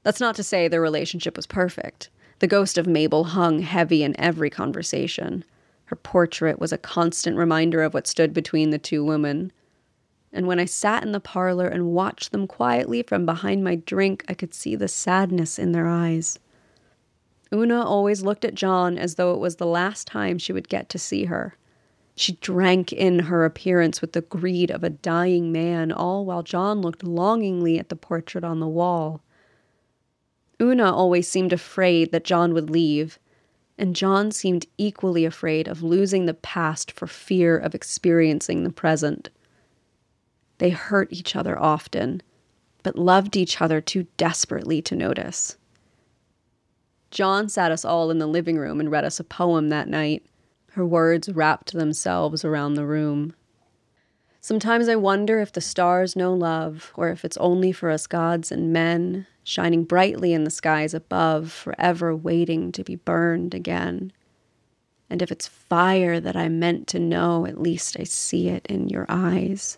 That's 0.04 0.20
not 0.20 0.36
to 0.36 0.42
say 0.42 0.68
their 0.68 0.80
relationship 0.80 1.36
was 1.36 1.46
perfect. 1.46 2.08
The 2.38 2.46
ghost 2.46 2.78
of 2.78 2.86
Mabel 2.86 3.24
hung 3.24 3.58
heavy 3.58 4.02
in 4.02 4.18
every 4.18 4.48
conversation. 4.48 5.44
Her 5.84 5.96
portrait 5.96 6.58
was 6.58 6.72
a 6.72 6.78
constant 6.78 7.36
reminder 7.36 7.82
of 7.82 7.92
what 7.92 8.06
stood 8.06 8.32
between 8.32 8.70
the 8.70 8.78
two 8.78 9.04
women. 9.04 9.52
And 10.32 10.46
when 10.46 10.58
I 10.58 10.64
sat 10.64 11.02
in 11.02 11.12
the 11.12 11.20
parlor 11.20 11.68
and 11.68 11.92
watched 11.92 12.32
them 12.32 12.46
quietly 12.46 13.02
from 13.02 13.26
behind 13.26 13.64
my 13.64 13.74
drink, 13.74 14.24
I 14.28 14.32
could 14.32 14.54
see 14.54 14.76
the 14.76 14.88
sadness 14.88 15.58
in 15.58 15.72
their 15.72 15.88
eyes. 15.88 16.38
Una 17.52 17.82
always 17.82 18.22
looked 18.22 18.44
at 18.44 18.54
John 18.54 18.96
as 18.96 19.16
though 19.16 19.34
it 19.34 19.40
was 19.40 19.56
the 19.56 19.66
last 19.66 20.06
time 20.06 20.38
she 20.38 20.52
would 20.52 20.68
get 20.68 20.88
to 20.90 20.98
see 20.98 21.24
her. 21.24 21.56
She 22.14 22.32
drank 22.34 22.92
in 22.92 23.20
her 23.20 23.44
appearance 23.44 24.00
with 24.00 24.12
the 24.12 24.20
greed 24.20 24.70
of 24.70 24.84
a 24.84 24.90
dying 24.90 25.50
man, 25.50 25.90
all 25.90 26.24
while 26.24 26.42
John 26.42 26.80
looked 26.80 27.02
longingly 27.02 27.78
at 27.78 27.88
the 27.88 27.96
portrait 27.96 28.44
on 28.44 28.60
the 28.60 28.68
wall. 28.68 29.22
Una 30.60 30.92
always 30.92 31.26
seemed 31.26 31.52
afraid 31.52 32.12
that 32.12 32.24
John 32.24 32.52
would 32.52 32.68
leave, 32.68 33.18
and 33.78 33.96
John 33.96 34.30
seemed 34.30 34.66
equally 34.76 35.24
afraid 35.24 35.66
of 35.66 35.82
losing 35.82 36.26
the 36.26 36.34
past 36.34 36.92
for 36.92 37.06
fear 37.06 37.56
of 37.56 37.74
experiencing 37.74 38.62
the 38.62 38.70
present. 38.70 39.30
They 40.58 40.70
hurt 40.70 41.10
each 41.10 41.34
other 41.34 41.58
often, 41.58 42.22
but 42.82 42.98
loved 42.98 43.36
each 43.36 43.60
other 43.62 43.80
too 43.80 44.06
desperately 44.18 44.82
to 44.82 44.94
notice. 44.94 45.56
John 47.10 47.48
sat 47.48 47.72
us 47.72 47.84
all 47.84 48.10
in 48.10 48.18
the 48.18 48.26
living 48.26 48.56
room 48.56 48.80
and 48.80 48.90
read 48.90 49.04
us 49.04 49.18
a 49.18 49.24
poem 49.24 49.68
that 49.68 49.88
night. 49.88 50.24
Her 50.72 50.86
words 50.86 51.28
wrapped 51.28 51.72
themselves 51.72 52.44
around 52.44 52.74
the 52.74 52.86
room. 52.86 53.34
Sometimes 54.40 54.88
I 54.88 54.96
wonder 54.96 55.40
if 55.40 55.52
the 55.52 55.60
stars 55.60 56.16
know 56.16 56.32
love, 56.32 56.92
or 56.96 57.08
if 57.08 57.24
it's 57.24 57.36
only 57.36 57.72
for 57.72 57.90
us 57.90 58.06
gods 58.06 58.50
and 58.50 58.72
men, 58.72 59.26
shining 59.44 59.84
brightly 59.84 60.32
in 60.32 60.44
the 60.44 60.50
skies 60.50 60.94
above, 60.94 61.52
forever 61.52 62.16
waiting 62.16 62.72
to 62.72 62.84
be 62.84 62.96
burned 62.96 63.52
again. 63.52 64.12
And 65.10 65.20
if 65.20 65.32
it's 65.32 65.48
fire 65.48 66.20
that 66.20 66.36
I'm 66.36 66.58
meant 66.58 66.86
to 66.88 67.00
know, 67.00 67.44
at 67.44 67.60
least 67.60 67.96
I 67.98 68.04
see 68.04 68.48
it 68.48 68.64
in 68.66 68.88
your 68.88 69.04
eyes. 69.08 69.76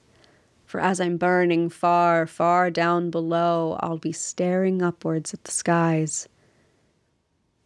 For 0.66 0.78
as 0.78 1.00
I'm 1.00 1.16
burning 1.16 1.68
far, 1.68 2.26
far 2.26 2.70
down 2.70 3.10
below, 3.10 3.78
I'll 3.80 3.98
be 3.98 4.12
staring 4.12 4.80
upwards 4.80 5.34
at 5.34 5.44
the 5.44 5.50
skies. 5.50 6.28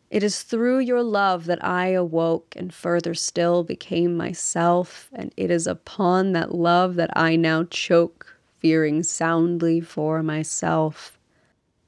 It 0.08 0.22
is 0.22 0.42
through 0.42 0.78
your 0.80 1.02
love 1.02 1.46
that 1.46 1.64
I 1.64 1.88
awoke 1.88 2.54
and 2.56 2.72
further 2.72 3.12
still 3.12 3.64
became 3.64 4.16
myself, 4.16 5.10
and 5.12 5.32
it 5.36 5.50
is 5.50 5.66
upon 5.66 6.32
that 6.32 6.54
love 6.54 6.94
that 6.94 7.10
I 7.16 7.34
now 7.34 7.64
choke, 7.64 8.38
fearing 8.58 9.02
soundly 9.02 9.80
for 9.80 10.22
myself. 10.22 11.18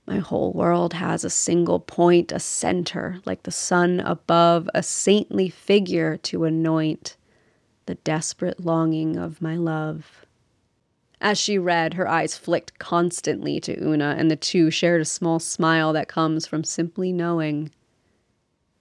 My 0.05 0.19
whole 0.19 0.53
world 0.53 0.95
has 0.95 1.23
a 1.23 1.31
single 1.31 1.79
point, 1.79 2.33
a 2.33 2.41
center, 2.41 3.21
like 3.25 3.45
the 3.45 3.53
sun 3.53 4.01
above, 4.01 4.69
a 4.75 4.83
saintly 4.83 5.49
figure 5.49 6.17
to 6.17 6.45
anoint 6.45 7.17
the 7.87 7.95
desperate 7.97 8.65
longing 8.65 9.17
of 9.17 9.41
my 9.41 9.55
love. 9.55 10.27
As 11.21 11.39
she 11.39 11.59
read, 11.59 11.95
her 11.95 12.09
eyes 12.09 12.37
flicked 12.37 12.79
constantly 12.79 13.61
to 13.61 13.81
Una, 13.83 14.17
and 14.19 14.31
the 14.31 14.37
two 14.37 14.71
shared 14.71 15.01
a 15.01 15.05
small 15.05 15.39
smile 15.39 15.93
that 15.93 16.09
comes 16.09 16.47
from 16.47 16.65
simply 16.65 17.13
knowing 17.13 17.71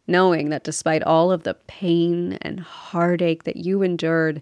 knowing 0.08 0.50
that 0.50 0.64
despite 0.64 1.04
all 1.04 1.32
of 1.32 1.44
the 1.44 1.56
pain 1.68 2.34
and 2.42 2.60
heartache 2.60 3.44
that 3.44 3.58
you 3.58 3.84
endured, 3.84 4.42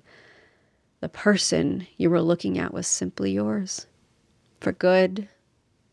the 1.02 1.10
person 1.10 1.88
you 1.98 2.10
were 2.10 2.22
looking 2.22 2.58
at 2.58 2.74
was 2.74 2.88
simply 2.88 3.32
yours. 3.32 3.88
For 4.62 4.72
good, 4.72 5.28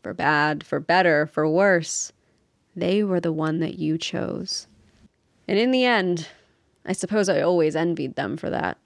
for 0.01 0.13
bad, 0.13 0.63
for 0.63 0.79
better, 0.79 1.27
for 1.27 1.49
worse, 1.49 2.11
they 2.75 3.03
were 3.03 3.19
the 3.19 3.33
one 3.33 3.59
that 3.59 3.79
you 3.79 3.97
chose. 3.97 4.67
And 5.47 5.59
in 5.59 5.71
the 5.71 5.85
end, 5.85 6.27
I 6.85 6.93
suppose 6.93 7.29
I 7.29 7.41
always 7.41 7.75
envied 7.75 8.15
them 8.15 8.37
for 8.37 8.49
that. 8.49 8.77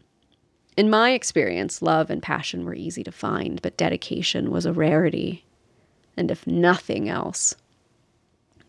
In 0.75 0.89
my 0.89 1.11
experience, 1.11 1.81
love 1.81 2.09
and 2.09 2.21
passion 2.21 2.63
were 2.63 2.75
easy 2.75 3.03
to 3.03 3.11
find, 3.11 3.61
but 3.61 3.77
dedication 3.77 4.51
was 4.51 4.65
a 4.65 4.73
rarity. 4.73 5.45
And 6.15 6.29
if 6.29 6.45
nothing 6.45 7.09
else, 7.09 7.55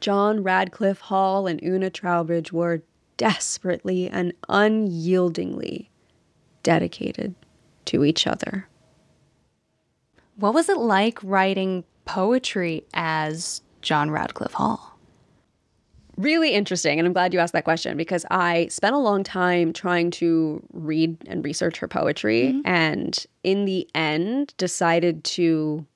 John 0.00 0.44
Radclyffe 0.44 1.00
Hall 1.00 1.46
and 1.46 1.62
Una 1.62 1.90
Troubridge 1.90 2.52
were 2.52 2.82
desperately 3.16 4.08
and 4.08 4.32
unyieldingly 4.48 5.88
dedicated 6.62 7.34
to 7.86 8.04
each 8.04 8.26
other. 8.26 8.68
What 10.36 10.54
was 10.54 10.68
it 10.68 10.78
like 10.78 11.18
writing 11.22 11.84
poetry 12.04 12.84
as 12.94 13.62
John 13.82 14.10
Radclyffe 14.10 14.52
Hall? 14.52 14.98
Really 16.16 16.52
interesting. 16.52 16.98
And 16.98 17.06
I'm 17.06 17.12
glad 17.12 17.32
you 17.32 17.38
asked 17.38 17.52
that 17.52 17.64
question 17.64 17.96
because 17.96 18.24
I 18.30 18.66
spent 18.68 18.94
a 18.94 18.98
long 18.98 19.22
time 19.22 19.72
trying 19.72 20.10
to 20.12 20.62
read 20.72 21.16
and 21.28 21.44
research 21.44 21.78
her 21.78 21.86
poetry. 21.86 22.54
Mm-hmm. 22.54 22.60
And 22.64 23.26
in 23.44 23.64
the 23.64 23.88
end, 23.94 24.54
decided 24.56 25.22
to 25.24 25.86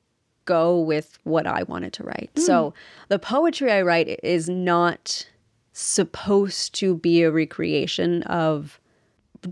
go 0.45 0.79
with 0.79 1.19
what 1.25 1.47
I 1.47 1.63
wanted 1.65 1.93
to 1.95 2.05
write. 2.05 2.31
Mm. 2.35 2.43
So 2.43 2.75
the 3.09 3.19
poetry 3.19 3.73
I 3.73 3.83
write 3.83 4.21
is 4.23 4.49
not 4.49 5.27
supposed 5.73 6.75
to 6.77 6.97
be 6.97 7.23
a 7.23 7.31
recreation 7.31 8.23
of 8.25 8.81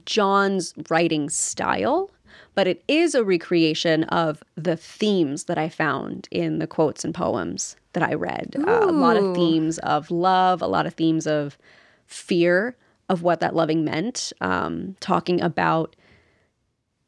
John's 0.04 0.74
writing 0.88 1.28
style, 1.30 2.10
but 2.54 2.66
it 2.66 2.82
is 2.88 3.14
a 3.14 3.24
recreation 3.24 4.04
of 4.04 4.42
the 4.54 4.76
themes 4.76 5.44
that 5.44 5.58
I 5.58 5.68
found 5.68 6.28
in 6.30 6.58
the 6.58 6.66
quotes 6.66 7.04
and 7.04 7.14
poems 7.14 7.76
that 7.92 8.02
I 8.02 8.14
read. 8.14 8.54
Uh, 8.56 8.86
a 8.88 8.92
lot 8.92 9.16
of 9.16 9.34
themes 9.34 9.78
of 9.78 10.10
love, 10.10 10.62
a 10.62 10.66
lot 10.66 10.86
of 10.86 10.94
themes 10.94 11.26
of 11.26 11.58
fear 12.06 12.76
of 13.08 13.22
what 13.22 13.40
that 13.40 13.56
loving 13.56 13.84
meant, 13.84 14.32
um, 14.40 14.94
talking 15.00 15.40
about 15.40 15.96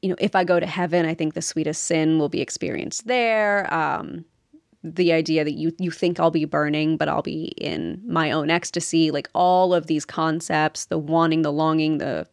you 0.02 0.08
know, 0.08 0.16
if 0.18 0.34
I 0.34 0.44
go 0.44 0.60
to 0.60 0.66
heaven, 0.66 1.06
I 1.06 1.14
think 1.14 1.34
the 1.34 1.42
sweetest 1.42 1.84
sin 1.84 2.18
will 2.18 2.28
be 2.28 2.40
experienced 2.40 3.06
there. 3.06 3.72
Um, 3.72 4.24
the 4.84 5.12
idea 5.12 5.44
that 5.44 5.52
you 5.52 5.72
you 5.78 5.92
think 5.92 6.18
I'll 6.18 6.32
be 6.32 6.44
burning, 6.44 6.96
but 6.96 7.08
I'll 7.08 7.22
be 7.22 7.54
in 7.56 8.02
my 8.04 8.32
own 8.32 8.50
ecstasy, 8.50 9.12
like 9.12 9.28
all 9.32 9.72
of 9.72 9.86
these 9.86 10.04
concepts, 10.04 10.86
the 10.86 10.98
wanting, 10.98 11.42
the 11.42 11.52
longing, 11.52 11.98
the 11.98 12.26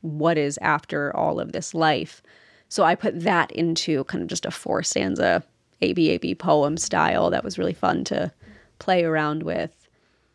what 0.00 0.36
is 0.36 0.58
after 0.60 1.16
all 1.16 1.38
of 1.38 1.52
this 1.52 1.72
life. 1.72 2.20
So 2.68 2.82
I 2.82 2.96
put 2.96 3.20
that 3.20 3.52
into 3.52 4.02
kind 4.04 4.22
of 4.22 4.28
just 4.28 4.44
a 4.44 4.50
four 4.50 4.82
stanza 4.82 5.44
ABAB 5.82 6.38
poem 6.38 6.76
style 6.76 7.30
that 7.30 7.44
was 7.44 7.58
really 7.58 7.74
fun 7.74 8.02
to 8.04 8.32
play 8.80 9.04
around 9.04 9.44
with. 9.44 9.88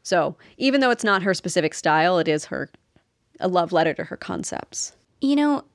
So 0.03 0.37
even 0.57 0.79
though 0.79 0.91
it's 0.91 1.03
not 1.03 1.23
her 1.23 1.33
specific 1.33 1.73
style, 1.73 2.19
it 2.19 2.29
is 2.29 2.45
her 2.45 2.69
a 3.41 3.49
love 3.49 3.73
letter 3.73 3.93
to 3.95 4.05
her 4.05 4.17
concepts. 4.17 4.93
You 5.21 5.35
know, 5.35 5.65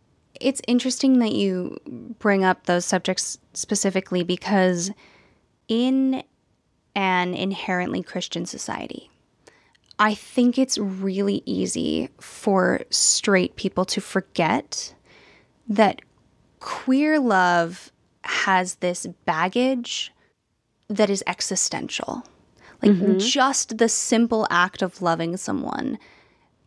it's 0.40 0.60
interesting 0.66 1.18
that 1.20 1.32
you 1.32 1.78
bring 2.18 2.44
up 2.44 2.66
those 2.66 2.84
subjects 2.84 3.38
specifically 3.52 4.22
because 4.22 4.90
in 5.68 6.22
an 6.94 7.34
inherently 7.34 8.02
Christian 8.02 8.46
society, 8.46 9.10
I 9.98 10.14
think 10.14 10.58
it's 10.58 10.76
really 10.78 11.42
easy 11.46 12.08
for 12.20 12.82
straight 12.90 13.56
people 13.56 13.84
to 13.86 14.00
forget 14.00 14.94
that 15.68 16.02
queer 16.60 17.20
love 17.20 17.92
has 18.24 18.76
this 18.76 19.06
baggage 19.24 20.12
that 20.88 21.10
is 21.10 21.22
existential. 21.26 22.24
Like 22.82 22.92
mm-hmm. 22.92 23.18
just 23.18 23.78
the 23.78 23.88
simple 23.88 24.46
act 24.50 24.82
of 24.82 25.00
loving 25.00 25.36
someone 25.36 25.98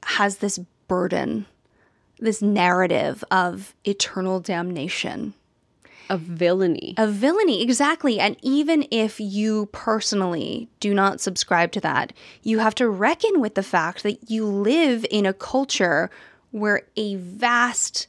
has 0.04 0.38
this 0.38 0.60
burden 0.88 1.46
this 2.20 2.42
narrative 2.42 3.24
of 3.32 3.76
eternal 3.86 4.40
damnation 4.40 5.34
of 6.10 6.22
villainy. 6.22 6.94
Of 6.98 7.14
villainy, 7.14 7.62
exactly. 7.62 8.20
And 8.20 8.38
even 8.42 8.88
if 8.92 9.20
you 9.20 9.68
personally 9.68 10.70
do 10.80 10.94
not 10.94 11.20
subscribe 11.20 11.72
to 11.74 11.82
that, 11.82 12.14
you 12.44 12.60
have 12.60 12.76
to 12.76 12.90
reckon 12.90 13.40
with 13.40 13.56
the 13.56 13.64
fact 13.64 14.04
that 14.04 14.30
you 14.30 14.46
live 14.46 15.06
in 15.10 15.26
a 15.26 15.34
culture 15.34 16.10
where 16.52 16.84
a 16.96 17.16
vast 17.16 18.08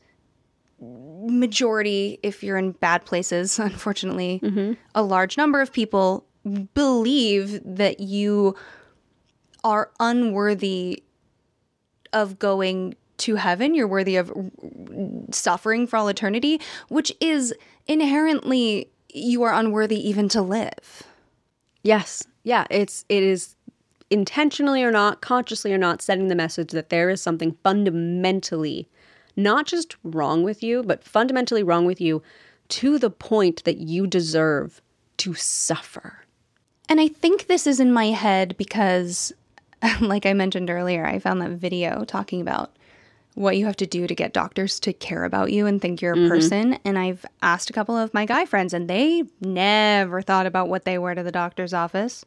majority, 0.81 2.19
if 2.23 2.43
you're 2.43 2.59
in 2.59 2.73
bad 2.73 3.05
places, 3.05 3.59
unfortunately, 3.59 4.41
mm-hmm. 4.43 4.75
a 4.95 5.03
large 5.03 5.37
number 5.37 5.61
of 5.61 5.73
people 5.73 6.25
believe 6.75 7.61
that 7.65 8.01
you 8.01 8.55
are 9.65 9.91
unworthy 9.99 11.03
of 12.13 12.39
going 12.39 12.95
to 13.19 13.36
heaven, 13.36 13.74
you're 13.74 13.89
worthy 13.89 14.16
of 14.16 14.32
suffering 15.31 15.86
for 15.86 15.97
all 15.97 16.09
eternity, 16.09 16.61
which 16.89 17.12
is 17.20 17.55
inherently 17.86 18.90
you 19.12 19.43
are 19.43 19.53
unworthy 19.53 20.09
even 20.09 20.28
to 20.31 20.43
live. 20.43 21.03
Yes. 21.82 22.24
Yeah, 22.45 22.66
it's 22.70 23.05
it 23.09 23.23
is 23.23 23.57
intentionally 24.11 24.82
or 24.82 24.90
not, 24.90 25.20
consciously 25.20 25.73
or 25.73 25.78
not 25.78 26.01
sending 26.01 26.28
the 26.28 26.35
message 26.35 26.70
that 26.70 26.89
there 26.89 27.11
is 27.11 27.20
something 27.20 27.57
fundamentally 27.62 28.89
not 29.39 29.66
just 29.66 29.97
wrong 30.03 30.43
with 30.43 30.62
you, 30.65 30.82
but 30.82 31.05
fundamentally 31.05 31.62
wrong 31.62 31.86
with 31.86 32.01
you 32.01 32.23
to 32.69 32.99
the 32.99 33.11
point 33.11 33.62
that 33.65 33.78
you 33.78 34.07
deserve 34.07 34.82
to 35.19 35.32
suffer. 35.32 36.24
And 36.89 37.01
I 37.01 37.09
think 37.09 37.47
this 37.47 37.66
is 37.66 37.81
in 37.81 37.93
my 37.93 38.07
head 38.07 38.57
because 38.57 39.32
like 40.01 40.27
I 40.27 40.32
mentioned 40.32 40.70
earlier, 40.70 41.07
I 41.07 41.19
found 41.19 41.40
that 41.40 41.53
video 41.53 42.05
talking 42.05 42.40
about 42.40 42.77
what 43.39 43.56
you 43.56 43.66
have 43.66 43.77
to 43.77 43.86
do 43.86 44.06
to 44.06 44.15
get 44.15 44.32
doctors 44.32 44.81
to 44.81 44.93
care 44.93 45.24
about 45.24 45.52
you 45.52 45.66
and 45.66 45.81
think 45.81 46.02
you're 46.02 46.15
a 46.15 46.16
mm-hmm. 46.16 46.28
person. 46.28 46.78
And 46.85 46.98
I've 46.98 47.24
asked 47.40 47.70
a 47.70 47.73
couple 47.73 47.97
of 47.97 48.12
my 48.12 48.24
guy 48.24 48.44
friends, 48.44 48.74
and 48.74 48.90
they 48.90 49.23
never 49.40 50.20
thought 50.23 50.47
about 50.47 50.69
what 50.69 50.85
they 50.85 50.98
wear 50.98 51.15
to 51.15 51.23
the 51.23 51.32
doctor's 51.32 51.73
office 51.73 52.24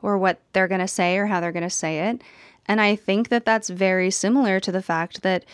or 0.00 0.16
what 0.16 0.40
they're 0.52 0.68
going 0.68 0.80
to 0.80 0.88
say 0.88 1.18
or 1.18 1.26
how 1.26 1.40
they're 1.40 1.52
going 1.52 1.64
to 1.64 1.70
say 1.70 2.08
it. 2.08 2.22
And 2.66 2.80
I 2.80 2.94
think 2.94 3.28
that 3.28 3.44
that's 3.44 3.68
very 3.68 4.10
similar 4.10 4.60
to 4.60 4.70
the 4.70 4.82
fact 4.82 5.22
that 5.22 5.44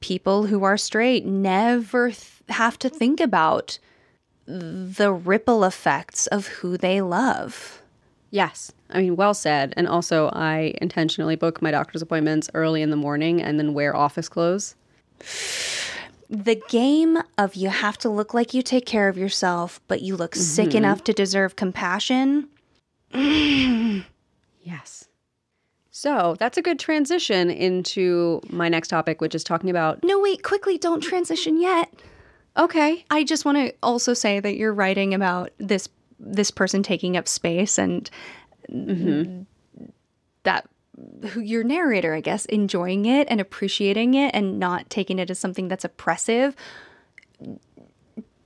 people 0.00 0.46
who 0.46 0.62
are 0.62 0.76
straight 0.76 1.26
never 1.26 2.10
th- 2.10 2.42
have 2.48 2.78
to 2.78 2.88
think 2.88 3.20
about 3.20 3.78
the 4.46 5.12
ripple 5.12 5.64
effects 5.64 6.26
of 6.28 6.46
who 6.46 6.76
they 6.76 7.00
love. 7.00 7.81
Yes. 8.32 8.72
I 8.88 9.02
mean, 9.02 9.14
well 9.14 9.34
said. 9.34 9.74
And 9.76 9.86
also, 9.86 10.30
I 10.30 10.74
intentionally 10.80 11.36
book 11.36 11.60
my 11.60 11.70
doctor's 11.70 12.00
appointments 12.00 12.48
early 12.54 12.80
in 12.80 12.88
the 12.88 12.96
morning 12.96 13.42
and 13.42 13.58
then 13.58 13.74
wear 13.74 13.94
office 13.94 14.28
clothes. 14.28 14.74
The 16.30 16.60
game 16.70 17.18
of 17.36 17.54
you 17.54 17.68
have 17.68 17.98
to 17.98 18.08
look 18.08 18.32
like 18.32 18.54
you 18.54 18.62
take 18.62 18.86
care 18.86 19.08
of 19.08 19.18
yourself, 19.18 19.80
but 19.86 20.00
you 20.00 20.16
look 20.16 20.32
mm-hmm. 20.32 20.40
sick 20.40 20.74
enough 20.74 21.04
to 21.04 21.12
deserve 21.12 21.56
compassion. 21.56 22.48
yes. 23.12 25.08
So 25.90 26.34
that's 26.38 26.56
a 26.56 26.62
good 26.62 26.78
transition 26.78 27.50
into 27.50 28.40
my 28.48 28.70
next 28.70 28.88
topic, 28.88 29.20
which 29.20 29.34
is 29.34 29.44
talking 29.44 29.68
about. 29.68 30.02
No, 30.02 30.18
wait, 30.18 30.42
quickly, 30.42 30.78
don't 30.78 31.02
transition 31.02 31.60
yet. 31.60 31.92
Okay. 32.56 33.04
I 33.10 33.24
just 33.24 33.44
want 33.44 33.58
to 33.58 33.74
also 33.82 34.14
say 34.14 34.40
that 34.40 34.56
you're 34.56 34.72
writing 34.72 35.12
about 35.12 35.50
this 35.58 35.86
this 36.24 36.50
person 36.50 36.82
taking 36.82 37.16
up 37.16 37.26
space 37.26 37.78
and 37.78 38.08
mm-hmm. 38.70 39.42
that 40.44 40.68
your 41.36 41.64
narrator, 41.64 42.14
I 42.14 42.20
guess, 42.20 42.44
enjoying 42.46 43.06
it 43.06 43.26
and 43.30 43.40
appreciating 43.40 44.14
it 44.14 44.34
and 44.34 44.58
not 44.58 44.88
taking 44.88 45.18
it 45.18 45.30
as 45.30 45.38
something 45.38 45.68
that's 45.68 45.84
oppressive. 45.84 46.54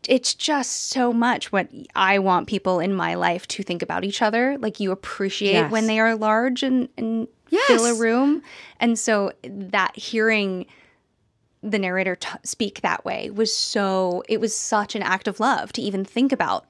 It's 0.08 0.34
just 0.34 0.88
so 0.88 1.12
much 1.12 1.52
what 1.52 1.68
I 1.94 2.18
want 2.20 2.46
people 2.46 2.80
in 2.80 2.94
my 2.94 3.14
life 3.14 3.46
to 3.48 3.62
think 3.62 3.82
about 3.82 4.04
each 4.04 4.22
other. 4.22 4.56
Like 4.58 4.80
you 4.80 4.92
appreciate 4.92 5.52
yes. 5.52 5.72
when 5.72 5.86
they 5.86 5.98
are 5.98 6.14
large 6.14 6.62
and, 6.62 6.88
and 6.96 7.28
yes. 7.50 7.66
fill 7.66 7.84
a 7.84 7.94
room. 7.98 8.42
And 8.80 8.98
so 8.98 9.32
that 9.42 9.96
hearing 9.96 10.66
the 11.62 11.78
narrator 11.78 12.14
t- 12.14 12.28
speak 12.44 12.80
that 12.82 13.04
way 13.04 13.30
was 13.30 13.52
so, 13.52 14.22
it 14.28 14.40
was 14.40 14.56
such 14.56 14.94
an 14.94 15.02
act 15.02 15.26
of 15.26 15.40
love 15.40 15.72
to 15.72 15.82
even 15.82 16.04
think 16.04 16.30
about 16.30 16.66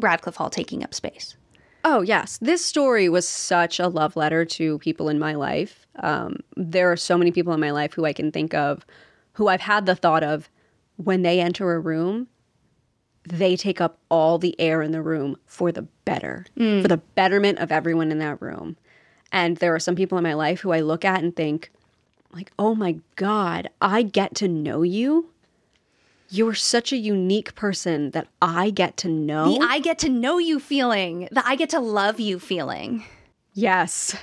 Radclyffe 0.00 0.36
Hall 0.36 0.50
taking 0.50 0.84
up 0.84 0.94
space. 0.94 1.36
Oh, 1.84 2.02
yes. 2.02 2.38
This 2.38 2.64
story 2.64 3.08
was 3.08 3.26
such 3.26 3.78
a 3.78 3.88
love 3.88 4.16
letter 4.16 4.44
to 4.44 4.78
people 4.78 5.08
in 5.08 5.18
my 5.18 5.34
life. 5.34 5.86
Um, 6.00 6.40
there 6.56 6.90
are 6.90 6.96
so 6.96 7.16
many 7.16 7.30
people 7.30 7.52
in 7.52 7.60
my 7.60 7.70
life 7.70 7.94
who 7.94 8.04
I 8.04 8.12
can 8.12 8.32
think 8.32 8.52
of 8.54 8.84
who 9.32 9.48
I've 9.48 9.60
had 9.60 9.86
the 9.86 9.94
thought 9.94 10.24
of 10.24 10.50
when 10.96 11.22
they 11.22 11.40
enter 11.40 11.74
a 11.74 11.78
room, 11.78 12.26
they 13.22 13.56
take 13.56 13.80
up 13.80 13.98
all 14.08 14.38
the 14.38 14.58
air 14.60 14.82
in 14.82 14.90
the 14.90 15.02
room 15.02 15.36
for 15.46 15.70
the 15.70 15.82
better, 16.04 16.44
mm. 16.56 16.82
for 16.82 16.88
the 16.88 16.96
betterment 16.96 17.58
of 17.58 17.70
everyone 17.70 18.10
in 18.10 18.18
that 18.18 18.42
room. 18.42 18.76
And 19.30 19.58
there 19.58 19.74
are 19.74 19.80
some 19.80 19.94
people 19.94 20.18
in 20.18 20.24
my 20.24 20.34
life 20.34 20.60
who 20.60 20.72
I 20.72 20.80
look 20.80 21.04
at 21.04 21.22
and 21.22 21.34
think, 21.34 21.70
like, 22.32 22.52
oh 22.58 22.74
my 22.74 22.98
God, 23.16 23.70
I 23.80 24.02
get 24.02 24.34
to 24.36 24.48
know 24.48 24.82
you 24.82 25.30
You're 26.30 26.54
such 26.54 26.92
a 26.92 26.96
unique 26.96 27.54
person 27.54 28.10
that 28.10 28.28
I 28.42 28.70
get 28.70 28.96
to 28.98 29.08
know. 29.08 29.58
The 29.58 29.66
I 29.66 29.78
get 29.78 29.98
to 30.00 30.08
know 30.08 30.38
you 30.38 30.60
feeling, 30.60 31.28
the 31.32 31.46
I 31.46 31.56
get 31.56 31.70
to 31.70 31.80
love 31.80 32.20
you 32.20 32.38
feeling. 32.38 33.04
Yes. 33.54 34.16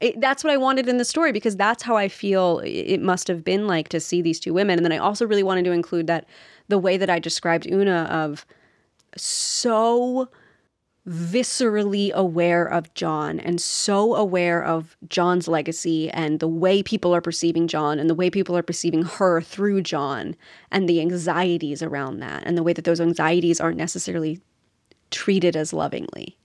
It, 0.00 0.20
that's 0.20 0.44
what 0.44 0.52
I 0.52 0.56
wanted 0.56 0.88
in 0.88 0.98
the 0.98 1.04
story 1.04 1.32
because 1.32 1.56
that's 1.56 1.82
how 1.82 1.96
I 1.96 2.08
feel 2.08 2.60
it 2.64 3.00
must 3.00 3.26
have 3.28 3.42
been 3.42 3.66
like 3.66 3.88
to 3.88 3.98
see 3.98 4.22
these 4.22 4.38
two 4.38 4.54
women. 4.54 4.78
And 4.78 4.84
then 4.84 4.92
I 4.92 4.98
also 4.98 5.26
really 5.26 5.42
wanted 5.42 5.64
to 5.64 5.72
include 5.72 6.06
that 6.06 6.26
the 6.68 6.78
way 6.78 6.96
that 6.96 7.10
I 7.10 7.18
described 7.18 7.66
Una 7.66 8.02
of 8.10 8.46
so 9.16 10.28
viscerally 11.08 12.12
aware 12.12 12.66
of 12.66 12.92
John 12.94 13.40
and 13.40 13.60
so 13.60 14.14
aware 14.14 14.62
of 14.62 14.96
John's 15.08 15.48
legacy 15.48 16.10
and 16.10 16.38
the 16.38 16.48
way 16.48 16.82
people 16.82 17.14
are 17.14 17.20
perceiving 17.20 17.66
John 17.66 17.98
and 17.98 18.10
the 18.10 18.14
way 18.14 18.30
people 18.30 18.56
are 18.56 18.62
perceiving 18.62 19.02
her 19.02 19.40
through 19.40 19.82
John 19.82 20.36
and 20.70 20.88
the 20.88 21.00
anxieties 21.00 21.82
around 21.82 22.18
that 22.20 22.42
and 22.44 22.58
the 22.58 22.62
way 22.62 22.72
that 22.72 22.84
those 22.84 23.00
anxieties 23.00 23.60
aren't 23.60 23.78
necessarily 23.78 24.40
treated 25.10 25.56
as 25.56 25.72
lovingly. 25.72 26.36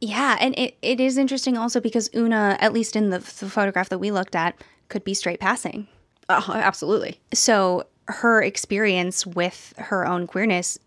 Yeah, 0.00 0.36
and 0.40 0.58
it, 0.58 0.76
it 0.82 1.00
is 1.00 1.18
interesting 1.18 1.56
also 1.56 1.80
because 1.80 2.10
Una, 2.14 2.56
at 2.60 2.72
least 2.72 2.96
in 2.96 3.10
the, 3.10 3.18
the 3.18 3.48
photograph 3.48 3.88
that 3.90 3.98
we 3.98 4.10
looked 4.10 4.34
at, 4.34 4.62
could 4.88 5.04
be 5.04 5.14
straight 5.14 5.40
passing. 5.40 5.88
Oh, 6.28 6.52
absolutely. 6.54 7.20
So 7.34 7.84
her 8.08 8.42
experience 8.42 9.26
with 9.26 9.74
her 9.78 10.06
own 10.06 10.26
queerness 10.26 10.78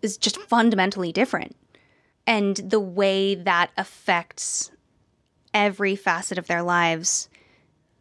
is 0.00 0.16
just 0.16 0.38
fundamentally 0.42 1.12
different. 1.12 1.54
And 2.26 2.56
the 2.56 2.80
way 2.80 3.34
that 3.34 3.70
affects 3.76 4.70
every 5.52 5.96
facet 5.96 6.38
of 6.38 6.46
their 6.46 6.62
lives, 6.62 7.28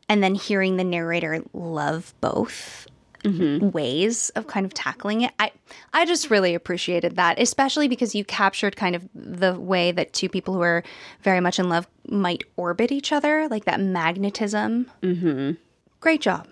and 0.08 0.24
then 0.24 0.36
hearing 0.36 0.78
the 0.78 0.84
narrator 0.84 1.44
love 1.54 2.14
both 2.22 2.88
mm-hmm. 3.24 3.70
ways 3.70 4.30
of 4.32 4.48
kind 4.48 4.66
of 4.66 4.74
tackling 4.74 5.22
it. 5.22 5.32
I 5.40 5.52
I 5.94 6.06
just 6.06 6.30
really 6.30 6.56
appreciated 6.56 7.16
that, 7.16 7.40
especially 7.40 7.88
because 7.88 8.16
you 8.16 8.26
captured 8.26 8.76
kind 8.76 8.96
of 8.96 9.08
the 9.14 9.60
way 9.60 9.92
that 9.92 10.14
two 10.14 10.30
people 10.30 10.54
who 10.54 10.62
are 10.62 10.84
very 11.22 11.40
much 11.40 11.60
in 11.60 11.70
love 11.70 11.88
might 12.08 12.44
orbit 12.58 12.92
each 12.92 13.12
other, 13.12 13.48
like 13.50 13.66
that 13.66 13.80
magnetism. 13.80 14.90
Mm-hmm. 15.02 15.52
Great 16.00 16.22
job. 16.22 16.48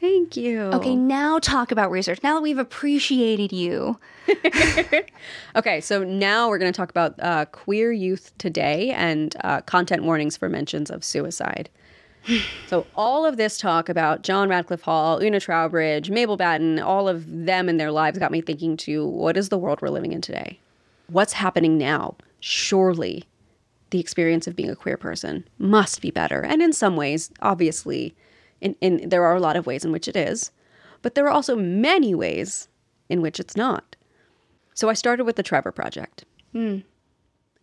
Thank 0.00 0.34
you. 0.34 0.62
Okay, 0.72 0.96
now 0.96 1.38
talk 1.38 1.70
about 1.70 1.90
research. 1.90 2.22
Now 2.22 2.34
that 2.36 2.40
we've 2.40 2.56
appreciated 2.56 3.52
you. 3.52 3.98
okay, 5.56 5.82
so 5.82 6.02
now 6.04 6.48
we're 6.48 6.56
going 6.56 6.72
to 6.72 6.76
talk 6.76 6.88
about 6.88 7.20
uh, 7.20 7.44
queer 7.46 7.92
youth 7.92 8.32
today 8.38 8.92
and 8.92 9.36
uh, 9.44 9.60
content 9.62 10.04
warnings 10.04 10.38
for 10.38 10.48
mentions 10.48 10.90
of 10.90 11.04
suicide. 11.04 11.68
so 12.66 12.86
all 12.94 13.26
of 13.26 13.36
this 13.36 13.58
talk 13.58 13.90
about 13.90 14.22
John 14.22 14.48
Radclyffe 14.48 14.80
Hall, 14.80 15.22
Una 15.22 15.38
Troubridge, 15.38 16.08
Mabel 16.08 16.38
Batten, 16.38 16.78
all 16.78 17.06
of 17.06 17.24
them 17.28 17.68
and 17.68 17.78
their 17.78 17.92
lives 17.92 18.18
got 18.18 18.32
me 18.32 18.40
thinking 18.40 18.78
to 18.78 19.06
what 19.06 19.36
is 19.36 19.50
the 19.50 19.58
world 19.58 19.82
we're 19.82 19.90
living 19.90 20.12
in 20.12 20.22
today? 20.22 20.58
What's 21.08 21.34
happening 21.34 21.76
now? 21.76 22.16
Surely 22.40 23.24
the 23.90 24.00
experience 24.00 24.46
of 24.46 24.56
being 24.56 24.70
a 24.70 24.76
queer 24.76 24.96
person 24.96 25.46
must 25.58 26.00
be 26.00 26.10
better. 26.10 26.42
And 26.42 26.62
in 26.62 26.72
some 26.72 26.96
ways, 26.96 27.30
obviously, 27.42 28.14
in, 28.60 28.76
in 28.80 29.08
there 29.08 29.24
are 29.24 29.36
a 29.36 29.40
lot 29.40 29.56
of 29.56 29.66
ways 29.66 29.84
in 29.84 29.92
which 29.92 30.08
it 30.08 30.16
is, 30.16 30.50
but 31.02 31.14
there 31.14 31.26
are 31.26 31.30
also 31.30 31.56
many 31.56 32.14
ways 32.14 32.68
in 33.08 33.22
which 33.22 33.40
it's 33.40 33.56
not. 33.56 33.96
So 34.74 34.88
I 34.88 34.94
started 34.94 35.24
with 35.24 35.36
the 35.36 35.42
Trevor 35.42 35.72
Project. 35.72 36.24
Mm. 36.54 36.84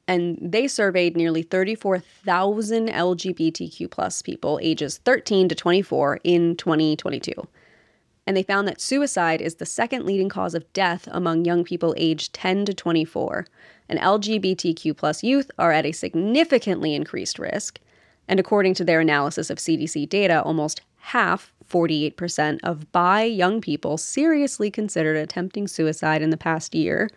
And 0.07 0.37
they 0.41 0.67
surveyed 0.67 1.17
nearly 1.17 1.41
34,000 1.41 2.87
LGBTQ 2.87 3.91
plus 3.91 4.21
people 4.21 4.59
ages 4.61 4.99
13 4.99 5.49
to 5.49 5.55
24 5.55 6.19
in 6.23 6.55
2022. 6.55 7.33
And 8.25 8.35
they 8.35 8.43
found 8.43 8.67
that 8.67 8.81
suicide 8.81 9.41
is 9.41 9.55
the 9.55 9.65
second 9.65 10.05
leading 10.05 10.29
cause 10.29 10.53
of 10.53 10.71
death 10.73 11.07
among 11.11 11.45
young 11.45 11.63
people 11.63 11.93
aged 11.97 12.33
10 12.33 12.65
to 12.65 12.73
24. 12.73 13.47
And 13.89 13.99
LGBTQ 13.99 14.95
plus 14.95 15.23
youth 15.23 15.49
are 15.57 15.71
at 15.71 15.85
a 15.85 15.91
significantly 15.93 16.93
increased 16.93 17.39
risk. 17.39 17.79
And 18.27 18.39
according 18.39 18.73
to 18.75 18.83
their 18.83 18.99
analysis 18.99 19.49
of 19.49 19.57
CDC 19.57 20.09
data, 20.09 20.41
almost 20.41 20.81
half, 20.97 21.51
48%, 21.69 22.59
of 22.63 22.91
bi 22.91 23.23
young 23.23 23.61
people 23.61 23.97
seriously 23.97 24.69
considered 24.71 25.17
attempting 25.17 25.67
suicide 25.67 26.21
in 26.21 26.29
the 26.29 26.37
past 26.37 26.75
year. 26.75 27.09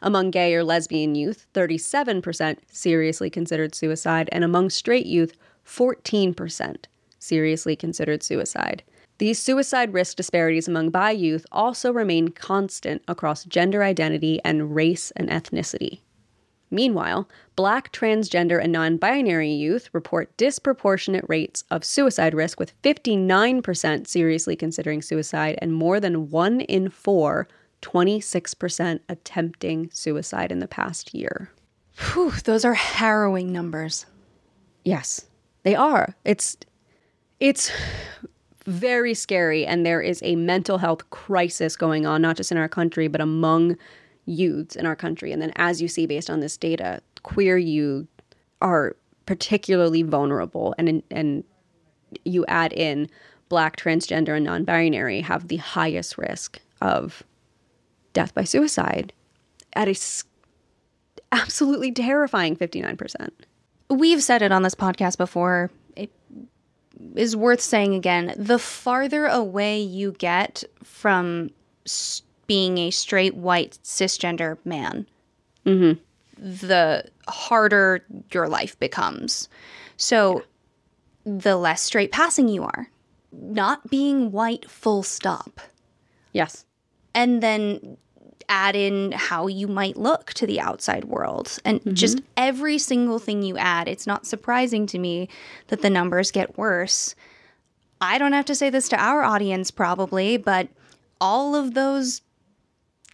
Among 0.00 0.30
gay 0.30 0.54
or 0.54 0.64
lesbian 0.64 1.14
youth, 1.14 1.46
37% 1.54 2.58
seriously 2.70 3.30
considered 3.30 3.74
suicide, 3.74 4.28
and 4.32 4.42
among 4.42 4.70
straight 4.70 5.06
youth, 5.06 5.36
14% 5.64 6.84
seriously 7.18 7.76
considered 7.76 8.22
suicide. 8.22 8.82
These 9.18 9.38
suicide 9.38 9.92
risk 9.92 10.16
disparities 10.16 10.66
among 10.66 10.90
bi 10.90 11.12
youth 11.12 11.46
also 11.52 11.92
remain 11.92 12.28
constant 12.28 13.02
across 13.06 13.44
gender 13.44 13.84
identity 13.84 14.40
and 14.44 14.74
race 14.74 15.12
and 15.12 15.28
ethnicity. 15.28 16.00
Meanwhile, 16.72 17.28
black, 17.56 17.92
transgender, 17.92 18.62
and 18.62 18.72
non 18.72 18.96
binary 18.96 19.50
youth 19.50 19.88
report 19.92 20.36
disproportionate 20.36 21.24
rates 21.28 21.64
of 21.70 21.84
suicide 21.84 22.34
risk, 22.34 22.58
with 22.58 22.80
59% 22.82 24.06
seriously 24.06 24.56
considering 24.56 25.02
suicide 25.02 25.58
and 25.60 25.72
more 25.72 26.00
than 26.00 26.30
one 26.30 26.60
in 26.62 26.88
four, 26.88 27.48
26%, 27.82 29.00
attempting 29.08 29.90
suicide 29.92 30.52
in 30.52 30.60
the 30.60 30.68
past 30.68 31.14
year. 31.14 31.50
Whew, 32.12 32.32
those 32.44 32.64
are 32.64 32.74
harrowing 32.74 33.52
numbers. 33.52 34.06
Yes, 34.84 35.26
they 35.62 35.74
are. 35.74 36.14
It's 36.24 36.56
it's 37.38 37.70
very 38.64 39.14
scary 39.14 39.66
and 39.66 39.84
there 39.84 40.00
is 40.00 40.22
a 40.22 40.36
mental 40.36 40.78
health 40.78 41.10
crisis 41.10 41.74
going 41.74 42.06
on 42.06 42.22
not 42.22 42.36
just 42.36 42.52
in 42.52 42.56
our 42.56 42.68
country 42.68 43.08
but 43.08 43.20
among 43.20 43.76
youths 44.26 44.76
in 44.76 44.86
our 44.86 44.96
country. 44.96 45.32
And 45.32 45.40
then, 45.40 45.52
as 45.56 45.82
you 45.82 45.88
see 45.88 46.06
based 46.06 46.30
on 46.30 46.40
this 46.40 46.56
data, 46.56 47.00
queer 47.22 47.56
you 47.56 48.08
are 48.60 48.96
particularly 49.26 50.02
vulnerable. 50.02 50.74
And, 50.78 51.02
and 51.10 51.44
you 52.24 52.44
add 52.46 52.72
in 52.72 53.08
black, 53.48 53.76
transgender, 53.76 54.36
and 54.36 54.44
non 54.44 54.64
binary 54.64 55.20
have 55.20 55.48
the 55.48 55.56
highest 55.56 56.18
risk 56.18 56.60
of 56.80 57.22
death 58.12 58.34
by 58.34 58.44
suicide 58.44 59.12
at 59.74 59.88
a 59.88 59.94
absolutely 61.32 61.92
terrifying 61.92 62.56
59%. 62.56 63.30
We've 63.88 64.22
said 64.22 64.42
it 64.42 64.52
on 64.52 64.62
this 64.62 64.74
podcast 64.74 65.18
before. 65.18 65.70
It 65.96 66.10
is 67.14 67.34
worth 67.36 67.60
saying 67.60 67.94
again. 67.94 68.34
The 68.36 68.58
farther 68.58 69.26
away 69.26 69.80
you 69.80 70.12
get 70.12 70.64
from 70.82 71.50
being 72.46 72.78
a 72.78 72.90
straight 72.90 73.34
white 73.34 73.78
cisgender 73.82 74.58
man, 74.64 75.06
mm-hmm. 75.64 76.00
The 76.42 77.04
harder 77.28 78.04
your 78.32 78.48
life 78.48 78.78
becomes. 78.78 79.48
So 79.96 80.42
the 81.24 81.56
less 81.56 81.82
straight 81.82 82.10
passing 82.10 82.48
you 82.48 82.64
are. 82.64 82.88
Not 83.32 83.88
being 83.88 84.32
white, 84.32 84.68
full 84.68 85.02
stop. 85.02 85.60
Yes. 86.32 86.66
And 87.14 87.42
then 87.42 87.96
add 88.48 88.74
in 88.74 89.12
how 89.12 89.46
you 89.46 89.68
might 89.68 89.96
look 89.96 90.32
to 90.34 90.46
the 90.46 90.60
outside 90.60 91.04
world. 91.04 91.58
And 91.64 91.80
mm-hmm. 91.80 91.94
just 91.94 92.20
every 92.36 92.76
single 92.78 93.18
thing 93.18 93.42
you 93.42 93.56
add, 93.56 93.88
it's 93.88 94.06
not 94.06 94.26
surprising 94.26 94.86
to 94.88 94.98
me 94.98 95.28
that 95.68 95.80
the 95.80 95.90
numbers 95.90 96.30
get 96.30 96.58
worse. 96.58 97.14
I 98.00 98.18
don't 98.18 98.32
have 98.32 98.44
to 98.46 98.54
say 98.54 98.68
this 98.68 98.88
to 98.88 99.00
our 99.00 99.22
audience, 99.22 99.70
probably, 99.70 100.36
but 100.36 100.68
all 101.20 101.54
of 101.54 101.74
those 101.74 102.20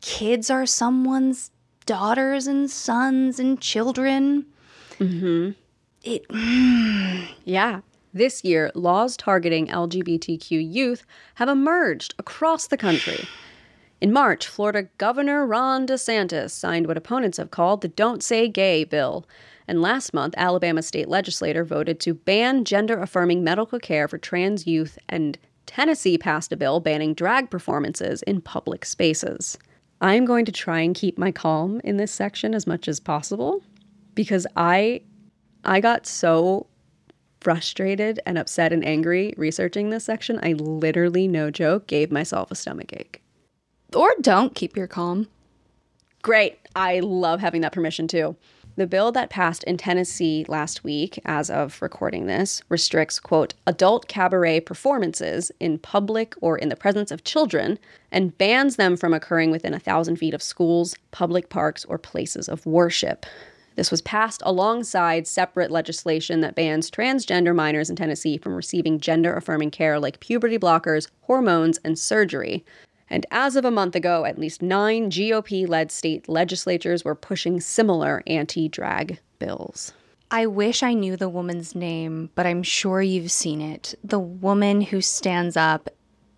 kids 0.00 0.50
are 0.50 0.64
someone's 0.64 1.50
daughters 1.88 2.46
and 2.46 2.70
sons 2.70 3.40
and 3.40 3.58
children. 3.62 4.44
Mm-hmm. 4.98 5.52
It. 6.02 6.26
yeah. 7.44 7.80
This 8.12 8.44
year, 8.44 8.70
laws 8.74 9.16
targeting 9.16 9.68
LGBTQ 9.68 10.50
youth 10.70 11.06
have 11.36 11.48
emerged 11.48 12.14
across 12.18 12.66
the 12.66 12.76
country. 12.76 13.26
In 14.02 14.12
March, 14.12 14.46
Florida 14.46 14.88
Governor 14.98 15.46
Ron 15.46 15.86
DeSantis 15.86 16.50
signed 16.50 16.86
what 16.86 16.98
opponents 16.98 17.38
have 17.38 17.50
called 17.50 17.80
the 17.80 17.88
Don't 17.88 18.22
Say 18.22 18.48
Gay 18.48 18.84
bill. 18.84 19.26
And 19.66 19.80
last 19.80 20.12
month, 20.12 20.34
Alabama 20.36 20.82
state 20.82 21.08
legislator 21.08 21.64
voted 21.64 22.00
to 22.00 22.12
ban 22.12 22.66
gender 22.66 23.00
affirming 23.00 23.42
medical 23.42 23.78
care 23.78 24.08
for 24.08 24.18
trans 24.18 24.66
youth, 24.66 24.98
and 25.08 25.38
Tennessee 25.64 26.18
passed 26.18 26.52
a 26.52 26.56
bill 26.56 26.80
banning 26.80 27.14
drag 27.14 27.48
performances 27.48 28.22
in 28.24 28.42
public 28.42 28.84
spaces. 28.84 29.56
I'm 30.00 30.24
going 30.24 30.44
to 30.44 30.52
try 30.52 30.80
and 30.80 30.94
keep 30.94 31.18
my 31.18 31.32
calm 31.32 31.80
in 31.82 31.96
this 31.96 32.12
section 32.12 32.54
as 32.54 32.66
much 32.66 32.88
as 32.88 33.00
possible 33.00 33.62
because 34.14 34.46
I 34.56 35.02
I 35.64 35.80
got 35.80 36.06
so 36.06 36.66
frustrated 37.40 38.20
and 38.26 38.38
upset 38.38 38.72
and 38.72 38.84
angry 38.84 39.34
researching 39.36 39.90
this 39.90 40.04
section. 40.04 40.38
I 40.42 40.52
literally 40.52 41.28
no 41.28 41.50
joke 41.50 41.86
gave 41.86 42.10
myself 42.10 42.50
a 42.50 42.54
stomach 42.54 42.92
ache. 42.92 43.22
Or 43.94 44.08
don't 44.20 44.54
keep 44.54 44.76
your 44.76 44.86
calm. 44.86 45.28
Great. 46.22 46.58
I 46.76 47.00
love 47.00 47.40
having 47.40 47.62
that 47.62 47.72
permission 47.72 48.08
too. 48.08 48.36
The 48.78 48.86
bill 48.86 49.10
that 49.10 49.28
passed 49.28 49.64
in 49.64 49.76
Tennessee 49.76 50.44
last 50.46 50.84
week, 50.84 51.18
as 51.24 51.50
of 51.50 51.82
recording 51.82 52.26
this, 52.26 52.62
restricts, 52.68 53.18
quote, 53.18 53.54
adult 53.66 54.06
cabaret 54.06 54.60
performances 54.60 55.50
in 55.58 55.80
public 55.80 56.36
or 56.40 56.56
in 56.56 56.68
the 56.68 56.76
presence 56.76 57.10
of 57.10 57.24
children 57.24 57.80
and 58.12 58.38
bans 58.38 58.76
them 58.76 58.96
from 58.96 59.12
occurring 59.12 59.50
within 59.50 59.74
a 59.74 59.80
thousand 59.80 60.14
feet 60.14 60.32
of 60.32 60.44
schools, 60.44 60.94
public 61.10 61.48
parks, 61.48 61.84
or 61.86 61.98
places 61.98 62.48
of 62.48 62.64
worship. 62.66 63.26
This 63.74 63.90
was 63.90 64.00
passed 64.02 64.42
alongside 64.46 65.26
separate 65.26 65.72
legislation 65.72 66.40
that 66.42 66.54
bans 66.54 66.88
transgender 66.88 67.56
minors 67.56 67.90
in 67.90 67.96
Tennessee 67.96 68.38
from 68.38 68.54
receiving 68.54 69.00
gender 69.00 69.34
affirming 69.34 69.72
care 69.72 69.98
like 69.98 70.20
puberty 70.20 70.56
blockers, 70.56 71.08
hormones, 71.22 71.80
and 71.84 71.98
surgery. 71.98 72.64
And 73.10 73.26
as 73.30 73.56
of 73.56 73.64
a 73.64 73.70
month 73.70 73.94
ago, 73.94 74.24
at 74.24 74.38
least 74.38 74.62
nine 74.62 75.10
GOP 75.10 75.68
led 75.68 75.90
state 75.90 76.28
legislatures 76.28 77.04
were 77.04 77.14
pushing 77.14 77.60
similar 77.60 78.22
anti 78.26 78.68
drag 78.68 79.20
bills. 79.38 79.92
I 80.30 80.46
wish 80.46 80.82
I 80.82 80.92
knew 80.92 81.16
the 81.16 81.28
woman's 81.28 81.74
name, 81.74 82.30
but 82.34 82.46
I'm 82.46 82.62
sure 82.62 83.00
you've 83.00 83.32
seen 83.32 83.62
it. 83.62 83.94
The 84.04 84.18
woman 84.18 84.82
who 84.82 85.00
stands 85.00 85.56
up 85.56 85.88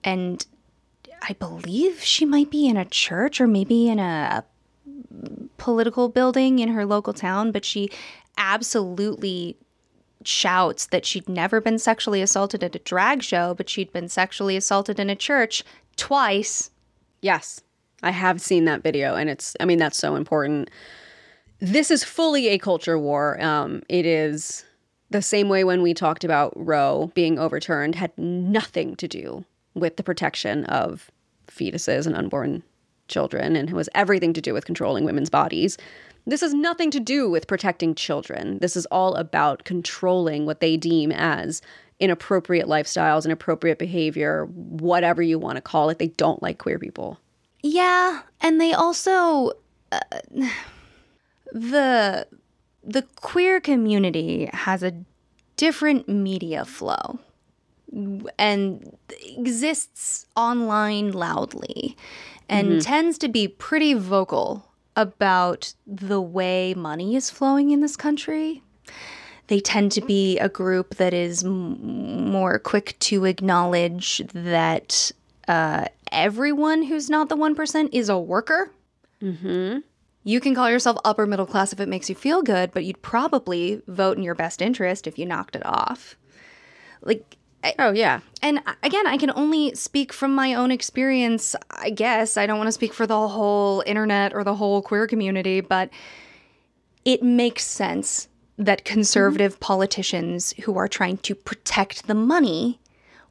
and 0.04 0.46
I 1.22 1.34
believe 1.34 2.02
she 2.02 2.24
might 2.24 2.50
be 2.50 2.68
in 2.68 2.76
a 2.76 2.84
church 2.84 3.40
or 3.40 3.46
maybe 3.46 3.88
in 3.88 3.98
a 3.98 4.44
political 5.58 6.08
building 6.08 6.60
in 6.60 6.70
her 6.70 6.86
local 6.86 7.12
town, 7.12 7.52
but 7.52 7.64
she 7.64 7.90
absolutely 8.38 9.56
shouts 10.24 10.86
that 10.86 11.04
she'd 11.04 11.28
never 11.28 11.60
been 11.60 11.78
sexually 11.78 12.22
assaulted 12.22 12.62
at 12.62 12.76
a 12.76 12.80
drag 12.80 13.22
show, 13.22 13.54
but 13.54 13.68
she'd 13.68 13.92
been 13.92 14.08
sexually 14.08 14.56
assaulted 14.56 14.98
in 14.98 15.10
a 15.10 15.16
church 15.16 15.64
twice. 15.96 16.70
Yes, 17.20 17.60
I 18.02 18.10
have 18.10 18.40
seen 18.40 18.64
that 18.64 18.82
video, 18.82 19.14
and 19.14 19.28
it's, 19.28 19.56
I 19.60 19.64
mean, 19.64 19.78
that's 19.78 19.98
so 19.98 20.16
important. 20.16 20.70
This 21.58 21.90
is 21.90 22.02
fully 22.02 22.48
a 22.48 22.58
culture 22.58 22.98
war. 22.98 23.40
Um, 23.42 23.82
it 23.88 24.06
is 24.06 24.64
the 25.10 25.20
same 25.20 25.48
way 25.48 25.64
when 25.64 25.82
we 25.82 25.92
talked 25.92 26.24
about 26.24 26.52
Roe 26.56 27.10
being 27.14 27.38
overturned, 27.38 27.96
had 27.96 28.16
nothing 28.16 28.96
to 28.96 29.08
do 29.08 29.44
with 29.74 29.96
the 29.96 30.02
protection 30.02 30.64
of 30.66 31.10
fetuses 31.48 32.06
and 32.06 32.16
unborn 32.16 32.62
children, 33.08 33.56
and 33.56 33.68
it 33.68 33.74
was 33.74 33.88
everything 33.94 34.32
to 34.32 34.40
do 34.40 34.54
with 34.54 34.64
controlling 34.64 35.04
women's 35.04 35.30
bodies. 35.30 35.76
This 36.26 36.42
has 36.42 36.54
nothing 36.54 36.90
to 36.92 37.00
do 37.00 37.28
with 37.28 37.48
protecting 37.48 37.94
children. 37.94 38.58
This 38.60 38.76
is 38.76 38.86
all 38.86 39.14
about 39.16 39.64
controlling 39.64 40.46
what 40.46 40.60
they 40.60 40.76
deem 40.76 41.10
as 41.12 41.60
inappropriate 42.00 42.66
lifestyles, 42.66 43.24
inappropriate 43.24 43.78
behavior, 43.78 44.46
whatever 44.46 45.22
you 45.22 45.38
want 45.38 45.56
to 45.56 45.62
call 45.62 45.90
it. 45.90 45.98
They 45.98 46.08
don't 46.08 46.42
like 46.42 46.58
queer 46.58 46.78
people. 46.78 47.20
Yeah, 47.62 48.22
and 48.40 48.60
they 48.60 48.72
also 48.72 49.52
uh, 49.92 50.00
the 51.52 52.26
the 52.82 53.02
queer 53.16 53.60
community 53.60 54.48
has 54.52 54.82
a 54.82 54.94
different 55.56 56.08
media 56.08 56.64
flow 56.64 57.18
and 58.38 58.96
exists 59.36 60.26
online 60.36 61.12
loudly 61.12 61.96
and 62.48 62.68
mm-hmm. 62.68 62.78
tends 62.78 63.18
to 63.18 63.28
be 63.28 63.46
pretty 63.46 63.94
vocal 63.94 64.70
about 64.96 65.74
the 65.86 66.20
way 66.20 66.74
money 66.74 67.14
is 67.16 67.30
flowing 67.30 67.70
in 67.70 67.80
this 67.80 67.96
country. 67.96 68.62
They 69.50 69.58
tend 69.58 69.90
to 69.92 70.00
be 70.00 70.38
a 70.38 70.48
group 70.48 70.94
that 70.94 71.12
is 71.12 71.42
m- 71.42 72.30
more 72.30 72.60
quick 72.60 72.96
to 73.00 73.24
acknowledge 73.24 74.22
that 74.32 75.10
uh, 75.48 75.86
everyone 76.12 76.84
who's 76.84 77.10
not 77.10 77.28
the 77.28 77.36
1% 77.36 77.88
is 77.90 78.08
a 78.08 78.16
worker. 78.16 78.70
Mm-hmm. 79.20 79.78
You 80.22 80.40
can 80.40 80.54
call 80.54 80.70
yourself 80.70 80.98
upper 81.04 81.26
middle 81.26 81.46
class 81.46 81.72
if 81.72 81.80
it 81.80 81.88
makes 81.88 82.08
you 82.08 82.14
feel 82.14 82.42
good, 82.42 82.70
but 82.70 82.84
you'd 82.84 83.02
probably 83.02 83.82
vote 83.88 84.16
in 84.16 84.22
your 84.22 84.36
best 84.36 84.62
interest 84.62 85.08
if 85.08 85.18
you 85.18 85.26
knocked 85.26 85.56
it 85.56 85.66
off. 85.66 86.14
Like, 87.02 87.36
I, 87.64 87.74
oh, 87.80 87.90
yeah. 87.90 88.20
And 88.42 88.62
again, 88.84 89.08
I 89.08 89.16
can 89.16 89.32
only 89.34 89.74
speak 89.74 90.12
from 90.12 90.32
my 90.32 90.54
own 90.54 90.70
experience, 90.70 91.56
I 91.72 91.90
guess. 91.90 92.36
I 92.36 92.46
don't 92.46 92.58
want 92.58 92.68
to 92.68 92.72
speak 92.72 92.94
for 92.94 93.04
the 93.08 93.26
whole 93.26 93.82
internet 93.84 94.32
or 94.32 94.44
the 94.44 94.54
whole 94.54 94.80
queer 94.80 95.08
community, 95.08 95.60
but 95.60 95.90
it 97.04 97.24
makes 97.24 97.66
sense 97.66 98.28
that 98.60 98.84
conservative 98.84 99.54
mm-hmm. 99.54 99.60
politicians 99.60 100.52
who 100.64 100.76
are 100.76 100.86
trying 100.86 101.16
to 101.18 101.34
protect 101.34 102.06
the 102.06 102.14
money 102.14 102.78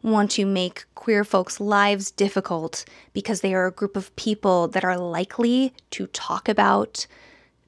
want 0.02 0.32
to 0.32 0.46
make 0.46 0.86
queer 0.96 1.24
folks' 1.24 1.60
lives 1.60 2.10
difficult 2.10 2.84
because 3.14 3.42
they 3.42 3.54
are 3.54 3.68
a 3.68 3.72
group 3.72 3.96
of 3.96 4.16
people 4.16 4.68
that 4.70 4.84
are 4.84 4.98
likely 4.98 5.74
to 5.92 6.08
talk 6.08 6.50
about, 6.50 7.06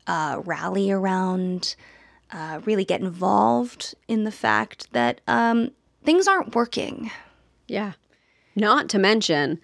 uh, 0.07 0.41
rally 0.43 0.89
around, 0.91 1.75
uh, 2.31 2.61
really 2.65 2.85
get 2.85 3.01
involved 3.01 3.93
in 4.07 4.23
the 4.23 4.31
fact 4.31 4.91
that 4.93 5.21
um, 5.27 5.71
things 6.03 6.27
aren't 6.27 6.55
working. 6.55 7.11
Yeah. 7.67 7.93
Not 8.55 8.89
to 8.89 8.99
mention, 8.99 9.59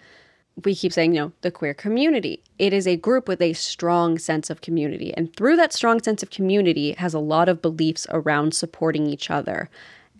we 0.64 0.74
keep 0.74 0.92
saying, 0.92 1.14
you 1.14 1.20
know, 1.20 1.32
the 1.42 1.50
queer 1.50 1.74
community. 1.74 2.42
It 2.58 2.72
is 2.72 2.86
a 2.86 2.96
group 2.96 3.28
with 3.28 3.40
a 3.40 3.52
strong 3.52 4.18
sense 4.18 4.50
of 4.50 4.60
community. 4.60 5.14
And 5.14 5.34
through 5.34 5.56
that 5.56 5.72
strong 5.72 6.02
sense 6.02 6.22
of 6.22 6.30
community 6.30 6.92
has 6.92 7.14
a 7.14 7.20
lot 7.20 7.48
of 7.48 7.62
beliefs 7.62 8.06
around 8.10 8.54
supporting 8.54 9.06
each 9.06 9.30
other. 9.30 9.70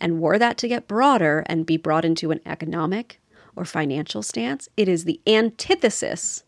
And 0.00 0.20
were 0.20 0.38
that 0.38 0.56
to 0.58 0.68
get 0.68 0.86
broader 0.86 1.44
and 1.46 1.66
be 1.66 1.76
brought 1.76 2.04
into 2.04 2.30
an 2.30 2.40
economic 2.46 3.20
or 3.56 3.64
financial 3.64 4.22
stance, 4.22 4.68
it 4.76 4.88
is 4.88 5.04
the 5.04 5.20
antithesis 5.26 6.44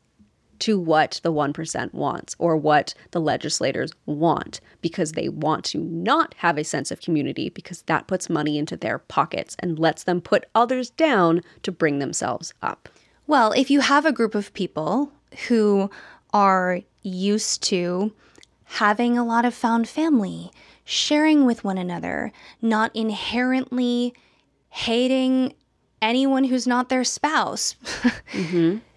to 0.60 0.78
what 0.78 1.20
the 1.22 1.32
1% 1.32 1.94
wants 1.94 2.36
or 2.38 2.56
what 2.56 2.94
the 3.10 3.20
legislators 3.20 3.92
want 4.06 4.60
because 4.82 5.12
they 5.12 5.28
want 5.28 5.64
to 5.64 5.78
not 5.78 6.34
have 6.38 6.58
a 6.58 6.64
sense 6.64 6.90
of 6.90 7.00
community 7.00 7.48
because 7.48 7.82
that 7.82 8.06
puts 8.06 8.30
money 8.30 8.58
into 8.58 8.76
their 8.76 8.98
pockets 8.98 9.56
and 9.58 9.78
lets 9.78 10.04
them 10.04 10.20
put 10.20 10.44
others 10.54 10.90
down 10.90 11.40
to 11.62 11.72
bring 11.72 11.98
themselves 11.98 12.52
up. 12.62 12.88
Well, 13.30 13.52
if 13.52 13.70
you 13.70 13.78
have 13.78 14.04
a 14.04 14.12
group 14.12 14.34
of 14.34 14.52
people 14.54 15.12
who 15.46 15.88
are 16.32 16.80
used 17.02 17.62
to 17.62 18.12
having 18.64 19.16
a 19.16 19.24
lot 19.24 19.44
of 19.44 19.54
found 19.54 19.88
family, 19.88 20.50
sharing 20.84 21.46
with 21.46 21.62
one 21.62 21.78
another, 21.78 22.32
not 22.60 22.90
inherently 22.92 24.14
hating 24.70 25.54
anyone 26.02 26.42
who's 26.42 26.66
not 26.66 26.88
their 26.88 27.04
spouse. 27.04 27.76
mm-hmm 28.32 28.78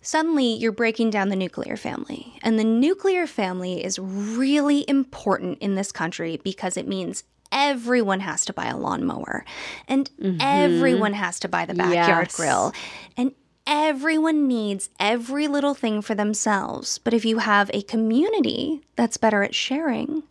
suddenly 0.00 0.54
you're 0.54 0.70
breaking 0.70 1.08
down 1.08 1.30
the 1.30 1.36
nuclear 1.36 1.76
family. 1.76 2.38
And 2.42 2.58
the 2.58 2.64
nuclear 2.64 3.26
family 3.26 3.82
is 3.82 3.98
really 3.98 4.84
important 4.88 5.58
in 5.60 5.76
this 5.76 5.92
country 5.92 6.38
because 6.44 6.76
it 6.76 6.86
means 6.86 7.24
everyone 7.50 8.20
has 8.20 8.44
to 8.44 8.52
buy 8.52 8.66
a 8.66 8.76
lawnmower 8.76 9.46
and 9.88 10.10
mm-hmm. 10.20 10.36
everyone 10.40 11.14
has 11.14 11.40
to 11.40 11.48
buy 11.48 11.64
the 11.64 11.74
backyard 11.74 12.26
yes. 12.26 12.36
grill. 12.36 12.72
And 13.16 13.32
everyone 13.66 14.46
needs 14.46 14.90
every 14.98 15.48
little 15.48 15.74
thing 15.74 16.02
for 16.02 16.14
themselves. 16.14 16.98
But 16.98 17.14
if 17.14 17.24
you 17.24 17.38
have 17.38 17.70
a 17.72 17.82
community 17.82 18.82
that's 18.96 19.16
better 19.16 19.42
at 19.42 19.54
sharing, 19.54 20.22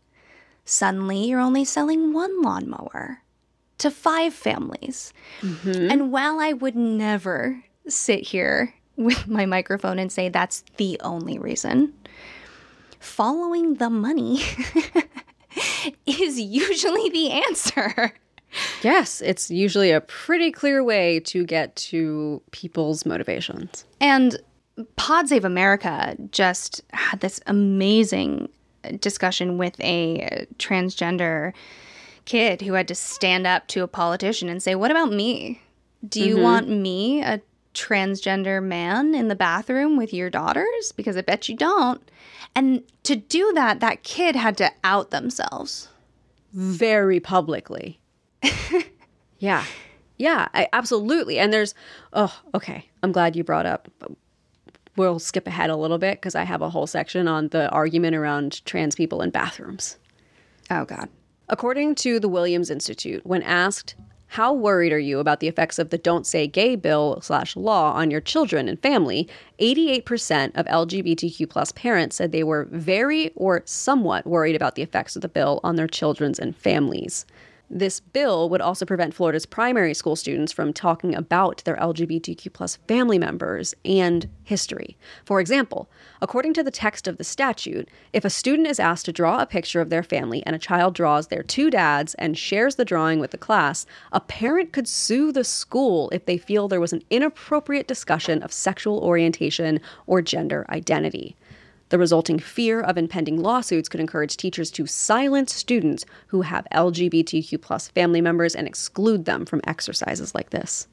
suddenly 0.66 1.26
you're 1.26 1.40
only 1.40 1.66
selling 1.66 2.14
one 2.14 2.42
lawnmower 2.42 3.22
to 3.80 3.92
five 3.92 4.34
families. 4.34 5.14
Mm-hmm. 5.42 5.92
And 5.92 6.12
while 6.12 6.40
I 6.40 6.54
would 6.54 6.76
never 6.76 7.64
sit 7.88 8.28
here 8.28 8.74
with 8.96 9.28
my 9.28 9.46
microphone 9.46 10.00
and 10.00 10.12
say 10.12 10.30
that's 10.30 10.64
the 10.78 11.00
only 11.04 11.38
reason. 11.38 11.94
Following 13.00 13.76
the 13.76 13.90
money 13.90 14.42
is 16.06 16.40
usually 16.40 17.10
the 17.10 17.32
answer. 17.32 18.14
Yes, 18.82 19.22
it's 19.22 19.50
usually 19.50 19.92
a 19.92 20.02
pretty 20.02 20.52
clear 20.52 20.84
way 20.84 21.20
to 21.22 21.46
get 21.46 21.76
to 21.76 22.42
people's 22.52 23.06
motivations. 23.06 23.86
And 24.00 24.38
Pod 24.96 25.30
Save 25.30 25.46
America 25.46 26.16
just 26.32 26.82
had 26.92 27.20
this 27.20 27.40
amazing 27.48 28.50
discussion 29.00 29.58
with 29.58 29.80
a 29.80 30.48
transgender 30.58 31.54
kid 32.26 32.62
who 32.62 32.74
had 32.74 32.88
to 32.88 32.96
stand 32.96 33.48
up 33.48 33.68
to 33.68 33.84
a 33.84 33.88
politician 33.88 34.50
and 34.50 34.62
say, 34.62 34.76
What 34.76 34.92
about 34.92 35.12
me? 35.12 35.62
Do 36.08 36.24
you 36.24 36.36
mm-hmm. 36.36 36.44
want 36.44 36.70
me, 36.70 37.22
a 37.22 37.42
transgender 37.74 38.62
man 38.62 39.16
in 39.16 39.30
the 39.30 39.36
bathroom 39.36 39.98
with 39.98 40.14
your 40.14 40.30
daughters? 40.30 40.92
Because 40.92 41.16
I 41.18 41.22
bet 41.22 41.48
you 41.48 41.56
don't. 41.56 42.02
And 42.56 42.84
to 43.04 43.16
do 43.16 43.52
that, 43.54 43.80
that 43.80 44.04
kid 44.04 44.36
had 44.36 44.58
to 44.58 44.72
out 44.84 45.12
themselves 45.12 45.88
very 46.54 47.20
publicly. 47.20 48.00
Yeah. 49.40 49.64
Yeah, 50.18 50.48
I, 50.53 50.68
absolutely. 50.74 51.40
And 51.40 51.52
there's, 51.52 51.74
oh, 52.14 52.40
okay. 52.53 52.90
I'm 53.02 53.11
glad 53.11 53.36
you 53.36 53.44
brought 53.44 53.65
up. 53.65 53.90
We'll 54.95 55.20
skip 55.20 55.48
ahead 55.48 55.70
a 55.70 55.76
little 55.76 55.98
bit 55.98 56.18
because 56.22 56.36
I 56.36 56.44
have 56.44 56.61
a 56.61 56.70
whole 56.70 56.88
section 56.88 57.28
on 57.28 57.48
the 57.49 57.68
argument 57.70 58.15
around 58.15 58.64
trans 58.65 58.95
people 58.95 59.22
in 59.22 59.32
bathrooms. 59.32 59.98
Oh, 60.70 60.86
God. 60.86 61.10
According 61.49 61.95
to 61.95 62.20
the 62.20 62.30
Williams 62.30 62.70
Institute, 62.70 63.26
when 63.26 63.41
asked 63.44 63.95
How 64.28 64.53
worried 64.53 64.94
are 64.94 64.99
you 64.99 65.20
about 65.20 65.40
the 65.40 65.48
effects 65.48 65.78
of 65.78 65.90
the 65.90 65.98
Don't 65.98 66.26
Say 66.26 66.48
Gay 66.48 66.76
bill 66.76 67.20
slash 67.22 67.56
law 67.56 67.94
on 67.94 68.11
your 68.11 68.22
children 68.22 68.70
and 68.70 68.82
family? 68.82 69.28
88% 69.60 70.52
of 70.56 70.65
LGBTQ 70.68 71.49
plus 71.49 71.72
parents 71.74 72.15
said 72.15 72.32
they 72.32 72.44
were 72.44 72.68
very 72.72 73.32
or 73.36 73.64
somewhat 73.65 74.26
worried 74.26 74.56
about 74.56 74.76
the 74.76 74.84
effects 74.84 75.15
of 75.15 75.22
the 75.22 75.28
bill 75.28 75.60
on 75.64 75.76
their 75.76 75.88
children's 75.88 76.40
and 76.40 76.56
families. 76.56 77.26
This 77.69 77.99
bill 77.99 78.49
would 78.49 78.61
also 78.61 78.85
prevent 78.85 79.14
Florida's 79.14 79.45
primary 79.45 79.94
school 79.94 80.15
students 80.15 80.52
from 80.52 80.73
talking 80.73 81.15
about 81.15 81.64
their 81.65 81.77
LGBTQ 81.77 82.53
plus 82.53 82.76
family 82.88 83.18
members 83.18 83.73
and 83.84 84.30
history. 84.44 84.98
For 85.26 85.40
example, 85.40 85.90
according 86.22 86.53
to 86.56 86.64
the 86.64 86.72
text 86.72 87.07
of 87.07 87.18
the 87.18 87.23
statute, 87.23 87.90
if 88.11 88.26
a 88.26 88.30
student 88.30 88.68
is 88.68 88.80
asked 88.80 89.06
to 89.06 89.14
draw 89.14 89.40
a 89.40 89.48
picture 89.48 89.81
of 89.81 89.90
their 89.90 90.03
family 90.03 90.45
and 90.45 90.56
a 90.56 90.60
child 90.60 90.94
draws 90.94 91.27
their 91.27 91.41
two 91.41 91.72
dads 91.72 92.14
and 92.15 92.38
shares 92.38 92.76
the 92.76 92.85
drawing 92.85 93.19
with 93.19 93.31
the 93.31 93.38
class, 93.38 93.85
a 94.11 94.19
parent 94.19 94.72
could 94.72 94.88
sue 94.88 95.31
the 95.31 95.44
school 95.44 96.10
if 96.11 96.26
they 96.26 96.38
feel 96.38 96.68
there 96.68 96.81
was 96.81 96.94
an 96.94 97.03
inappropriate 97.10 97.88
discussion 97.88 98.44
of 98.44 98.53
sexual 98.53 98.99
orientation 98.99 99.80
or 100.06 100.22
gender 100.22 100.65
identity. 100.69 101.35
The 101.94 101.99
resulting 101.99 102.40
fear 102.40 102.82
of 102.82 102.98
impending 102.98 103.40
lawsuits 103.40 103.88
could 103.88 103.99
encourage 103.99 104.36
teachers 104.36 104.72
to 104.72 104.88
silence 104.88 105.53
students 105.53 106.06
who 106.26 106.41
have 106.41 106.65
LGBTQ 106.74 107.61
plus 107.61 107.88
family 107.90 108.20
members 108.20 108.56
and 108.56 108.65
exclude 108.65 109.26
them 109.26 109.45
from 109.45 109.61
exercises 109.65 110.34
like 110.34 110.49
this. 110.49 110.88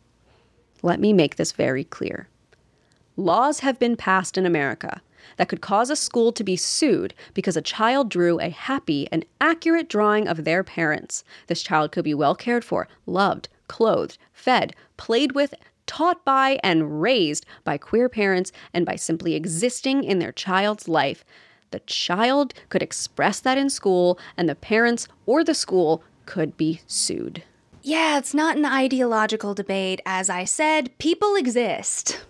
Let 0.83 1.01
me 1.01 1.15
make 1.15 1.37
this 1.37 1.53
very 1.53 1.85
clear. 1.85 2.29
Laws 3.17 3.61
have 3.61 3.79
been 3.79 3.97
passed 3.97 4.37
in 4.37 4.45
America 4.45 5.01
that 5.39 5.49
could 5.49 5.63
cause 5.63 5.89
a 5.89 5.97
school 5.97 6.33
to 6.33 6.45
be 6.45 6.55
sued 6.55 7.15
because 7.33 7.57
a 7.57 7.63
child 7.63 8.11
drew 8.11 8.39
a 8.39 8.51
happy 8.51 9.09
and 9.11 9.25
accurate 9.41 9.89
drawing 9.89 10.29
of 10.29 10.45
their 10.45 10.63
parents. 10.63 11.25
This 11.47 11.63
child 11.63 11.93
could 11.93 12.05
be 12.05 12.13
well 12.13 12.35
cared 12.35 12.63
for, 12.63 12.89
loved, 13.07 13.49
clothed, 13.69 14.19
fed, 14.35 14.75
played 14.99 15.33
with, 15.33 15.55
taught 15.91 16.25
by 16.25 16.61
and 16.63 17.03
raised 17.03 17.45
by 17.65 17.77
queer 17.77 18.09
parents 18.09 18.53
and 18.73 18.87
by 18.87 18.95
simply 18.95 19.35
existing 19.35 20.05
in 20.05 20.21
their 20.21 20.31
child's 20.31 20.87
life. 20.87 21.25
The 21.73 21.81
child 21.81 22.55
could 22.69 22.81
express 22.81 23.41
that 23.41 23.59
in 23.59 23.69
school, 23.69 24.17
and 24.37 24.49
the 24.49 24.55
parents 24.55 25.09
or 25.27 25.43
the 25.43 25.53
school 25.53 26.05
could 26.27 26.57
be 26.57 26.81
sued. 26.87 27.43
Yeah, 27.83 28.19
it's 28.19 28.33
not 28.33 28.57
an 28.57 28.65
ideological 28.65 29.53
debate. 29.53 30.01
As 30.07 30.31
I 30.31 30.45
said, 30.45 30.97
people 30.99 31.35
exist. 31.35 32.21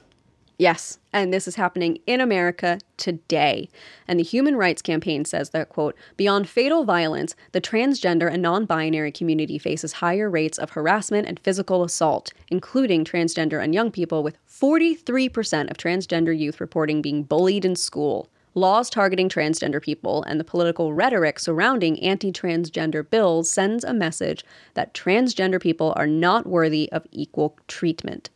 Yes, 0.60 0.98
and 1.10 1.32
this 1.32 1.48
is 1.48 1.54
happening 1.54 2.00
in 2.06 2.20
America 2.20 2.80
today. 2.98 3.70
And 4.06 4.20
the 4.20 4.24
Human 4.24 4.56
Rights 4.56 4.82
Campaign 4.82 5.24
says 5.24 5.48
that, 5.50 5.70
quote, 5.70 5.96
beyond 6.18 6.50
fatal 6.50 6.84
violence, 6.84 7.34
the 7.52 7.62
transgender 7.62 8.30
and 8.30 8.42
non 8.42 8.66
binary 8.66 9.10
community 9.10 9.56
faces 9.56 9.94
higher 9.94 10.28
rates 10.28 10.58
of 10.58 10.68
harassment 10.68 11.26
and 11.26 11.40
physical 11.40 11.82
assault, 11.82 12.34
including 12.48 13.06
transgender 13.06 13.64
and 13.64 13.72
young 13.72 13.90
people, 13.90 14.22
with 14.22 14.36
43% 14.46 15.70
of 15.70 15.78
transgender 15.78 16.38
youth 16.38 16.60
reporting 16.60 17.00
being 17.00 17.22
bullied 17.22 17.64
in 17.64 17.74
school. 17.74 18.28
Laws 18.54 18.90
targeting 18.90 19.30
transgender 19.30 19.80
people 19.80 20.22
and 20.24 20.38
the 20.38 20.44
political 20.44 20.92
rhetoric 20.92 21.38
surrounding 21.38 21.98
anti 22.00 22.32
transgender 22.32 23.08
bills 23.08 23.50
sends 23.50 23.82
a 23.82 23.94
message 23.94 24.44
that 24.74 24.92
transgender 24.92 25.58
people 25.58 25.94
are 25.96 26.06
not 26.06 26.46
worthy 26.46 26.92
of 26.92 27.06
equal 27.12 27.56
treatment 27.66 28.28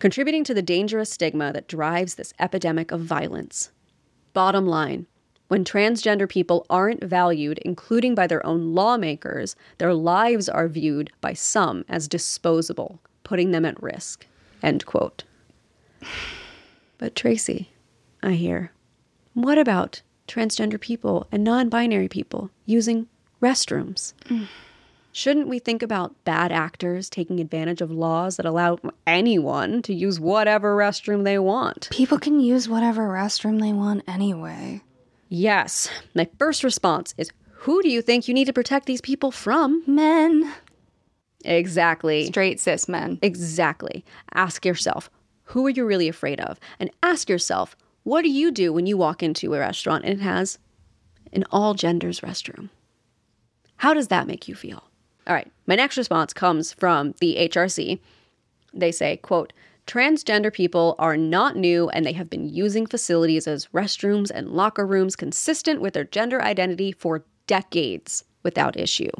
contributing 0.00 0.42
to 0.42 0.54
the 0.54 0.62
dangerous 0.62 1.10
stigma 1.10 1.52
that 1.52 1.68
drives 1.68 2.16
this 2.16 2.34
epidemic 2.40 2.90
of 2.90 3.00
violence. 3.00 3.70
Bottom 4.32 4.66
line 4.66 5.06
when 5.50 5.64
transgender 5.64 6.28
people 6.28 6.64
aren't 6.70 7.02
valued, 7.02 7.58
including 7.64 8.14
by 8.14 8.28
their 8.28 8.46
own 8.46 8.72
lawmakers, 8.72 9.56
their 9.78 9.92
lives 9.92 10.48
are 10.48 10.68
viewed 10.68 11.10
by 11.20 11.32
some 11.32 11.84
as 11.88 12.06
disposable, 12.06 13.00
putting 13.24 13.50
them 13.50 13.64
at 13.64 13.82
risk. 13.82 14.26
End 14.62 14.86
quote. 14.86 15.24
But 16.98 17.16
Tracey, 17.16 17.72
I 18.22 18.34
hear, 18.34 18.70
what 19.34 19.58
about 19.58 20.02
transgender 20.28 20.80
people 20.80 21.26
and 21.32 21.42
non 21.42 21.68
binary 21.68 22.06
people 22.06 22.50
using 22.64 23.08
restrooms? 23.42 24.14
Mm. 24.26 24.46
Shouldn't 25.12 25.48
we 25.48 25.58
think 25.58 25.82
about 25.82 26.24
bad 26.24 26.52
actors 26.52 27.10
taking 27.10 27.40
advantage 27.40 27.80
of 27.80 27.90
laws 27.90 28.36
that 28.36 28.46
allow 28.46 28.78
anyone 29.06 29.82
to 29.82 29.94
use 29.94 30.20
whatever 30.20 30.76
restroom 30.76 31.24
they 31.24 31.38
want? 31.38 31.88
People 31.90 32.18
can 32.18 32.38
use 32.38 32.68
whatever 32.68 33.08
restroom 33.08 33.60
they 33.60 33.72
want 33.72 34.04
anyway. 34.06 34.82
Yes. 35.28 35.88
My 36.14 36.28
first 36.38 36.62
response 36.62 37.14
is 37.18 37.32
who 37.52 37.82
do 37.82 37.88
you 37.88 38.02
think 38.02 38.28
you 38.28 38.34
need 38.34 38.46
to 38.46 38.52
protect 38.52 38.86
these 38.86 39.00
people 39.00 39.30
from? 39.30 39.82
Men. 39.86 40.52
Exactly. 41.44 42.26
Straight 42.26 42.60
cis 42.60 42.88
men. 42.88 43.18
Exactly. 43.20 44.04
Ask 44.34 44.64
yourself, 44.64 45.10
who 45.44 45.66
are 45.66 45.70
you 45.70 45.84
really 45.84 46.08
afraid 46.08 46.40
of? 46.40 46.60
And 46.78 46.90
ask 47.02 47.28
yourself, 47.28 47.76
what 48.04 48.22
do 48.22 48.30
you 48.30 48.50
do 48.52 48.72
when 48.72 48.86
you 48.86 48.96
walk 48.96 49.22
into 49.22 49.54
a 49.54 49.58
restaurant 49.58 50.04
and 50.04 50.20
it 50.20 50.22
has 50.22 50.58
an 51.32 51.44
all 51.50 51.74
genders 51.74 52.20
restroom? 52.20 52.70
How 53.76 53.92
does 53.92 54.08
that 54.08 54.26
make 54.26 54.46
you 54.46 54.54
feel? 54.54 54.84
All 55.30 55.36
right, 55.36 55.50
my 55.68 55.76
next 55.76 55.96
response 55.96 56.32
comes 56.32 56.72
from 56.72 57.14
the 57.20 57.36
HRC. 57.38 58.00
They 58.74 58.90
say, 58.90 59.16
quote, 59.18 59.52
Transgender 59.86 60.52
people 60.52 60.96
are 60.98 61.16
not 61.16 61.54
new 61.54 61.88
and 61.90 62.04
they 62.04 62.14
have 62.14 62.28
been 62.28 62.48
using 62.48 62.84
facilities 62.84 63.46
as 63.46 63.68
restrooms 63.68 64.32
and 64.32 64.48
locker 64.48 64.84
rooms 64.84 65.14
consistent 65.14 65.80
with 65.80 65.94
their 65.94 66.02
gender 66.02 66.42
identity 66.42 66.90
for 66.90 67.24
decades 67.46 68.24
without 68.42 68.76
issue. 68.76 69.10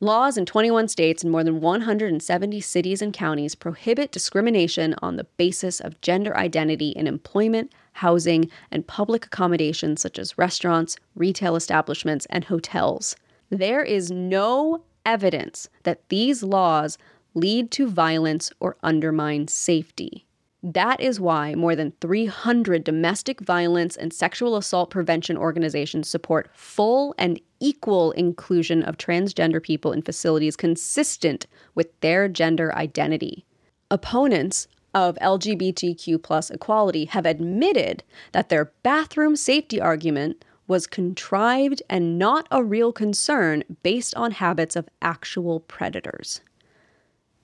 Laws 0.00 0.36
in 0.36 0.44
21 0.44 0.88
states 0.88 1.22
and 1.22 1.32
more 1.32 1.42
than 1.42 1.62
170 1.62 2.60
cities 2.60 3.00
and 3.00 3.14
counties 3.14 3.54
prohibit 3.54 4.12
discrimination 4.12 4.94
on 5.00 5.16
the 5.16 5.24
basis 5.38 5.80
of 5.80 5.98
gender 6.02 6.36
identity 6.36 6.90
in 6.90 7.06
employment, 7.06 7.72
housing, 7.92 8.50
and 8.70 8.86
public 8.86 9.24
accommodations 9.24 10.02
such 10.02 10.18
as 10.18 10.36
restaurants, 10.36 10.98
retail 11.14 11.56
establishments, 11.56 12.26
and 12.28 12.44
hotels. 12.44 13.16
There 13.48 13.82
is 13.82 14.10
no 14.10 14.82
evidence 15.06 15.70
that 15.84 16.06
these 16.10 16.42
laws 16.42 16.98
lead 17.34 17.70
to 17.70 17.88
violence 17.88 18.50
or 18.60 18.76
undermine 18.82 19.48
safety. 19.48 20.26
That 20.62 21.00
is 21.00 21.20
why 21.20 21.54
more 21.54 21.76
than 21.76 21.92
300 22.00 22.82
domestic 22.82 23.40
violence 23.40 23.96
and 23.96 24.12
sexual 24.12 24.56
assault 24.56 24.90
prevention 24.90 25.36
organizations 25.36 26.08
support 26.08 26.50
full 26.52 27.14
and 27.18 27.40
equal 27.60 28.10
inclusion 28.12 28.82
of 28.82 28.96
transgender 28.98 29.62
people 29.62 29.92
in 29.92 30.02
facilities 30.02 30.56
consistent 30.56 31.46
with 31.74 31.98
their 32.00 32.28
gender 32.28 32.74
identity. 32.74 33.44
Opponents 33.90 34.66
of 34.92 35.16
LGBTQ 35.16 36.22
plus 36.22 36.50
equality 36.50 37.04
have 37.04 37.26
admitted 37.26 38.02
that 38.32 38.48
their 38.48 38.72
bathroom 38.82 39.36
safety 39.36 39.80
argument 39.80 40.44
was 40.66 40.86
contrived 40.86 41.82
and 41.88 42.18
not 42.18 42.46
a 42.50 42.64
real 42.64 42.92
concern 42.92 43.62
based 43.82 44.14
on 44.14 44.32
habits 44.32 44.76
of 44.76 44.88
actual 45.00 45.60
predators. 45.60 46.40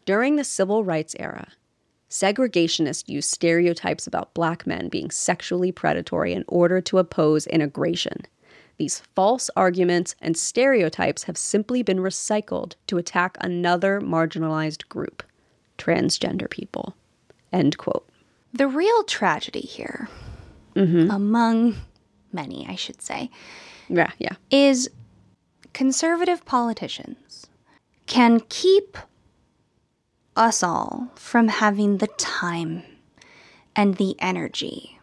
During 0.05 0.37
the 0.37 0.45
civil 0.45 0.85
rights 0.85 1.15
era, 1.19 1.49
segregationists 2.11 3.09
used 3.09 3.31
stereotypes 3.31 4.07
about 4.07 4.35
black 4.35 4.67
men 4.67 4.89
being 4.89 5.11
sexually 5.11 5.73
predatory 5.73 6.33
in 6.33 6.45
order 6.49 6.81
to 6.81 6.99
oppose 6.99 7.47
integration. 7.47 8.23
These 8.79 9.03
false 9.15 9.49
arguments 9.55 10.17
and 10.21 10.37
stereotypes 10.37 11.25
have 11.25 11.37
simply 11.37 11.83
been 11.83 11.99
recycled 11.99 12.75
to 12.89 12.99
attack 12.99 13.37
another 13.41 14.01
marginalized 14.01 14.89
group 14.89 15.23
transgender 15.79 16.49
people. 16.49 16.97
End 17.53 17.79
quote. 17.79 18.09
The 18.53 18.69
real 18.69 19.05
tragedy 19.05 19.61
here, 19.61 20.09
mm-hmm. 20.75 21.11
among 21.11 21.77
many, 22.33 22.67
I 22.69 22.75
should 22.75 23.03
say. 23.03 23.31
Yeah, 23.89 24.11
yeah. 24.19 24.37
Is 24.51 24.91
conservative 25.73 26.45
politicians 26.45 27.47
can 28.07 28.41
keep 28.49 28.99
us 30.37 30.63
all 30.63 31.11
from 31.15 31.49
having 31.49 31.99
the 31.99 32.07
time 32.07 32.83
and 33.77 33.97
the 33.97 34.15
energy 34.19 34.99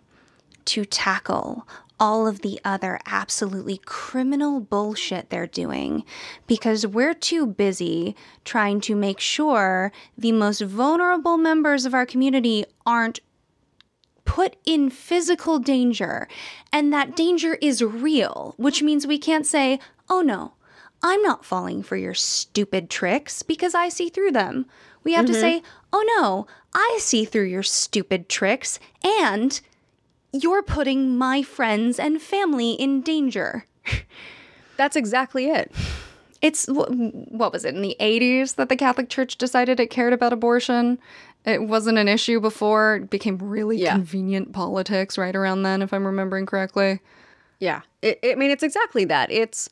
to 0.66 0.86
tackle 0.86 1.68
all 2.00 2.28
of 2.28 2.42
the 2.42 2.60
other 2.64 3.00
absolutely 3.06 3.80
criminal 3.86 4.60
bullshit 4.60 5.30
they're 5.30 5.48
doing 5.48 6.04
because 6.48 6.88
we're 6.88 7.14
too 7.14 7.46
busy 7.46 8.16
trying 8.46 8.80
to 8.80 8.96
make 8.96 9.20
sure 9.20 9.92
the 10.18 10.32
most 10.32 10.62
vulnerable 10.62 11.38
members 11.38 11.86
of 11.86 11.94
our 11.94 12.06
community 12.06 12.64
aren't 12.86 13.20
put 14.30 14.56
in 14.64 14.92
physical 14.92 15.58
danger, 15.58 16.28
and 16.72 16.94
that 16.94 17.16
danger 17.16 17.56
is 17.64 17.82
real, 17.82 18.54
which 18.58 18.84
means 18.84 19.08
we 19.08 19.18
can't 19.18 19.48
say, 19.48 19.80
oh 20.08 20.22
no, 20.22 20.54
I'm 21.02 21.24
not 21.24 21.44
falling 21.44 21.82
for 21.82 21.98
your 21.98 22.14
stupid 22.14 22.92
tricks 22.92 23.42
because 23.42 23.74
I 23.74 23.90
see 23.90 24.08
through 24.08 24.34
them. 24.34 24.68
We 25.04 25.14
have 25.14 25.26
mm-hmm. 25.26 25.34
to 25.34 25.40
say, 25.40 25.64
oh 25.92 26.06
no, 26.20 26.46
I 26.76 27.00
see 27.02 27.26
through 27.26 27.46
your 27.46 27.64
stupid 27.64 28.30
tricks, 28.30 28.80
and 29.04 29.60
you're 30.32 30.62
putting 30.62 31.18
my 31.18 31.42
friends 31.42 31.98
and 31.98 32.22
family 32.22 32.74
in 32.74 33.02
danger. 33.02 33.66
That's 34.78 34.96
exactly 34.96 35.50
it. 35.50 35.72
It's 36.44 36.68
what 36.68 37.52
was 37.52 37.66
it 37.66 37.74
in 37.74 37.82
the 37.82 37.98
80s 38.00 38.56
that 38.56 38.70
the 38.70 38.78
Catholic 38.78 39.10
Church 39.10 39.38
decided 39.38 39.80
it 39.80 39.90
cared 39.90 40.14
about 40.14 40.34
abortion? 40.34 41.00
It 41.50 41.64
wasn't 41.64 41.98
an 41.98 42.08
issue 42.08 42.40
before. 42.40 42.98
It 42.98 43.10
became 43.10 43.38
really 43.38 43.78
Yeah. 43.78 43.94
convenient 43.94 44.54
politics 44.54 45.18
right 45.18 45.36
around 45.36 45.64
then, 45.64 45.82
if 45.82 45.94
I'm 45.94 46.06
remembering 46.06 46.46
correctly. 46.46 47.00
Yeah, 47.60 47.82
it, 48.02 48.20
I 48.24 48.36
mean, 48.36 48.52
it's 48.52 48.64
exactly 48.64 49.06
that. 49.06 49.32
It's 49.32 49.70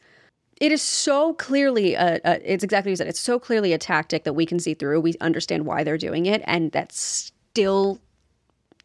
it 0.60 0.72
is 0.72 0.82
so 0.82 1.34
clearly 1.36 1.94
a, 1.94 2.20
a 2.26 2.54
it's 2.54 2.64
exactly 2.64 2.90
what 2.90 2.94
you 2.94 2.96
said. 2.98 3.08
It's 3.08 3.20
so 3.20 3.40
clearly 3.40 3.74
a 3.74 3.78
tactic 3.78 4.24
that 4.24 4.34
we 4.34 4.46
can 4.46 4.60
see 4.60 4.74
through. 4.74 5.00
We 5.02 5.14
understand 5.22 5.66
why 5.66 5.84
they're 5.84 5.98
doing 5.98 6.26
it, 6.26 6.42
and 6.46 6.72
that 6.72 6.92
still 6.92 8.00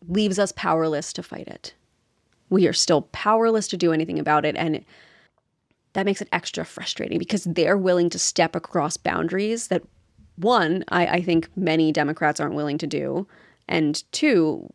leaves 0.08 0.38
us 0.38 0.52
powerless 0.52 1.12
to 1.14 1.22
fight 1.22 1.48
it. 1.48 1.74
We 2.50 2.68
are 2.68 2.72
still 2.72 3.02
powerless 3.12 3.66
to 3.68 3.76
do 3.76 3.92
anything 3.92 4.18
about 4.18 4.44
it, 4.44 4.54
and 4.56 4.84
that 5.94 6.06
makes 6.06 6.20
it 6.20 6.28
extra 6.32 6.64
frustrating 6.64 7.18
because 7.18 7.44
they're 7.44 7.78
willing 7.78 8.10
to 8.10 8.18
step 8.18 8.54
across 8.54 8.96
boundaries 8.96 9.68
that 9.68 9.82
one, 10.36 10.84
I, 10.88 11.06
I 11.06 11.22
think 11.22 11.48
many 11.56 11.92
Democrats 11.92 12.40
aren't 12.40 12.54
willing 12.54 12.78
to 12.78 12.86
do, 12.86 13.26
and 13.68 14.02
two, 14.12 14.72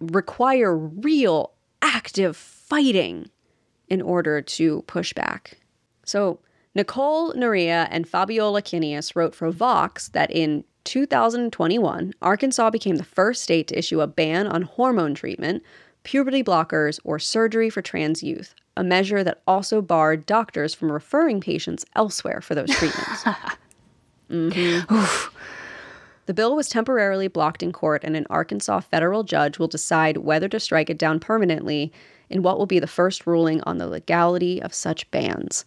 require 0.00 0.76
real 0.76 1.52
active 1.82 2.36
fighting 2.36 3.30
in 3.88 4.00
order 4.02 4.40
to 4.40 4.82
push 4.82 5.12
back. 5.12 5.58
So, 6.04 6.40
Nicole 6.74 7.32
Narea 7.34 7.86
and 7.90 8.08
Fabiola 8.08 8.60
Cineas 8.62 9.14
wrote 9.14 9.34
for 9.34 9.50
Vox 9.50 10.08
that 10.08 10.30
in 10.30 10.64
2021, 10.84 12.12
Arkansas 12.20 12.70
became 12.70 12.96
the 12.96 13.04
first 13.04 13.42
state 13.42 13.68
to 13.68 13.78
issue 13.78 14.00
a 14.00 14.06
ban 14.06 14.46
on 14.46 14.62
hormone 14.62 15.14
treatment, 15.14 15.62
puberty 16.02 16.42
blockers, 16.42 16.98
or 17.04 17.18
surgery 17.18 17.70
for 17.70 17.80
trans 17.80 18.22
youth, 18.22 18.54
a 18.76 18.82
measure 18.82 19.22
that 19.22 19.40
also 19.46 19.80
barred 19.80 20.26
doctors 20.26 20.74
from 20.74 20.90
referring 20.90 21.40
patients 21.40 21.84
elsewhere 21.94 22.40
for 22.40 22.54
those 22.54 22.70
treatments. 22.70 23.24
Mhm. 24.34 25.30
The 26.26 26.34
bill 26.34 26.56
was 26.56 26.68
temporarily 26.68 27.28
blocked 27.28 27.62
in 27.62 27.70
court, 27.70 28.02
and 28.02 28.16
an 28.16 28.26
Arkansas 28.30 28.80
federal 28.80 29.24
judge 29.24 29.58
will 29.58 29.68
decide 29.68 30.18
whether 30.18 30.48
to 30.48 30.58
strike 30.58 30.88
it 30.88 30.98
down 30.98 31.20
permanently 31.20 31.92
in 32.30 32.42
what 32.42 32.58
will 32.58 32.66
be 32.66 32.78
the 32.78 32.86
first 32.86 33.26
ruling 33.26 33.60
on 33.62 33.78
the 33.78 33.86
legality 33.86 34.62
of 34.62 34.72
such 34.72 35.10
bans. 35.10 35.66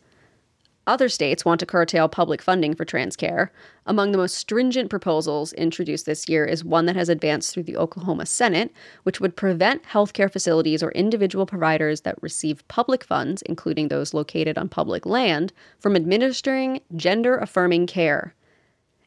Other 0.87 1.09
states 1.09 1.43
want 1.43 1.59
to 1.59 1.65
curtail 1.65 2.07
public 2.07 2.41
funding 2.41 2.73
for 2.73 2.85
trans 2.85 3.17
care. 3.17 3.51
Among 3.85 4.13
the 4.13 4.17
most 4.17 4.35
stringent 4.35 4.89
proposals 4.89 5.51
introduced 5.53 6.05
this 6.05 6.29
year 6.29 6.45
is 6.45 6.63
one 6.63 6.85
that 6.85 6.95
has 6.95 7.09
advanced 7.09 7.53
through 7.53 7.63
the 7.63 7.75
Oklahoma 7.75 8.25
Senate, 8.25 8.71
which 9.03 9.19
would 9.19 9.35
prevent 9.35 9.83
healthcare 9.83 10.31
facilities 10.31 10.81
or 10.81 10.91
individual 10.91 11.45
providers 11.45 12.01
that 12.01 12.21
receive 12.23 12.67
public 12.69 13.03
funds, 13.03 13.41
including 13.43 13.89
those 13.89 14.13
located 14.13 14.57
on 14.57 14.69
public 14.69 15.05
land, 15.05 15.51
from 15.77 15.95
administering 15.97 16.79
gender 16.95 17.37
affirming 17.37 17.85
care. 17.85 18.33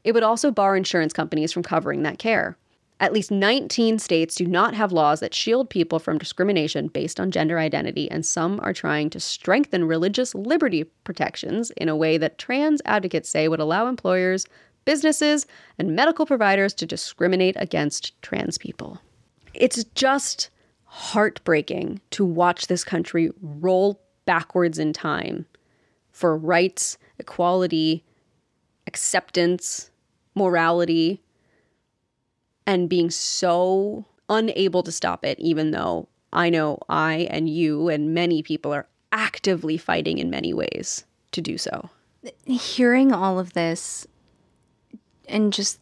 It 0.04 0.12
would 0.12 0.22
also 0.22 0.50
bar 0.50 0.76
insurance 0.76 1.12
companies 1.12 1.52
from 1.52 1.62
covering 1.62 2.02
that 2.02 2.18
care. 2.18 2.56
At 3.00 3.14
least 3.14 3.30
19 3.30 3.98
states 3.98 4.34
do 4.34 4.44
not 4.46 4.74
have 4.74 4.92
laws 4.92 5.20
that 5.20 5.32
shield 5.32 5.70
people 5.70 5.98
from 5.98 6.18
discrimination 6.18 6.88
based 6.88 7.18
on 7.18 7.30
gender 7.30 7.58
identity, 7.58 8.10
and 8.10 8.26
some 8.26 8.60
are 8.62 8.74
trying 8.74 9.08
to 9.10 9.20
strengthen 9.20 9.84
religious 9.84 10.34
liberty 10.34 10.84
protections 11.04 11.70
in 11.72 11.88
a 11.88 11.96
way 11.96 12.18
that 12.18 12.36
trans 12.36 12.82
advocates 12.84 13.30
say 13.30 13.48
would 13.48 13.58
allow 13.58 13.86
employers, 13.86 14.46
businesses, 14.84 15.46
and 15.78 15.96
medical 15.96 16.26
providers 16.26 16.74
to 16.74 16.86
discriminate 16.86 17.56
against 17.58 18.20
trans 18.20 18.58
people. 18.58 19.00
It's 19.54 19.82
just 19.94 20.50
heartbreaking 20.84 22.00
to 22.10 22.24
watch 22.24 22.66
this 22.66 22.84
country 22.84 23.30
roll 23.40 23.98
backwards 24.26 24.78
in 24.78 24.92
time 24.92 25.46
for 26.10 26.36
rights, 26.36 26.98
equality, 27.18 28.04
acceptance, 28.86 29.89
morality, 30.40 31.20
and 32.66 32.88
being 32.88 33.10
so 33.10 34.06
unable 34.28 34.82
to 34.82 34.92
stop 34.92 35.24
it, 35.24 35.38
even 35.38 35.70
though 35.70 36.08
I 36.32 36.48
know 36.48 36.78
I 36.88 37.28
and 37.30 37.48
you 37.48 37.88
and 37.88 38.14
many 38.14 38.42
people 38.42 38.72
are 38.72 38.86
actively 39.12 39.76
fighting 39.76 40.18
in 40.18 40.30
many 40.30 40.54
ways 40.54 41.04
to 41.32 41.40
do 41.40 41.58
so. 41.58 41.90
Hearing 42.46 43.12
all 43.12 43.38
of 43.38 43.52
this 43.52 44.06
and 45.28 45.52
just 45.52 45.80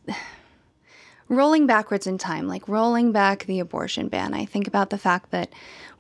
rolling 1.29 1.67
backwards 1.67 2.07
in 2.07 2.19
time, 2.19 2.49
like 2.49 2.67
rolling 2.69 3.13
back 3.13 3.45
the 3.45 3.61
abortion 3.61 4.09
ban, 4.09 4.35
I 4.35 4.45
think 4.45 4.67
about 4.67 4.91
the 4.91 4.99
fact 4.99 5.31
that 5.31 5.51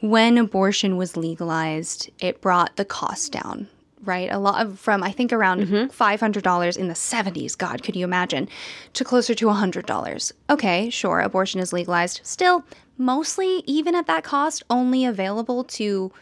when 0.01 0.39
abortion 0.39 0.97
was 0.97 1.17
legalized, 1.17 2.11
it 2.19 2.41
brought 2.41 2.77
the 2.77 2.85
cost 2.85 3.33
down, 3.33 3.69
right? 4.05 4.31
A 4.31 4.39
lot 4.39 4.65
of 4.65 4.79
from 4.79 5.03
I 5.03 5.12
think 5.12 5.33
around 5.33 5.66
mm-hmm. 5.66 6.03
$500 6.03 6.77
in 6.77 6.89
the 6.89 6.95
70s, 6.95 7.57
god, 7.57 7.83
could 7.83 7.97
you 7.97 8.05
imagine, 8.05 8.49
to 8.95 9.05
closer 9.05 9.35
to 9.35 9.47
$100. 9.47 10.33
Okay, 10.51 10.91
sure, 10.91 11.20
abortion 11.20 11.61
is 11.61 11.73
legalized. 11.73 12.20
Still, 12.23 12.65
mostly 12.97 13.62
even 13.66 13.95
at 13.95 14.07
that 14.07 14.25
cost, 14.25 14.62
only 14.70 15.05
available 15.05 15.65
to 15.65 16.12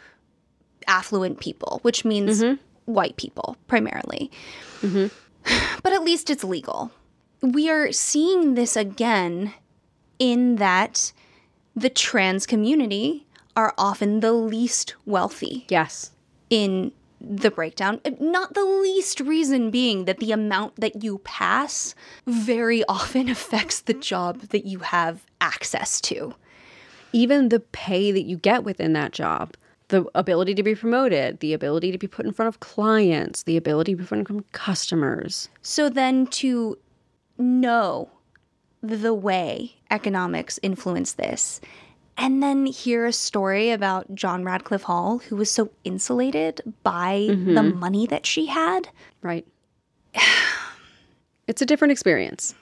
affluent 0.87 1.41
people, 1.41 1.81
which 1.83 2.05
means 2.05 2.43
mm-hmm. 2.43 2.61
white 2.93 3.17
people 3.17 3.57
primarily. 3.67 4.31
Mm-hmm. 4.81 5.07
But 5.83 5.93
at 5.93 6.03
least 6.03 6.29
it's 6.29 6.43
legal. 6.43 6.91
We 7.41 7.71
are 7.71 7.93
seeing 7.93 8.55
this 8.55 8.77
again 8.77 9.55
in 10.19 10.57
that 10.57 11.13
the 11.77 11.91
trans 11.91 12.47
community 12.47 13.27
are 13.55 13.73
often 13.79 14.21
the 14.21 14.33
least 14.33 14.97
wealthy 15.05 15.65
Yes. 15.69 16.11
in 16.51 16.93
the 17.21 17.51
breakdown. 17.51 18.01
Not 18.21 18.55
the 18.55 18.65
least 18.65 19.21
reason 19.21 19.71
being 19.71 20.05
that 20.05 20.19
the 20.19 20.33
amount 20.33 20.77
that 20.77 21.03
you 21.03 21.19
pass 21.19 21.95
very 22.27 22.85
often 22.85 23.29
affects 23.31 23.81
the 23.81 23.95
job 23.95 24.41
that 24.49 24.67
you 24.67 24.81
have 24.81 25.25
access 25.41 26.01
to. 26.03 26.35
Even 27.13 27.49
the 27.49 27.61
pay 27.61 28.13
that 28.13 28.23
you 28.23 28.37
get 28.37 28.65
within 28.65 28.93
that 28.93 29.13
job, 29.13 29.55
the 29.89 30.07
ability 30.15 30.55
to 30.55 30.63
be 30.63 30.75
promoted, 30.75 31.41
the 31.41 31.53
ability 31.53 31.93
to 31.93 31.99
be 31.99 32.09
put 32.09 32.27
in 32.27 32.33
front 32.33 32.49
of 32.49 32.61
clients, 32.61 33.45
the 33.45 33.57
ability 33.57 33.93
to 33.93 33.97
be 33.99 34.05
put 34.05 34.19
in 34.19 34.25
front 34.25 34.41
of 34.41 34.53
customers. 34.53 35.49
So 35.63 35.89
then 35.89 36.27
to 36.29 36.79
know 37.39 38.11
the 38.83 39.15
way 39.15 39.77
economics 39.91 40.59
influence 40.63 41.15
this, 41.15 41.61
and 42.19 42.43
then 42.43 42.67
hear 42.67 43.07
a 43.07 43.13
story 43.13 43.71
about 43.71 44.15
John 44.15 44.45
Radclyffe 44.45 44.83
Hall, 44.83 45.19
who 45.19 45.37
was 45.37 45.51
so 45.51 45.71
insulated 45.85 46.61
by 46.83 47.27
the 47.29 47.35
mm-hmm. 47.35 47.79
money 47.79 48.07
that 48.07 48.27
she 48.27 48.47
had. 48.47 48.89
Right. 49.23 49.47
it's 51.47 51.63
a 51.63 51.67
different 51.67 51.93
experience. 51.93 52.55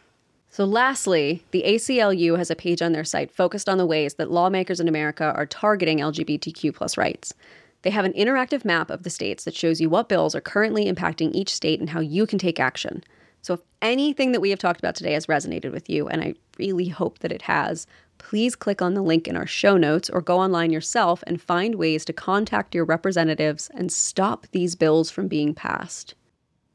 So, 0.51 0.65
lastly, 0.65 1.45
the 1.51 1.65
ACLU 1.67 2.39
has 2.39 2.49
a 2.49 2.55
page 2.55 2.81
on 2.81 2.93
their 2.93 3.03
site 3.03 3.33
focused 3.33 3.69
on 3.69 3.79
the 3.79 3.87
ways 3.87 4.15
that 4.15 4.31
lawmakers 4.31 4.79
in 4.79 4.87
America 4.87 5.33
are 5.35 5.47
targeting 5.47 5.99
LGBTQ 5.99 6.73
plus 6.75 6.97
rights. 6.97 7.35
They 7.83 7.91
have 7.91 8.05
an 8.05 8.13
interactive 8.13 8.65
map 8.65 8.89
of 8.89 9.03
the 9.03 9.11
states 9.11 9.45
that 9.45 9.55
shows 9.55 9.81
you 9.81 9.91
what 9.91 10.09
bills 10.09 10.35
are 10.35 10.41
currently 10.41 10.87
impacting 10.87 11.35
each 11.35 11.53
state 11.53 11.81
and 11.81 11.91
how 11.91 11.99
you 12.01 12.27
can 12.27 12.39
take 12.39 12.61
action. 12.61 13.03
So, 13.43 13.55
if 13.55 13.61
anything 13.83 14.33
that 14.33 14.41
we 14.41 14.51
have 14.51 14.59
talked 14.59 14.79
about 14.79 14.95
today 14.95 15.15
has 15.15 15.27
resonated 15.27 15.73
with 15.73 15.91
you, 15.91 16.09
and 16.09 16.23
I 16.23 16.35
really 16.57 16.89
hope 16.89 17.19
that 17.19 17.33
it 17.33 17.43
has, 17.43 17.87
please 18.25 18.57
click 18.57 18.81
on 18.81 18.95
the 18.95 19.03
link 19.03 19.29
in 19.29 19.37
our 19.37 19.47
show 19.47 19.77
notes 19.77 20.09
or 20.09 20.23
go 20.23 20.41
online 20.41 20.73
yourself 20.73 21.23
and 21.27 21.43
find 21.43 21.75
ways 21.75 22.07
to 22.07 22.13
contact 22.13 22.75
your 22.75 22.87
representatives 22.87 23.71
and 23.75 23.93
stop 23.93 24.47
these 24.51 24.75
bills 24.75 25.11
from 25.11 25.29
being 25.29 25.53
passed. 25.53 26.15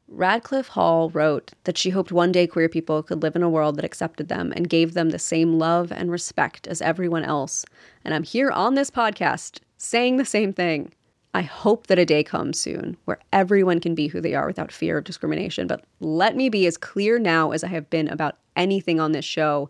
Radclyffe 0.08 0.68
Hall 0.68 1.10
wrote 1.10 1.52
that 1.64 1.76
she 1.76 1.90
hoped 1.90 2.12
one 2.12 2.30
day 2.30 2.46
queer 2.46 2.68
people 2.68 3.02
could 3.02 3.22
live 3.22 3.34
in 3.34 3.42
a 3.42 3.50
world 3.50 3.76
that 3.76 3.84
accepted 3.84 4.28
them 4.28 4.52
and 4.54 4.70
gave 4.70 4.94
them 4.94 5.10
the 5.10 5.18
same 5.18 5.58
love 5.58 5.90
and 5.90 6.12
respect 6.12 6.68
as 6.68 6.80
everyone 6.80 7.24
else. 7.24 7.64
And 8.04 8.14
I'm 8.14 8.22
here 8.22 8.52
on 8.52 8.74
this 8.74 8.90
podcast 8.90 9.58
saying 9.76 10.18
the 10.18 10.24
same 10.24 10.52
thing. 10.52 10.92
I 11.34 11.42
hope 11.42 11.88
that 11.88 11.98
a 11.98 12.06
day 12.06 12.22
comes 12.22 12.60
soon 12.60 12.96
where 13.06 13.18
everyone 13.32 13.80
can 13.80 13.96
be 13.96 14.06
who 14.06 14.20
they 14.20 14.36
are 14.36 14.46
without 14.46 14.70
fear 14.70 14.98
of 14.98 15.04
discrimination. 15.04 15.66
But 15.66 15.84
let 15.98 16.36
me 16.36 16.48
be 16.48 16.66
as 16.66 16.76
clear 16.76 17.18
now 17.18 17.50
as 17.50 17.64
I 17.64 17.68
have 17.68 17.90
been 17.90 18.06
about 18.06 18.36
anything 18.54 19.00
on 19.00 19.10
this 19.10 19.24
show. 19.24 19.68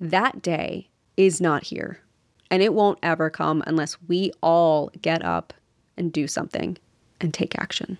That 0.00 0.42
day 0.42 0.88
is 1.26 1.40
not 1.40 1.64
here. 1.64 2.00
And 2.50 2.62
it 2.62 2.74
won't 2.74 2.98
ever 3.02 3.30
come 3.30 3.62
unless 3.66 3.96
we 4.08 4.32
all 4.42 4.90
get 5.00 5.24
up 5.24 5.54
and 5.96 6.12
do 6.12 6.26
something 6.26 6.76
and 7.20 7.32
take 7.32 7.58
action. 7.58 7.98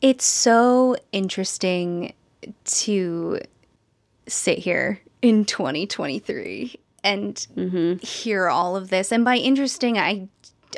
It's 0.00 0.24
so 0.24 0.96
interesting 1.12 2.14
to 2.64 3.40
sit 4.26 4.58
here 4.58 5.00
in 5.20 5.44
2023 5.44 6.74
and 7.04 7.34
mm-hmm. 7.56 8.04
hear 8.04 8.48
all 8.48 8.76
of 8.76 8.88
this. 8.88 9.12
And 9.12 9.24
by 9.24 9.36
interesting, 9.36 9.98
I 9.98 10.28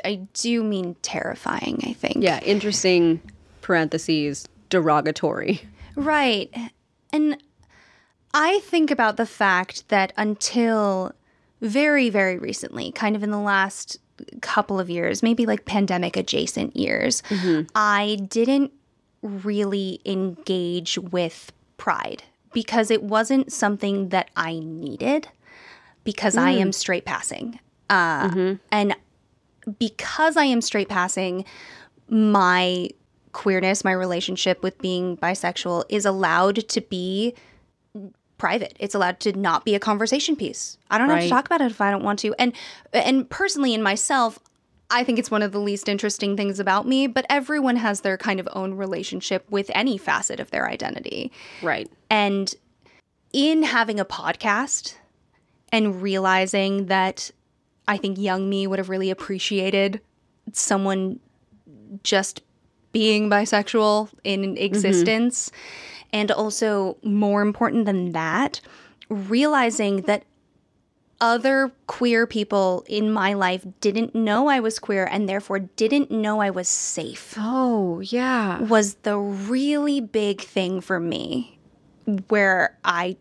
I 0.03 0.15
do 0.33 0.63
mean 0.63 0.95
terrifying, 1.01 1.81
I 1.87 1.93
think. 1.93 2.17
Yeah, 2.19 2.39
interesting 2.41 3.21
parentheses, 3.61 4.47
derogatory. 4.69 5.61
Right. 5.95 6.53
And 7.13 7.41
I 8.33 8.59
think 8.59 8.91
about 8.91 9.15
the 9.15 9.25
fact 9.25 9.87
that 9.87 10.11
until 10.17 11.13
very, 11.61 12.09
very 12.09 12.37
recently, 12.37 12.91
kind 12.91 13.15
of 13.15 13.23
in 13.23 13.31
the 13.31 13.39
last 13.39 13.99
couple 14.41 14.79
of 14.79 14.89
years, 14.89 15.23
maybe 15.23 15.45
like 15.45 15.65
pandemic 15.65 16.17
adjacent 16.17 16.75
years, 16.75 17.21
mm-hmm. 17.29 17.67
I 17.75 18.19
didn't 18.29 18.71
really 19.21 19.99
engage 20.05 20.97
with 20.97 21.51
pride 21.77 22.23
because 22.53 22.91
it 22.91 23.03
wasn't 23.03 23.51
something 23.51 24.09
that 24.09 24.29
I 24.35 24.59
needed 24.59 25.27
because 26.03 26.37
I 26.37 26.51
am 26.51 26.69
mm. 26.69 26.73
straight 26.73 27.03
passing. 27.03 27.59
Uh, 27.89 28.29
mm-hmm. 28.29 28.53
And 28.71 28.95
because 29.79 30.37
I 30.37 30.45
am 30.45 30.61
straight 30.61 30.87
passing, 30.87 31.43
my 32.07 32.89
queerness, 33.33 33.83
my 33.83 33.91
relationship 33.91 34.63
with 34.63 34.77
being 34.77 35.17
bisexual 35.17 35.83
is 35.89 36.05
allowed 36.05 36.67
to 36.69 36.81
be 36.81 37.33
private. 38.37 38.75
It's 38.79 38.95
allowed 38.95 39.19
to 39.21 39.33
not 39.33 39.65
be 39.65 39.75
a 39.75 39.79
conversation 39.79 40.35
piece. 40.35 40.77
I 40.89 40.97
don't 40.97 41.09
have 41.09 41.21
to 41.21 41.29
talk 41.29 41.45
about 41.45 41.61
it 41.61 41.71
if 41.71 41.81
I 41.81 41.91
don't 41.91 42.03
want 42.03 42.19
to. 42.19 42.33
And 42.37 42.53
and 42.93 43.29
personally 43.29 43.73
in 43.73 43.81
myself, 43.81 44.39
I 44.89 45.03
think 45.03 45.19
it's 45.19 45.31
one 45.31 45.41
of 45.41 45.51
the 45.51 45.59
least 45.59 45.89
interesting 45.89 46.37
things 46.37 46.59
about 46.59 46.87
me, 46.87 47.07
but 47.07 47.25
everyone 47.29 47.77
has 47.77 48.01
their 48.01 48.17
kind 48.17 48.39
of 48.39 48.47
own 48.53 48.75
relationship 48.75 49.49
with 49.49 49.71
any 49.73 49.97
facet 49.97 50.39
of 50.39 50.51
their 50.51 50.67
identity. 50.67 51.31
Right. 51.61 51.89
And 52.09 52.53
in 53.33 53.63
having 53.63 53.99
a 53.99 54.05
podcast 54.05 54.95
and 55.71 56.01
realizing 56.01 56.85
that 56.85 57.31
I 57.87 57.97
think 57.97 58.17
young 58.17 58.49
me 58.49 58.67
would 58.67 58.79
have 58.79 58.89
really 58.89 59.09
appreciated 59.09 60.01
someone 60.53 61.19
just 62.03 62.41
being 62.91 63.29
bisexual 63.29 64.09
in 64.23 64.41
mm-hmm. 64.41 64.57
existence. 64.57 65.51
And 66.13 66.31
also, 66.31 66.97
more 67.03 67.41
important 67.41 67.85
than 67.85 68.11
that, 68.13 68.61
realizing 69.09 70.01
that 70.03 70.23
other 71.21 71.71
queer 71.87 72.27
people 72.27 72.83
in 72.87 73.11
my 73.11 73.33
life 73.33 73.65
didn't 73.79 74.13
know 74.13 74.47
I 74.47 74.59
was 74.59 74.79
queer 74.79 75.05
and 75.09 75.29
therefore 75.29 75.59
didn't 75.59 76.11
know 76.11 76.41
I 76.41 76.49
was 76.49 76.67
safe 76.67 77.35
Oh, 77.37 78.01
yeah. 78.01 78.59
was 78.61 78.95
the 78.95 79.17
really 79.17 80.01
big 80.01 80.41
thing 80.41 80.81
for 80.81 80.99
me 80.99 81.57
where 82.27 82.77
I 82.83 83.15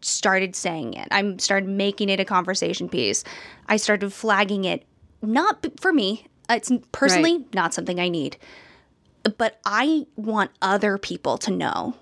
started 0.00 0.54
saying 0.54 0.94
it. 0.94 1.08
I 1.10 1.34
started 1.38 1.68
making 1.68 2.08
it 2.08 2.20
a 2.20 2.24
conversation 2.24 2.88
piece. 2.88 3.24
I 3.66 3.76
started 3.78 4.12
flagging 4.12 4.64
it 4.64 4.84
not 5.20 5.66
for 5.80 5.92
me. 5.92 6.26
It's 6.48 6.70
personally 6.92 7.44
not 7.52 7.74
something 7.74 7.98
I 7.98 8.08
need. 8.08 8.36
But 9.36 9.58
I 9.64 10.06
want 10.16 10.50
other 10.62 10.96
people 10.98 11.38
to 11.38 11.50
know 11.50 11.94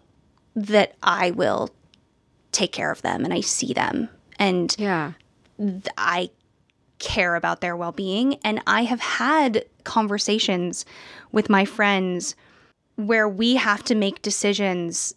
that 0.54 0.94
I 1.02 1.30
will 1.32 1.70
take 2.52 2.72
care 2.72 2.90
of 2.90 3.02
them 3.02 3.24
and 3.24 3.34
I 3.34 3.40
see 3.40 3.72
them 3.72 4.08
and 4.38 4.74
Yeah. 4.78 5.12
th- 5.58 5.82
I 5.98 6.30
care 6.98 7.34
about 7.34 7.60
their 7.60 7.76
well 7.76 7.92
being. 7.92 8.36
And 8.44 8.62
I 8.66 8.84
have 8.84 9.00
had 9.00 9.64
conversations 9.84 10.84
with 11.32 11.50
my 11.50 11.64
friends 11.64 12.34
where 12.96 13.28
we 13.28 13.56
have 13.56 13.84
to 13.84 13.94
make 13.94 14.22
decisions 14.22 15.14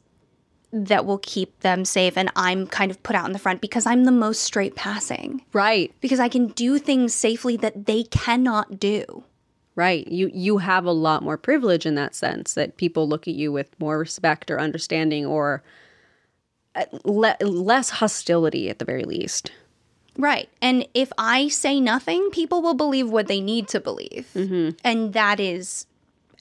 that 0.74 1.06
will 1.06 1.20
keep 1.20 1.58
them 1.62 1.86
safe. 1.86 2.18
And 2.18 2.30
I'm 2.36 2.68
kind 2.68 2.92
of 2.92 3.02
put 3.02 3.16
out 3.16 3.26
in 3.26 3.32
the 3.34 3.40
front 3.40 3.62
because 3.62 3.86
I'm 3.86 4.04
the 4.04 4.12
most 4.12 4.42
straight 4.44 4.76
passing, 4.76 5.42
Right. 5.54 5.94
because 6.02 6.20
I 6.20 6.28
can 6.28 6.48
do 6.48 6.78
things 6.78 7.14
safely 7.14 7.56
that 7.58 7.86
they 7.86 8.04
cannot 8.04 8.78
do. 8.80 9.24
Right. 9.80 10.06
You 10.10 10.30
you 10.34 10.58
have 10.58 10.84
a 10.84 10.92
lot 10.92 11.24
more 11.24 11.38
privilege 11.38 11.86
in 11.86 11.96
that 11.96 12.14
sense 12.14 12.54
that 12.56 12.76
people 12.76 13.08
look 13.08 13.30
at 13.30 13.34
you 13.34 13.50
with 13.50 13.80
more 13.80 13.98
respect 13.98 14.52
or 14.52 14.60
understanding 14.60 15.26
or 15.26 15.64
uh, 16.76 16.84
le- 17.06 17.38
less 17.40 17.90
hostility 17.90 18.70
at 18.70 18.80
the 18.80 18.84
very 18.84 19.06
least. 19.06 19.54
Right. 20.18 20.50
And 20.62 20.86
if 20.94 21.14
I 21.18 21.48
say 21.48 21.80
nothing, 21.80 22.30
people 22.32 22.62
will 22.62 22.74
believe 22.74 23.10
what 23.10 23.28
they 23.28 23.40
need 23.40 23.70
to 23.70 23.80
believe. 23.80 24.28
And 24.84 25.14
that 25.14 25.40
is 25.40 25.86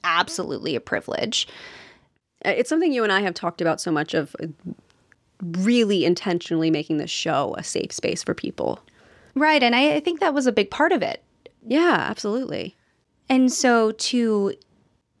absolutely 0.03 0.75
a 0.75 0.81
privilege. 0.81 1.47
Uh, 2.43 2.49
It's 2.57 2.67
something 2.67 2.91
you 2.91 3.05
and 3.05 3.13
I 3.13 3.21
have 3.21 3.35
talked 3.35 3.61
about 3.61 3.79
so 3.79 3.89
much 3.89 4.13
of 4.13 4.35
uh, 4.43 4.47
really 5.59 6.03
intentionally 6.03 6.71
making 6.71 6.97
this 6.97 7.09
show 7.09 7.55
a 7.57 7.63
safe 7.63 7.93
space 7.93 8.21
for 8.21 8.33
people. 8.33 8.79
Right. 9.33 9.63
And 9.63 9.73
I, 9.73 9.93
I 9.95 9.99
think 10.01 10.19
that 10.19 10.33
was 10.33 10.45
a 10.45 10.51
big 10.51 10.69
part 10.69 10.91
of 10.91 11.01
it. 11.01 11.23
Yeah, 11.65 12.05
absolutely. 12.09 12.75
And 13.29 13.51
so 13.51 13.91
to 13.91 14.53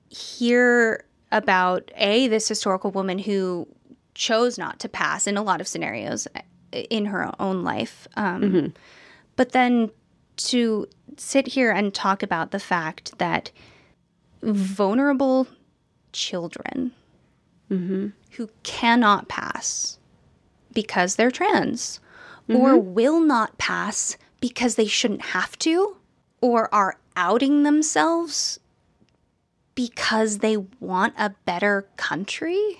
hear 0.09 1.05
about 1.31 1.91
a 1.95 2.27
this 2.27 2.47
historical 2.47 2.89
woman 2.91 3.19
who 3.19 3.67
chose 4.15 4.57
not 4.57 4.79
to 4.79 4.89
pass 4.89 5.27
in 5.27 5.37
a 5.37 5.43
lot 5.43 5.61
of 5.61 5.67
scenarios 5.67 6.27
uh, 6.35 6.41
in 6.89 7.05
her 7.05 7.31
own 7.39 7.63
life, 7.63 8.07
um, 8.17 8.73
but 9.35 9.51
then 9.51 9.91
to 10.37 10.87
sit 11.17 11.47
here 11.47 11.71
and 11.71 11.93
talk 11.93 12.23
about 12.23 12.51
the 12.51 12.59
fact 12.59 13.17
that 13.19 13.51
vulnerable 14.41 15.47
children 16.11 16.91
who 18.31 18.49
cannot 18.63 19.27
pass 19.27 19.99
because 20.73 21.15
they're 21.15 21.29
trans 21.31 21.99
or 22.49 22.77
will 22.79 23.19
not 23.19 23.55
pass 23.59 24.17
because 24.41 24.73
they 24.75 24.87
shouldn't 24.87 25.21
have 25.21 25.55
to 25.59 25.95
or 26.41 26.73
are 26.73 26.97
outing 27.19 27.63
themselves 27.63 28.59
because 29.75 30.37
they 30.39 30.55
want 30.79 31.13
a 31.17 31.31
better 31.45 31.87
country 31.97 32.79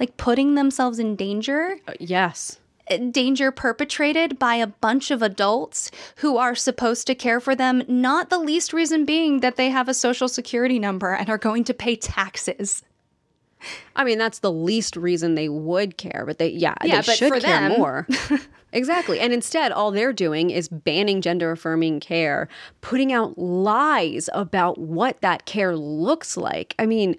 like 0.00 0.16
putting 0.16 0.54
themselves 0.54 0.98
in 0.98 1.14
danger 1.16 1.76
Uh, 1.86 1.92
yes. 2.00 2.58
danger 3.12 3.52
perpetrated 3.52 4.38
by 4.38 4.56
a 4.56 4.66
bunch 4.66 5.10
of 5.12 5.22
adults 5.22 5.90
who 6.16 6.36
are 6.36 6.54
supposed 6.56 7.06
to 7.06 7.14
care 7.14 7.38
for 7.40 7.54
them 7.54 7.82
not 7.86 8.28
the 8.30 8.38
least 8.38 8.72
reason 8.72 9.04
being 9.04 9.40
that 9.40 9.56
they 9.56 9.70
have 9.70 9.88
a 9.88 9.94
social 9.94 10.28
security 10.28 10.78
number 10.78 11.12
and 11.12 11.28
are 11.30 11.38
going 11.38 11.62
to 11.64 11.74
pay 11.74 11.94
taxes 11.96 12.82
I 13.94 14.04
mean, 14.04 14.16
that's 14.16 14.38
the 14.38 14.50
least 14.50 14.96
reason 14.96 15.34
they 15.34 15.50
would 15.50 15.98
care, 15.98 16.24
but 16.26 16.38
they, 16.38 16.48
yeah, 16.48 16.72
Yeah, 16.82 17.02
they 17.02 17.06
but 17.08 17.16
should 17.18 17.28
for 17.34 17.40
care 17.40 17.68
them- 17.68 17.78
more. 17.78 18.08
exactly. 18.72 19.20
And 19.20 19.32
instead, 19.32 19.72
all 19.72 19.90
they're 19.90 20.12
doing 20.12 20.50
is 20.50 20.68
banning 20.68 21.20
gender 21.20 21.50
affirming 21.50 22.00
care, 22.00 22.48
putting 22.80 23.12
out 23.12 23.38
lies 23.38 24.28
about 24.32 24.78
what 24.78 25.20
that 25.20 25.46
care 25.46 25.76
looks 25.76 26.36
like. 26.36 26.74
I 26.78 26.86
mean, 26.86 27.16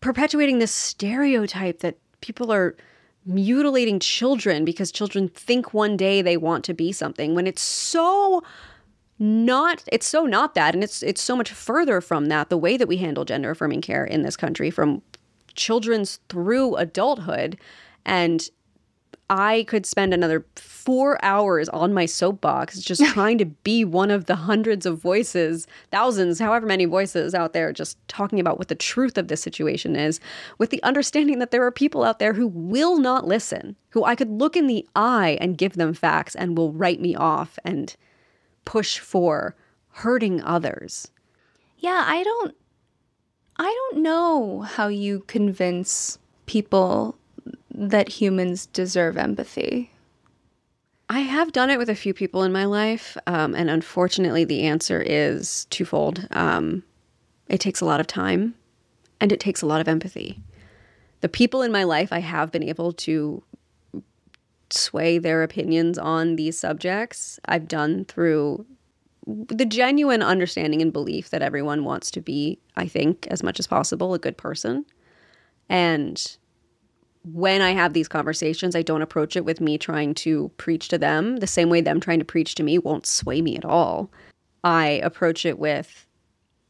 perpetuating 0.00 0.58
this 0.58 0.72
stereotype 0.72 1.80
that 1.80 1.98
people 2.20 2.52
are 2.52 2.76
mutilating 3.24 3.98
children 3.98 4.64
because 4.64 4.92
children 4.92 5.28
think 5.28 5.74
one 5.74 5.96
day 5.96 6.22
they 6.22 6.36
want 6.36 6.64
to 6.64 6.72
be 6.72 6.92
something 6.92 7.34
when 7.34 7.46
it's 7.46 7.62
so 7.62 8.42
not 9.18 9.82
it's 9.90 10.06
so 10.06 10.24
not 10.26 10.54
that 10.54 10.74
and 10.74 10.84
it's 10.84 11.02
it's 11.02 11.22
so 11.22 11.34
much 11.34 11.50
further 11.50 12.00
from 12.00 12.26
that 12.26 12.50
the 12.50 12.58
way 12.58 12.76
that 12.76 12.86
we 12.86 12.98
handle 12.98 13.24
gender 13.24 13.50
affirming 13.50 13.80
care 13.80 14.04
in 14.04 14.22
this 14.22 14.36
country 14.36 14.70
from 14.70 15.02
children's 15.54 16.20
through 16.28 16.76
adulthood 16.76 17.58
and 18.04 18.50
I 19.28 19.64
could 19.66 19.86
spend 19.86 20.14
another 20.14 20.44
4 20.54 21.18
hours 21.24 21.68
on 21.70 21.92
my 21.92 22.06
soapbox 22.06 22.80
just 22.80 23.04
trying 23.12 23.38
to 23.38 23.46
be 23.46 23.84
one 23.84 24.10
of 24.10 24.26
the 24.26 24.36
hundreds 24.36 24.86
of 24.86 24.98
voices, 24.98 25.66
thousands, 25.90 26.38
however 26.38 26.66
many 26.66 26.84
voices 26.84 27.34
out 27.34 27.52
there 27.52 27.72
just 27.72 27.98
talking 28.08 28.38
about 28.38 28.58
what 28.58 28.68
the 28.68 28.74
truth 28.74 29.18
of 29.18 29.28
this 29.28 29.42
situation 29.42 29.96
is 29.96 30.20
with 30.58 30.70
the 30.70 30.82
understanding 30.82 31.38
that 31.40 31.50
there 31.50 31.64
are 31.64 31.72
people 31.72 32.04
out 32.04 32.18
there 32.18 32.34
who 32.34 32.46
will 32.46 32.98
not 32.98 33.26
listen, 33.26 33.76
who 33.90 34.04
I 34.04 34.14
could 34.14 34.30
look 34.30 34.56
in 34.56 34.66
the 34.66 34.86
eye 34.94 35.38
and 35.40 35.58
give 35.58 35.74
them 35.74 35.92
facts 35.92 36.34
and 36.34 36.56
will 36.56 36.72
write 36.72 37.00
me 37.00 37.14
off 37.14 37.58
and 37.64 37.94
push 38.64 38.98
for 38.98 39.56
hurting 39.90 40.42
others. 40.42 41.08
Yeah, 41.78 42.04
I 42.06 42.22
don't 42.22 42.54
I 43.58 43.64
don't 43.64 44.02
know 44.02 44.60
how 44.60 44.88
you 44.88 45.20
convince 45.26 46.18
people 46.44 47.16
that 47.76 48.08
humans 48.08 48.66
deserve 48.66 49.16
empathy. 49.16 49.92
I 51.08 51.20
have 51.20 51.52
done 51.52 51.70
it 51.70 51.78
with 51.78 51.88
a 51.88 51.94
few 51.94 52.14
people 52.14 52.42
in 52.42 52.52
my 52.52 52.64
life, 52.64 53.16
um, 53.26 53.54
and 53.54 53.70
unfortunately, 53.70 54.44
the 54.44 54.62
answer 54.62 55.00
is 55.00 55.66
twofold. 55.66 56.26
Um, 56.32 56.82
it 57.48 57.60
takes 57.60 57.80
a 57.80 57.84
lot 57.84 58.00
of 58.00 58.08
time, 58.08 58.54
and 59.20 59.30
it 59.30 59.38
takes 59.38 59.62
a 59.62 59.66
lot 59.66 59.80
of 59.80 59.86
empathy. 59.86 60.40
The 61.20 61.28
people 61.28 61.62
in 61.62 61.70
my 61.70 61.84
life 61.84 62.12
I 62.12 62.18
have 62.20 62.50
been 62.50 62.64
able 62.64 62.92
to 62.92 63.42
sway 64.70 65.18
their 65.18 65.42
opinions 65.42 65.96
on 65.98 66.36
these 66.36 66.58
subjects, 66.58 67.38
I've 67.44 67.68
done 67.68 68.04
through 68.06 68.66
the 69.26 69.64
genuine 69.64 70.22
understanding 70.22 70.80
and 70.82 70.92
belief 70.92 71.30
that 71.30 71.42
everyone 71.42 71.84
wants 71.84 72.10
to 72.12 72.20
be, 72.20 72.58
I 72.76 72.86
think, 72.86 73.26
as 73.28 73.42
much 73.42 73.58
as 73.58 73.66
possible, 73.66 74.14
a 74.14 74.18
good 74.18 74.36
person. 74.36 74.86
And 75.68 76.36
when 77.32 77.60
I 77.60 77.72
have 77.72 77.92
these 77.92 78.08
conversations, 78.08 78.76
I 78.76 78.82
don't 78.82 79.02
approach 79.02 79.36
it 79.36 79.44
with 79.44 79.60
me 79.60 79.78
trying 79.78 80.14
to 80.14 80.50
preach 80.58 80.88
to 80.88 80.98
them 80.98 81.38
the 81.38 81.46
same 81.46 81.70
way 81.70 81.80
them 81.80 81.98
trying 81.98 82.20
to 82.20 82.24
preach 82.24 82.54
to 82.54 82.62
me 82.62 82.78
won't 82.78 83.06
sway 83.06 83.42
me 83.42 83.56
at 83.56 83.64
all. 83.64 84.10
I 84.62 85.00
approach 85.02 85.44
it 85.44 85.58
with, 85.58 86.06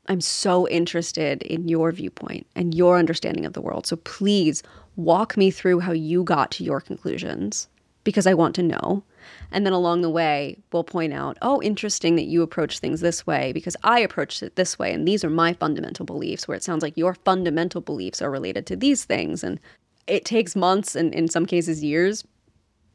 I'm 0.07 0.21
so 0.21 0.67
interested 0.69 1.43
in 1.43 1.69
your 1.69 1.93
viewpoint 1.93 2.47
and 2.55 2.75
your 2.75 2.99
understanding 2.99 3.45
of 3.45 3.53
the 3.53 3.61
world. 3.61 3.87
So 3.87 3.97
please 3.97 4.63
walk 4.97 5.37
me 5.37 5.51
through 5.51 5.81
how 5.81 5.93
you 5.93 6.25
got 6.25 6.51
to 6.53 6.65
your 6.65 6.81
conclusions 6.81 7.69
because 8.05 8.27
I 8.27 8.35
want 8.35 8.55
to 8.55 8.63
know. 8.63 9.03
And 9.51 9.67
then 9.67 9.75
along 9.75 10.01
the 10.01 10.11
way, 10.11 10.57
we'll 10.73 10.85
point 10.85 11.13
out, 11.13 11.37
oh, 11.43 11.61
interesting 11.61 12.17
that 12.17 12.27
you 12.27 12.41
approach 12.41 12.79
things 12.79 13.01
this 13.01 13.27
way 13.27 13.53
because 13.53 13.77
I 13.83 13.99
approached 14.01 14.43
it 14.43 14.57
this 14.57 14.79
way. 14.79 14.93
And 14.93 15.07
these 15.07 15.25
are 15.25 15.31
my 15.31 15.53
fundamental 15.53 16.07
beliefs, 16.07 16.47
where 16.47 16.57
it 16.57 16.63
sounds 16.63 16.83
like 16.83 16.97
your 16.97 17.15
fundamental 17.15 17.81
beliefs 17.81 18.23
are 18.23 18.31
related 18.31 18.65
to 18.67 18.77
these 18.77 19.05
things. 19.05 19.43
And 19.43 19.59
it 20.07 20.25
takes 20.25 20.57
months 20.57 20.95
and 20.95 21.15
in 21.15 21.29
some 21.29 21.47
cases 21.47 21.83
years. 21.83 22.25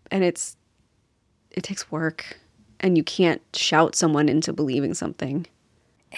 And 0.10 0.24
it's, 0.24 0.56
it 1.52 1.64
takes 1.64 1.92
work. 1.92 2.38
And 2.80 2.98
you 2.98 3.04
can't 3.04 3.42
shout 3.54 3.96
someone 3.96 4.28
into 4.28 4.54
believing 4.54 4.94
something. 4.94 5.46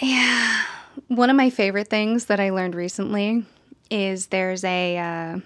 Yeah. 0.00 0.62
One 1.08 1.30
of 1.30 1.36
my 1.36 1.50
favorite 1.50 1.88
things 1.88 2.26
that 2.26 2.40
I 2.40 2.50
learned 2.50 2.74
recently 2.74 3.44
is 3.90 4.28
there's 4.28 4.64
a 4.64 4.98
uh, 4.98 5.38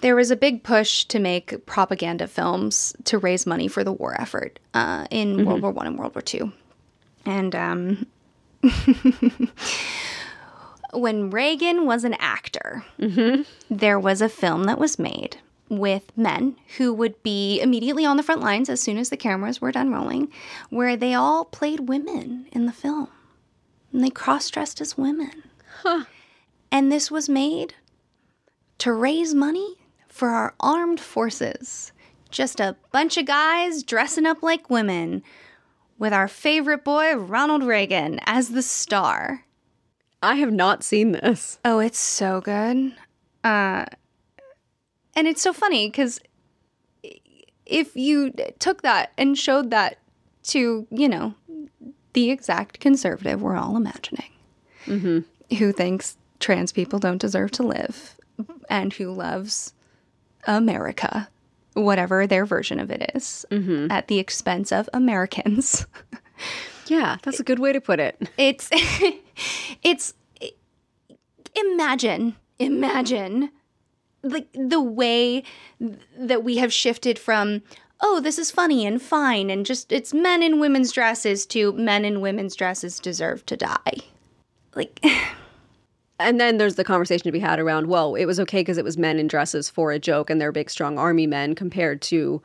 there 0.00 0.16
was 0.16 0.30
a 0.30 0.36
big 0.36 0.62
push 0.62 1.04
to 1.06 1.18
make 1.18 1.66
propaganda 1.66 2.26
films 2.26 2.94
to 3.04 3.18
raise 3.18 3.46
money 3.46 3.68
for 3.68 3.84
the 3.84 3.92
war 3.92 4.18
effort 4.20 4.58
uh, 4.74 5.06
in 5.10 5.36
mm-hmm. 5.36 5.46
World 5.46 5.62
War 5.62 5.70
One 5.72 5.86
and 5.86 5.98
World 5.98 6.14
War 6.14 6.22
Two, 6.22 6.52
and 7.26 7.54
um, 7.54 8.06
when 10.92 11.30
Reagan 11.30 11.86
was 11.86 12.04
an 12.04 12.14
actor, 12.18 12.84
mm-hmm. 12.98 13.42
there 13.68 13.98
was 13.98 14.20
a 14.20 14.28
film 14.28 14.64
that 14.64 14.78
was 14.78 14.98
made 14.98 15.38
with 15.68 16.10
men 16.16 16.56
who 16.78 16.92
would 16.92 17.22
be 17.22 17.60
immediately 17.60 18.04
on 18.04 18.16
the 18.16 18.22
front 18.22 18.40
lines 18.40 18.68
as 18.68 18.80
soon 18.80 18.98
as 18.98 19.08
the 19.08 19.16
cameras 19.16 19.60
were 19.60 19.72
done 19.72 19.92
rolling, 19.92 20.28
where 20.68 20.96
they 20.96 21.14
all 21.14 21.44
played 21.44 21.88
women 21.88 22.46
in 22.52 22.66
the 22.66 22.72
film. 22.72 23.08
And 23.92 24.02
they 24.02 24.10
cross 24.10 24.50
dressed 24.50 24.80
as 24.80 24.98
women. 24.98 25.44
Huh. 25.82 26.04
And 26.72 26.90
this 26.90 27.10
was 27.10 27.28
made 27.28 27.74
to 28.78 28.92
raise 28.92 29.34
money 29.34 29.76
for 30.08 30.28
our 30.28 30.54
armed 30.60 31.00
forces. 31.00 31.92
Just 32.30 32.60
a 32.60 32.76
bunch 32.92 33.16
of 33.16 33.26
guys 33.26 33.82
dressing 33.82 34.26
up 34.26 34.42
like 34.42 34.70
women, 34.70 35.22
with 35.98 36.12
our 36.12 36.28
favorite 36.28 36.82
boy, 36.82 37.14
Ronald 37.14 37.62
Reagan, 37.62 38.20
as 38.24 38.48
the 38.48 38.62
star. 38.62 39.44
I 40.22 40.36
have 40.36 40.52
not 40.52 40.82
seen 40.82 41.12
this. 41.12 41.58
Oh, 41.64 41.78
it's 41.78 41.98
so 41.98 42.40
good. 42.40 42.94
Uh, 43.42 43.86
and 45.14 45.26
it's 45.26 45.42
so 45.42 45.52
funny 45.52 45.88
because 45.88 46.20
if 47.64 47.96
you 47.96 48.32
took 48.58 48.82
that 48.82 49.12
and 49.16 49.38
showed 49.38 49.70
that 49.70 49.98
to, 50.42 50.86
you 50.90 51.08
know, 51.08 51.34
the 52.12 52.30
exact 52.30 52.80
conservative 52.80 53.40
we're 53.40 53.56
all 53.56 53.76
imagining, 53.76 54.30
mm-hmm. 54.86 55.20
who 55.56 55.72
thinks 55.72 56.16
trans 56.38 56.72
people 56.72 56.98
don't 56.98 57.20
deserve 57.20 57.50
to 57.52 57.62
live 57.62 58.16
and 58.68 58.92
who 58.94 59.12
loves 59.12 59.74
America, 60.46 61.28
whatever 61.74 62.26
their 62.26 62.44
version 62.44 62.80
of 62.80 62.90
it 62.90 63.12
is, 63.14 63.46
mm-hmm. 63.50 63.90
at 63.90 64.08
the 64.08 64.18
expense 64.18 64.72
of 64.72 64.88
Americans. 64.92 65.86
yeah, 66.90 67.16
that's 67.22 67.38
a 67.38 67.44
good 67.44 67.60
way 67.60 67.72
to 67.72 67.80
put 67.80 68.00
it. 68.00 68.20
It's, 68.36 68.68
it's, 69.82 70.14
imagine, 71.54 72.36
imagine 72.58 73.50
like 74.22 74.48
the 74.52 74.80
way 74.80 75.42
that 76.18 76.44
we 76.44 76.58
have 76.58 76.72
shifted 76.72 77.18
from 77.18 77.62
oh 78.02 78.20
this 78.20 78.38
is 78.38 78.50
funny 78.50 78.84
and 78.84 79.00
fine 79.00 79.48
and 79.48 79.64
just 79.64 79.90
it's 79.92 80.12
men 80.12 80.42
in 80.42 80.60
women's 80.60 80.92
dresses 80.92 81.46
to 81.46 81.72
men 81.72 82.04
in 82.04 82.20
women's 82.20 82.54
dresses 82.54 82.98
deserve 83.00 83.46
to 83.46 83.56
die 83.56 83.94
like 84.74 85.02
and 86.20 86.38
then 86.38 86.58
there's 86.58 86.74
the 86.74 86.84
conversation 86.84 87.24
to 87.24 87.32
be 87.32 87.38
had 87.38 87.58
around 87.58 87.86
well 87.86 88.14
it 88.14 88.26
was 88.26 88.38
okay 88.38 88.60
because 88.60 88.76
it 88.76 88.84
was 88.84 88.98
men 88.98 89.18
in 89.18 89.26
dresses 89.26 89.70
for 89.70 89.90
a 89.90 89.98
joke 89.98 90.28
and 90.28 90.38
they're 90.38 90.52
big 90.52 90.68
strong 90.68 90.98
army 90.98 91.26
men 91.26 91.54
compared 91.54 92.02
to 92.02 92.42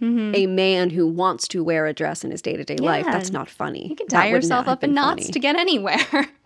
mm-hmm. 0.00 0.32
a 0.34 0.46
man 0.46 0.90
who 0.90 1.06
wants 1.06 1.48
to 1.48 1.62
wear 1.64 1.86
a 1.86 1.92
dress 1.92 2.24
in 2.24 2.30
his 2.30 2.42
day-to-day 2.42 2.76
life 2.76 3.06
that's 3.06 3.30
not 3.30 3.48
funny. 3.48 3.88
You 3.88 3.96
can 3.96 4.08
tie 4.08 4.28
yourself 4.28 4.68
up 4.68 4.84
in 4.84 4.94
knots 4.94 5.24
funny. 5.24 5.32
to 5.32 5.38
get 5.38 5.56
anywhere. 5.56 6.28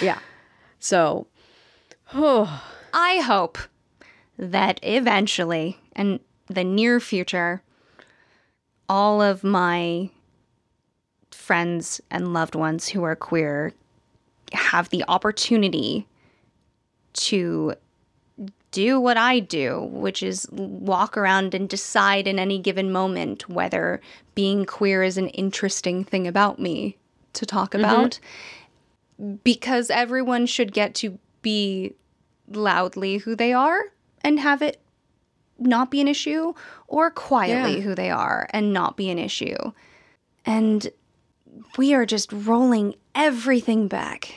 Yeah. 0.00 0.18
So 0.78 1.26
oh 2.14 2.62
i 2.94 3.18
hope 3.18 3.58
that 4.38 4.80
eventually, 4.82 5.78
in 5.94 6.20
the 6.46 6.64
near 6.64 7.00
future, 7.00 7.62
all 8.88 9.22
of 9.22 9.44
my 9.44 10.10
friends 11.30 12.00
and 12.10 12.32
loved 12.32 12.54
ones 12.54 12.88
who 12.88 13.02
are 13.04 13.16
queer 13.16 13.72
have 14.52 14.88
the 14.90 15.04
opportunity 15.08 16.06
to 17.12 17.74
do 18.74 18.98
what 18.98 19.16
I 19.16 19.38
do, 19.38 19.88
which 19.92 20.20
is 20.20 20.48
walk 20.50 21.16
around 21.16 21.54
and 21.54 21.68
decide 21.68 22.26
in 22.26 22.40
any 22.40 22.58
given 22.58 22.90
moment 22.90 23.48
whether 23.48 24.00
being 24.34 24.64
queer 24.64 25.04
is 25.04 25.16
an 25.16 25.28
interesting 25.28 26.02
thing 26.02 26.26
about 26.26 26.58
me 26.58 26.98
to 27.34 27.46
talk 27.46 27.70
mm-hmm. 27.70 27.84
about. 27.84 28.18
Because 29.44 29.90
everyone 29.90 30.46
should 30.46 30.72
get 30.72 30.96
to 30.96 31.20
be 31.40 31.94
loudly 32.48 33.18
who 33.18 33.36
they 33.36 33.52
are 33.52 33.80
and 34.24 34.40
have 34.40 34.60
it 34.60 34.80
not 35.56 35.88
be 35.88 36.00
an 36.00 36.08
issue, 36.08 36.52
or 36.88 37.12
quietly 37.12 37.76
yeah. 37.76 37.80
who 37.80 37.94
they 37.94 38.10
are 38.10 38.48
and 38.50 38.72
not 38.72 38.96
be 38.96 39.08
an 39.08 39.20
issue. 39.20 39.56
And 40.44 40.88
we 41.78 41.94
are 41.94 42.04
just 42.04 42.32
rolling 42.32 42.96
everything 43.14 43.86
back. 43.86 44.34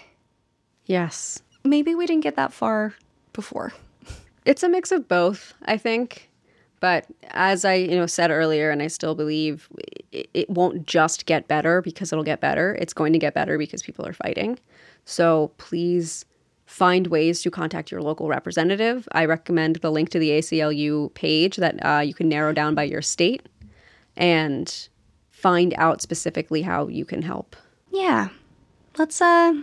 Yes. 0.86 1.42
Maybe 1.64 1.96
we 1.96 2.06
didn't 2.06 2.24
get 2.24 2.36
that 2.36 2.54
far 2.54 2.94
before. 3.34 3.74
It's 4.48 4.64
a 4.64 4.70
mix 4.70 4.92
of 4.92 5.08
both, 5.08 5.54
I 5.66 5.78
think. 5.78 6.30
But 6.80 7.06
as 7.32 7.66
I, 7.66 7.74
you 7.74 7.96
know, 7.96 8.06
said 8.06 8.32
earlier, 8.32 8.70
and 8.70 8.82
I 8.82 8.88
still 8.88 9.14
believe 9.14 9.68
it, 10.12 10.30
it 10.34 10.50
won't 10.50 10.86
just 10.86 11.26
get 11.26 11.48
better 11.48 11.82
because 11.82 12.14
it'll 12.14 12.24
get 12.24 12.40
better. 12.40 12.78
It's 12.80 12.94
going 12.94 13.14
to 13.14 13.20
get 13.20 13.34
better 13.34 13.58
because 13.58 13.82
people 13.84 14.06
are 14.08 14.14
fighting. 14.14 14.60
So 15.06 15.52
please 15.58 16.26
find 16.66 17.08
ways 17.08 17.42
to 17.42 17.52
contact 17.52 17.92
your 17.92 18.02
local 18.02 18.28
representative. 18.28 19.08
I 19.12 19.26
recommend 19.26 19.78
the 19.78 19.92
link 19.92 20.10
to 20.10 20.20
the 20.20 20.32
ACLU 20.32 21.14
page 21.14 21.58
that 21.58 21.84
uh, 21.86 22.00
you 22.00 22.14
can 22.14 22.30
narrow 22.30 22.54
down 22.54 22.76
by 22.76 22.84
your 22.84 23.02
state 23.02 23.48
and 24.16 24.88
find 25.32 25.74
out 25.78 26.02
specifically 26.02 26.62
how 26.62 26.88
you 26.88 27.06
can 27.06 27.22
help. 27.22 27.56
Yeah. 27.92 28.30
Let's 28.98 29.22
uh 29.22 29.62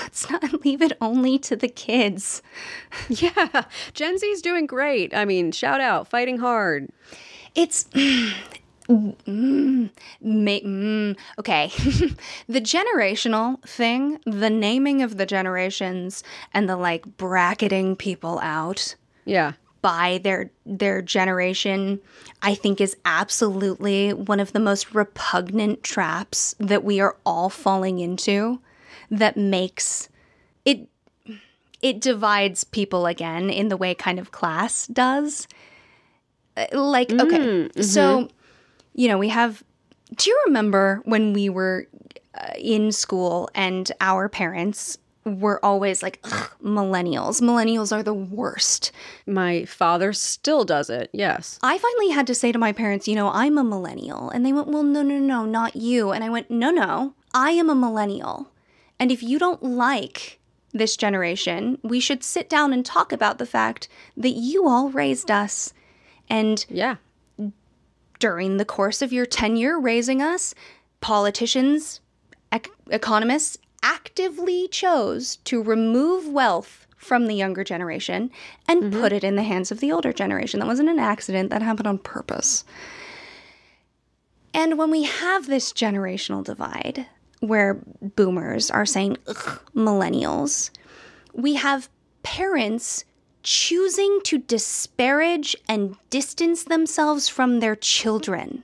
let's 0.00 0.28
not 0.30 0.64
leave 0.64 0.82
it 0.82 0.96
only 1.00 1.38
to 1.40 1.56
the 1.56 1.68
kids. 1.68 2.42
yeah. 3.08 3.64
Gen 3.94 4.18
Z's 4.18 4.42
doing 4.42 4.66
great. 4.66 5.14
I 5.14 5.24
mean, 5.24 5.52
shout 5.52 5.80
out, 5.80 6.08
fighting 6.08 6.38
hard. 6.38 6.90
It's 7.54 7.86
Mm, 8.88 9.90
mm, 10.22 11.16
okay. 11.38 11.70
the 12.48 12.60
generational 12.60 13.62
thing, 13.62 14.18
the 14.26 14.50
naming 14.50 15.02
of 15.02 15.16
the 15.16 15.26
generations 15.26 16.24
and 16.52 16.68
the 16.68 16.76
like 16.76 17.16
bracketing 17.16 17.96
people 17.96 18.38
out. 18.40 18.96
Yeah. 19.24 19.52
By 19.82 20.20
their 20.22 20.50
their 20.66 21.02
generation, 21.02 22.00
I 22.42 22.54
think 22.54 22.80
is 22.80 22.96
absolutely 23.04 24.12
one 24.12 24.40
of 24.40 24.52
the 24.52 24.60
most 24.60 24.94
repugnant 24.94 25.82
traps 25.82 26.54
that 26.58 26.84
we 26.84 27.00
are 27.00 27.16
all 27.24 27.48
falling 27.48 27.98
into 27.98 28.60
that 29.12 29.36
makes 29.36 30.08
it 30.64 30.88
it 31.80 32.00
divides 32.00 32.64
people 32.64 33.06
again 33.06 33.50
in 33.50 33.68
the 33.68 33.76
way 33.76 33.94
kind 33.94 34.18
of 34.18 34.32
class 34.32 34.86
does. 34.88 35.46
Uh, 36.56 36.66
like 36.72 37.12
okay. 37.12 37.38
Mm, 37.38 37.68
mm-hmm. 37.68 37.82
So 37.82 38.28
you 38.94 39.08
know, 39.08 39.18
we 39.18 39.28
have. 39.28 39.62
Do 40.16 40.28
you 40.28 40.42
remember 40.46 41.00
when 41.04 41.32
we 41.32 41.48
were 41.48 41.86
uh, 42.34 42.52
in 42.58 42.92
school 42.92 43.48
and 43.54 43.90
our 44.00 44.28
parents 44.28 44.98
were 45.24 45.64
always 45.64 46.02
like, 46.02 46.20
millennials. 46.62 47.40
Millennials 47.40 47.94
are 47.94 48.02
the 48.02 48.14
worst. 48.14 48.92
My 49.26 49.64
father 49.64 50.12
still 50.12 50.64
does 50.64 50.90
it, 50.90 51.10
yes. 51.12 51.58
I 51.62 51.78
finally 51.78 52.10
had 52.10 52.26
to 52.26 52.34
say 52.34 52.52
to 52.52 52.58
my 52.58 52.72
parents, 52.72 53.06
you 53.08 53.14
know, 53.14 53.28
I'm 53.28 53.58
a 53.58 53.64
millennial. 53.64 54.30
And 54.30 54.44
they 54.44 54.52
went, 54.52 54.68
well, 54.68 54.82
no, 54.82 55.02
no, 55.02 55.18
no, 55.18 55.44
not 55.44 55.76
you. 55.76 56.10
And 56.10 56.24
I 56.24 56.28
went, 56.28 56.50
no, 56.50 56.70
no, 56.70 57.14
I 57.32 57.52
am 57.52 57.70
a 57.70 57.74
millennial. 57.74 58.48
And 59.02 59.10
if 59.10 59.20
you 59.20 59.40
don't 59.40 59.64
like 59.64 60.38
this 60.72 60.96
generation, 60.96 61.78
we 61.82 61.98
should 61.98 62.22
sit 62.22 62.48
down 62.48 62.72
and 62.72 62.86
talk 62.86 63.10
about 63.10 63.38
the 63.38 63.46
fact 63.46 63.88
that 64.16 64.30
you 64.30 64.68
all 64.68 64.90
raised 64.90 65.28
us. 65.28 65.74
And 66.30 66.64
yeah 66.68 66.96
during 68.22 68.56
the 68.56 68.64
course 68.64 69.02
of 69.02 69.12
your 69.12 69.26
tenure 69.26 69.80
raising 69.80 70.22
us, 70.22 70.54
politicians, 71.00 72.00
ec- 72.52 72.70
economists 72.88 73.58
actively 73.82 74.68
chose 74.68 75.38
to 75.38 75.60
remove 75.60 76.28
wealth 76.28 76.86
from 76.96 77.26
the 77.26 77.34
younger 77.34 77.64
generation 77.64 78.30
and 78.68 78.80
mm-hmm. 78.84 79.00
put 79.00 79.12
it 79.12 79.24
in 79.24 79.34
the 79.34 79.42
hands 79.42 79.72
of 79.72 79.80
the 79.80 79.90
older 79.90 80.12
generation. 80.12 80.60
That 80.60 80.68
wasn't 80.68 80.88
an 80.88 81.00
accident, 81.00 81.50
that 81.50 81.62
happened 81.62 81.88
on 81.88 81.98
purpose. 81.98 82.64
And 84.54 84.78
when 84.78 84.92
we 84.92 85.02
have 85.02 85.48
this 85.48 85.72
generational 85.72 86.44
divide 86.44 87.08
where 87.42 87.82
boomers 88.00 88.70
are 88.70 88.86
saying 88.86 89.16
millennials, 89.74 90.70
we 91.34 91.54
have 91.54 91.88
parents 92.22 93.04
choosing 93.42 94.20
to 94.22 94.38
disparage 94.38 95.56
and 95.68 95.96
distance 96.08 96.62
themselves 96.62 97.28
from 97.28 97.58
their 97.58 97.74
children. 97.74 98.62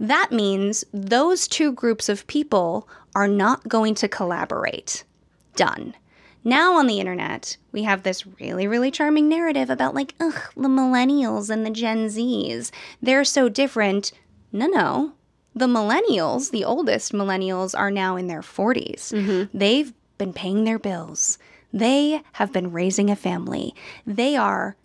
That 0.00 0.32
means 0.32 0.84
those 0.90 1.46
two 1.46 1.70
groups 1.72 2.08
of 2.08 2.26
people 2.26 2.88
are 3.14 3.28
not 3.28 3.68
going 3.68 3.94
to 3.96 4.08
collaborate. 4.08 5.04
Done. 5.54 5.94
Now 6.44 6.78
on 6.78 6.86
the 6.86 7.00
internet, 7.00 7.58
we 7.72 7.82
have 7.82 8.04
this 8.04 8.26
really, 8.40 8.66
really 8.66 8.90
charming 8.90 9.28
narrative 9.28 9.68
about, 9.68 9.94
like, 9.94 10.14
ugh, 10.18 10.40
the 10.56 10.68
millennials 10.68 11.50
and 11.50 11.66
the 11.66 11.70
Gen 11.70 12.06
Zs. 12.06 12.70
They're 13.02 13.24
so 13.24 13.50
different. 13.50 14.12
No, 14.50 14.66
no. 14.66 15.12
The 15.54 15.66
millennials, 15.66 16.50
the 16.50 16.64
oldest 16.64 17.12
millennials, 17.12 17.78
are 17.78 17.90
now 17.90 18.16
in 18.16 18.26
their 18.26 18.42
40s. 18.42 19.12
Mm-hmm. 19.12 19.56
They've 19.56 19.92
been 20.18 20.32
paying 20.32 20.64
their 20.64 20.78
bills, 20.78 21.38
they 21.72 22.22
have 22.32 22.52
been 22.52 22.72
raising 22.72 23.10
a 23.10 23.16
family. 23.16 23.74
They 24.06 24.36
are 24.36 24.76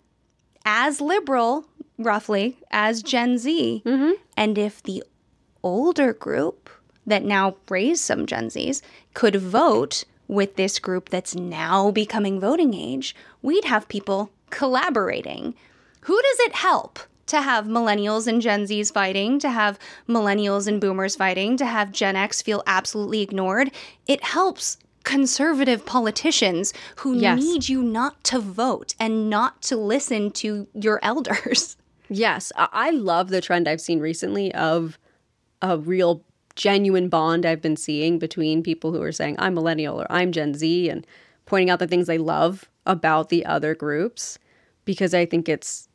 as 0.64 1.00
liberal, 1.00 1.66
roughly, 1.98 2.58
as 2.70 3.02
Gen 3.02 3.38
Z. 3.38 3.82
Mm-hmm. 3.84 4.12
And 4.36 4.58
if 4.58 4.82
the 4.82 5.02
older 5.62 6.12
group 6.12 6.68
that 7.06 7.24
now 7.24 7.56
raised 7.68 8.02
some 8.02 8.26
Gen 8.26 8.48
Zs 8.48 8.82
could 9.14 9.36
vote 9.36 10.04
with 10.28 10.56
this 10.56 10.78
group 10.78 11.08
that's 11.10 11.34
now 11.34 11.90
becoming 11.90 12.40
voting 12.40 12.74
age, 12.74 13.14
we'd 13.42 13.64
have 13.64 13.88
people 13.88 14.30
collaborating. 14.50 15.54
Who 16.02 16.20
does 16.20 16.40
it 16.40 16.54
help 16.54 16.98
to 17.26 17.40
have 17.40 17.66
millennials 17.66 18.26
and 18.26 18.40
Gen 18.42 18.64
Zs 18.64 18.92
fighting, 18.92 19.38
to 19.40 19.50
have 19.50 19.78
millennials 20.08 20.66
and 20.66 20.80
boomers 20.80 21.16
fighting, 21.16 21.56
to 21.56 21.66
have 21.66 21.92
Gen 21.92 22.16
X 22.16 22.42
feel 22.42 22.62
absolutely 22.66 23.20
ignored? 23.22 23.70
It 24.06 24.22
helps 24.24 24.76
conservative 25.02 25.84
politicians 25.84 26.72
who 26.96 27.14
Yes. 27.16 27.42
need 27.42 27.68
you 27.68 27.82
not 27.82 28.22
to 28.24 28.38
vote 28.38 28.94
and 28.98 29.28
not 29.28 29.60
to 29.62 29.76
listen 29.76 30.30
to 30.32 30.66
your 30.74 30.98
elders. 31.02 31.76
Yes, 32.10 32.52
I 32.54 32.68
I 32.70 32.90
love 32.90 33.30
the 33.30 33.40
trend 33.40 33.66
I've 33.66 33.80
seen 33.80 33.98
recently 33.98 34.54
of 34.54 34.98
a 35.62 35.78
real 35.78 36.22
genuine 36.54 37.08
bond 37.08 37.46
I've 37.46 37.62
been 37.62 37.76
seeing 37.76 38.18
between 38.18 38.62
people 38.62 38.92
who 38.92 39.00
are 39.00 39.10
saying 39.10 39.36
I'm 39.38 39.54
millennial 39.54 39.98
or 40.00 40.06
I'm 40.10 40.30
Gen 40.30 40.52
Z 40.52 40.90
and 40.90 41.06
pointing 41.46 41.70
out 41.70 41.78
the 41.78 41.86
things 41.86 42.06
they 42.06 42.18
love 42.18 42.68
about 42.84 43.30
the 43.30 43.46
other 43.46 43.74
groups 43.74 44.38
because 44.84 45.14
I 45.14 45.24
think 45.24 45.48
it's 45.48 45.88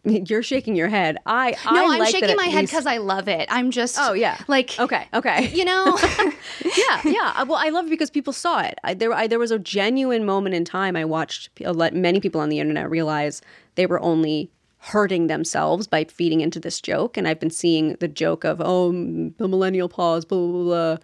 you're 0.04 0.42
shaking 0.42 0.76
your 0.76 0.88
head. 0.88 1.18
I 1.26 1.50
No, 1.50 1.86
I 1.86 1.92
I'm 1.92 1.98
like 1.98 2.10
shaking 2.10 2.36
my 2.36 2.46
head 2.46 2.66
because 2.66 2.86
I 2.86 2.98
love 2.98 3.28
it. 3.28 3.48
I'm 3.50 3.70
just 3.70 3.96
Oh 3.98 4.12
yeah. 4.12 4.38
like 4.48 4.78
Okay. 4.78 5.06
Okay. 5.12 5.48
you 5.48 5.64
know 5.64 5.98
yeah, 6.64 7.00
yeah. 7.04 7.32
Uh, 7.36 7.44
Well, 7.48 7.58
I 7.58 7.70
love 7.70 7.86
it 7.86 7.90
because 7.90 8.10
people 8.10 8.32
saw 8.32 8.60
it. 8.60 8.78
I, 8.84 8.94
there, 8.94 9.12
I, 9.12 9.26
there 9.26 9.38
was 9.38 9.50
a 9.50 9.58
genuine 9.58 10.24
moment 10.24 10.54
in 10.54 10.64
time. 10.64 10.96
I 10.96 11.04
watched 11.04 11.50
let 11.60 11.94
many 11.94 12.20
people 12.20 12.40
on 12.40 12.48
the 12.48 12.60
internet 12.60 12.90
realize 12.90 13.42
they 13.74 13.86
were 13.86 14.00
only 14.00 14.50
hurting 14.80 15.26
themselves 15.26 15.86
by 15.86 16.04
feeding 16.04 16.40
into 16.40 16.60
this 16.60 16.80
joke, 16.80 17.16
and 17.16 17.26
I've 17.26 17.40
been 17.40 17.50
seeing 17.50 17.94
the 17.94 18.08
joke 18.08 18.44
of 18.44 18.60
oh, 18.64 18.92
the 18.92 19.48
millennial 19.48 19.88
pause, 19.88 20.24
blah 20.24 20.38
blah 20.38 20.64
blah, 20.64 20.96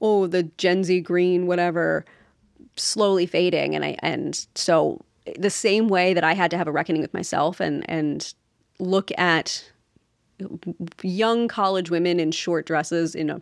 oh, 0.00 0.26
the 0.26 0.44
Gen 0.58 0.84
Z 0.84 1.00
green, 1.02 1.46
whatever, 1.46 2.04
slowly 2.74 3.26
fading, 3.26 3.74
and 3.76 3.84
I 3.84 3.96
and 4.00 4.46
so 4.54 5.04
the 5.38 5.50
same 5.50 5.88
way 5.88 6.14
that 6.14 6.24
I 6.24 6.34
had 6.34 6.50
to 6.52 6.58
have 6.58 6.68
a 6.68 6.72
reckoning 6.72 7.02
with 7.02 7.14
myself 7.14 7.60
and 7.60 7.88
and 7.88 8.32
look 8.78 9.10
at 9.18 9.70
young 11.02 11.48
college 11.48 11.90
women 11.90 12.20
in 12.20 12.30
short 12.30 12.66
dresses 12.66 13.14
in 13.14 13.30
a 13.30 13.40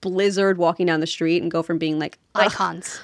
blizzard 0.00 0.58
walking 0.58 0.86
down 0.86 1.00
the 1.00 1.06
street 1.06 1.42
and 1.42 1.50
go 1.50 1.62
from 1.62 1.78
being 1.78 1.98
like 1.98 2.18
icons. 2.34 3.00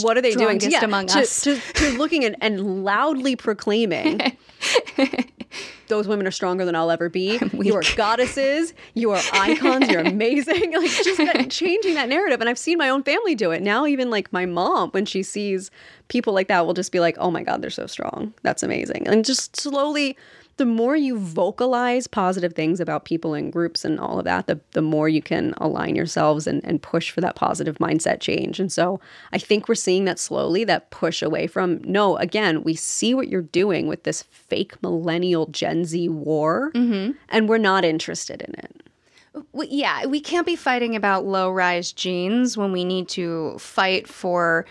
what 0.00 0.16
are 0.16 0.22
they 0.22 0.34
doing 0.34 0.58
Strongest 0.60 0.82
among 0.82 1.06
to, 1.08 1.20
us. 1.20 1.42
to, 1.42 1.58
to 1.74 1.90
looking 1.98 2.24
at 2.24 2.36
and 2.40 2.84
loudly 2.84 3.36
proclaiming 3.36 4.20
those 5.88 6.06
women 6.06 6.26
are 6.26 6.30
stronger 6.30 6.64
than 6.64 6.74
I'll 6.74 6.90
ever 6.90 7.08
be. 7.08 7.38
You 7.58 7.74
are 7.74 7.82
goddesses. 7.96 8.72
You 8.94 9.10
are 9.10 9.20
icons. 9.32 9.88
You're 9.88 10.00
amazing. 10.04 10.72
Like 10.72 10.90
just 10.90 11.18
that, 11.18 11.50
changing 11.50 11.94
that 11.94 12.08
narrative. 12.08 12.40
And 12.40 12.48
I've 12.48 12.58
seen 12.58 12.78
my 12.78 12.88
own 12.88 13.02
family 13.02 13.34
do 13.34 13.50
it. 13.50 13.62
Now 13.62 13.84
even 13.86 14.10
like 14.10 14.32
my 14.32 14.46
mom, 14.46 14.90
when 14.90 15.04
she 15.04 15.22
sees 15.22 15.70
people 16.08 16.32
like 16.32 16.48
that, 16.48 16.64
will 16.66 16.74
just 16.74 16.92
be 16.92 17.00
like, 17.00 17.16
"Oh 17.18 17.30
my 17.30 17.42
god, 17.42 17.60
they're 17.62 17.70
so 17.70 17.86
strong. 17.86 18.32
That's 18.42 18.62
amazing." 18.62 19.06
And 19.08 19.24
just 19.24 19.60
slowly. 19.60 20.16
The 20.58 20.66
more 20.66 20.96
you 20.96 21.16
vocalize 21.16 22.06
positive 22.06 22.52
things 22.52 22.80
about 22.80 23.04
people 23.04 23.32
and 23.32 23.52
groups 23.52 23.84
and 23.84 23.98
all 23.98 24.18
of 24.18 24.24
that, 24.24 24.48
the, 24.48 24.60
the 24.72 24.82
more 24.82 25.08
you 25.08 25.22
can 25.22 25.54
align 25.58 25.94
yourselves 25.94 26.46
and, 26.46 26.64
and 26.64 26.82
push 26.82 27.10
for 27.10 27.20
that 27.20 27.36
positive 27.36 27.78
mindset 27.78 28.20
change. 28.20 28.60
And 28.60 28.70
so 28.70 29.00
I 29.32 29.38
think 29.38 29.68
we're 29.68 29.76
seeing 29.76 30.04
that 30.06 30.18
slowly, 30.18 30.64
that 30.64 30.90
push 30.90 31.22
away 31.22 31.46
from, 31.46 31.80
no, 31.84 32.16
again, 32.16 32.64
we 32.64 32.74
see 32.74 33.14
what 33.14 33.28
you're 33.28 33.40
doing 33.42 33.86
with 33.86 34.02
this 34.02 34.22
fake 34.24 34.74
millennial 34.82 35.46
Gen 35.46 35.84
Z 35.84 36.08
war, 36.08 36.72
mm-hmm. 36.74 37.12
and 37.28 37.48
we're 37.48 37.58
not 37.58 37.84
interested 37.84 38.42
in 38.42 38.54
it. 38.54 38.82
Well, 39.52 39.68
yeah, 39.70 40.06
we 40.06 40.20
can't 40.20 40.46
be 40.46 40.56
fighting 40.56 40.96
about 40.96 41.24
low 41.24 41.50
rise 41.50 41.92
jeans 41.92 42.56
when 42.56 42.72
we 42.72 42.84
need 42.84 43.08
to 43.10 43.56
fight 43.58 44.08
for 44.08 44.66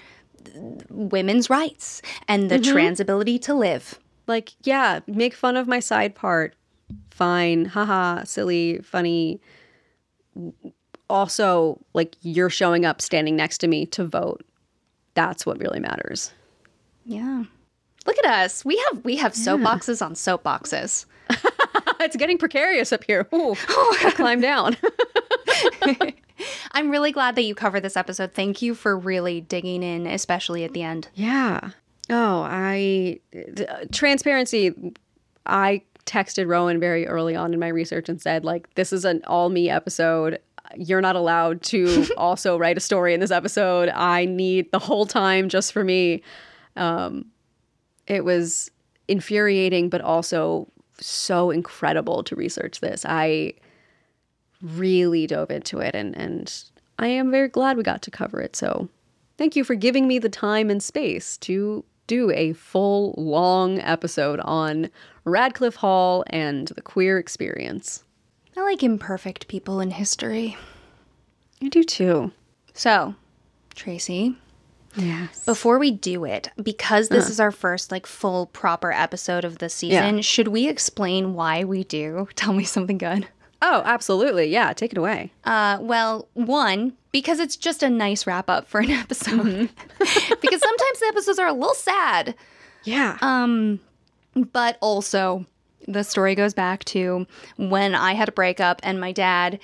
women's 0.89 1.49
rights 1.49 2.01
and 2.27 2.51
the 2.51 2.59
mm-hmm. 2.59 2.73
trans 2.73 2.99
ability 2.99 3.39
to 3.39 3.53
live. 3.53 3.97
Like, 4.27 4.53
yeah, 4.63 4.99
make 5.07 5.33
fun 5.33 5.55
of 5.55 5.67
my 5.67 5.79
side 5.79 6.15
part. 6.15 6.55
Fine. 7.11 7.65
Haha, 7.65 8.23
silly, 8.23 8.79
funny. 8.79 9.41
Also, 11.09 11.79
like, 11.93 12.15
you're 12.21 12.49
showing 12.49 12.85
up 12.85 13.01
standing 13.01 13.35
next 13.35 13.59
to 13.59 13.67
me 13.67 13.85
to 13.87 14.05
vote. 14.05 14.43
That's 15.13 15.45
what 15.45 15.59
really 15.59 15.79
matters. 15.79 16.31
Yeah. 17.05 17.45
Look 18.05 18.17
at 18.19 18.25
us. 18.25 18.63
We 18.63 18.77
have 18.77 19.03
we 19.03 19.17
have 19.17 19.33
soapboxes 19.33 20.05
on 20.05 20.13
soapboxes. 20.13 21.05
it's 21.99 22.15
getting 22.15 22.37
precarious 22.37 22.93
up 22.93 23.03
here. 23.03 23.27
Ooh, 23.33 23.55
climb 24.15 24.39
down. 24.39 24.77
I'm 26.71 26.89
really 26.89 27.11
glad 27.11 27.35
that 27.35 27.43
you 27.43 27.55
covered 27.55 27.81
this 27.81 27.97
episode. 27.97 28.33
Thank 28.33 28.61
you 28.61 28.75
for 28.75 28.97
really 28.97 29.41
digging 29.41 29.83
in, 29.83 30.07
especially 30.07 30.63
at 30.63 30.73
the 30.73 30.83
end. 30.83 31.09
Yeah. 31.15 31.71
Oh, 32.09 32.41
I 32.43 33.19
uh, 33.35 33.85
transparency. 33.91 34.93
I 35.45 35.81
texted 36.05 36.47
Rowan 36.47 36.79
very 36.79 37.07
early 37.07 37.35
on 37.35 37.53
in 37.53 37.59
my 37.59 37.67
research 37.67 38.07
and 38.09 38.21
said, 38.21 38.45
like, 38.45 38.73
this 38.75 38.93
is 38.93 39.05
an 39.05 39.21
all 39.27 39.49
me 39.49 39.69
episode. 39.69 40.39
You're 40.75 41.01
not 41.01 41.15
allowed 41.15 41.61
to 41.63 42.07
also 42.17 42.57
write 42.57 42.77
a 42.77 42.81
story 42.81 43.13
in 43.13 43.19
this 43.19 43.31
episode. 43.31 43.89
I 43.89 44.25
need 44.25 44.71
the 44.71 44.79
whole 44.79 45.05
time 45.05 45.49
just 45.49 45.73
for 45.73 45.83
me. 45.83 46.21
Um, 46.75 47.25
it 48.07 48.23
was 48.23 48.71
infuriating, 49.07 49.89
but 49.89 50.01
also 50.01 50.67
so 50.99 51.51
incredible 51.51 52.23
to 52.23 52.35
research 52.35 52.79
this. 52.79 53.05
I 53.05 53.53
really 54.61 55.27
dove 55.27 55.51
into 55.51 55.79
it, 55.79 55.93
and 55.93 56.15
and 56.17 56.63
I 56.99 57.07
am 57.07 57.31
very 57.31 57.49
glad 57.49 57.77
we 57.77 57.83
got 57.83 58.01
to 58.03 58.11
cover 58.11 58.41
it. 58.41 58.55
So 58.55 58.89
Thank 59.37 59.55
you 59.55 59.63
for 59.63 59.75
giving 59.75 60.07
me 60.07 60.17
the 60.17 60.29
time 60.29 60.69
and 60.69 60.81
space 60.81 61.37
to 61.37 61.85
do 62.07 62.31
a 62.31 62.53
full, 62.53 63.13
long 63.17 63.79
episode 63.79 64.39
on 64.43 64.89
Radclyffe 65.25 65.75
Hall 65.75 66.23
and 66.27 66.67
the 66.69 66.81
queer 66.81 67.17
experience. 67.19 68.03
I 68.55 68.61
like 68.61 68.81
imperfect 68.81 69.47
people 69.47 69.79
in 69.79 69.91
history. 69.91 70.57
I 71.61 71.67
do 71.69 71.83
too. 71.83 72.31
So, 72.73 73.15
Tracey, 73.75 74.35
Yes. 74.95 75.45
before 75.45 75.77
we 75.77 75.91
do 75.91 76.25
it, 76.25 76.49
because 76.61 77.09
this 77.09 77.29
is 77.29 77.39
our 77.39 77.51
first 77.51 77.91
like 77.91 78.07
full 78.07 78.47
proper 78.47 78.91
episode 78.91 79.45
of 79.45 79.59
the 79.59 79.69
season, 79.69 80.15
Yeah. 80.15 80.21
should 80.21 80.47
we 80.47 80.67
explain 80.67 81.33
why 81.35 81.63
we 81.63 81.83
do 81.83 82.27
Tell 82.35 82.53
Me 82.53 82.63
Something 82.63 82.97
Good? 82.97 83.27
Oh, 83.61 83.81
absolutely. 83.85 84.47
Yeah, 84.47 84.73
take 84.73 84.91
it 84.91 84.97
away. 84.97 85.31
Uh, 85.43 85.77
well, 85.81 86.27
one, 86.33 86.93
because 87.11 87.39
it's 87.39 87.57
just 87.57 87.81
a 87.81 87.89
nice 87.89 88.27
wrap 88.27 88.49
up 88.49 88.67
for 88.67 88.79
an 88.81 88.91
episode. 88.91 89.41
because 89.99 90.61
sometimes 90.61 90.99
the 90.99 91.07
episodes 91.07 91.39
are 91.39 91.47
a 91.47 91.53
little 91.53 91.73
sad. 91.73 92.35
Yeah. 92.83 93.17
Um, 93.21 93.79
but 94.35 94.77
also, 94.81 95.45
the 95.87 96.03
story 96.03 96.35
goes 96.35 96.53
back 96.53 96.83
to 96.85 97.25
when 97.57 97.95
I 97.95 98.13
had 98.13 98.29
a 98.29 98.31
breakup 98.31 98.79
and 98.83 98.99
my 98.99 99.11
dad 99.11 99.59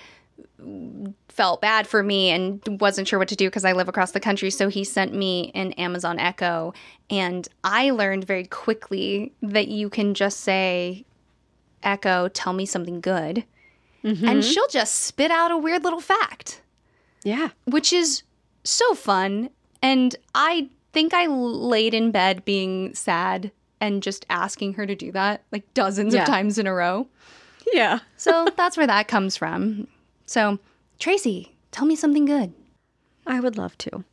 felt 1.29 1.61
bad 1.61 1.87
for 1.87 2.03
me 2.03 2.29
and 2.29 2.61
wasn't 2.79 3.07
sure 3.07 3.19
what 3.19 3.27
to 3.27 3.35
do 3.35 3.47
because 3.47 3.65
I 3.65 3.73
live 3.73 3.89
across 3.89 4.11
the 4.11 4.19
country. 4.19 4.49
So 4.49 4.69
he 4.69 4.83
sent 4.83 5.13
me 5.13 5.51
an 5.55 5.73
Amazon 5.73 6.19
Echo. 6.19 6.73
And 7.09 7.47
I 7.63 7.89
learned 7.91 8.25
very 8.25 8.45
quickly 8.45 9.33
that 9.41 9.67
you 9.67 9.89
can 9.89 10.13
just 10.13 10.41
say, 10.41 11.05
Echo, 11.81 12.27
tell 12.29 12.53
me 12.53 12.65
something 12.65 13.01
good. 13.01 13.43
And 14.03 14.17
mm-hmm. 14.17 14.41
she'll 14.41 14.67
just 14.67 14.95
spit 14.95 15.31
out 15.31 15.51
a 15.51 15.57
weird 15.57 15.83
little 15.83 16.01
fact 16.01 16.61
yeah. 17.23 17.49
which 17.65 17.91
is 17.91 18.23
so 18.63 18.93
fun. 18.93 19.49
And 19.81 20.15
I 20.35 20.69
think 20.91 21.13
I 21.13 21.25
laid 21.27 21.93
in 21.93 22.11
bed 22.11 22.45
being 22.45 22.93
sad 22.93 23.51
and 23.81 24.03
just 24.03 24.25
asking 24.29 24.73
her 24.75 24.85
to 24.85 24.95
do 24.95 25.11
that 25.11 25.43
like 25.51 25.73
dozens 25.73 26.13
Yeah. 26.13 26.21
of 26.21 26.27
times 26.27 26.57
in 26.57 26.67
a 26.67 26.73
row. 26.73 27.07
Yeah. 27.71 27.99
So 28.17 28.47
that's 28.55 28.77
where 28.77 28.87
that 28.87 29.09
comes 29.09 29.35
from. 29.35 29.87
So, 30.25 30.59
Tracey, 30.97 31.57
tell 31.71 31.85
me 31.85 31.97
something 31.97 32.23
good. 32.23 32.53
I 33.27 33.41
would 33.41 33.57
love 33.57 33.77
to. 33.79 34.05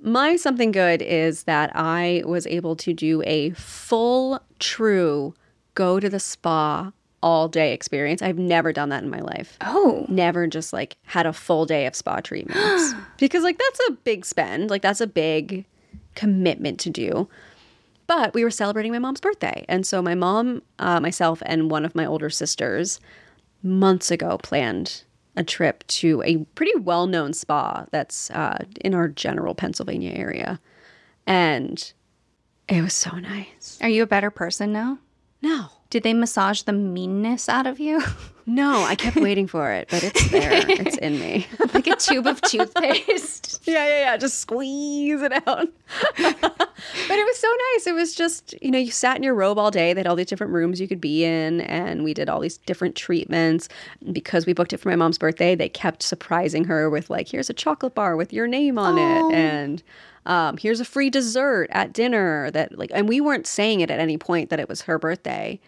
My 0.00 0.36
something 0.36 0.70
good 0.70 1.02
is 1.02 1.42
that 1.44 1.72
I 1.74 2.22
was 2.24 2.46
able 2.46 2.76
to 2.76 2.92
do 2.92 3.22
a 3.26 3.50
full, 3.50 4.40
true 4.60 5.34
go 5.74 5.98
to 5.98 6.08
the 6.08 6.20
spa 6.20 6.92
all 7.22 7.48
day 7.48 7.72
experience. 7.72 8.22
I've 8.22 8.38
never 8.38 8.72
done 8.72 8.88
that 8.90 9.02
in 9.02 9.10
my 9.10 9.20
life. 9.20 9.56
Oh. 9.60 10.06
Never 10.08 10.46
just 10.46 10.72
like 10.72 10.96
had 11.04 11.26
a 11.26 11.32
full 11.32 11.66
day 11.66 11.86
of 11.86 11.94
spa 11.94 12.20
treatments. 12.20 12.94
because, 13.18 13.42
like, 13.42 13.58
that's 13.58 13.80
a 13.88 13.92
big 13.92 14.24
spend. 14.24 14.70
Like, 14.70 14.82
that's 14.82 15.00
a 15.00 15.06
big 15.06 15.64
commitment 16.14 16.80
to 16.80 16.90
do. 16.90 17.28
But 18.06 18.34
we 18.34 18.42
were 18.42 18.50
celebrating 18.50 18.92
my 18.92 18.98
mom's 18.98 19.20
birthday. 19.20 19.64
And 19.68 19.86
so 19.86 20.02
my 20.02 20.14
mom, 20.14 20.62
uh, 20.78 20.98
myself, 21.00 21.42
and 21.46 21.70
one 21.70 21.84
of 21.84 21.94
my 21.94 22.04
older 22.04 22.30
sisters 22.30 23.00
months 23.62 24.10
ago 24.10 24.38
planned 24.38 25.04
a 25.36 25.44
trip 25.44 25.86
to 25.86 26.22
a 26.22 26.38
pretty 26.54 26.76
well 26.78 27.06
known 27.06 27.32
spa 27.32 27.86
that's 27.92 28.30
uh, 28.30 28.64
in 28.80 28.94
our 28.94 29.08
general 29.08 29.54
Pennsylvania 29.54 30.12
area. 30.12 30.60
And 31.26 31.92
it 32.68 32.82
was 32.82 32.94
so 32.94 33.16
nice. 33.16 33.78
Are 33.80 33.88
you 33.88 34.02
a 34.02 34.06
better 34.06 34.30
person 34.30 34.72
now? 34.72 34.98
No. 35.40 35.68
Did 35.90 36.02
they 36.04 36.14
massage 36.14 36.62
the 36.62 36.72
meanness 36.72 37.48
out 37.48 37.66
of 37.66 37.78
you? 37.80 38.00
No, 38.46 38.82
I 38.82 38.96
kept 38.96 39.14
waiting 39.16 39.46
for 39.46 39.70
it, 39.70 39.86
but 39.92 40.02
it's 40.02 40.28
there. 40.30 40.50
It's 40.52 40.96
in 40.96 41.20
me. 41.20 41.46
like 41.74 41.86
a 41.86 41.94
tube 41.94 42.26
of 42.26 42.40
toothpaste? 42.42 43.60
Yeah, 43.66 43.86
yeah, 43.86 43.98
yeah. 44.00 44.16
Just 44.16 44.40
squeeze 44.40 45.22
it 45.22 45.32
out. 45.46 45.68
but 46.18 47.18
it 47.18 47.26
was 47.26 47.36
so 47.36 47.48
nice. 47.74 47.86
It 47.86 47.94
was 47.94 48.14
just, 48.16 48.54
you 48.60 48.72
know, 48.72 48.78
you 48.78 48.90
sat 48.90 49.16
in 49.16 49.22
your 49.22 49.34
robe 49.34 49.56
all 49.56 49.70
day. 49.70 49.92
They 49.92 50.00
had 50.00 50.08
all 50.08 50.16
these 50.16 50.26
different 50.26 50.52
rooms 50.52 50.80
you 50.80 50.88
could 50.88 51.00
be 51.00 51.24
in, 51.24 51.60
and 51.60 52.02
we 52.02 52.12
did 52.12 52.28
all 52.28 52.40
these 52.40 52.56
different 52.56 52.96
treatments. 52.96 53.68
Because 54.10 54.46
we 54.46 54.52
booked 54.52 54.72
it 54.72 54.78
for 54.78 54.88
my 54.88 54.96
mom's 54.96 55.18
birthday, 55.18 55.54
they 55.54 55.68
kept 55.68 56.02
surprising 56.02 56.64
her 56.64 56.90
with, 56.90 57.08
like, 57.08 57.28
here's 57.28 57.50
a 57.50 57.54
chocolate 57.54 57.94
bar 57.94 58.16
with 58.16 58.32
your 58.32 58.48
name 58.48 58.78
on 58.78 58.98
Oh. 58.98 59.30
it. 59.30 59.34
And 59.34 59.82
um, 60.26 60.56
here's 60.56 60.80
a 60.80 60.84
free 60.84 61.10
dessert 61.10 61.68
at 61.70 61.92
dinner 61.92 62.50
that, 62.50 62.76
like, 62.76 62.90
and 62.92 63.08
we 63.08 63.20
weren't 63.20 63.46
saying 63.46 63.80
it 63.80 63.92
at 63.92 64.00
any 64.00 64.18
point 64.18 64.50
that 64.50 64.58
it 64.58 64.68
was 64.68 64.82
her 64.82 64.98
birthday. 64.98 65.60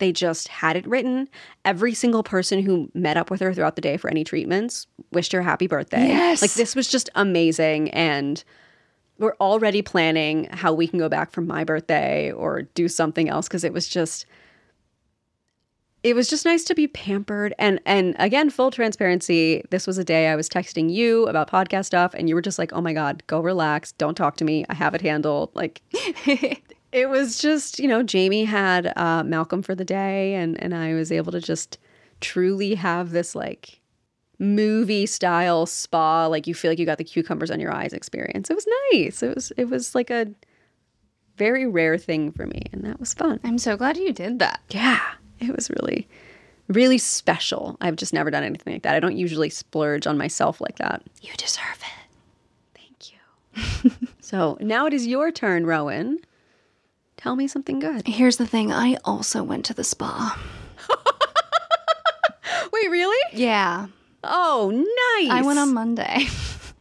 They 0.00 0.12
just 0.12 0.48
had 0.48 0.76
it 0.76 0.86
written. 0.86 1.28
Every 1.64 1.94
single 1.94 2.22
person 2.22 2.62
who 2.62 2.90
met 2.94 3.16
up 3.16 3.30
with 3.30 3.40
her 3.40 3.54
throughout 3.54 3.76
the 3.76 3.82
day 3.82 3.96
for 3.96 4.10
any 4.10 4.24
treatments 4.24 4.86
wished 5.12 5.32
her 5.32 5.42
happy 5.42 5.66
birthday. 5.66 6.08
Yes. 6.08 6.42
Like 6.42 6.54
this 6.54 6.74
was 6.74 6.88
just 6.88 7.08
amazing 7.14 7.90
and 7.90 8.42
we're 9.18 9.36
already 9.38 9.82
planning 9.82 10.48
how 10.50 10.72
we 10.72 10.88
can 10.88 10.98
go 10.98 11.08
back 11.08 11.30
for 11.30 11.42
my 11.42 11.62
birthday 11.62 12.32
or 12.32 12.62
do 12.62 12.88
something 12.88 13.28
else 13.28 13.46
because 13.46 13.62
it 13.62 13.72
was 13.72 13.86
just 13.86 14.26
it 16.02 16.16
was 16.16 16.28
just 16.28 16.46
nice 16.46 16.64
to 16.64 16.74
be 16.74 16.88
pampered 16.88 17.54
and 17.58 17.78
and 17.84 18.16
again 18.18 18.48
full 18.48 18.70
transparency 18.70 19.62
this 19.68 19.86
was 19.86 19.98
a 19.98 20.04
day 20.04 20.28
i 20.28 20.36
was 20.36 20.48
texting 20.48 20.90
you 20.90 21.26
about 21.26 21.50
podcast 21.50 21.84
stuff 21.84 22.14
and 22.14 22.28
you 22.28 22.34
were 22.34 22.40
just 22.40 22.58
like 22.58 22.72
oh 22.72 22.80
my 22.80 22.94
god 22.94 23.22
go 23.26 23.40
relax 23.40 23.92
don't 23.92 24.14
talk 24.14 24.36
to 24.36 24.44
me 24.44 24.64
i 24.70 24.74
have 24.74 24.94
it 24.94 25.02
handled 25.02 25.50
like 25.54 25.82
it 26.92 27.08
was 27.08 27.38
just 27.38 27.78
you 27.78 27.88
know 27.88 28.02
jamie 28.02 28.44
had 28.44 28.92
uh, 28.96 29.22
malcolm 29.24 29.62
for 29.62 29.74
the 29.74 29.84
day 29.84 30.34
and 30.34 30.60
and 30.62 30.74
i 30.74 30.94
was 30.94 31.10
able 31.12 31.32
to 31.32 31.40
just 31.40 31.78
truly 32.20 32.74
have 32.74 33.10
this 33.10 33.34
like 33.34 33.80
movie 34.38 35.04
style 35.06 35.66
spa 35.66 36.26
like 36.26 36.46
you 36.46 36.54
feel 36.54 36.70
like 36.70 36.78
you 36.78 36.86
got 36.86 36.98
the 36.98 37.04
cucumbers 37.04 37.50
on 37.50 37.60
your 37.60 37.72
eyes 37.72 37.92
experience. 37.92 38.48
It 38.48 38.54
was 38.54 38.66
nice. 38.92 39.22
It 39.22 39.34
was 39.34 39.52
it 39.58 39.68
was 39.68 39.94
like 39.94 40.08
a 40.10 40.26
very 41.36 41.66
rare 41.66 41.98
thing 41.98 42.32
for 42.32 42.46
me 42.46 42.62
and 42.72 42.82
that 42.84 42.98
was 42.98 43.12
fun. 43.12 43.38
I'm 43.44 43.58
so 43.58 43.76
glad 43.76 43.98
you 43.98 44.12
did 44.12 44.38
that. 44.38 44.60
yeah. 44.70 45.00
It 45.40 45.54
was 45.54 45.70
really 45.70 46.08
really 46.68 46.98
special. 46.98 47.76
I've 47.82 47.96
just 47.96 48.14
never 48.14 48.30
done 48.30 48.44
anything 48.44 48.72
like 48.72 48.82
that. 48.82 48.94
I 48.94 49.00
don't 49.00 49.16
usually 49.16 49.50
splurge 49.50 50.06
on 50.06 50.16
myself 50.16 50.60
like 50.60 50.76
that. 50.78 51.02
You 51.20 51.32
deserve 51.36 51.82
it. 51.82 52.78
thank 52.80 53.12
you. 53.12 54.06
So 54.20 54.56
now 54.60 54.86
it 54.86 54.94
is 54.94 55.06
your 55.06 55.30
turn 55.32 55.66
rowan 55.66 56.18
tell 57.20 57.36
me 57.36 57.46
something 57.46 57.78
good 57.78 58.06
Here's 58.06 58.36
the 58.36 58.46
thing 58.46 58.72
I 58.72 58.96
also 59.04 59.42
went 59.42 59.64
to 59.66 59.74
the 59.74 59.84
spa. 59.84 60.40
wait 62.72 62.90
really 62.90 63.18
Yeah. 63.32 63.86
oh 64.24 64.70
nice 64.70 65.30
I 65.30 65.42
went 65.42 65.58
on 65.58 65.74
Monday. 65.74 66.26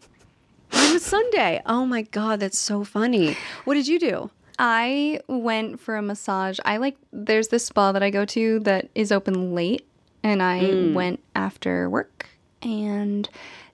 on 0.74 0.96
a 0.96 1.00
sunday 1.00 1.62
oh 1.66 1.86
my 1.86 2.04
god 2.04 2.40
that's 2.40 2.60
so 2.60 2.84
funny 2.84 3.36
what 3.66 3.74
did 3.74 3.88
you 3.88 4.00
do 4.00 4.30
I 4.62 5.22
went 5.28 5.80
for 5.80 5.96
a 5.96 6.02
massage. 6.02 6.60
I 6.66 6.78
like 6.78 6.98
there's 7.14 7.48
this 7.48 7.66
spa 7.66 7.94
that 7.94 8.04
I 8.04 8.10
go 8.10 8.26
to 8.26 8.60
that 8.60 8.90
is 8.94 9.10
open 9.10 9.56
late 9.56 9.88
and 10.22 10.44
I 10.44 10.60
hmm. 10.60 10.94
went 10.94 11.24
after 11.34 11.90
work 11.90 12.28
and 12.62 13.28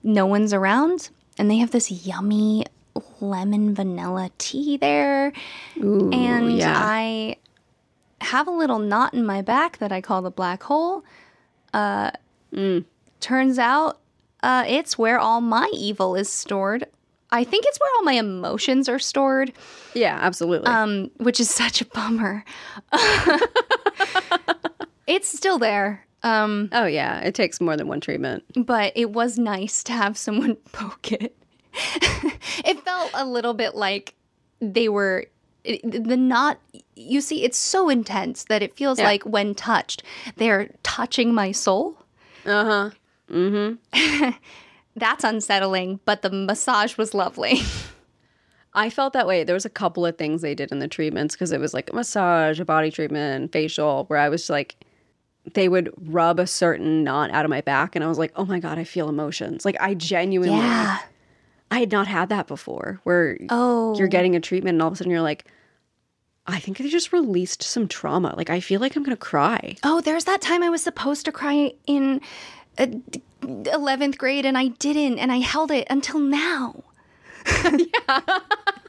no 0.04 0.26
one's 0.26 0.52
around 0.54 1.10
and 1.38 1.50
they 1.50 1.56
have 1.56 1.72
this 1.72 1.90
yummy 1.90 2.64
lemon 3.20 3.74
vanilla 3.74 4.30
tea 4.38 4.76
there 4.76 5.32
Ooh, 5.82 6.10
and 6.12 6.56
yeah. 6.56 6.74
I 6.76 7.36
have 8.20 8.46
a 8.48 8.50
little 8.50 8.78
knot 8.78 9.14
in 9.14 9.24
my 9.24 9.42
back 9.42 9.78
that 9.78 9.92
I 9.92 10.00
call 10.00 10.22
the 10.22 10.30
black 10.30 10.62
hole. 10.64 11.04
Uh 11.72 12.10
turns 13.20 13.58
out 13.58 13.98
uh, 14.42 14.64
it's 14.66 14.96
where 14.96 15.18
all 15.18 15.40
my 15.40 15.68
evil 15.74 16.14
is 16.14 16.28
stored. 16.30 16.86
I 17.30 17.42
think 17.44 17.64
it's 17.66 17.78
where 17.80 17.90
all 17.96 18.02
my 18.04 18.12
emotions 18.12 18.88
are 18.88 18.98
stored 18.98 19.52
yeah 19.94 20.18
absolutely 20.20 20.68
um, 20.68 21.10
which 21.18 21.40
is 21.40 21.50
such 21.50 21.80
a 21.80 21.84
bummer. 21.86 22.44
it's 25.06 25.28
still 25.28 25.58
there, 25.58 26.06
um, 26.22 26.68
Oh 26.72 26.86
yeah, 26.86 27.20
it 27.20 27.34
takes 27.34 27.60
more 27.60 27.76
than 27.76 27.88
one 27.88 28.00
treatment. 28.00 28.44
but 28.54 28.92
it 28.96 29.10
was 29.10 29.38
nice 29.38 29.82
to 29.84 29.92
have 29.92 30.16
someone 30.16 30.54
poke 30.72 31.12
it. 31.12 31.36
it 32.64 32.80
felt 32.84 33.10
a 33.14 33.24
little 33.24 33.54
bit 33.54 33.74
like 33.74 34.14
they 34.60 34.88
were 34.88 35.26
the 35.64 36.16
knot. 36.16 36.58
You 36.94 37.20
see, 37.20 37.42
it's 37.44 37.58
so 37.58 37.88
intense 37.88 38.44
that 38.44 38.62
it 38.62 38.76
feels 38.76 38.98
Yeah. 38.98 39.06
like 39.06 39.24
when 39.24 39.54
touched, 39.54 40.02
they're 40.36 40.70
touching 40.82 41.34
my 41.34 41.52
soul. 41.52 41.96
Uh 42.44 42.64
huh. 42.64 42.90
Mm-hmm. 43.30 44.30
That's 44.96 45.24
unsettling, 45.24 46.00
but 46.04 46.22
the 46.22 46.30
massage 46.30 46.96
was 46.96 47.12
lovely. 47.14 47.60
I 48.74 48.90
felt 48.90 49.12
that 49.14 49.26
way. 49.26 49.42
There 49.42 49.54
was 49.54 49.64
a 49.64 49.70
couple 49.70 50.04
of 50.06 50.16
things 50.18 50.42
they 50.42 50.54
did 50.54 50.70
in 50.70 50.78
the 50.78 50.88
treatments 50.88 51.34
because 51.34 51.50
it 51.50 51.60
was 51.60 51.72
like 51.74 51.90
a 51.90 51.94
massage, 51.96 52.60
a 52.60 52.64
body 52.64 52.90
treatment, 52.90 53.52
facial, 53.52 54.04
where 54.08 54.18
I 54.18 54.28
was 54.28 54.48
like, 54.50 54.76
they 55.54 55.68
would 55.68 55.92
rub 56.12 56.38
a 56.38 56.46
certain 56.46 57.02
knot 57.04 57.30
out 57.30 57.44
of 57.44 57.50
my 57.50 57.60
back, 57.62 57.94
and 57.96 58.04
I 58.04 58.08
was 58.08 58.18
like, 58.18 58.32
oh 58.36 58.44
my 58.44 58.58
god, 58.60 58.78
I 58.78 58.84
feel 58.84 59.08
emotions. 59.08 59.64
Like 59.64 59.76
I 59.80 59.94
genuinely, 59.94 60.56
yeah. 60.56 60.98
I 61.70 61.80
had 61.80 61.90
not 61.92 62.06
had 62.06 62.28
that 62.28 62.46
before, 62.46 63.00
where 63.04 63.38
Oh. 63.50 63.96
you're 63.98 64.08
getting 64.08 64.36
a 64.36 64.40
treatment 64.40 64.74
and 64.76 64.82
all 64.82 64.88
of 64.88 64.94
a 64.94 64.96
sudden 64.96 65.10
you're 65.10 65.20
like, 65.20 65.44
I 66.46 66.60
think 66.60 66.78
they 66.78 66.88
just 66.88 67.12
released 67.12 67.62
some 67.62 67.88
trauma. 67.88 68.34
Like 68.36 68.50
I 68.50 68.60
feel 68.60 68.80
like 68.80 68.94
I'm 68.96 69.02
gonna 69.02 69.16
cry. 69.16 69.76
Oh, 69.82 70.00
there's 70.00 70.24
that 70.24 70.40
time 70.40 70.62
I 70.62 70.68
was 70.70 70.82
supposed 70.82 71.24
to 71.24 71.32
cry 71.32 71.72
in 71.86 72.20
uh, 72.78 72.86
11th 73.42 74.16
grade 74.16 74.46
and 74.46 74.56
I 74.56 74.68
didn't, 74.68 75.18
and 75.18 75.32
I 75.32 75.38
held 75.38 75.70
it 75.70 75.86
until 75.90 76.20
now. 76.20 76.82
Yeah. 77.64 78.20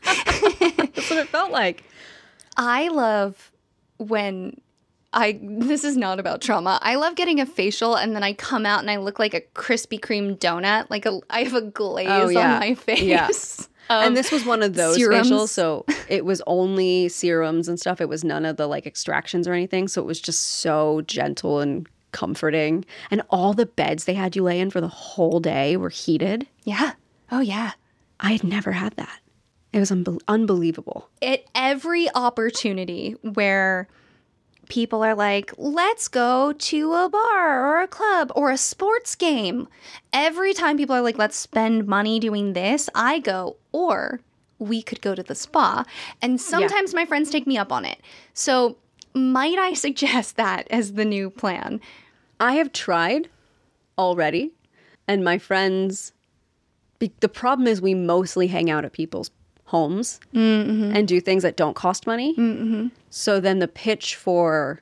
That's 0.03 1.09
what 1.09 1.19
it 1.19 1.27
felt 1.29 1.51
like. 1.51 1.83
I 2.55 2.87
love 2.89 3.51
when 3.97 4.59
I, 5.17 5.39
this 5.41 5.83
is 5.83 5.97
not 5.97 6.19
about 6.19 6.41
trauma. 6.41 6.77
I 6.81 6.95
love 6.95 7.15
getting 7.15 7.39
a 7.39 7.45
facial 7.45 7.95
and 7.95 8.15
then 8.15 8.23
I 8.23 8.33
come 8.33 8.65
out 8.65 8.81
and 8.81 8.91
I 8.91 8.97
look 8.97 9.17
like 9.19 9.33
a 9.33 9.41
Krispy 9.41 9.99
Kreme 9.99 10.37
donut. 10.37 10.87
Like 10.89 11.05
a, 11.07 11.19
I 11.29 11.43
have 11.43 11.55
a 11.55 11.61
glaze 11.61 12.07
Oh, 12.09 12.29
yeah. 12.29 12.53
on 12.53 12.59
my 12.59 12.75
face. 12.75 13.01
Yeah. 13.01 13.27
and 13.89 14.15
this 14.15 14.31
was 14.31 14.45
one 14.45 14.61
of 14.61 14.73
those 14.75 14.95
serums. 14.97 15.29
facials 15.31 15.47
so 15.49 15.85
it 16.09 16.23
was 16.25 16.41
only 16.45 17.07
serums 17.09 17.67
and 17.69 17.79
stuff 17.79 17.99
it 18.01 18.09
was 18.09 18.23
none 18.23 18.43
of 18.45 18.57
the 18.57 18.67
like 18.67 18.85
extractions 18.85 19.47
or 19.47 19.53
anything 19.53 19.87
so 19.87 20.01
it 20.01 20.05
was 20.05 20.19
just 20.19 20.43
so 20.59 21.01
gentle 21.07 21.61
and 21.61 21.87
comforting 22.11 22.83
and 23.11 23.21
all 23.29 23.53
the 23.53 23.65
beds 23.65 24.03
they 24.03 24.13
had 24.13 24.35
you 24.35 24.43
lay 24.43 24.59
in 24.59 24.69
for 24.69 24.81
the 24.81 24.87
whole 24.89 25.39
day 25.39 25.77
were 25.77 25.87
heated 25.89 26.45
Yeah. 26.65 26.93
Oh, 27.31 27.39
yeah. 27.39 27.71
i 28.19 28.33
had 28.33 28.43
never 28.43 28.73
had 28.73 28.93
that 28.97 29.19
it 29.71 29.79
was 29.79 29.89
unbel- 29.89 30.19
unbelievable 30.27 31.09
at 31.21 31.45
every 31.55 32.09
opportunity 32.13 33.15
where 33.21 33.87
people 34.69 35.03
are 35.03 35.15
like, 35.15 35.51
let's 35.57 36.07
go 36.07 36.53
to 36.53 36.93
a 36.93 37.09
bar 37.09 37.65
or 37.65 37.81
a 37.81 37.87
club 37.87 38.31
or 38.35 38.51
a 38.51 38.57
sports 38.57 39.15
game. 39.15 39.67
Every 40.13 40.53
time 40.53 40.77
people 40.77 40.95
are 40.95 41.01
like, 41.01 41.17
let's 41.17 41.35
spend 41.35 41.87
money 41.87 42.19
doing 42.19 42.53
this, 42.53 42.89
I 42.95 43.19
go, 43.19 43.57
or 43.71 44.21
we 44.59 44.81
could 44.81 45.01
go 45.01 45.15
to 45.15 45.23
the 45.23 45.35
spa. 45.35 45.85
And 46.21 46.41
sometimes 46.41 46.93
my 46.93 47.05
friends 47.05 47.29
take 47.29 47.47
me 47.47 47.57
up 47.57 47.71
on 47.71 47.85
it. 47.85 47.99
So, 48.33 48.77
might 49.13 49.57
I 49.57 49.73
suggest 49.85 50.35
that 50.37 50.67
as 50.69 50.93
the 50.93 51.05
new 51.05 51.29
plan? 51.29 51.79
i 52.39 52.53
have 52.53 52.71
tried 52.71 53.29
already 53.97 54.51
and 55.07 55.23
my 55.23 55.37
friends 55.37 56.13
the 57.19 57.29
problem 57.29 57.67
is 57.67 57.79
we 57.79 57.93
mostly 57.93 58.47
hang 58.47 58.69
out 58.71 58.83
at 58.83 58.91
people's 58.91 59.29
homes 59.67 60.19
mm-hmm. 60.33 60.95
and 60.95 61.07
do 61.07 61.21
things 61.21 61.43
that 61.43 61.55
don't 61.55 61.75
cost 61.75 62.07
money. 62.07 62.33
Mm-hmm. 62.33 62.87
So 63.09 63.39
then 63.39 63.59
the 63.59 63.67
pitch 63.67 64.15
for, 64.15 64.81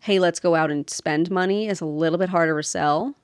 hey, 0.00 0.18
let's 0.18 0.38
go 0.38 0.54
out 0.54 0.70
and 0.70 0.88
spend 0.88 1.30
money 1.30 1.66
is 1.66 1.80
a 1.80 1.86
little 1.86 2.18
bit 2.18 2.28
harder 2.28 2.56
to 2.56 2.62
sell 2.62 3.14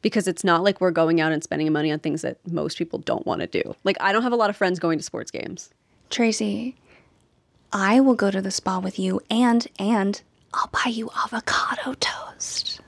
because 0.00 0.28
it's 0.28 0.44
not 0.44 0.62
like 0.62 0.80
we're 0.80 0.92
going 0.92 1.20
out 1.20 1.32
and 1.32 1.42
spending 1.42 1.72
money 1.72 1.90
on 1.90 1.98
things 1.98 2.22
that 2.22 2.38
most 2.50 2.78
people 2.78 3.00
don't 3.00 3.26
want 3.26 3.40
to 3.40 3.46
do. 3.46 3.74
Like 3.84 3.96
I 4.00 4.12
don't 4.12 4.22
have 4.22 4.32
a 4.32 4.36
lot 4.36 4.48
of 4.48 4.56
friends 4.56 4.78
going 4.78 4.98
to 4.98 5.04
sports 5.04 5.30
games. 5.30 5.70
Tracey, 6.08 6.76
I 7.72 8.00
will 8.00 8.14
go 8.14 8.30
to 8.30 8.40
the 8.40 8.52
spa 8.52 8.78
with 8.78 8.98
you 8.98 9.20
and 9.30 9.66
and 9.78 10.22
I'll 10.52 10.68
buy 10.68 10.90
you 10.90 11.10
avocado 11.24 11.94
toast. 11.94 12.80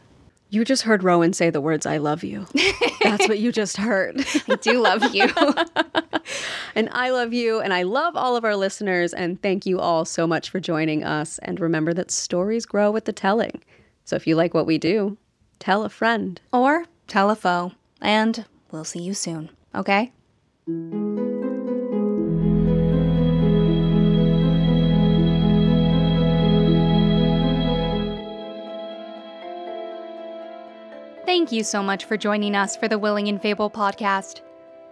You 0.48 0.64
just 0.64 0.82
heard 0.82 1.02
Rowan 1.02 1.32
say 1.32 1.50
the 1.50 1.60
words 1.60 1.86
I 1.86 1.96
love 1.98 2.22
you. 2.22 2.46
That's 3.02 3.28
what 3.28 3.38
you 3.38 3.50
just 3.50 3.76
heard. 3.76 4.24
I 4.48 4.54
do 4.56 4.80
love 4.80 5.14
you. 5.14 5.28
and 6.76 6.88
I 6.92 7.10
love 7.10 7.32
you 7.32 7.60
and 7.60 7.74
I 7.74 7.82
love 7.82 8.16
all 8.16 8.36
of 8.36 8.44
our 8.44 8.54
listeners 8.54 9.12
and 9.12 9.40
thank 9.42 9.66
you 9.66 9.80
all 9.80 10.04
so 10.04 10.26
much 10.26 10.50
for 10.50 10.60
joining 10.60 11.02
us 11.02 11.38
and 11.38 11.58
remember 11.60 11.92
that 11.94 12.10
stories 12.10 12.64
grow 12.64 12.90
with 12.90 13.06
the 13.06 13.12
telling. 13.12 13.62
So 14.04 14.14
if 14.16 14.26
you 14.26 14.36
like 14.36 14.54
what 14.54 14.66
we 14.66 14.78
do, 14.78 15.16
tell 15.58 15.82
a 15.84 15.88
friend. 15.88 16.40
or 16.52 16.84
tell 17.08 17.28
a 17.30 17.36
foe. 17.36 17.72
And 18.00 18.44
we'll 18.70 18.84
see 18.84 19.00
you 19.00 19.14
soon, 19.14 19.50
okay? 19.74 20.12
Thank 31.26 31.50
you 31.50 31.64
so 31.64 31.82
much 31.82 32.04
for 32.04 32.16
joining 32.16 32.54
us 32.54 32.76
for 32.76 32.86
the 32.86 33.00
Willing 33.00 33.26
and 33.26 33.42
Fable 33.42 33.68
podcast. 33.68 34.42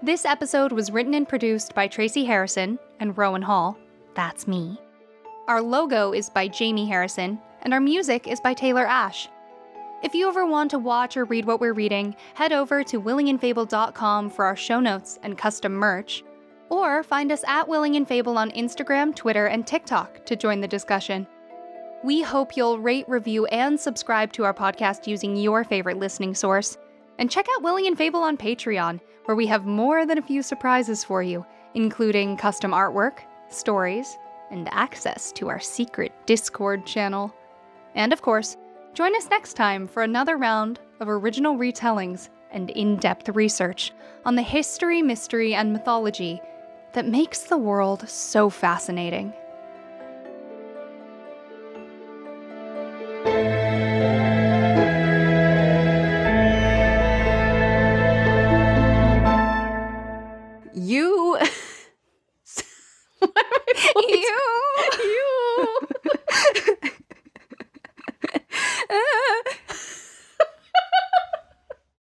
This 0.02 0.24
episode 0.24 0.72
was 0.72 0.90
written 0.90 1.14
and 1.14 1.28
produced 1.28 1.76
by 1.76 1.86
Tracey 1.86 2.24
Harrison 2.24 2.76
and 2.98 3.16
Rowan 3.16 3.40
Hall. 3.40 3.78
That's 4.16 4.48
me. 4.48 4.76
Our 5.46 5.62
logo 5.62 6.12
is 6.12 6.28
by 6.28 6.48
Jamie 6.48 6.88
Harrison, 6.88 7.38
and 7.62 7.72
our 7.72 7.78
music 7.78 8.26
is 8.26 8.40
by 8.40 8.52
Taylor 8.52 8.84
Ash. 8.84 9.28
If 10.02 10.12
you 10.12 10.28
ever 10.28 10.44
want 10.44 10.72
to 10.72 10.78
watch 10.80 11.16
or 11.16 11.24
read 11.24 11.44
what 11.44 11.60
we're 11.60 11.72
reading, 11.72 12.16
head 12.34 12.52
over 12.52 12.82
to 12.82 13.00
willingandfable.com 13.00 14.30
for 14.30 14.44
our 14.44 14.56
show 14.56 14.80
notes 14.80 15.20
and 15.22 15.38
custom 15.38 15.72
merch, 15.72 16.24
or 16.68 17.04
find 17.04 17.30
us 17.30 17.44
at 17.46 17.68
Willing 17.68 17.94
and 17.94 18.08
Fable 18.08 18.38
on 18.38 18.50
Instagram, 18.50 19.14
Twitter, 19.14 19.46
and 19.46 19.64
TikTok 19.64 20.26
to 20.26 20.34
join 20.34 20.60
the 20.60 20.66
discussion. 20.66 21.28
We 22.04 22.20
hope 22.20 22.54
you'll 22.54 22.80
rate, 22.80 23.08
review, 23.08 23.46
and 23.46 23.80
subscribe 23.80 24.30
to 24.34 24.44
our 24.44 24.52
podcast 24.52 25.06
using 25.06 25.36
your 25.36 25.64
favorite 25.64 25.96
listening 25.96 26.34
source. 26.34 26.76
And 27.18 27.30
check 27.30 27.46
out 27.54 27.62
Willing 27.62 27.86
and 27.86 27.96
Fable 27.96 28.20
on 28.20 28.36
Patreon, 28.36 29.00
where 29.24 29.34
we 29.34 29.46
have 29.46 29.64
more 29.64 30.04
than 30.04 30.18
a 30.18 30.22
few 30.22 30.42
surprises 30.42 31.02
for 31.02 31.22
you, 31.22 31.46
including 31.72 32.36
custom 32.36 32.72
artwork, 32.72 33.20
stories, 33.48 34.18
and 34.50 34.68
access 34.70 35.32
to 35.32 35.48
our 35.48 35.58
secret 35.58 36.12
Discord 36.26 36.84
channel. 36.84 37.34
And 37.94 38.12
of 38.12 38.20
course, 38.20 38.58
join 38.92 39.16
us 39.16 39.30
next 39.30 39.54
time 39.54 39.88
for 39.88 40.02
another 40.02 40.36
round 40.36 40.80
of 41.00 41.08
original 41.08 41.56
retellings 41.56 42.28
and 42.50 42.68
in 42.68 42.96
depth 42.96 43.30
research 43.30 43.92
on 44.26 44.34
the 44.34 44.42
history, 44.42 45.00
mystery, 45.00 45.54
and 45.54 45.72
mythology 45.72 46.42
that 46.92 47.08
makes 47.08 47.44
the 47.44 47.56
world 47.56 48.06
so 48.06 48.50
fascinating. 48.50 49.32